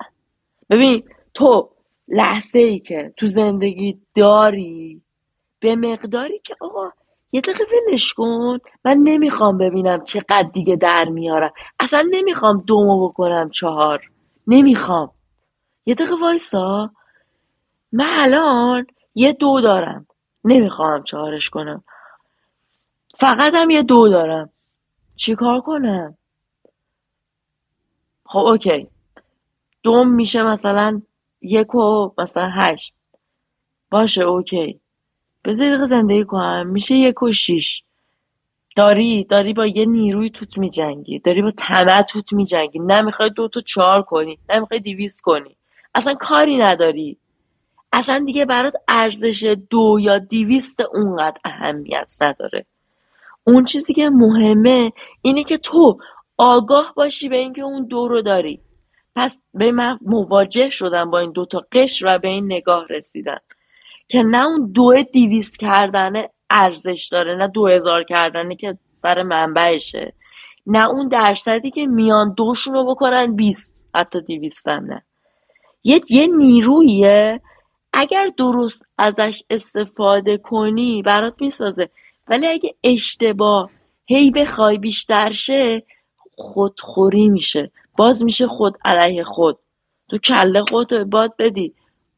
ببین 0.70 1.04
تو 1.34 1.70
لحظه 2.08 2.60
ای 2.60 2.80
که 2.80 3.14
تو 3.18 3.26
زندگی 3.26 4.00
داری 4.16 5.02
به 5.60 5.76
مقداری 5.76 6.40
که 6.40 6.56
آقا 6.62 6.92
یه 7.32 7.42
دقیقه 7.42 7.64
ولش 7.88 8.14
کن. 8.14 8.58
من 8.86 8.98
نمی‌خوام 8.98 9.58
ببینم 9.58 10.04
چقدر 10.04 10.50
دیگه 10.54 10.76
در 10.76 11.06
میارم. 11.10 11.52
اصلا 11.80 12.08
نمی‌خوام 12.12 12.64
دومو 12.68 13.08
بکنم 13.08 13.50
چهار. 13.50 14.02
نمی‌خوام. 14.48 15.12
یه 15.86 15.96
دقیقه 15.96 16.16
وایسا. 16.22 16.90
من 17.92 18.10
الان 18.10 18.88
یه 19.16 19.34
دو 19.34 19.62
دارم. 19.62 20.08
نمی‌خوام 20.46 21.04
چهارش 21.04 21.50
کنم. 21.50 21.84
فقط 23.16 23.54
هم 23.56 23.70
یه 23.70 23.84
دو 23.84 24.10
دارم. 24.10 24.50
چیکار 25.16 25.62
کنم؟ 25.62 26.18
خب 28.26 28.40
اوکی. 28.40 28.88
دوم 29.84 30.10
میشه 30.10 30.44
مثلا 30.44 31.02
یک 31.42 31.76
و 31.76 32.12
مثلا 32.18 32.50
هشت. 32.54 32.96
باشه 33.92 34.24
اوکی. 34.24 34.80
بذار 35.46 35.68
یه 35.68 35.72
دقیقه 35.72 35.86
زندگی 35.86 36.24
کنم. 36.24 36.68
میشه 36.68 36.96
یک 36.96 37.24
و 37.24 37.32
شیش. 37.32 37.84
داری؟ 38.76 39.24
داری 39.24 39.54
با 39.54 39.66
یه 39.66 39.86
نیروی 39.86 40.30
توت 40.30 40.58
میجنگی. 40.58 41.20
داری 41.20 41.42
با 41.42 41.52
طمع 41.52 42.02
توت 42.02 42.34
میجنگی. 42.34 42.80
نه 42.80 43.02
می‌خوای 43.02 43.30
دو 43.30 43.48
تا 43.48 43.62
چهار 43.62 44.02
کنی 44.02 44.40
نه 44.50 44.60
می‌خوای 44.60 44.80
دیویس 44.80 45.22
کنی. 45.22 45.58
اصلا 45.96 46.16
کاری 46.20 46.58
نداری. 46.58 47.18
اصلا 47.94 48.24
دیگه 48.26 48.46
برات 48.46 48.74
ارزش 48.88 49.56
دو 49.70 49.98
یا 50.02 50.20
دیویست 50.20 50.82
اونقدر 50.94 51.38
اهمیت 51.46 52.14
نداره. 52.22 52.66
اون 53.44 53.66
چیزی 53.66 53.94
که 53.94 54.10
مهمه 54.10 54.92
اینه 55.22 55.44
که 55.44 55.58
تو 55.58 55.98
آگاه 56.38 56.94
باشی 56.96 57.30
به 57.30 57.38
اینکه 57.38 57.62
اون 57.62 57.86
دو 57.88 58.08
رو 58.08 58.22
داری. 58.22 58.62
پس 59.16 59.42
به 59.54 59.72
من 59.72 60.00
مواجه 60.02 60.70
شدم 60.70 61.12
با 61.12 61.20
این 61.20 61.32
دوتا 61.32 61.66
قش 61.72 62.04
و 62.06 62.20
به 62.20 62.28
این 62.28 62.46
نگاه 62.46 62.88
رسیدم 62.90 63.40
که 64.08 64.24
نه 64.24 64.46
اون 64.46 64.72
دو 64.72 65.04
دیویست 65.04 65.60
کردنه 65.60 66.30
ارزش 66.50 67.10
داره 67.12 67.36
نه 67.36 67.48
دو 67.48 67.68
هزار 67.68 68.04
کردنه 68.04 68.56
که 68.56 68.78
سر 68.86 69.24
منبعشه 69.24 70.14
نه 70.68 70.90
اون 70.90 71.08
درصدی 71.08 71.72
که 71.72 71.88
میان 71.88 72.34
دوشون 72.34 72.74
رو 72.74 72.86
بکنن 72.86 73.36
بیست 73.36 73.86
حتی 73.96 74.22
دیویستم 74.22 74.86
نه. 74.90 75.04
یه 75.84 76.02
یه 76.10 76.28
نیرویه 76.28 77.42
اگر 77.94 78.30
درست 78.38 78.86
ازش 78.98 79.44
استفاده 79.50 80.38
کنی 80.38 81.02
برات 81.02 81.34
می‌سازه. 81.40 81.90
ولی 82.28 82.48
اگه 82.48 82.76
اشتباه 82.84 83.70
هی 84.06 84.32
بخوای 84.32 84.78
بیشتر 84.78 85.32
شه 85.32 85.84
خودخوری 86.38 87.30
میشه. 87.30 87.72
باز 87.98 88.24
میشه 88.24 88.48
خود 88.48 88.78
علیه 88.86 89.24
خود. 89.24 89.60
تو 90.10 90.18
کله 90.18 90.62
خودتو 90.62 90.98
به 90.98 91.04
باد 91.04 91.34
بدی. 91.40 91.74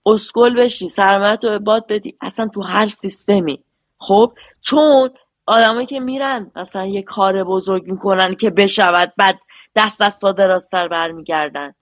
اسکل 0.05 0.55
بشی 0.55 0.89
سرمت 0.89 1.45
رو 1.45 1.59
باد 1.59 1.87
بدی. 1.87 2.15
اصلا 2.21 2.47
تو 2.47 2.61
هر 2.61 2.87
سیستمی. 2.87 3.63
خب؟ 3.97 4.33
چون 4.61 5.09
آدمایی 5.45 5.85
که 5.85 5.99
میرن 5.99 6.51
مثلا 6.55 6.85
یه 6.85 7.01
کار 7.01 7.43
بزرگ 7.43 7.87
می‌کنن 7.87 8.35
که 8.35 8.49
بشود 8.49 9.13
بعد 9.17 9.39
دست 9.75 10.01
دست 10.01 10.21
با 10.21 10.31
دراستر 10.31 10.87
برمیگردن. 10.87 11.73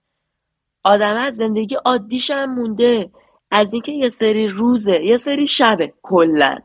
آدم 0.84 1.16
از 1.16 1.36
زندگی 1.36 1.74
عادیش 1.74 2.30
هم 2.30 2.54
مونده. 2.54 3.10
از 3.54 3.72
اینکه 3.72 3.92
یه 3.92 4.08
سری 4.08 4.48
روزه 4.48 5.04
یه 5.04 5.16
سری 5.16 5.46
شبه. 5.46 5.92
کلن. 6.02 6.62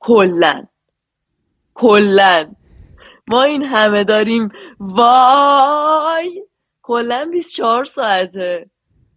کلن. 0.00 0.68
کلن. 1.74 2.56
ما 3.28 3.42
این 3.42 3.64
همه 3.64 4.04
داریم. 4.04 4.48
وای! 4.80 6.44
کلا 6.82 7.28
24 7.32 7.84
ساعته. 7.84 8.70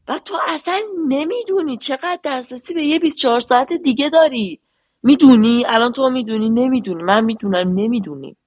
و 0.07 0.19
تو 0.19 0.37
اصلا 0.47 0.79
نمی‌دونی 1.07 1.77
چقدر 1.77 2.19
دسترسی 2.25 2.73
به 2.73 2.83
یه 2.83 2.99
24 2.99 3.39
ساعت 3.39 3.73
دیگه 3.73 4.09
داری. 4.09 4.59
می‌دونی؟ 5.03 5.65
الان 5.67 5.91
تو 5.91 6.09
می‌دونی؟ 6.09 6.49
نمی‌دونی. 6.49 7.03
من 7.03 7.23
می‌دونم. 7.25 7.67
نمی‌دونی. 7.73 8.37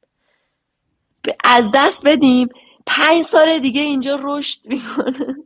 از 1.44 1.70
دست 1.74 2.06
بدیم. 2.06 2.48
پنج 2.86 3.22
سال 3.24 3.58
دیگه 3.58 3.80
اینجا 3.80 4.18
رشد 4.22 4.60
می‌کنه. 4.68 5.36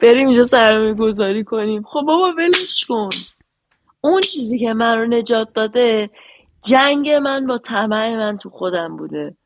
بریم 0.00 0.28
اینجا 0.28 0.44
سرمایه 0.44 0.94
گذاری 0.94 1.44
کنیم. 1.44 1.82
خب 1.82 2.00
بابا 2.06 2.32
ولش 2.38 2.84
کن. 2.88 3.08
اون 4.00 4.20
چیزی 4.20 4.58
که 4.58 4.72
من 4.72 4.98
رو 4.98 5.06
نجات 5.06 5.48
داده 5.54 6.10
جنگ 6.62 7.10
من 7.10 7.46
با 7.46 7.58
طمع 7.58 8.16
من 8.16 8.38
تو 8.38 8.50
خودم 8.50 8.96
بوده. 8.96 9.36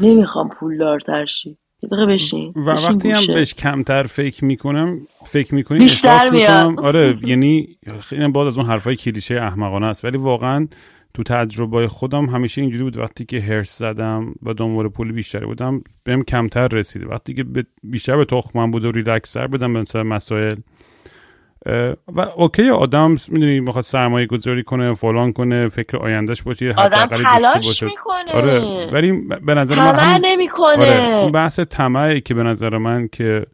نمی‌خوام 0.00 0.48
پولدارتر 0.48 1.24
شی. 1.24 1.58
یه 1.82 1.88
دقیقه 1.88 2.06
بشین. 2.06 2.52
و 2.56 2.72
بشین 2.72 2.94
وقتی 2.94 3.10
هم. 3.10 3.34
بهش 3.34 3.54
کمتر 3.54 4.02
فکر 4.02 4.44
می‌کنم 4.44 5.06
فکر 5.26 5.54
می‌کنی 5.54 5.78
بیشتر 5.78 6.30
میاد. 6.30 6.66
می‌کنم 6.70 6.86
آره 6.86 7.18
یعنی 7.22 7.78
خیلی 8.00 8.28
بعد 8.28 8.46
از 8.46 8.58
اون 8.58 8.66
حرفای 8.66 8.96
کلیشه 8.96 9.34
احمقانه 9.34 9.86
است. 9.86 10.04
ولی 10.04 10.18
واقعا 10.18 10.68
تو 11.14 11.22
تجربه 11.22 11.88
خودم 11.88 12.26
همیشه 12.26 12.60
اینجوری 12.62 12.84
بود 12.84 12.98
وقتی 12.98 13.24
که 13.24 13.40
هرس 13.40 13.78
زدم 13.78 14.34
و 14.42 14.54
دنبال 14.54 14.88
پول 14.88 15.12
بیشتری 15.12 15.46
بودم 15.46 15.82
بهم 16.04 16.22
کمتر 16.22 16.68
رسیده 16.68 17.06
وقتی 17.06 17.34
که 17.34 17.44
بیشتر 17.82 18.16
به 18.16 18.24
تخمم 18.24 18.70
بود 18.70 18.84
و 18.84 18.92
ریلکسر 18.92 19.46
بدم 19.46 19.72
به 19.72 19.80
مثلا 19.80 20.02
مسائل 20.02 20.56
و 22.16 22.20
اوکی 22.36 22.68
آدم 22.70 23.16
می‌دونی 23.28 23.60
می‌خواد 23.60 23.84
سرمایه 23.84 24.26
گذاری 24.26 24.62
کنه 24.62 24.92
فلان 24.92 25.32
کنه 25.32 25.68
فکر 25.68 25.96
آیندهش 25.96 26.42
باشه 26.42 26.74
آدم 26.78 27.06
تلاش. 27.06 27.82
می‌کنه. 27.82 28.32
آره 28.32 28.86
ولی 28.92 29.12
به 29.46 29.54
نظر 29.54 29.76
من 29.76 29.98
همون- 29.98 30.20
نمی‌کنه. 30.24 30.70
آره 30.78 31.16
اون 31.22 31.32
بحث 31.32 31.60
طمعی 31.60 32.20
که 32.20 32.34
به 32.34 32.42
نظر 32.42 32.78
من 32.78 33.08
که 33.08 33.46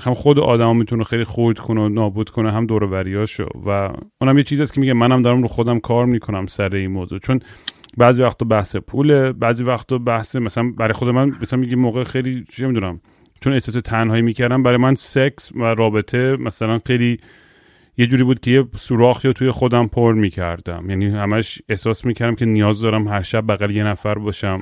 هم 0.00 0.14
خود 0.14 0.38
آدم 0.38 0.76
می‌تونه 0.76 1.04
خیلی 1.04 1.24
خورد 1.24 1.58
کنه 1.58 1.80
و 1.80 1.88
نابود 1.88 2.30
کنه 2.30 2.52
هم 2.52 2.66
دور 2.66 2.86
بریاشو. 2.86 3.46
و 3.66 3.90
اونم 4.20 4.38
یه 4.38 4.44
چیزی 4.44 4.62
است 4.62 4.74
که 4.74 4.80
میگه 4.80 4.92
منم 4.92 5.22
دارم 5.22 5.42
رو 5.42 5.48
خودم 5.48 5.78
کار 5.80 6.06
می‌کنم 6.06 6.46
سر 6.46 6.74
این 6.74 6.90
موضوع. 6.90 7.18
چون 7.18 7.40
بعضی 7.96 8.22
وقتا 8.22 8.46
بحث 8.46 8.76
پوله 8.76 9.32
بعضی 9.32 9.64
وقتا 9.64 9.98
بحث 9.98 10.36
مثلا 10.36 10.72
برای 10.78 10.92
خود 10.92 11.08
من 11.08 11.36
مثلا 11.42 11.60
میگه 11.60 11.76
موقع 11.76 12.02
خیلی 12.02 12.44
چه 12.50 12.66
می‌دونم 12.66 13.00
چون 13.40 13.52
احساس 13.52 13.74
تنهایی 13.74 14.22
می‌کردم 14.22 14.62
برای 14.62 14.76
من 14.76 14.94
سکس 14.94 15.52
و 15.54 15.74
رابطه 15.74 16.36
مثلا 16.36 16.80
خیلی 16.86 17.20
یه 17.98 18.06
جوری 18.06 18.24
بود 18.24 18.40
که 18.40 18.50
یه 18.50 18.64
سوراخی 18.76 19.28
رو 19.28 19.34
توی 19.34 19.50
خودم 19.50 19.86
پر 19.86 20.14
می‌کردم. 20.14 20.90
یعنی 20.90 21.06
همش 21.06 21.62
احساس 21.68 22.06
می‌کردم 22.06 22.34
که 22.34 22.44
نیاز 22.44 22.80
دارم 22.80 23.08
هر 23.08 23.22
شب 23.22 23.46
بغل 23.52 23.70
یه 23.70 23.84
نفر 23.84 24.14
باشم. 24.14 24.60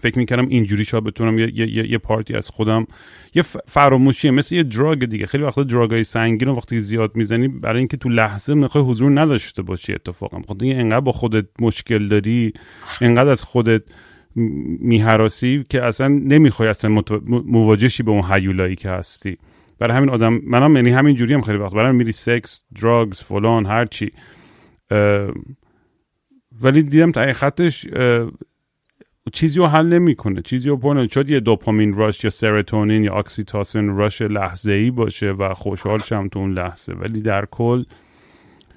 فکر 0.00 0.18
می‌کردم 0.18 0.48
اینجوری 0.48 0.84
شاید 0.84 1.04
بتونم 1.04 1.38
یه, 1.38 1.52
یه, 1.54 1.90
یه, 1.90 1.98
پارتی 1.98 2.34
از 2.34 2.50
خودم. 2.50 2.86
یه 3.34 3.42
فراموشیه 3.66 4.30
مثل 4.30 4.54
یه 4.54 4.62
دراگ 4.62 5.04
دیگه. 5.04 5.26
خیلی 5.26 5.44
وقتا 5.44 5.62
دراگای 5.62 6.04
سنگین 6.04 6.48
رو 6.48 6.56
وقتی 6.56 6.80
زیاد 6.80 7.16
می‌زنی 7.16 7.48
برای 7.48 7.78
اینکه 7.78 7.96
تو 7.96 8.08
لحظه 8.08 8.54
می‌خوای 8.54 8.84
حضور 8.84 9.20
نداشته 9.20 9.62
باشی 9.62 9.94
اتفاقا. 9.94 10.42
خاطر 10.48 10.64
اینکه 10.64 10.80
انقدر 10.80 11.00
با 11.00 11.12
خودت 11.12 11.46
مشکل 11.60 12.08
داری 12.08 12.52
انقدر 13.00 13.30
از 13.30 13.44
خودت 13.44 13.82
میهراسی 14.80 15.64
که 15.68 15.82
اصلا 15.82 16.08
نمی‌خوای 16.08 16.68
اصلا 16.68 17.00
متو- 17.02 17.22
م- 17.26 17.42
مواجه 17.46 17.88
شی 17.88 18.02
به 18.02 18.10
اون 18.10 18.22
حیولایی 18.22 18.76
که 18.76 18.90
هستی. 18.90 19.38
برای 19.78 19.96
همین 19.96 20.10
آدم 20.10 20.40
منم 20.46 20.76
یعنی 20.76 20.90
همین 20.90 21.14
جوری 21.14 21.34
هم 21.34 21.42
خیلی 21.42 21.58
وقت 21.58 21.74
برای 21.74 21.92
میری 21.92 22.12
سکس 22.12 22.62
دراگز 22.82 23.22
فلان 23.22 23.66
هر 23.66 23.84
چی. 23.84 24.12
ولی 26.62 26.82
دیدم 26.82 27.12
تا 27.12 27.32
خطش 27.32 27.86
چیزی 29.32 29.58
رو 29.58 29.66
حل 29.66 29.86
نمی‌کنه. 29.86 30.42
چیزی 30.42 30.68
رو 30.68 30.76
پر 30.76 31.06
شاید 31.06 31.30
یه 31.30 31.40
دوپامین 31.40 31.94
راش 31.94 32.24
یا 32.24 32.30
سروتونین 32.30 33.04
یا 33.04 33.14
اکسیتوسین 33.14 33.96
راش 33.96 34.22
لحظه 34.22 34.72
ای 34.72 34.90
باشه 34.90 35.30
و 35.30 35.54
خوشحال 35.54 35.98
شم 35.98 36.28
تو 36.28 36.38
اون 36.38 36.52
لحظه. 36.52 36.92
ولی 36.94 37.20
در 37.20 37.44
کل 37.50 37.84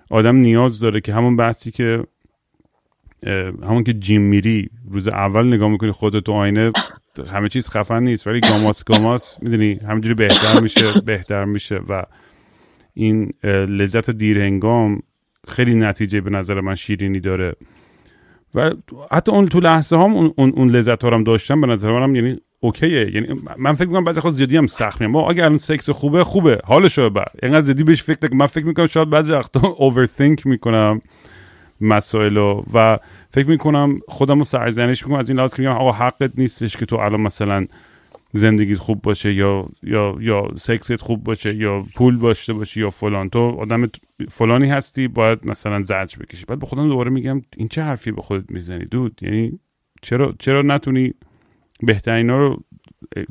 آدم 0.10 0.36
نیاز 0.36 0.80
داره 0.80 1.02
که 1.02 1.14
همون 1.14 1.36
بحثی 1.36 1.72
که 1.72 2.04
همون 3.64 3.84
که 3.84 3.94
جیم 3.94 4.22
میری 4.22 4.70
روز 4.92 5.08
اول 5.08 5.48
نگاه 5.48 5.70
می‌کنی 5.70 5.92
خودت 5.92 6.24
تو 6.24 6.32
آینه 6.32 6.72
همه 7.32 7.50
چیز 7.50 7.70
خفن 7.70 8.04
نیست. 8.04 8.28
ولی 8.28 8.40
گاماس 8.40 8.84
گاماس 8.84 9.38
می‌دونی 9.42 9.74
همینجوری 9.74 10.16
بهتر 10.16 10.60
میشه 10.62 11.02
بهتر 11.06 11.46
میشه 11.46 11.76
و 11.90 12.04
این 12.94 13.32
لذت 13.44 14.10
دیرهنگام 14.10 15.02
خیلی 15.48 15.76
نتیجه 15.76 16.22
به 16.22 16.30
نظر 16.30 16.62
من 16.62 16.76
شیرینی 16.76 17.20
داره. 17.20 17.56
و 18.58 18.72
حتی 19.12 19.32
اون 19.32 19.48
تو 19.48 19.60
لحظه 19.60 19.96
هم 19.98 20.14
اون, 20.14 20.34
اون, 20.38 20.70
لذت 20.70 21.04
ها 21.04 21.10
هم 21.10 21.24
داشتم 21.24 21.62
به 21.62 21.68
نظر 21.68 21.92
منم 21.92 22.16
یعنی 22.16 22.38
اوکیه. 22.60 23.16
یعنی 23.16 23.28
من 23.58 23.74
فکر 23.74 23.88
می‌کنم 23.88 24.04
بعضی 24.04 24.20
خود 24.20 24.34
زیادی 24.34 24.58
هم 24.58 24.68
سخت 24.68 25.02
میام. 25.02 25.16
اگر 25.16 25.44
الان 25.44 25.58
سکس 25.58 25.90
خوبه 25.90 26.24
خوبه. 26.24 26.60
حالشو 26.66 27.10
بعد 27.10 27.32
اینقدر 27.44 27.62
زیادی 27.62 27.84
بهش 27.84 28.04
فکر 28.04 28.18
نکنم 28.24 28.38
من 28.38 28.46
فکر 28.46 28.66
می‌کنم 28.66 28.88
شاید 28.88 29.10
بعضی 29.10 29.32
وقتا 29.32 29.68
اوورثینک 29.68 30.48
می‌کنم 30.48 31.02
مسائلو 31.82 32.64
و 32.74 32.98
فکر 33.32 33.50
می‌کنم 33.50 34.00
خودم 34.08 34.38
رو 34.38 34.44
سرزنش 34.44 35.04
می‌کنم. 35.04 35.20
از 35.20 35.30
این 35.30 35.38
لحاظ 35.38 35.54
که 35.54 35.62
میگم 35.62 35.74
آقا 35.74 35.92
حقت 35.92 36.32
نیستش 36.38 36.78
که 36.78 36.86
تو 36.86 36.96
الان 36.96 37.22
مثلا 37.22 37.68
زندگیت 38.32 38.78
خوب 38.78 39.02
باشه 39.02 39.34
یا 39.34 39.70
یا 39.84 40.16
یا 40.20 40.48
سکست 40.56 41.02
خوب 41.02 41.24
باشه 41.24 41.56
یا 41.56 41.86
پول 41.96 42.18
داشته 42.18 42.54
باشی 42.54 42.80
یا 42.80 42.90
فلان. 42.90 43.30
تو 43.30 43.40
آدم 43.40 43.88
فلانی 44.30 44.70
هستی 44.70 45.08
باید 45.08 45.40
مثلا 45.48 45.84
زرج 45.84 46.18
بکشی. 46.18 46.46
بعد 46.46 46.60
به 46.60 46.66
خودم 46.66 46.88
دوباره 46.88 47.12
میگم 47.12 47.42
این 47.58 47.68
چه 47.68 47.84
حرفی 47.84 48.12
به 48.12 48.22
خودت 48.22 48.52
می‌زنی 48.52 48.86
دود؟ 48.86 49.20
یعنی 49.22 49.60
چرا 50.02 50.34
چرا 50.40 50.62
نتونی 50.62 51.14
بهترین 51.84 52.30
رو 52.30 52.64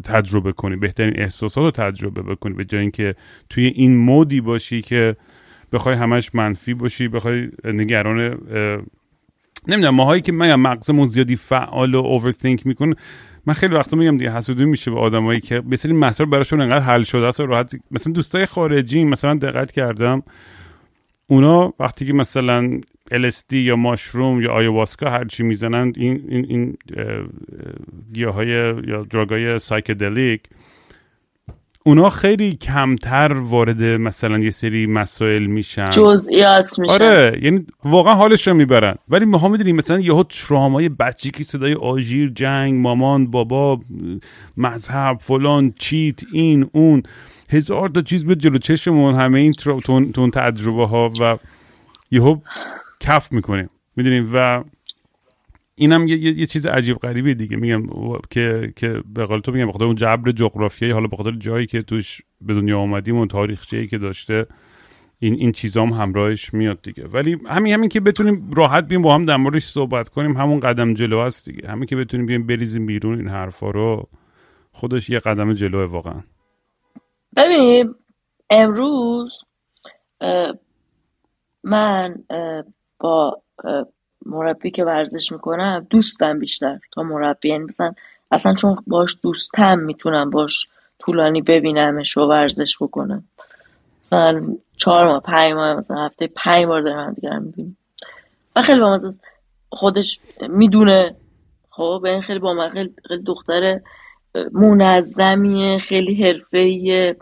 تجربه 0.05 0.53
کنی 0.53 0.77
بهترین 0.77 1.21
احساسات 1.21 1.65
رو 1.65 1.71
تجربه 1.71 2.23
بکنی؟ 2.23 2.55
به 2.55 2.65
جای 2.65 2.81
اینکه 2.81 3.15
توی 3.51 3.67
این 3.67 3.97
مودی 3.97 4.41
باشی 4.41 4.83
که 4.83 5.17
بخوای 5.73 5.97
همش 5.97 6.35
منفی 6.35 6.75
باشی 6.75 7.09
بخوای 7.09 7.49
نگران 7.65 8.39
نمی‌دونم 9.69 9.95
ماهایی 9.95 10.23
که 10.23 10.33
من 10.33 10.55
مغزمون 10.55 11.07
زیادی 11.07 11.37
فعال 11.37 11.95
و 11.95 11.99
اوورثینک 11.99 12.67
می‌کنه 12.67 12.95
من 13.47 13.55
خیلی 13.55 13.75
وقتا 13.75 13.97
میگم 13.97 14.19
دیگه 14.19 14.33
حسودی 14.33 14.65
میشه 14.65 14.91
به 14.91 14.99
آدمایی 14.99 15.41
که 15.41 15.63
سری 15.77 15.93
مسائل 15.93 16.31
براشون 16.31 16.61
انقدر 16.61 16.85
حل 16.85 17.03
شده 17.03 17.27
است 17.27 17.41
و 17.41 17.47
راحت 17.47 17.77
مثلا 17.91 18.13
دوستای 18.13 18.47
خارجی 18.47 19.05
مثلا 19.05 19.35
دقت 19.35 19.73
کردم. 19.73 20.23
اونا 21.27 21.73
وقتی 21.81 22.07
که 22.07 22.13
مثلا 22.13 22.81
LSD 23.11 23.53
یا 23.53 23.77
ماشروم 23.77 24.43
یا 24.43 24.53
آیواسکا 24.53 25.11
هر 25.11 25.25
چی 25.25 25.43
می‌زنن 25.43 25.93
این 25.97 26.25
این 26.29 26.47
این 26.49 26.77
گیاهای 28.13 28.49
یا 28.87 29.07
دراگای 29.11 29.59
سایکدلیک 29.59 30.43
اونا 31.87 32.11
خیلی 32.11 32.53
کمتر 32.55 33.33
وارد 33.33 33.85
مثلا 33.85 34.39
یه 34.39 34.51
سری 34.51 34.87
مسائل 34.87 35.47
میشن. 35.47 35.91
جزئیات 35.91 36.79
میشن. 36.79 37.05
آره 37.05 37.41
یعنی 37.43 37.67
واقعا 37.85 38.15
حالش 38.15 38.49
رو 38.49 38.55
می‌برن. 38.55 38.95
ولی 39.09 39.25
ما 39.25 39.49
می‌دونیم 39.49 39.77
مثلا 39.77 40.01
یهو 40.01 40.23
ترامای 40.23 40.89
بچگی 40.89 41.45
صدای 41.45 41.75
آژیر 41.75 42.33
جنگ 42.35 42.75
مامان 42.75 43.31
بابا 43.31 43.81
مذهب 44.57 45.19
فلان 45.21 45.75
چیت 45.79 46.21
این 46.33 46.71
اون 46.73 47.03
هزار 47.51 47.89
تا 47.89 48.03
چیز 48.03 48.27
به 48.27 48.35
جلو 48.35 48.59
چشمون 48.59 49.15
همه 49.15 49.39
این. 49.39 49.53
تون... 49.53 50.13
تون 50.13 50.31
تجربه 50.31 50.87
ها 50.87 51.13
و 51.21 51.39
یهو 52.11 52.37
کف 53.01 53.33
می‌کنیم. 53.33 53.71
می‌دونیم؟ 53.97 54.31
و 54.35 54.65
اینم 55.79 56.09
یه, 56.09 56.17
یه،, 56.17 56.39
یه 56.39 56.47
چیز 56.47 56.67
عجیب 56.67 56.97
غریبی 56.97 57.35
دیگه. 57.35 57.57
میگم 57.57 57.83
که 58.31 58.73
که 58.77 59.03
به 59.15 59.25
قول 59.25 59.41
تو 59.41 59.53
میگم 59.53 59.67
بخاطر 59.67 59.85
اون 59.85 59.95
جبر 59.95 60.31
جغرافیایی 60.31 60.95
حالا 60.95 61.07
بخاطر 61.07 61.31
جایی 61.31 61.67
که 61.67 61.83
توش 61.83 62.21
به 62.41 62.55
دنیا 62.55 62.79
آمدیم 62.79 63.17
اون 63.17 63.29
تاریخچه‌ای 63.29 63.87
که 63.87 63.99
داشته 63.99 64.47
این 65.19 65.35
این 65.35 65.53
چیزام 65.53 65.93
همراهش 65.93 66.55
میاد 66.55 66.83
دیگه. 66.83 67.07
ولی 67.07 67.37
همین 67.47 67.73
همین 67.73 67.89
که 67.89 68.01
بتونیم 68.01 68.51
راحت 68.57 68.85
بیم 68.89 69.03
با 69.03 69.15
هم 69.15 69.27
در 69.27 69.37
موردش 69.37 69.65
صحبت 69.65 70.09
کنیم 70.09 70.37
همون 70.37 70.61
قدم 70.61 70.95
جلو 70.95 71.19
است 71.19 71.49
دیگه. 71.51 71.69
همین 71.69 71.87
که 71.87 71.97
بتونیم 71.97 72.27
بیم 72.27 72.47
بریزیم 72.47 72.87
بیرون 72.87 73.19
این 73.19 73.29
حرفا 73.29 73.71
رو 73.71 74.09
خودش 74.73 75.11
یه 75.11 75.19
قدم 75.19 75.55
جلوه 75.55 75.85
واقعا. 75.85 76.23
ببین 77.37 77.95
امروز 78.51 79.45
من 81.65 82.15
با 83.01 83.43
مربی 84.27 84.71
که 84.71 84.85
ورزش 84.85 85.33
می‌کنم 85.33 85.87
دوستم 85.91 86.39
بیشتر 86.39 86.79
تا 86.93 87.03
مربی. 87.03 87.49
یعنی 87.49 87.65
مثلا 87.65 87.93
اصلا 88.31 88.55
چون 88.55 88.77
باش 88.87 89.17
دوستم 89.23 89.79
می‌تونم 89.79 90.31
باش 90.31 90.69
طولانی 90.99 91.43
ببینمش 91.43 92.17
و 92.17 92.21
ورزش 92.21 92.77
بکنم. 92.81 93.25
مثلا 94.05 94.43
چهار 94.77 95.07
ماه 95.07 95.21
پنج 95.21 95.53
ماه 95.53 95.75
مثلا 95.75 96.05
هفته 96.05 96.27
پنج 96.27 96.65
بار 96.65 96.81
دارم 96.81 97.13
دیگر 97.13 97.39
می‌بینیم 97.39 97.77
و 98.57 98.63
خیلی 98.63 98.81
با 98.81 98.99
خودش 99.69 100.21
می‌دونه. 100.49 101.17
خب 101.71 102.03
این 102.05 102.23
خیلی 102.23 102.39
با 102.39 102.55
من 102.55 102.71
خیلی, 102.71 102.95
خیلی 103.09 103.23
دختر 103.23 103.81
منظمیه 104.53 105.79
خیلی 105.79 106.25
حرفه‌ایه. 106.25 107.17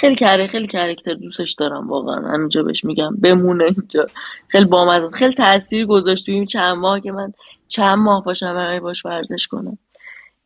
خیلی 0.00 0.14
کره 0.14 0.46
خیلی 0.46 0.66
کرکتر 0.66 1.14
دوستش 1.14 1.52
دارم 1.52 1.88
واقعا. 1.88 2.32
همینجا 2.34 2.62
بهش 2.62 2.84
میگم. 2.84 3.16
بمونه 3.16 3.64
اینجا. 3.64 4.06
خیلی 4.48 4.64
بامزه. 4.64 5.10
خیلی 5.10 5.32
تاثیر 5.32 5.86
گذاشت 5.86 6.26
توی 6.26 6.34
این 6.34 6.44
چند 6.44 6.76
ماه 6.76 7.00
که 7.00 7.12
من 7.12 7.32
چند 7.68 7.98
ماه 7.98 8.24
پاشم 8.24 8.54
برای 8.54 8.80
باش 8.80 9.06
ورزش 9.06 9.46
کنم. 9.46 9.78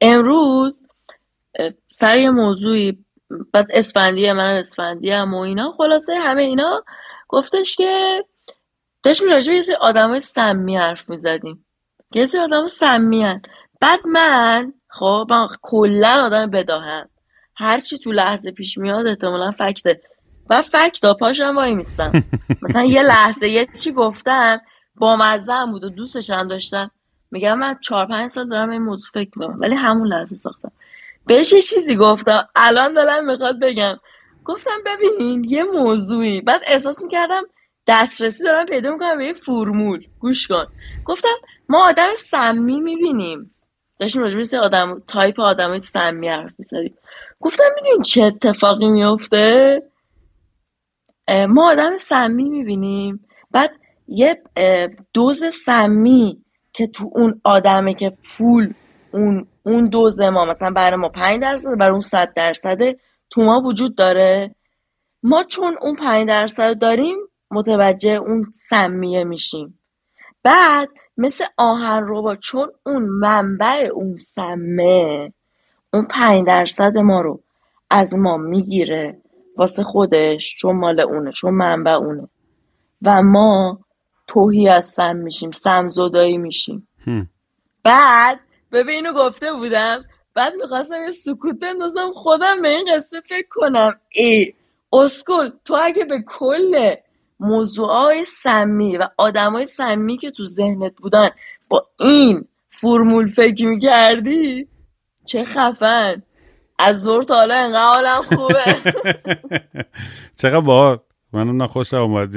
امروز 0.01 0.83
سر 1.91 2.19
یه 2.19 2.31
موضوعی 2.31 2.99
بعد 3.53 3.67
اسفندیه 3.71 4.33
من 4.33 4.47
اسفندی 4.47 5.11
هم 5.11 5.35
و 5.35 5.39
اینا 5.39 5.73
خلاصه 5.79 6.15
همه 6.15 6.43
اینا 6.43 6.85
گفتش 7.29 7.77
که 7.77 8.25
داشتیم 9.03 9.29
راجع 9.29 9.49
به 9.49 9.57
یه 9.57 9.63
سری 9.63 9.75
آدمای 9.75 10.21
سمی 10.21 10.77
حرف 10.77 11.11
می‌زدیم. 11.11 11.67
یه 12.15 12.27
سری 12.27 12.41
آدم 12.41 12.67
سمی 12.67 13.41
بعد 13.81 14.07
من 14.07 14.73
خب 14.89 15.27
من 15.31 15.49
کلا 15.63 16.23
آدم 16.27 16.51
بداهم 16.51 17.09
هرچی 17.57 17.99
تو 17.99 18.13
لحظه 18.13 18.51
پیش 18.51 18.79
میاد 18.79 19.07
احتمالا 19.07 19.51
فکته. 19.51 20.01
و 20.51 20.63
فکتا 20.63 21.15
پاشم 21.15 21.57
وای 21.57 21.75
میستم. 21.75 22.13
مثلا 22.63 22.85
یه 22.85 23.03
لحظه 23.03 23.49
یه 23.49 23.67
چی 23.67 23.93
گفتم 23.93 24.61
با 24.97 25.17
مزه 25.17 25.67
بود 25.71 25.85
و 25.85 25.89
دوستش 25.89 26.31
هم 26.31 26.49
داشتم. 26.49 26.91
میگم 27.31 27.59
من 27.59 27.79
چهار 27.81 28.07
پنج 28.07 28.31
سال 28.31 28.49
دارم 28.49 28.71
این 28.71 28.83
موضوع 28.83 29.11
فکر 29.15 29.31
می‌کنم. 29.37 29.61
ولی 29.61 29.75
همون 29.75 30.09
لحظه 30.09 30.35
ساختم. 30.35 30.73
بهش 31.27 31.53
یه 31.53 31.61
چیزی 31.61 31.97
گفتم. 31.97 32.49
الان 32.57 32.95
دلم 32.95 33.25
می‌خواد 33.31 33.61
بگم. 33.61 33.97
گفتم 34.45 34.77
ببینین 34.87 35.45
یه 35.45 35.65
موضوعی. 35.65 36.41
بعد 36.41 36.63
احساس 36.67 37.03
می‌کردم 37.03 37.43
دسترسی 37.87 38.45
دارم 38.45 38.67
پیدا 38.67 38.91
می‌کنم 38.91 39.19
به 39.19 39.27
یه 39.27 39.33
فرمول. 39.33 40.07
گوش 40.21 40.47
کن. 40.47 40.67
گفتم 41.05 41.35
ما 41.69 41.89
آدم 41.89 42.11
سمی 42.17 42.81
می‌بینیم. 42.81 43.51
داشتیم 43.99 44.23
راجع 44.23 44.59
آدم 44.59 45.03
تایپ 45.07 45.41
آدم 45.41 45.79
سمی 45.79 46.29
حرف 46.29 46.55
می‌زدیم. 46.59 46.95
گفتم 47.41 47.65
می‌دونین 47.75 48.03
چه 48.03 48.23
اتفاقی 48.23 48.89
میفته 48.89 49.83
ما 51.49 51.71
آدم 51.71 51.97
سمی 51.97 52.49
می‌بینیم. 52.49 53.27
بعد 53.51 53.71
یه 54.09 54.43
دوز 55.13 55.45
سمی 55.65 56.45
که 56.73 56.87
تو 56.87 57.11
اون 57.15 57.41
آدمه 57.45 57.95
که 57.95 58.13
فول 58.21 58.73
اون 59.13 59.47
اون 59.63 59.85
دوز 59.85 60.21
ما 60.21 60.45
مثلا 60.45 60.71
برای 60.71 60.97
ما 60.97 61.09
5 61.09 61.41
درصد 61.41 61.79
برای 61.79 61.93
اون 61.93 62.01
100 62.01 62.33
درصد 62.37 62.79
تو 63.31 63.43
ما 63.43 63.61
وجود 63.61 63.97
داره. 63.97 64.55
ما 65.23 65.43
چون 65.43 65.77
اون 65.81 65.97
5 65.97 66.29
درصد 66.29 66.79
داریم 66.79 67.17
متوجه 67.51 68.11
اون 68.11 68.45
سمیه 68.55 69.25
میشیم. 69.25 69.81
بعد 70.43 70.89
مثل 71.17 71.45
آهن 71.57 72.03
رو 72.03 72.37
چون 72.37 72.73
اون 72.87 73.03
منبع 73.03 73.89
اون 73.93 74.17
سمه 74.17 75.33
اون 75.95 76.05
5 76.05 76.47
درصد 76.47 76.99
ما 76.99 77.21
رو 77.21 77.41
از 77.91 78.15
ما 78.15 78.37
می‌گیره 78.37 79.19
واسه 79.57 79.83
خودش 79.83 80.55
چون 80.57 80.77
مال 80.77 81.01
اونه 81.01 81.33
چون 81.33 81.55
منبع 81.55 81.91
اونه. 81.91 82.29
و 83.03 83.23
ما 83.23 83.79
توهی 84.27 84.69
از 84.69 84.87
سم 84.87 85.17
میشیم 85.17 85.51
سمزدایی 85.51 86.39
میشیم. 86.39 86.89
بعد 87.85 88.41
ببین 88.73 88.95
اینو 88.95 89.13
گفته 89.13 89.53
بودم 89.53 90.05
بعد 90.35 90.53
می‌خواستم 90.63 91.03
یه 91.05 91.11
سکوت 91.11 91.59
بندازم 91.61 92.13
خودم 92.15 92.63
به 92.63 92.69
این 92.69 92.97
قصه 92.97 93.21
فکر 93.21 93.49
کنم. 93.51 94.01
ای 94.15 94.55
اسکل 94.93 95.51
تو 95.65 95.77
اگه 95.83 96.05
به 96.05 96.25
کل 96.39 96.95
موضوعای 97.41 98.25
سمی 98.25 98.97
و 98.97 99.07
آدمای 99.17 99.67
سمی 99.67 100.17
که 100.17 100.31
تو 100.31 100.45
ذهنت 100.45 100.93
بودن 100.97 101.29
با 101.69 101.87
این 102.01 102.49
فرمول 102.71 103.29
فکر 103.29 103.67
می‌کردی 103.67 104.69
چه 105.27 105.45
خفن. 105.45 106.23
از 106.79 107.03
زور 107.03 107.23
تا 107.23 107.35
حالا 107.35 107.55
انقدر 107.55 107.87
حالم 107.87 108.23
خوبه. 108.23 108.77
چقدر 110.41 110.61
با 110.61 111.01
منم 111.33 111.63
نخوش 111.63 111.95
اومد. 111.95 112.31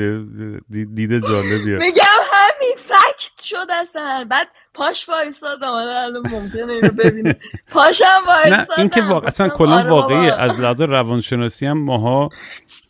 دیده 0.69 1.21
جالبیه. 1.21 1.77
میگم 1.77 2.21
همین 2.31 2.75
فکت 2.77 3.41
شد 3.41 3.67
اصلا. 3.81 4.27
بعد 4.29 4.47
پاش 4.73 5.09
وایساد 5.09 5.63
الان 5.63 6.27
ممکنه 6.31 6.73
اینو 6.73 6.89
ببینه 6.91 7.35
پاشم 7.71 8.05
وایساد 8.27 8.67
نه 8.69 8.79
این 8.79 8.89
که 8.89 9.01
واقع 9.01 9.27
اصلا 9.27 9.49
کلا 9.49 9.75
آره 9.75 9.89
واقعی 9.89 10.29
از 10.29 10.59
لحاظ 10.59 10.81
روانشناسی 10.81 11.65
هم 11.65 11.77
ماها 11.77 12.29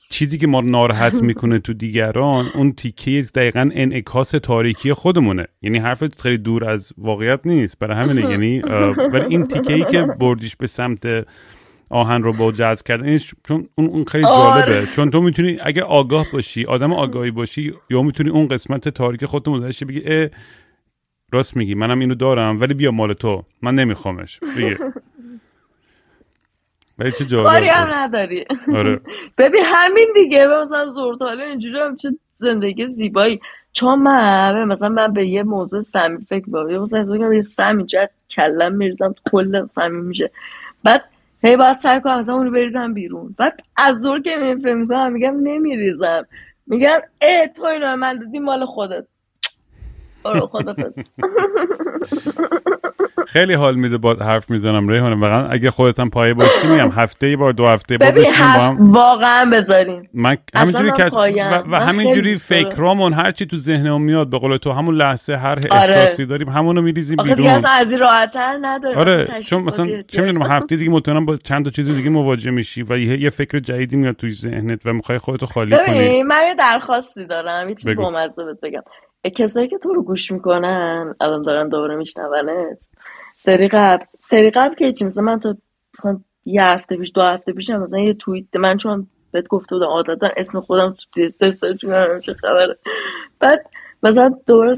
چیزی 0.09 0.37
که 0.37 0.47
ما 0.47 0.61
ناراحت 0.61 1.13
می‌کنه 1.29 1.59
تو 1.59 1.73
دیگران 1.73 2.47
اون 2.55 2.71
تیکه 2.71 3.25
دقیقا 3.35 3.69
انعکاس 3.73 4.31
تاریکی 4.31 4.93
خودمونه. 4.93 5.47
یعنی 5.61 5.77
حرف 5.77 6.03
خیلی 6.21 6.37
دور 6.37 6.65
از 6.65 6.93
واقعیت 6.97 7.39
نیست. 7.45 7.79
برای 7.79 7.97
همینه 7.97 8.31
یعنی 8.31 8.59
ولی 9.13 9.25
این 9.29 9.43
تیکه 9.45 9.73
ای 9.73 9.85
که 9.85 10.01
بردیش 10.19 10.55
به 10.55 10.67
سمت 10.67 11.25
آهن 11.89 12.23
رو 12.23 12.33
با 12.33 12.51
جذب 12.51 12.85
کردن 12.85 13.17
چون 13.17 13.69
اون 13.75 13.87
اون 13.87 14.05
خیلی 14.05 14.23
جالبه. 14.23 14.61
آره. 14.61 14.85
چون 14.85 15.11
تو 15.11 15.21
می‌تونی 15.21 15.57
اگه 15.61 15.81
آگاه 15.81 16.25
باشی 16.33 16.65
آدم 16.65 16.93
آگاهی 16.93 17.31
باشی 17.31 17.73
یا 17.89 18.01
می‌تونی 18.01 18.29
اون 18.29 18.47
قسمت 18.47 18.89
تاریک 18.89 19.25
خودت 19.25 19.47
متوجه 19.47 19.85
بگی 19.85 20.29
راست 21.31 21.57
میگی 21.57 21.75
منم 21.75 21.99
اینو 21.99 22.15
دارم 22.15 22.61
ولی 22.61 22.73
بیا 22.73 22.91
مال 22.91 23.13
تو 23.13 23.43
من 23.61 23.75
نمیخوامش. 23.75 24.39
دیگه 24.55 24.77
ولی 26.99 27.11
چه 27.11 27.25
جالب 27.25 27.45
کاری 27.45 27.67
هم 27.67 27.87
نداری. 27.93 28.45
آره. 28.75 29.01
ببین 29.37 29.61
همین 29.65 30.07
دیگه 30.15 30.47
مثلا 30.47 30.89
زورتاله 30.89 31.47
اینجوری 31.47 31.79
هم 31.79 31.95
چه 31.95 32.09
زندگی 32.35 32.89
زیبایی. 32.89 33.39
چون 33.71 33.99
من 33.99 34.63
مثلا 34.63 34.89
من 34.89 35.13
به 35.13 35.27
یه 35.27 35.43
موضوع 35.43 35.81
سمی 35.81 36.17
فکر 36.29 36.45
کنم 36.51 36.81
مثلا 36.81 37.33
یه 37.33 37.41
سمی 37.41 37.85
جد 37.85 38.09
کلم 38.29 38.73
میرزم 38.73 39.15
کل 39.31 39.67
سمی 39.67 40.01
میشه. 40.01 40.31
بعد 40.83 41.03
هی 41.43 41.57
باید 41.57 41.77
سعی 41.77 42.01
کنم 42.01 42.19
مثلا 42.19 42.35
اونو 42.35 42.51
بریزم 42.51 42.93
بیرون. 42.93 43.35
بعد 43.37 43.59
از 43.77 43.97
زور 43.97 44.21
که 44.21 44.37
میفهم 44.37 44.77
می‌کنم 44.77 45.11
میگم 45.11 45.35
نمیریزم. 45.43 46.27
میگم 46.67 46.99
اه 47.21 47.47
تو 47.47 47.65
اینو 47.65 47.95
من 47.95 48.19
دادی 48.19 48.39
مال 48.39 48.65
خودت. 48.65 49.05
آره 50.23 50.39
خدافز 50.39 50.99
خیلی 53.27 53.53
حال 53.53 53.75
میده 53.75 53.97
با 53.97 54.13
حرف 54.13 54.49
می‌زنم 54.49 54.87
ریحانه. 54.87 55.15
واقعا 55.15 55.47
اگه 55.47 55.71
خودت 55.71 55.99
هم 55.99 56.09
پایه 56.09 56.33
باشی 56.33 56.67
میگم 56.67 56.91
هفته 56.91 57.27
ای 57.27 57.35
بار 57.35 57.53
دو 57.53 57.67
هفته 57.67 57.97
بار 57.97 58.11
بشینیم 58.11 58.37
با 58.37 58.43
هم. 58.43 58.91
واقعا 58.91 59.49
بذارین. 59.53 60.07
من 60.13 60.37
همینجوری 60.55 60.91
که 60.91 61.05
و, 61.05 61.63
و 61.71 61.75
همینجوری 61.75 62.35
فکرامون 62.35 63.13
هر 63.13 63.31
چی 63.31 63.45
تو 63.45 63.57
ذهنمون 63.57 64.01
میاد 64.01 64.29
به 64.29 64.37
قول 64.37 64.57
تو 64.57 64.71
همون 64.71 64.95
لحظه 64.95 65.35
هر 65.35 65.47
آره. 65.49 65.67
احساسی 65.71 66.25
داریم 66.25 66.49
همونو 66.49 66.81
میریزیم 66.81 67.17
بیرون. 67.23 67.47
اصلا 67.47 67.71
از 67.71 67.91
این 67.91 67.99
راحت‌تر 67.99 68.57
نداره 68.61 68.97
آره 68.97 69.41
چون 69.41 69.63
مثلا 69.63 69.87
چه 70.07 70.21
می‌دونم 70.21 70.51
هفته 70.51 70.75
دیگه 70.75 70.91
مطمئنا 70.91 71.25
با 71.25 71.37
چند 71.37 71.65
تا 71.65 71.71
چیز 71.71 71.89
دیگه 71.89 72.09
مواجه 72.09 72.51
میشی 72.51 72.83
و 72.83 72.97
یه, 72.97 73.29
فکر 73.29 73.59
جدیدی 73.59 73.97
میاد 73.97 74.15
توی 74.15 74.31
ذهنت 74.31 74.85
و 74.85 74.93
می‌خوای 74.93 75.17
خودتو 75.17 75.45
خالی 75.45 75.77
کنی. 75.85 76.23
من 76.23 76.43
یه 76.47 76.55
درخواستی 76.55 77.25
دارم 77.25 77.69
یه 77.69 77.75
چیز 77.75 77.95
بامزه 77.95 78.43
بگم. 78.63 78.81
کسایی 79.35 79.67
که 79.67 79.77
تو 79.77 79.93
رو 79.93 80.03
گوش 80.03 80.31
می‌کنن 80.31 81.15
الان 81.21 81.41
دارن 81.41 81.69
دوباره 81.69 81.95
میشنونت 81.95 82.89
سری 83.39 83.67
قبل. 83.67 84.05
سری 84.19 84.49
قبل 84.49 84.75
که 84.75 84.93
چی؟ 84.93 85.05
مثلا 85.05 85.23
من 85.23 85.39
تو 85.39 85.55
مثلا 85.97 86.19
یه 86.45 86.63
هفته 86.63 86.97
پیش 86.97 87.11
دو 87.15 87.21
هفته 87.21 87.53
پیش 87.53 87.69
مثلا 87.69 87.99
یه 87.99 88.13
توییت 88.13 88.55
من 88.55 88.77
چون 88.77 89.07
بهت 89.31 89.47
گفته 89.47 89.75
بودم 89.75 89.87
عادتا 89.87 90.29
اسم 90.37 90.59
خودم 90.59 90.93
تو 90.93 91.05
توییتر 91.13 91.49
سرچ 91.49 91.83
می‌کنم 91.83 92.19
چه 92.19 92.33
خبره. 92.33 92.77
بعد 93.39 93.65
مثلا 94.03 94.35
دوباره 94.47 94.73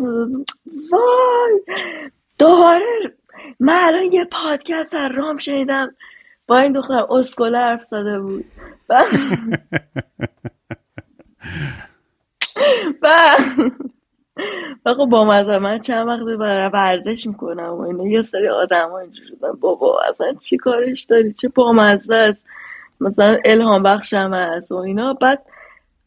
وای 0.91 1.61
دوباره 2.39 3.13
من 3.59 3.83
الان 3.83 4.03
یه 4.03 4.25
پادکست 4.25 4.95
از 4.95 5.11
رام 5.15 5.37
شنیدم. 5.37 5.95
با 6.47 6.59
این 6.59 6.71
دختر 6.71 7.05
اسکله 7.09 7.57
حرف 7.57 7.81
زده 7.81 8.19
بود. 8.19 8.45
و 8.89 9.03
خب 14.85 15.05
با 15.05 15.25
مزه 15.25 15.59
من 15.59 15.79
چند 15.79 16.07
وقت 16.07 16.37
برای 16.39 16.69
ورزش 16.73 17.27
می‌کنم 17.27 17.73
و 17.73 17.81
اینا. 17.81 18.07
یه 18.07 18.21
سری 18.21 18.47
آدم 18.47 18.89
ها 18.89 18.99
اینجور 18.99 19.25
شدن 19.27 19.51
بابا 19.59 19.99
اصلا 20.09 20.33
چی 20.33 20.57
کارش 20.57 21.03
داری؟ 21.03 21.33
چه 21.33 21.47
بامزه 21.47 22.15
است؟ 22.15 22.47
مثلا 23.01 23.37
الهام 23.45 23.83
بخش 23.83 24.13
هم 24.13 24.33
هست 24.33 24.71
و 24.71 24.75
اینا. 24.75 25.13
بعد 25.13 25.41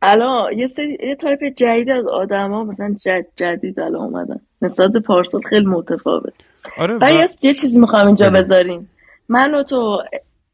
الان 0.02 0.58
یه 0.58 0.66
سری 0.66 0.98
یه 1.02 1.14
تایپ 1.14 1.44
جدید 1.44 1.90
از 1.90 2.06
آدما 2.06 2.64
مثلا 2.64 2.94
جد 3.04 3.26
جدید 3.36 3.80
الان 3.80 4.02
اومدن. 4.02 4.40
نسبت 4.62 4.96
پارسال 4.96 5.42
خیلی 5.42 5.66
متفاوت. 5.66 6.32
آره 6.78 6.98
و. 7.00 7.12
یه 7.12 7.54
چیزی 7.54 7.80
می‌خوام 7.80 8.06
اینجا. 8.06 8.30
بذاریم. 8.30 8.90
من 9.28 9.54
و 9.54 9.62
تو 9.62 10.02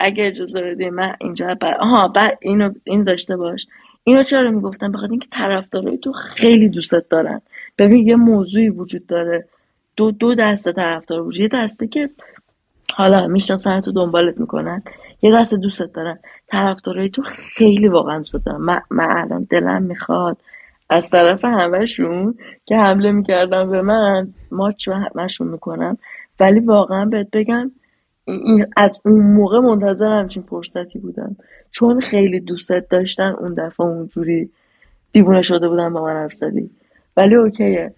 اگه 0.01 0.27
اجازه 0.27 0.61
بدی 0.61 0.91
من 0.91 1.15
اینجا 1.21 1.55
بر... 1.61 1.75
آها 1.75 2.09
بر... 2.09 2.37
اینو 2.41 2.73
این 2.85 3.05
داشته 3.05 3.37
باش. 3.37 3.67
اینو 4.05 4.23
چرا 4.23 4.51
می‌گفتم؟ 4.51 4.93
بخاطر 4.93 5.11
اینکه 5.11 5.29
طرفدارای 5.31 5.99
تو 5.99 6.13
خیلی 6.13 6.69
دوستت 6.69 7.09
دارن. 7.09 7.41
ببین 7.79 8.09
یه 8.09 8.17
موضوعی 8.17 8.69
وجود 8.69 9.07
داره. 9.07 9.49
دو 9.97 10.11
دو 10.11 10.35
دسته 10.35 10.73
طرفدار 10.73 11.21
وجود 11.21 11.41
یه 11.41 11.49
دسته 11.63 11.87
که 11.87 12.11
حالا 12.95 13.27
می‌شناسن 13.27 13.81
تو 13.81 13.93
دنبالت 13.93 14.41
می‌کنن. 14.41 14.83
یه 15.23 15.33
دسته 15.33 15.57
دوستت 15.57 15.93
دارن. 15.93 16.19
طرفدارای 16.47 17.09
تو 17.09 17.23
خیلی 17.23 17.89
واقعا 17.89 18.19
دوست 18.19 18.35
دارن. 18.47 18.61
من, 18.61 18.81
من 18.91 19.17
الان 19.17 19.47
دلم 19.51 19.83
می‌خواد 19.83 20.37
از 20.91 21.11
طرف 21.11 21.45
همهشون 21.45 22.35
که 22.65 22.77
حمله 22.77 23.13
می‌کردن 23.13 23.71
به 23.71 23.83
من 23.83 24.35
ماچ 24.51 24.89
همشون 24.89 25.49
می‌کنم. 25.49 25.99
ولی 26.41 26.61
واقعا 26.61 27.05
بهت 27.05 27.31
بگم 27.33 27.71
از 28.77 29.01
اون 29.05 29.21
موقع 29.21 29.59
منتظر 29.59 30.07
همچین 30.07 30.43
فرصتی 30.43 30.99
بودم 30.99 31.37
چون 31.71 32.01
خیلی 32.01 32.41
دوستت 32.41 32.89
داشتن 32.89 33.35
اون 33.41 33.55
دفعه 33.55 33.87
اونجوری 33.87 34.51
دیوونه 35.13 35.43
شده 35.43 35.69
بودن 35.69 35.93
با 35.93 36.05
من 36.05 36.13
حرف 36.13 36.33
ولی 37.19 37.35
اوکیه. 37.35 37.93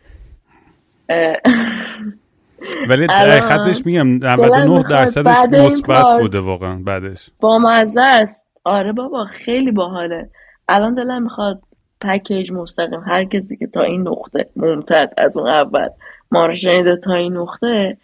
ولی 2.88 3.06
الان 3.10 3.30
حقیقتش 3.30 3.86
میگم 3.86 4.18
دلم 4.18 4.30
99 4.30 4.78
می‌خواد 4.78 4.90
درصدش 4.90 5.72
مثبت 5.72 6.20
بوده 6.20 6.40
واقعا 6.40 6.82
بعدش. 6.84 7.30
با 7.40 7.58
مزه 7.58 8.00
است. 8.00 8.46
آره 8.64 8.92
بابا 8.92 9.24
خیلی 9.24 9.70
باحاله. 9.70 10.30
الان 10.68 10.94
دلم 10.94 11.22
می‌خواد 11.22 11.62
پکیج 12.00 12.52
مستقیم 12.52 13.00
هر 13.00 13.24
کسی 13.24 13.56
که 13.56 13.66
تا 13.66 13.82
این 13.82 14.08
نقطه 14.08 14.46
ممتد 14.56 15.12
از 15.16 15.36
اون 15.36 15.48
اول 15.48 15.88
ما 16.30 16.46
رو 16.46 16.54
شنیده 16.54 16.96
تا 16.96 17.14
این 17.14 17.36
نقطه 17.36 17.96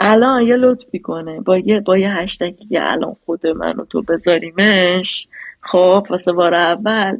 الان 0.00 0.42
یه 0.42 0.56
لطفی 0.56 0.98
کنه 0.98 1.40
با 1.40 1.58
یه 1.58 1.80
با 1.80 1.98
یه 1.98 2.10
هشتگی 2.10 2.66
که 2.66 2.92
الان 2.92 3.16
خود 3.26 3.46
من 3.46 3.76
و 3.76 3.84
تو 3.84 4.02
بذاریمش 4.02 5.28
خب 5.60 6.06
واسه 6.10 6.32
بار 6.32 6.54
اول 6.54 7.16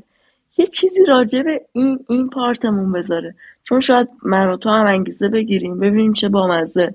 یه 0.56 0.66
چیزی 0.66 1.04
راجع 1.08 1.42
به 1.42 1.60
این 1.72 1.98
این 2.08 2.28
پارتمون 2.28 2.92
بذاره. 2.92 3.34
چون 3.62 3.80
شاید 3.80 4.08
من 4.22 4.48
و 4.48 4.56
تو 4.56 4.70
هم 4.70 4.86
انگیزه 4.86 5.28
بگیریم. 5.28 5.78
ببینیم 5.78 6.12
چه 6.12 6.28
بامزه. 6.28 6.92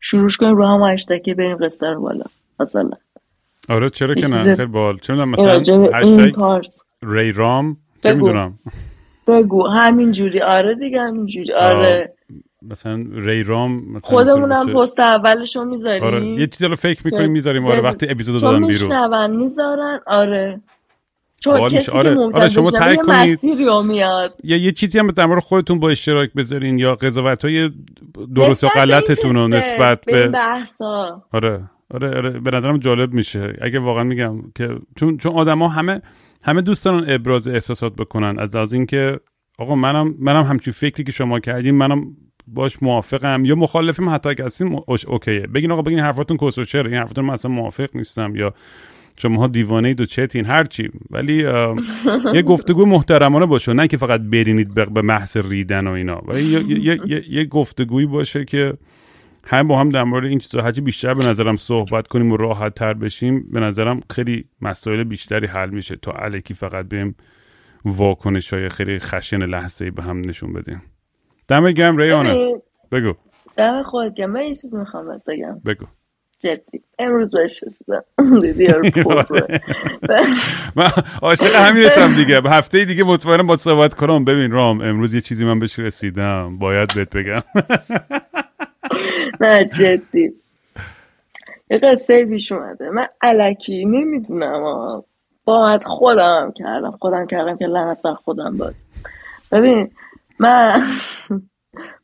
شروعش 0.00 0.36
کنیم 0.36 0.56
رو 0.56 0.66
هم 0.66 0.92
هشتگی 0.92 1.34
بریم 1.34 1.56
قصه 1.56 1.86
رو 1.86 2.00
بالا. 2.00 2.24
مثلا. 2.60 2.90
آره 3.68 3.90
چرا 3.90 4.14
که 4.14 4.26
نه؟ 4.28 4.54
خیلی 4.54 4.66
بال 4.66 4.98
چه 4.98 5.12
می‌دونم 5.12 5.30
مثلا 5.30 5.60
هشتگ 5.92 6.68
ری 7.02 7.32
رام؟ 7.32 7.76
چه 8.02 8.12
بگو. 8.12 8.26
می‌دونم؟ 8.26 8.58
بگو. 9.26 9.68
همین 9.68 10.12
جوری. 10.12 10.40
آره 10.40 10.74
دیگه 10.74 11.00
همین 11.00 11.26
جوری. 11.26 11.52
آره. 11.52 12.12
مثلا 12.62 13.04
ری 13.12 13.42
رام 13.42 13.72
مثلا 13.72 14.00
خودمونم 14.00 14.64
باشه 14.66 14.78
پست 14.78 15.00
اولشو 15.00 15.64
آره 16.02 16.26
یه 16.26 16.26
می‌ذاریم 16.26 16.46
چیزی 16.46 16.66
رو 16.66 16.76
فکر 16.76 17.00
می‌کنیم 17.04 17.30
می‌ذاریم. 17.30 17.66
آره 17.66 17.80
وقتی 17.80 18.06
اپیزودو 18.10 18.38
چون 18.38 18.50
دادن 18.50 18.66
بیرون. 18.66 18.72
میشنون 18.72 19.36
می‌ذارن. 19.36 20.00
آره. 20.06 20.60
چون 21.40 21.68
کسی 21.68 21.78
که 21.78 21.92
آره 21.92 22.16
آره 22.34 22.48
شما 22.48 22.70
تایید 22.70 22.98
یه 22.98 23.04
کنید. 23.04 23.32
مسیری 23.32 23.64
رو 23.64 23.82
میاد. 23.82 24.40
یا 24.44 24.56
یه 24.56 24.72
چیزی 24.72 24.98
هم 24.98 25.10
در 25.10 25.26
مورد 25.26 25.42
خودتون 25.42 25.78
با 25.78 25.90
اشتراک 25.90 26.32
بذارین 26.32 26.78
یا 26.78 26.94
قضاوت 26.94 27.44
های 27.44 27.70
درست 28.34 28.64
و 28.64 28.68
غلطتون 28.68 29.34
رو 29.34 29.48
نسبت 29.48 30.00
به 30.04 30.28
بحثا. 30.28 31.22
آره 31.32 31.70
آره 31.90 32.16
آره 32.16 32.30
به 32.30 32.50
نظرم 32.50 32.78
جالب 32.78 33.12
میشه. 33.12 33.52
اگه 33.60 33.78
واقعا 33.78 34.04
میگم 34.04 34.42
که 34.54 34.68
چون 34.96 35.16
چون 35.16 35.32
آدما 35.32 35.68
همه 35.68 36.02
همه 36.44 36.60
دوست 36.60 36.84
دارن 36.84 37.04
ابراز 37.08 37.48
احساسات 37.48 37.96
بکنن. 37.96 38.38
از 38.38 38.56
لحاظ 38.56 38.72
اینکه 38.72 39.20
آقا 39.58 39.74
منم 39.74 40.14
منم 40.18 40.42
همچین 40.42 40.72
فکری 40.72 41.04
که 41.04 41.12
شما 41.12 41.40
کردین 41.40 41.74
منم 41.74 42.16
باش 42.46 42.82
موافقم 42.82 43.44
یا 43.44 43.54
مخالفم 43.54 44.10
حتی 44.10 44.28
اگه 44.28 44.44
هستین 44.44 44.80
اوکیه 44.86 45.40
بگین 45.40 45.72
آقا 45.72 45.82
بگین 45.82 45.98
حرفاتون 45.98 46.50
چرا 46.50 46.90
این 46.90 46.98
حرفاتون 46.98 47.24
من 47.24 47.34
اصلا 47.34 47.50
موافق 47.50 47.88
نیستم 47.94 48.36
یا 48.36 48.54
شماها 49.18 49.46
دیوانه 49.46 49.88
اید 49.88 50.00
و 50.00 50.06
چتین 50.06 50.44
هر 50.44 50.64
چی. 50.64 50.90
ولی 51.10 51.36
یه 52.34 52.42
گفتگو 52.42 52.86
محترمانه 52.86 53.46
باشه. 53.46 53.72
نه 53.72 53.88
که 53.88 53.96
فقط 53.96 54.20
برینید 54.20 54.74
به 54.74 55.02
محض 55.02 55.36
ریدن 55.36 55.86
و 55.86 55.90
اینا. 55.90 56.22
ولی 56.26 56.42
یه, 56.42 56.64
یه, 56.68 56.78
یه, 56.78 57.00
یه, 57.06 57.24
یه 57.28 57.44
گفتگویی 57.44 58.06
باشه 58.06 58.44
که 58.44 58.74
هم 59.44 59.68
با 59.68 59.80
هم 59.80 59.88
در 59.88 60.04
مورد 60.04 60.26
این 60.26 60.38
چیزا 60.38 60.62
هرچی 60.62 60.80
بیشتر 60.80 61.14
به 61.14 61.24
نظرم 61.24 61.56
صحبت 61.56 62.08
کنیم 62.08 62.32
و 62.32 62.36
راحت 62.36 62.74
تر 62.74 62.94
بشیم 62.94 63.46
به 63.52 63.60
نظرم 63.60 64.00
خیلی 64.10 64.44
مسائل 64.62 65.04
بیشتری 65.04 65.46
حل 65.46 65.70
میشه. 65.70 65.96
تا 65.96 66.12
الکی 66.12 66.54
فقط 66.54 66.88
بیم 66.88 67.14
واکنش 67.84 68.52
های 68.52 68.68
خیلی 68.68 68.98
خشن 68.98 69.46
لحظه 69.46 69.84
ای 69.84 69.90
به 69.90 70.02
هم 70.02 70.20
نشون 70.20 70.52
بدیم 70.52 70.82
دم 71.48 71.70
گرم 71.70 71.96
ریانه 71.96 72.54
بگو. 72.92 73.14
دم 73.56 73.82
خودت. 73.82 74.20
من 74.20 74.42
یه 74.42 74.54
چیز 74.54 74.74
می‌خوام 74.74 75.04
بگم. 75.26 75.60
بگو. 75.66 75.86
جدی. 76.40 76.82
امروز 76.98 77.34
بهش 77.34 77.62
رسیدم. 77.62 78.04
دیدی. 78.42 78.68
من 80.76 80.90
عاشق 81.22 81.54
همینتم 81.54 82.14
دیگه. 82.16 82.40
به 82.40 82.50
هفته 82.50 82.84
دیگه 82.84 83.04
مطمئنم 83.04 83.46
با 83.46 83.56
صحبت 83.56 83.94
کنم. 83.94 84.24
ببین 84.24 84.50
رام 84.50 84.80
امروز 84.80 85.14
یه 85.14 85.20
چیزی 85.20 85.44
من 85.44 85.58
بهش 85.58 85.78
رسیدم. 85.78 86.58
باید 86.58 86.94
بهت 86.94 87.16
بگم. 87.16 87.42
نه 89.40 89.64
جدی. 89.64 90.32
یه 91.70 91.78
قصه 91.78 92.24
پیش 92.24 92.52
اومده. 92.52 92.90
من 92.90 93.06
علکی 93.22 93.84
نمی‌دونم. 93.84 95.02
با 95.44 95.68
از 95.68 95.84
خودم 95.86 96.52
کردم. 96.56 96.90
خودم 96.90 97.26
کردم 97.26 97.56
که 97.56 97.66
لعنت 97.66 98.02
بر 98.02 98.14
خودم 98.14 98.56
باد 98.56 98.74
ببین 99.52 99.90
من 100.38 100.82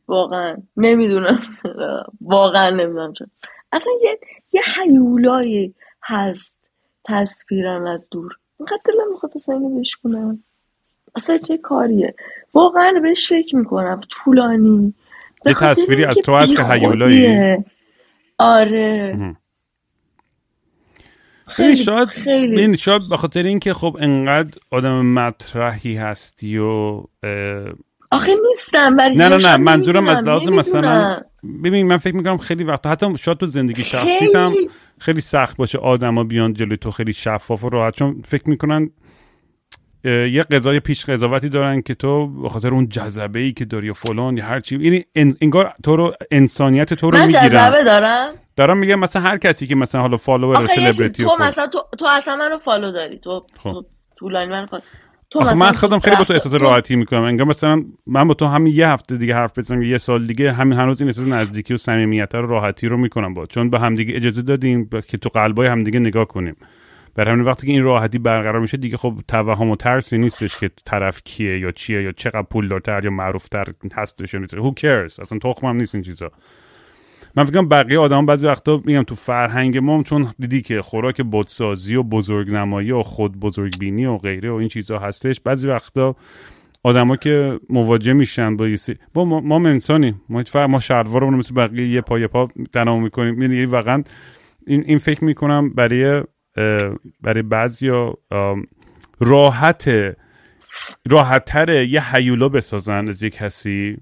واقعا 0.07 0.57
نمی‌دونم 0.77 1.39
چرا. 1.63 2.05
واقعا 2.21 2.69
نمی‌دونم 2.69 3.13
چرا. 3.13 3.27
اصلا 3.75 3.93
یه 4.03 4.19
یه 4.53 4.61
حیولایی 4.75 5.75
هست 6.03 6.59
تصویرم 7.05 7.85
از 7.85 8.09
دور. 8.11 8.31
اینقدر 8.59 8.79
دلم 8.85 9.11
می‌خواد 9.11 9.31
اصلا 9.35 9.55
اینو 9.55 9.79
بشکنم 9.79 10.43
اصلا 11.15 11.37
چه 11.37 11.57
کاریه؟ 11.57 12.15
واقعا 12.53 12.99
بهش 13.01 13.29
فکر 13.29 13.55
می‌کنم. 13.55 14.01
طولانی. 14.09 14.93
یه 15.45 15.53
تصویری 15.53 16.05
از 16.05 16.15
تو 16.15 16.35
هست 16.35 16.55
که 16.55 16.63
حیولایی. 16.63 17.57
آره. 18.37 19.35
خیلی 21.47 21.75
شاید 21.75 22.07
خیلی. 22.07 22.55
ببین 22.55 22.75
شاید 22.75 23.01
به 23.09 23.17
خاطر 23.17 23.43
اینکه 23.43 23.73
خب 23.73 23.97
انقدر 23.99 24.57
آدم 24.71 25.05
مطرحی 25.05 25.95
هستی 25.95 26.57
و 26.57 27.03
آخه 28.11 28.31
نیستم 28.49 28.95
ولی 28.97 29.15
نه 29.15 29.29
نه 29.29 29.35
نه 29.37 29.57
منظورم 29.57 30.07
از 30.07 30.27
لحاظ 30.27 30.47
مثلا 30.49 31.21
ببین 31.63 31.87
من 31.87 31.97
فکر 31.97 32.15
می‌کنم 32.15 32.37
خیلی 32.37 32.63
وقتا 32.63 32.89
حتی 32.89 33.17
شاید 33.17 33.37
تو 33.37 33.45
زندگی 33.45 33.83
شخصیت 33.83 34.35
هم 34.35 34.53
خیلی 34.99 35.21
سخت 35.21 35.57
باشه 35.57 35.77
آدما 35.77 36.23
بیان 36.23 36.53
جلوی 36.53 36.77
تو 36.77 36.91
خیلی 36.91 37.13
شفاف 37.13 37.63
و 37.63 37.69
راحت 37.69 37.95
چون 37.95 38.21
فکر 38.25 38.49
می‌کنن 38.49 38.89
یه 40.31 40.43
قضای 40.51 40.79
پیش 40.79 41.05
قضاوتی 41.05 41.49
دارن 41.49 41.81
که 41.81 41.95
تو 41.95 42.27
به 42.41 42.49
خاطر 42.49 42.67
اون 42.73 42.89
جذبه 42.89 43.39
ای 43.39 43.51
که 43.53 43.65
داری 43.65 43.89
و 43.89 43.93
فلان 43.93 44.37
یا 44.37 44.45
هر 44.45 44.59
چی 44.59 44.75
یعنی 44.83 45.05
ان- 45.15 45.35
انگار 45.41 45.73
تو 45.83 45.95
رو 45.95 46.13
انسانیت 46.31 46.93
تو 46.93 47.11
رو 47.11 47.17
من 47.17 47.25
می‌گیرن. 47.25 47.47
جذبه 47.47 47.83
دارم؟ 47.83 48.33
دارم 48.55 48.77
میگم 48.77 48.99
مثلا 48.99 49.21
هر 49.21 49.37
کسی 49.37 49.67
که 49.67 49.75
مثلا 49.75 50.01
حالا 50.01 50.17
فالوور 50.17 50.67
سلبریتی 50.67 51.23
تو 51.23 51.35
مثلا 51.39 51.67
تو, 51.67 51.79
تو 51.99 52.05
اصلا 52.09 52.35
منو 52.35 52.57
فالو 52.57 52.91
داری. 52.91 53.19
تو, 53.19 53.45
خب. 53.63 53.71
تو 53.71 53.85
طولانی 54.19 54.51
من 54.51 54.67
تو 55.29 55.39
آخه 55.39 55.53
مثلا 55.53 55.65
من 55.65 55.71
خودم 55.71 55.99
خیلی 55.99 56.15
با 56.15 56.23
تو 56.23 56.33
احساس 56.33 56.53
راحتی 56.53 56.95
می‌کنم. 56.95 57.23
انگار 57.23 57.47
مثلا 57.47 57.83
من 58.07 58.27
با 58.27 58.33
تو 58.33 58.45
همین 58.45 58.73
یه 58.73 58.87
هفته 58.87 59.17
دیگه 59.17 59.35
حرف 59.35 59.57
بزنم 59.57 59.81
یه 59.81 59.97
سال 59.97 60.27
دیگه 60.27 60.53
همین 60.53 60.79
هنوز 60.79 61.01
این 61.01 61.07
احساس 61.09 61.27
نزدیکی 61.27 61.73
و 61.73 61.77
صمیمیت 61.77 62.35
رو 62.35 62.47
راحتی 62.47 62.87
رو 62.87 62.97
می‌کنم 62.97 63.33
با. 63.33 63.45
چون 63.45 63.69
به 63.69 63.79
همدیگه 63.79 64.15
اجازه 64.15 64.41
دادیم 64.41 64.89
که 65.07 65.17
تو 65.17 65.29
قلبای 65.29 65.67
همدیگه 65.67 65.99
نگاه 65.99 66.25
کنیم. 66.25 66.55
بر 67.15 67.29
همین 67.29 67.45
وقتی 67.45 67.67
که 67.67 67.73
این 67.73 67.83
راحتی 67.83 68.17
برقرار 68.17 68.59
میشه 68.59 68.77
دیگه 68.77 68.97
خب 68.97 69.13
توهم 69.27 69.69
و 69.69 69.75
ترسی 69.75 70.17
نیستش 70.17 70.59
که 70.59 70.71
طرف 70.85 71.21
کیه 71.25 71.59
یا 71.59 71.71
چیه 71.71 72.03
یا 72.03 72.11
چقدر 72.11 72.41
پول 72.41 72.67
دارتر 72.67 73.03
یا 73.03 73.11
معروفتر 73.11 73.65
هستش 73.95 74.33
یا 74.33 74.39
نیست 74.39 74.55
who 74.55 74.73
cares 74.79 75.19
اصلا 75.19 75.39
تخمم 75.43 75.75
نیست 75.75 75.95
این 75.95 76.03
چیزا. 76.03 76.31
من 77.35 77.43
فکر 77.43 77.61
بقیه 77.61 77.99
آدم 77.99 78.25
بعضی 78.25 78.47
وقتا 78.47 78.81
میگم 78.85 79.03
تو 79.03 79.15
فرهنگ 79.15 79.77
ما 79.77 80.03
چون 80.03 80.27
دیدی 80.39 80.61
که 80.61 80.81
خوراک 80.81 81.21
بودسازی 81.21 81.95
و 81.95 82.03
بزرگنمایی 82.03 82.91
و 82.91 83.03
خود 83.03 83.39
بزرگبینی 83.39 84.05
و 84.05 84.17
غیره 84.17 84.51
و 84.51 84.53
این 84.53 84.69
چیزا 84.69 84.99
هستش 84.99 85.39
بعضی 85.39 85.67
وقتا 85.67 86.15
آدما 86.83 87.15
که 87.15 87.59
مواجه 87.69 88.13
میشن 88.13 88.57
با 88.57 88.67
یه 88.67 88.75
سی... 88.75 88.95
با 89.13 89.25
ما, 89.25 89.39
ما 89.39 89.55
هم 89.55 89.65
انسانیم. 89.65 90.21
ما 90.29 90.43
فرق 90.43 90.69
ما 90.69 90.79
شلوارمون 90.79 91.35
مثل 91.35 91.55
بقیه 91.55 91.87
یه 91.87 92.01
پا 92.01 92.19
یه 92.19 92.27
پا 92.27 92.47
تنام 92.73 93.03
می‌کنیم. 93.03 93.41
یعنی 93.41 93.65
واقعا 93.65 94.03
این 94.67 94.83
این 94.87 94.97
فکر 94.97 95.23
می‌کنم 95.23 95.69
برای 95.69 96.23
برای 97.21 97.41
بعضیا 97.41 98.17
راحت 99.19 99.89
راحت 101.09 101.45
تره 101.45 101.87
یه 101.87 102.15
حیولا 102.15 102.49
بسازن 102.49 103.09
از 103.09 103.23
یه 103.23 103.29
کسی. 103.29 103.97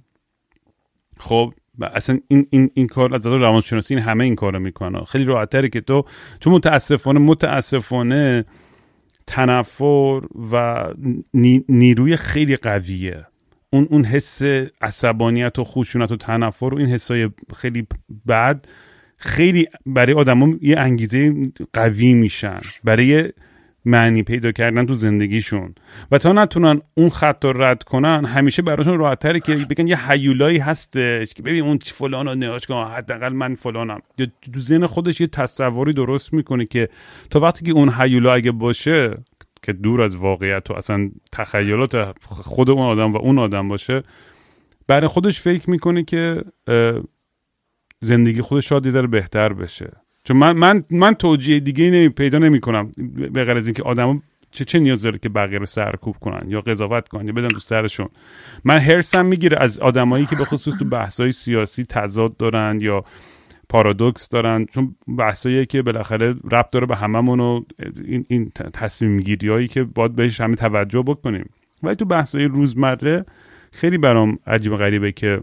خب 1.19 1.53
اصلا 1.81 2.19
این, 2.27 2.47
این, 2.49 2.69
این 2.73 2.87
کار 2.87 3.15
از 3.15 3.27
نظر 3.27 3.37
روانشناسی 3.37 3.95
این 3.95 4.03
همه 4.03 4.23
این 4.23 4.35
کارو 4.35 4.59
می‌کنه. 4.59 5.03
خیلی 5.03 5.23
راحت 5.23 5.49
تره 5.49 5.69
که 5.69 5.81
تو 5.81 6.05
چون 6.39 6.53
متاسفانه 6.53 7.19
متاسفانه 7.19 8.45
تنفر 9.27 10.21
و 10.51 10.85
نیروی 11.69 12.15
خیلی 12.17 12.55
قویه. 12.55 13.25
اون 13.69 13.87
اون 13.91 14.05
حس 14.05 14.41
عصبانیت 14.81 15.59
و 15.59 15.63
خشونت 15.63 16.11
و 16.11 16.17
تنفر 16.17 16.65
و 16.65 16.77
این 16.77 16.87
حسای 16.87 17.29
خیلی 17.55 17.87
بد 18.27 18.65
خیلی 19.17 19.67
برای 19.85 20.13
آدما 20.13 20.53
یه 20.61 20.79
انگیزه 20.79 21.33
قوی 21.73 22.13
میشن. 22.13 22.59
برای 22.83 23.33
معنی 23.85 24.23
پیدا 24.23 24.51
کردن 24.51 24.85
تو 24.85 24.93
زندگیشون. 24.93 25.75
و 26.11 26.17
تا 26.17 26.33
نتونن 26.33 26.81
اون 26.95 27.09
خط 27.09 27.45
رو 27.45 27.61
رد 27.61 27.83
کنن 27.83 28.25
همیشه 28.25 28.61
براشون 28.61 28.97
راحتره 28.97 29.39
که 29.39 29.55
بگن 29.55 29.87
یه 29.87 30.11
حیولایی 30.11 30.57
هستش 30.57 31.33
که 31.33 31.43
ببین 31.43 31.63
اون 31.63 31.77
فلان 31.77 32.25
رو 32.25 32.35
نگاش 32.35 32.67
کن 32.67 32.87
حداقل 32.95 33.33
من 33.33 33.55
فلانم. 33.55 33.99
یا 34.17 34.27
تو 34.53 34.59
ذهن 34.59 34.85
خودش 34.85 35.21
یه 35.21 35.27
تصوری 35.27 35.93
درست 35.93 36.33
می‌کنه 36.33 36.65
که 36.65 36.89
تا 37.29 37.39
وقتی 37.39 37.65
که 37.65 37.71
اون 37.71 37.89
حیولا 37.89 38.33
اگه 38.33 38.51
باشه 38.51 39.17
که 39.61 39.73
دور 39.73 40.01
از 40.01 40.15
واقعیت 40.15 40.71
و 40.71 40.73
اصلا 40.73 41.09
تخیلات 41.31 42.19
خود 42.25 42.69
اون 42.69 42.81
آدم 42.81 43.13
و 43.13 43.17
اون 43.17 43.39
آدم 43.39 43.67
باشه 43.67 44.03
برای 44.87 45.07
خودش 45.07 45.41
فکر 45.41 45.69
می‌کنه 45.69 46.03
که 46.03 46.43
زندگی 48.01 48.41
خودش 48.41 48.69
شاید 48.69 48.85
یه 48.85 49.01
بهتر 49.01 49.53
بشه. 49.53 49.91
چون 50.23 50.37
من 50.37 50.57
من 50.57 50.83
من 50.89 51.13
توجیه 51.13 51.59
دیگه 51.59 51.91
نمی 51.91 52.09
پیدا 52.09 52.37
نمی 52.37 52.59
کنم 52.59 52.91
به 53.31 53.45
غیر 53.45 53.57
از 53.57 53.67
اینکه 53.67 53.83
آدما 53.83 54.21
چه 54.51 54.65
چه 54.65 54.79
نیاز 54.79 55.01
داره 55.01 55.19
که 55.19 55.29
بقیه 55.29 55.59
رو 55.59 55.65
سرکوب 55.65 56.15
کنن 56.15 56.49
یا 56.49 56.59
قضاوت 56.59 57.07
کنن 57.07 57.27
یا 57.27 57.33
بدن 57.33 57.47
تو 57.47 57.59
سرشون. 57.59 58.09
من 58.63 58.77
هرسم 58.77 59.25
می‌گیره 59.25 59.57
از 59.61 59.79
آدمایی 59.79 60.25
که 60.25 60.35
به 60.35 60.45
خصوص 60.45 60.75
تو 60.75 60.85
بحث‌های 60.85 61.31
سیاسی 61.31 61.83
تضاد 61.83 62.37
دارن 62.37 62.77
یا 62.81 63.03
پارادوکس 63.69 64.29
دارن. 64.29 64.65
چون 64.65 64.95
بحثایی 65.17 65.65
که 65.65 65.81
بالاخره 65.81 66.35
ربط 66.51 66.69
داره 66.71 66.85
به 66.85 66.95
هممون 66.95 67.39
و 67.39 67.61
این 68.05 68.25
این 68.27 68.49
تصمیم 68.73 69.19
گیری 69.19 69.49
هایی 69.49 69.67
که 69.67 69.83
باید 69.83 70.15
بهش 70.15 70.41
همه 70.41 70.55
توجه 70.55 71.01
بکنیم. 71.01 71.49
ولی 71.83 71.95
تو 71.95 72.05
بحثای 72.05 72.45
روزمره 72.45 73.25
خیلی 73.71 73.97
برام 73.97 74.39
عجیب 74.47 74.75
غریبه 74.75 75.11
که 75.11 75.41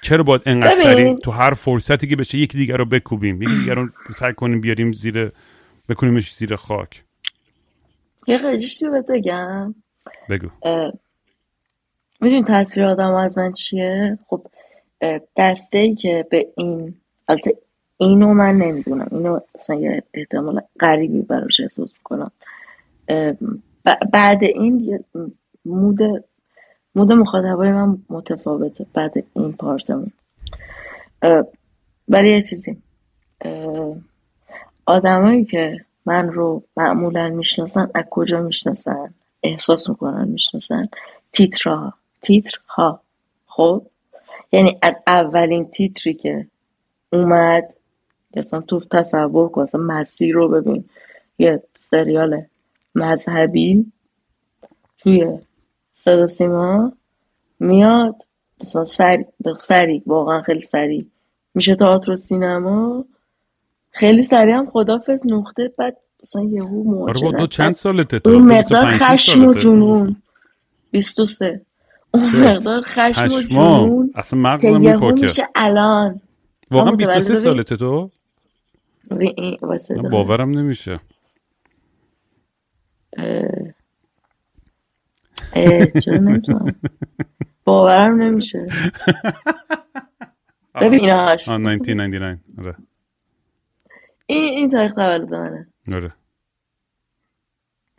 چرا 0.00 0.22
باید 0.22 0.42
انقدر 0.46 0.74
سریع 0.82 1.16
تو 1.16 1.30
هر 1.30 1.54
فرصتی 1.54 2.06
که 2.06 2.16
بشه 2.16 2.38
یکی 2.38 2.58
دیگر 2.58 2.76
رو 2.76 2.84
بکوبیم 2.84 3.42
یکی 3.42 3.58
دیگر 3.58 3.74
رو 3.74 3.88
سعی 4.14 4.32
کنیم 4.32 4.60
بیاریم 4.60 4.92
زیر 4.92 5.32
بکنیمش 5.88 6.34
زیر 6.34 6.56
خاک. 6.56 7.04
یه 8.26 8.38
قضیه 8.38 8.88
رو 8.88 9.02
بگم. 9.08 9.74
بگو. 10.30 10.48
می‌دونی 12.20 12.44
تصویر 12.48 12.86
آدم 12.86 13.14
از 13.14 13.38
من 13.38 13.52
چیه؟ 13.52 14.18
خب 14.26 14.46
دسته 15.36 15.78
ای 15.78 15.94
که 15.94 16.26
به 16.30 16.46
این 16.56 16.94
البته 17.28 17.56
اینو 17.96 18.34
من 18.34 18.56
نمی‌دونم. 18.56 19.08
اینو 19.10 19.40
اصلا 19.54 19.76
یه 19.76 20.02
احتمال 20.14 20.60
غریبی 20.80 21.22
براش 21.22 21.60
احساس 21.60 21.94
می‌کنم. 21.98 22.30
بعد 24.12 24.42
این 24.42 25.04
مود 25.64 25.98
مود 26.94 27.12
مخاطبای 27.12 27.72
من 27.72 27.98
متفاوته 28.10 28.86
بعد 28.94 29.24
این 29.34 29.52
پارتمون 29.52 30.12
ولی 32.08 32.30
یه 32.30 32.42
چیزی. 32.42 32.76
آدمایی 34.86 35.44
که 35.44 35.84
من 36.06 36.32
رو 36.32 36.62
معمولا 36.76 37.28
می‌شناسن 37.28 37.90
از 37.94 38.04
کجا 38.10 38.40
می‌شناسن؟ 38.40 39.14
احساس 39.42 39.90
می‌کنن 39.90 40.28
می‌شناسن. 40.28 40.88
تیترها. 41.32 41.94
تیترها. 42.22 43.00
خب؟ 43.46 43.86
یعنی 44.52 44.78
از 44.82 44.94
اولین 45.06 45.64
تیتری 45.64 46.14
که 46.14 46.46
اومد 47.12 47.74
مثلا 48.36 48.60
تو 48.60 48.80
تصور 48.80 49.48
کن 49.48 49.62
مثلا 49.62 49.80
مسیر 49.80 50.34
رو 50.34 50.48
ببین. 50.48 50.84
یه 51.38 51.62
سریال 51.76 52.42
مذهبی 52.94 53.92
توی 54.98 55.38
صدا 56.04 56.26
سیما 56.26 56.92
میاد. 57.60 58.14
مثلا 58.60 58.84
سری, 58.84 59.24
سری 59.58 60.02
واقعا 60.06 60.42
خیلی 60.42 60.60
سری. 60.60 61.10
میشه 61.54 61.74
تئاتر 61.74 62.12
و 62.12 62.16
سینما. 62.16 63.04
خیلی 63.90 64.22
سریع 64.22 64.54
هم 64.54 64.70
خدافز 64.70 65.26
نقطه 65.26 65.72
بعد 65.78 65.96
مثلا 66.22 66.42
یهو 66.42 66.84
مواجهه 66.84 67.28
آره 67.28 67.46
چند 67.46 67.74
سالته 67.74 68.18
تو 68.18 68.30
اون 68.30 68.42
مقدار 68.42 68.86
خشم 68.86 69.44
و 69.44 69.54
جنون. 69.54 70.16
23 70.90 71.60
اون 72.14 72.36
مقدار 72.36 72.82
خشم 72.82 73.34
و 73.34 73.42
جنون 73.42 74.12
اصلا 74.14 74.56
که 74.56 74.68
یهو 74.68 75.12
میشه 75.12 75.48
الان. 75.54 76.20
واقعا 76.70 76.92
23 76.92 77.36
سالته 77.36 77.76
تو؟ 77.76 78.10
باورم 80.10 80.50
نمیشه. 80.50 81.00
چرا 86.00 86.16
نمی‌تونم؟ 86.16 86.74
باورم 87.64 88.22
نمیشه. 88.22 88.66
ببین 90.82 91.10
1999 91.10 92.38
آره. 92.58 92.76
این 94.26 94.54
این 94.54 94.70
تاریخ 94.70 94.92
تولد 94.92 95.34
منه. 95.34 95.66
آره. 95.94 96.12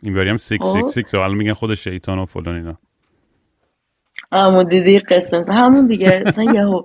این 0.02 0.14
باری 0.14 0.30
هم 0.30 0.36
666 0.36 1.14
الان 1.14 1.36
میگن 1.36 1.52
خود 1.52 1.74
شیطان 1.74 2.18
و 2.18 2.26
فلان 2.26 2.54
اینا. 2.54 2.78
همون 4.32 4.68
دیدی 4.68 4.98
قسم. 4.98 5.42
همون 5.48 5.86
دیگه. 5.86 6.22
مثلا 6.26 6.52
یهو. 6.52 6.82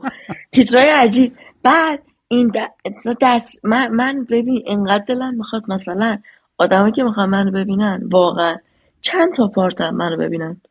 تیترای 0.52 0.90
عجیب. 0.90 1.34
بعد 1.64 2.04
این 2.28 2.52
دست 3.22 3.66
من, 3.66 3.88
من 3.88 4.26
ببین 4.30 4.64
اینقدر 4.66 5.06
دلم 5.08 5.36
می‌خواد 5.36 5.64
مثلا 5.68 6.18
آدمایی 6.58 6.92
که 6.92 7.04
می‌خوان 7.04 7.30
منو 7.30 7.52
ببینن 7.52 8.02
واقعا 8.12 8.58
چند 9.02 9.34
تا 9.34 9.48
پارتم 9.48 9.90
منو 9.90 10.18
ببینن. 10.18 10.62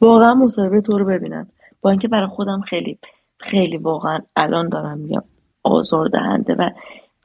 واقعا 0.00 0.34
مصاحبه 0.34 0.80
تو 0.80 0.98
رو 0.98 1.04
ببینن. 1.04 1.46
با 1.80 1.90
اینکه 1.90 2.08
برای 2.08 2.26
خودم 2.26 2.60
خیلی 2.60 2.98
خیلی 3.38 3.76
واقعا 3.76 4.18
الان 4.36 4.68
دارم 4.68 4.98
میگم 4.98 5.22
آزار 5.62 6.08
دهنده 6.08 6.54
و 6.54 6.70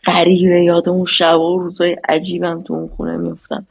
غریبه 0.05 0.63
یاد 0.63 0.89
اون 0.89 1.05
شب 1.05 1.39
و 1.39 1.59
روزای 1.59 1.97
عجیبم 2.09 2.61
تو 2.61 2.73
اون 2.73 2.87
خونه 2.87 3.17
میفتم 3.17 3.67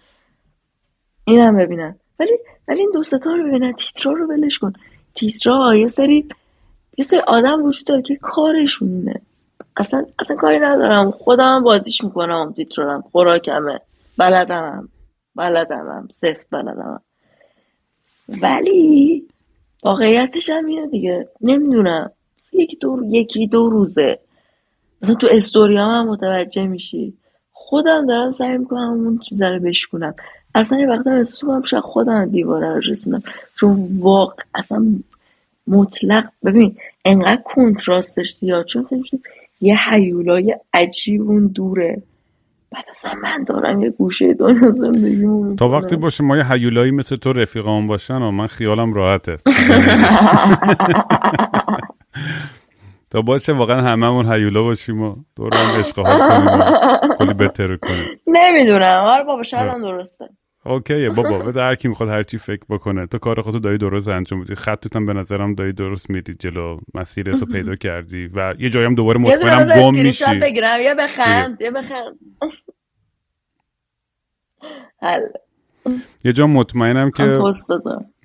اینم 1.25 1.57
ببینن. 1.57 1.97
ولی 2.21 2.39
ولی 2.69 2.81
این 2.81 2.91
دو 2.95 3.03
رو 3.25 3.49
ببینن. 3.49 3.73
تیترا 3.73 4.13
رو 4.13 4.27
ولش 4.27 4.59
کن. 4.59 4.73
تیترا 5.15 5.77
یه 5.77 5.89
سری 5.89 6.29
یه 6.99 7.05
سری 7.05 7.21
آدم 7.21 7.65
وجود 7.65 7.87
داره 7.87 8.03
که 8.03 8.17
کارشونه 8.17 9.21
اصلا 9.77 10.07
اصلا 10.19 10.37
کاری 10.37 10.59
ندارم. 10.59 11.11
خودم 11.11 11.63
بازیش 11.63 12.05
می‌کنم 12.05 12.53
تیترارم 12.57 13.05
خوراکمه. 13.13 13.81
بلدمم 14.19 14.89
بلدمم 15.37 16.09
سفت 16.11 16.47
بلدمم. 16.51 17.01
ولی 18.29 19.25
واقعیتش 19.85 20.51
هم 20.51 20.67
اینه 20.67 20.87
دیگه. 20.87 21.29
نمی‌دونم. 21.41 22.13
یکی 22.53 22.77
دو 22.77 23.01
یکی 23.05 23.47
دو 23.47 23.69
روزه. 23.71 24.19
مثلا 25.03 25.15
تو 25.15 25.29
استوریا 25.31 25.87
هم 25.87 26.09
متوجه 26.09 26.67
میشی. 26.67 27.15
خودم 27.53 28.07
دارم 28.07 28.31
سعی 28.31 28.59
می‌کنم 28.59 28.91
اون 28.91 29.19
چیزا 29.19 29.49
رو 29.49 29.61
بشکنم 29.61 30.15
اصلا 30.55 30.79
یه 30.79 30.87
وقتا 30.87 31.11
احساس 31.11 31.45
کنم 31.45 31.63
شاید 31.63 31.83
خودم 31.83 32.25
دیواره 32.25 32.75
رو 32.75 32.81
رسیدم 32.81 33.23
چون 33.55 33.89
واقع 33.99 34.43
اصلا 34.55 34.87
مطلق 35.67 36.29
ببین 36.45 36.77
انقدر 37.05 37.43
کنتراستش 37.43 38.33
زیاد 38.33 38.65
چون 38.65 38.85
یه 39.61 39.77
حیولای 39.91 40.57
عجیب 40.75 41.23
اون 41.23 41.47
دوره. 41.47 42.03
بعد 42.75 42.85
اصلا 42.91 43.15
من 43.23 43.45
دارم 43.45 43.83
یه 43.83 43.91
گوشه 43.91 44.35
دنیا 44.35 44.71
زندگی 44.71 45.57
تا 45.57 45.69
وقتی 45.69 45.97
باشه 45.97 46.25
ما 46.25 46.37
یه 46.37 46.53
حیولایی 46.53 46.91
مثل 46.91 47.17
تو 47.17 47.33
رفیقام 47.33 47.87
باشن 47.87 48.23
و 48.23 48.31
من 48.31 48.47
خیالم 48.47 48.95
راحته. 48.95 49.37
تا 53.11 53.23
باشه 53.23 53.53
واقعا 53.53 53.81
هممون 53.83 54.33
حیولا 54.33 54.63
باشیم 54.63 55.03
و 55.03 55.17
دور 55.37 55.55
هم 55.55 55.79
عشق 55.79 55.97
کنیم 55.97 56.59
کلی 57.19 57.35
بهتر 57.35 57.77
کنیم. 57.77 58.05
نمی‌دونم. 58.27 59.05
آره 59.07 59.25
بابا 59.25 59.43
شاید 59.43 59.69
هم 59.69 59.83
درسته. 59.83 60.25
اوکیه 60.67 61.11
بابا 61.11 61.39
بده 61.39 61.61
هر 61.63 61.75
کی 61.75 61.89
می‌خواد 61.89 62.09
هر 62.09 62.23
چی 62.23 62.39
فکر 62.39 62.63
بکنه. 62.71 63.07
تو 63.07 63.19
کار 63.19 63.43
خودتو 63.43 63.59
داری 63.59 63.79
درست 63.79 64.09
انجام 64.09 64.39
میدی. 64.39 64.55
خطت 64.55 64.97
هم 64.97 65.07
به 65.07 65.13
نظرم 65.13 65.55
داری 65.55 65.73
درست 65.73 66.11
میری 66.11 66.35
جلو. 66.35 66.79
مسیرتو 66.95 67.47
پیدا 67.47 67.75
کردی 67.77 68.27
و 68.35 68.55
یه 68.59 68.71
جایی 68.71 68.87
هم 68.87 68.95
دوباره 68.95 69.21
مطمئنم 69.21 69.81
گم 69.81 69.95
میشی. 69.95 70.25
بگیرم. 70.43 70.81
یه 70.81 70.95
بخند 70.95 71.61
یه 71.61 71.71
بخند. 71.71 72.19
یه 76.25 76.33
جا 76.33 76.47
مطمئنم 76.47 77.11
که 77.11 77.23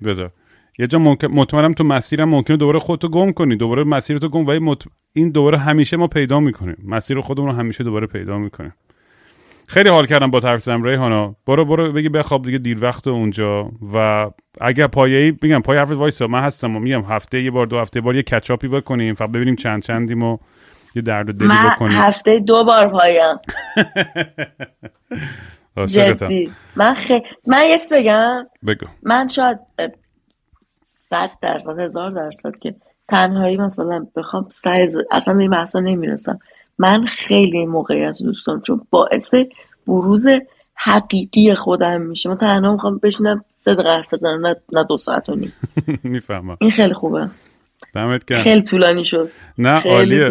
بذار. 0.04 0.30
یه 0.78 0.86
جا 0.86 0.98
مطمئنم 1.30 1.72
تو 1.72 1.84
مسیرم 1.84 2.28
ممکنه 2.28 2.56
دوباره 2.56 2.78
خودتو 2.78 3.08
گم 3.08 3.32
کنی. 3.32 3.56
دوباره 3.56 3.84
مسیرتو 3.84 4.28
گم 4.28 4.46
و 4.46 4.74
این 5.12 5.30
دوباره 5.30 5.58
همیشه 5.58 5.96
ما 5.96 6.06
پیدا 6.06 6.40
می‌کنیم. 6.40 6.76
مسیر 6.84 7.20
خودمون 7.20 7.50
رو 7.50 7.56
همیشه 7.56 7.84
دوباره 7.84 8.06
پیدا 8.06 8.38
می‌کنیم. 8.38 8.74
خیلی 9.66 9.88
حال 9.88 10.06
کردم 10.06 10.30
با 10.30 10.40
حرف 10.40 10.60
زدم 10.60 10.82
ریحانا 10.82 11.36
برو 11.46 11.64
برو 11.64 11.92
بگی 11.92 12.08
بخواب 12.08 12.42
دیگه 12.42 12.58
دیر 12.58 12.84
وقت 12.84 13.08
اونجا. 13.08 13.70
و 13.94 14.26
اگر 14.60 14.86
پایه‌ای 14.86 15.32
میگم 15.42 15.60
پای 15.60 15.78
حرفت 15.78 15.92
وایسا. 15.92 16.26
من 16.26 16.42
هستم 16.42 16.76
و 16.76 16.80
میگم 16.80 17.02
هفته 17.02 17.42
یه 17.42 17.50
بار 17.50 17.66
دو 17.66 17.78
هفته 17.78 18.00
بار 18.00 18.16
یه 18.16 18.22
کچاپی 18.22 18.68
بکنیم. 18.68 19.14
فقط 19.14 19.30
ببینیم 19.30 19.56
چند 19.56 19.82
چندیم 19.82 20.22
و 20.22 20.38
یه 20.94 21.02
درد 21.02 21.28
و 21.28 21.32
دلی 21.32 21.48
من 21.48 21.70
بکنیم. 21.70 22.00
هفته 22.00 22.38
دو 22.38 22.64
بار 22.64 22.88
پایم. 22.88 23.36
جدی. 25.86 26.52
من 26.76 26.94
خیلی 26.94 27.22
من 27.46 27.62
یه 27.68 27.76
بگم. 27.92 28.46
بگو. 28.66 28.86
من 29.02 29.28
شاید 29.28 29.58
صد 30.84 31.30
درصد 31.42 31.78
هزار 31.78 32.10
درصد 32.10 32.58
که 32.58 32.74
تنهایی 33.08 33.56
مثلا 33.56 34.06
بخوام 34.16 34.48
سعی 34.52 34.88
ز- 34.88 34.96
اصلا 35.10 35.34
به 35.34 35.40
این 35.40 35.50
بحثا 35.50 35.80
نمی‌رسم. 35.80 36.38
من 36.78 37.06
خیلی 37.06 37.66
موقعیت 37.66 38.20
رو 38.20 38.26
دوست 38.26 38.46
دارم 38.46 38.60
چون 38.60 38.86
باعث 38.90 39.34
بروز 39.86 40.26
حقیقی 40.74 41.54
خودم 41.54 42.00
میشه. 42.00 42.28
من 42.28 42.36
تنها 42.36 42.72
می‌خوام 42.72 42.98
بشینم 43.02 43.44
دقیقه 43.66 43.82
حرف 43.90 44.14
بزنم 44.14 44.46
نه, 44.46 44.56
نه 44.72 44.84
دو 44.84 44.96
ساعت 44.96 45.28
و 45.28 45.34
نیم. 45.34 45.52
می‌فهمم. 46.04 46.56
این 46.60 46.70
خیلی 46.70 46.94
خوبه. 46.94 47.30
دمت 47.94 48.24
گرم. 48.24 48.42
خیلی 48.42 48.62
طولانی 48.62 49.04
شد. 49.04 49.30
نه 49.58 49.80
عالیه. 49.80 50.30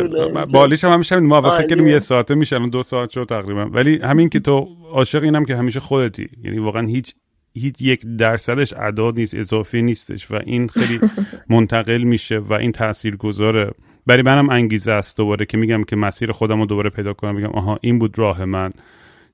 بالیش 0.53 0.83
هم 0.83 0.91
همیشه 0.91 1.19
ما 1.19 1.41
فکر 1.41 1.67
کردیم. 1.67 1.87
یه 1.87 1.99
ساعته 1.99 2.35
میشه 2.35 2.55
الان 2.55 2.69
دو 2.69 2.83
ساعت 2.83 3.09
شد 3.09 3.25
تقریبا. 3.29 3.65
ولی 3.65 3.99
همین 4.03 4.29
که 4.29 4.39
تو 4.39 4.67
عاشق 4.91 5.23
اینم 5.23 5.45
که 5.45 5.55
همیشه 5.55 5.79
خودتی. 5.79 6.29
یعنی 6.43 6.59
واقعا 6.59 6.87
هیچ 6.87 7.13
هیچ 7.53 7.81
یک 7.81 8.01
درصدش 8.17 8.73
اعداد 8.73 9.17
نیست 9.17 9.35
اضافی 9.35 9.81
نیستش 9.81 10.31
و 10.31 10.39
این 10.45 10.67
خیلی 10.67 10.99
منتقل 11.49 12.03
میشه 12.03 12.37
و 12.37 12.53
این 12.53 12.71
تأثیر 12.71 13.15
گذاره 13.15 13.71
برای 14.05 14.23
منم 14.23 14.49
انگیزه 14.49 14.91
است 14.91 15.17
دوباره 15.17 15.45
که 15.45 15.57
میگم 15.57 15.83
که 15.83 15.95
مسیر 15.95 16.31
خودم 16.31 16.59
رو 16.59 16.65
دوباره 16.65 16.89
پیدا 16.89 17.13
کنم. 17.13 17.35
میگم 17.35 17.49
آها 17.49 17.79
این 17.81 17.99
بود 17.99 18.19
راه 18.19 18.45
من. 18.45 18.71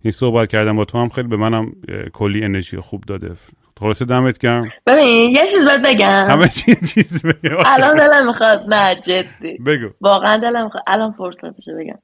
این 0.02 0.11
صحبت 0.11 0.49
کردم 0.49 0.76
با 0.76 0.85
تو 0.85 0.97
هم 0.97 1.10
خیلی 1.10 1.27
به 1.27 1.38
منم 1.38 1.72
کلی 2.14 2.43
انرژی 2.43 2.77
خوب 2.77 3.03
داده. 3.07 3.31
خلاصه 3.80 4.06
دمت 4.06 4.38
گرم. 4.38 4.72
ببین 4.85 5.30
یه 5.30 5.47
چیز 5.47 5.65
بهت 5.65 5.81
بگم. 5.85 6.27
همه 6.30 6.47
چی 6.47 6.76
چیز 6.76 7.26
بگو. 7.26 7.64
الان 7.65 7.97
دلم 7.97 8.27
می‌خواد. 8.27 8.73
نه 8.73 8.95
جدی. 8.95 9.57
بگو. 9.57 9.89
واقعا 10.02 10.38
دلم 10.38 10.64
می‌خواد. 10.64 10.84
الان 10.88 11.11
فرصتشه 11.11 11.73
بگم. 11.76 11.99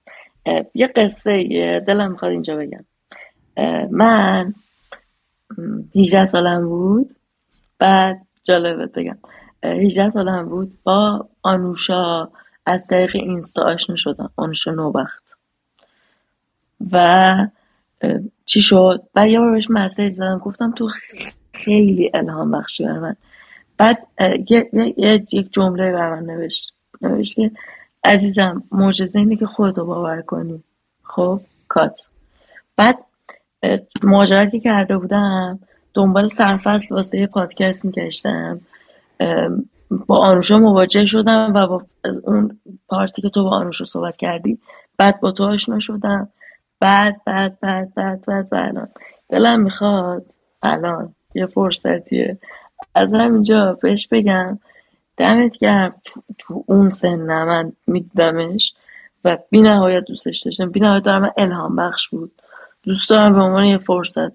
یه 0.73 0.87
قصه 0.87 1.41
یه 1.51 1.83
دلم 1.87 2.11
می‌خواد 2.11 2.31
اینجا 2.31 2.55
بگم. 2.55 2.85
من 3.91 4.53
م، 5.57 5.81
18 5.95 6.25
سالم 6.25 6.67
بود. 6.67 7.15
بعد 7.79 8.25
جالبت 8.43 8.91
بگم. 8.91 9.17
اه، 9.63 9.71
18 9.71 10.09
سالم 10.09 10.49
بود. 10.49 10.77
با 10.83 11.27
آنوشا 11.41 12.27
از 12.65 12.87
طریق 12.87 13.15
اینستا 13.15 13.63
آشنا 13.63 13.95
شدم. 13.95 14.29
آنوشا 14.35 14.71
نوبخت. 14.71 15.37
و 16.91 17.47
چی 18.45 18.61
شد؟ 18.61 19.03
بعد 19.13 19.29
یه 19.29 19.39
بار 19.39 19.51
بهش 19.51 19.67
مسیج 19.69 20.13
زدم. 20.13 20.37
گفتم 20.37 20.71
تو 20.71 20.89
خیلی 21.63 22.11
الهام 22.13 22.51
بخشی 22.51 22.85
برای 22.85 22.99
من. 22.99 23.15
بعد 23.77 24.07
یه, 24.49 24.69
یه, 24.73 25.25
یک 25.31 25.53
جمله 25.53 25.91
بر 25.91 26.09
من 26.09 26.23
نوشت 26.23 26.73
نوشت 27.01 27.35
که 27.35 27.51
عزیزم 28.03 28.63
معجزه 28.71 29.19
اینه 29.19 29.35
که 29.35 29.45
خودتو 29.45 29.85
باور 29.85 30.21
کنی. 30.21 30.63
خب 31.03 31.41
کات. 31.67 31.99
بعد 32.77 32.97
مهاجرتی 34.03 34.59
کرده 34.59 34.97
بودم 34.97 35.59
دنبال 35.93 36.27
سرفصل 36.27 36.95
واسه 36.95 37.19
یه 37.19 37.27
پادکست 37.27 37.85
میگشتم. 37.85 38.61
با 40.07 40.17
آنوشا 40.17 40.57
مواجه 40.57 41.05
شدم 41.05 41.53
و 41.55 41.67
با 41.67 41.83
اون 42.23 42.59
پارتی 42.87 43.21
که 43.21 43.29
تو 43.29 43.43
با 43.43 43.49
آنوشا 43.49 43.85
صحبت 43.85 44.17
کردی 44.17 44.59
بعد 44.97 45.19
با 45.19 45.31
تو 45.31 45.43
آشنا 45.43 45.79
شدم. 45.79 46.29
بعد 46.79 47.21
بعد 47.25 47.59
بعد 47.59 47.93
بعد 47.95 48.25
بعد 48.25 48.47
و 48.51 48.55
الان 48.55 48.87
دلم 49.29 49.61
می‌خواد 49.61 50.25
الان 50.63 51.15
یه 51.33 51.45
فرصتیه. 51.45 52.37
از 52.95 53.13
همینجا 53.13 53.77
بهش 53.81 54.07
بگم 54.07 54.59
دمت 55.17 55.57
گرم. 55.59 55.95
تو, 56.05 56.21
تو 56.37 56.63
اون 56.67 56.89
سن 56.89 57.17
من 57.17 57.71
میدیدمش 57.87 58.73
و 59.25 59.37
بی 59.49 59.61
نهایت 59.61 60.03
دوستش 60.03 60.39
داشتم. 60.39 60.69
بی 60.69 60.79
نهایت 60.79 61.03
دارم 61.03 61.33
الهام 61.37 61.75
بخش 61.75 62.07
بود. 62.09 62.31
دوست 62.83 63.09
دارم 63.09 63.33
به 63.33 63.41
عنوان 63.41 63.65
یه 63.65 63.77
فرصت. 63.77 64.31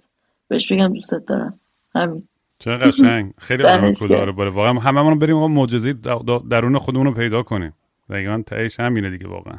بهش 0.48 0.72
بگم 0.72 0.94
دوستت 0.94 1.26
دارم. 1.26 1.60
همین. 1.94 2.28
چه 2.58 2.70
قشنگ. 2.70 3.32
خیلی 3.38 3.62
آدم 3.62 3.92
کلاه 3.92 4.08
گرم. 4.08 4.26
رو 4.26 4.32
باره 4.32 4.50
واقعا 4.50 4.72
هممون 4.72 5.18
بریم 5.18 5.36
آقا 5.36 5.48
معجزه 5.48 5.94
درون 6.50 6.78
خودمون 6.78 7.06
رو 7.06 7.12
پیدا 7.12 7.42
کنیم. 7.42 7.72
دقیقا 8.10 8.42
تهش 8.46 8.80
همینه 8.80 9.10
دیگه 9.10 9.28
واقعا. 9.28 9.56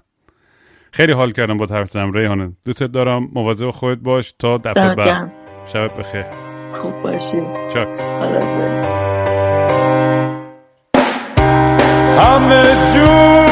خیلی 0.91 1.11
حال 1.11 1.31
کردم 1.31 1.57
با 1.57 1.85
زدم 1.85 2.11
ریحانه 2.11 2.51
دوستت 2.65 2.91
دارم. 2.91 3.29
مواظب 3.33 3.69
خودت 3.69 4.01
باش 4.01 4.31
تا 4.39 4.57
دفعه 4.57 4.95
بعد. 4.95 5.31
شبت 5.65 5.97
بخیر. 5.97 6.46
خوب 6.73 7.01
باشی. 7.03 7.41
چاکس 7.73 8.01
همه 12.17 12.75
جونم 12.93 13.46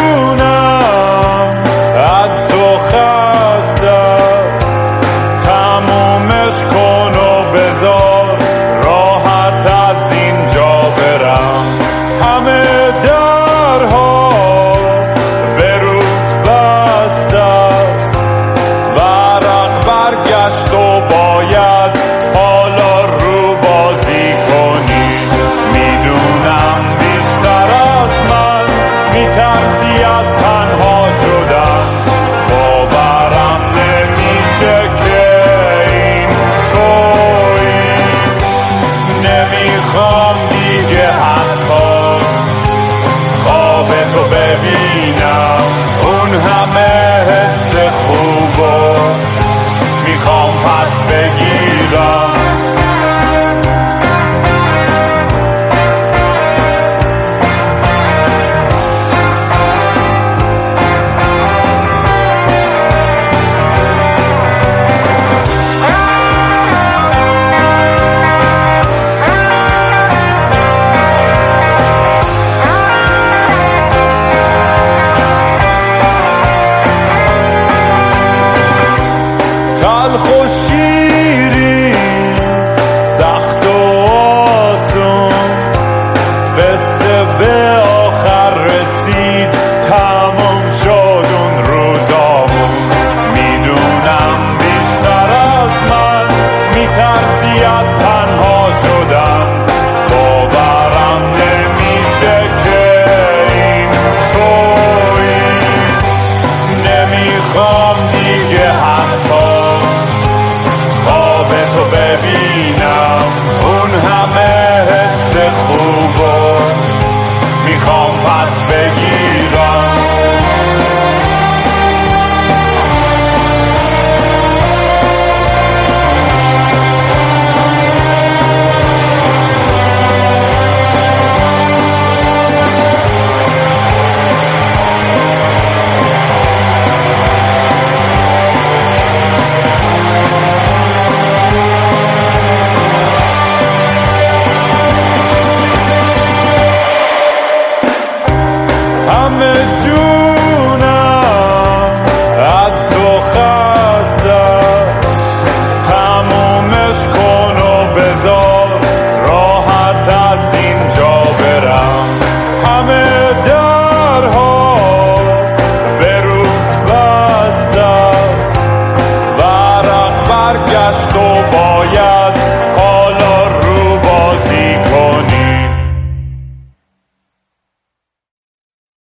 seguirá. 118.75 119.64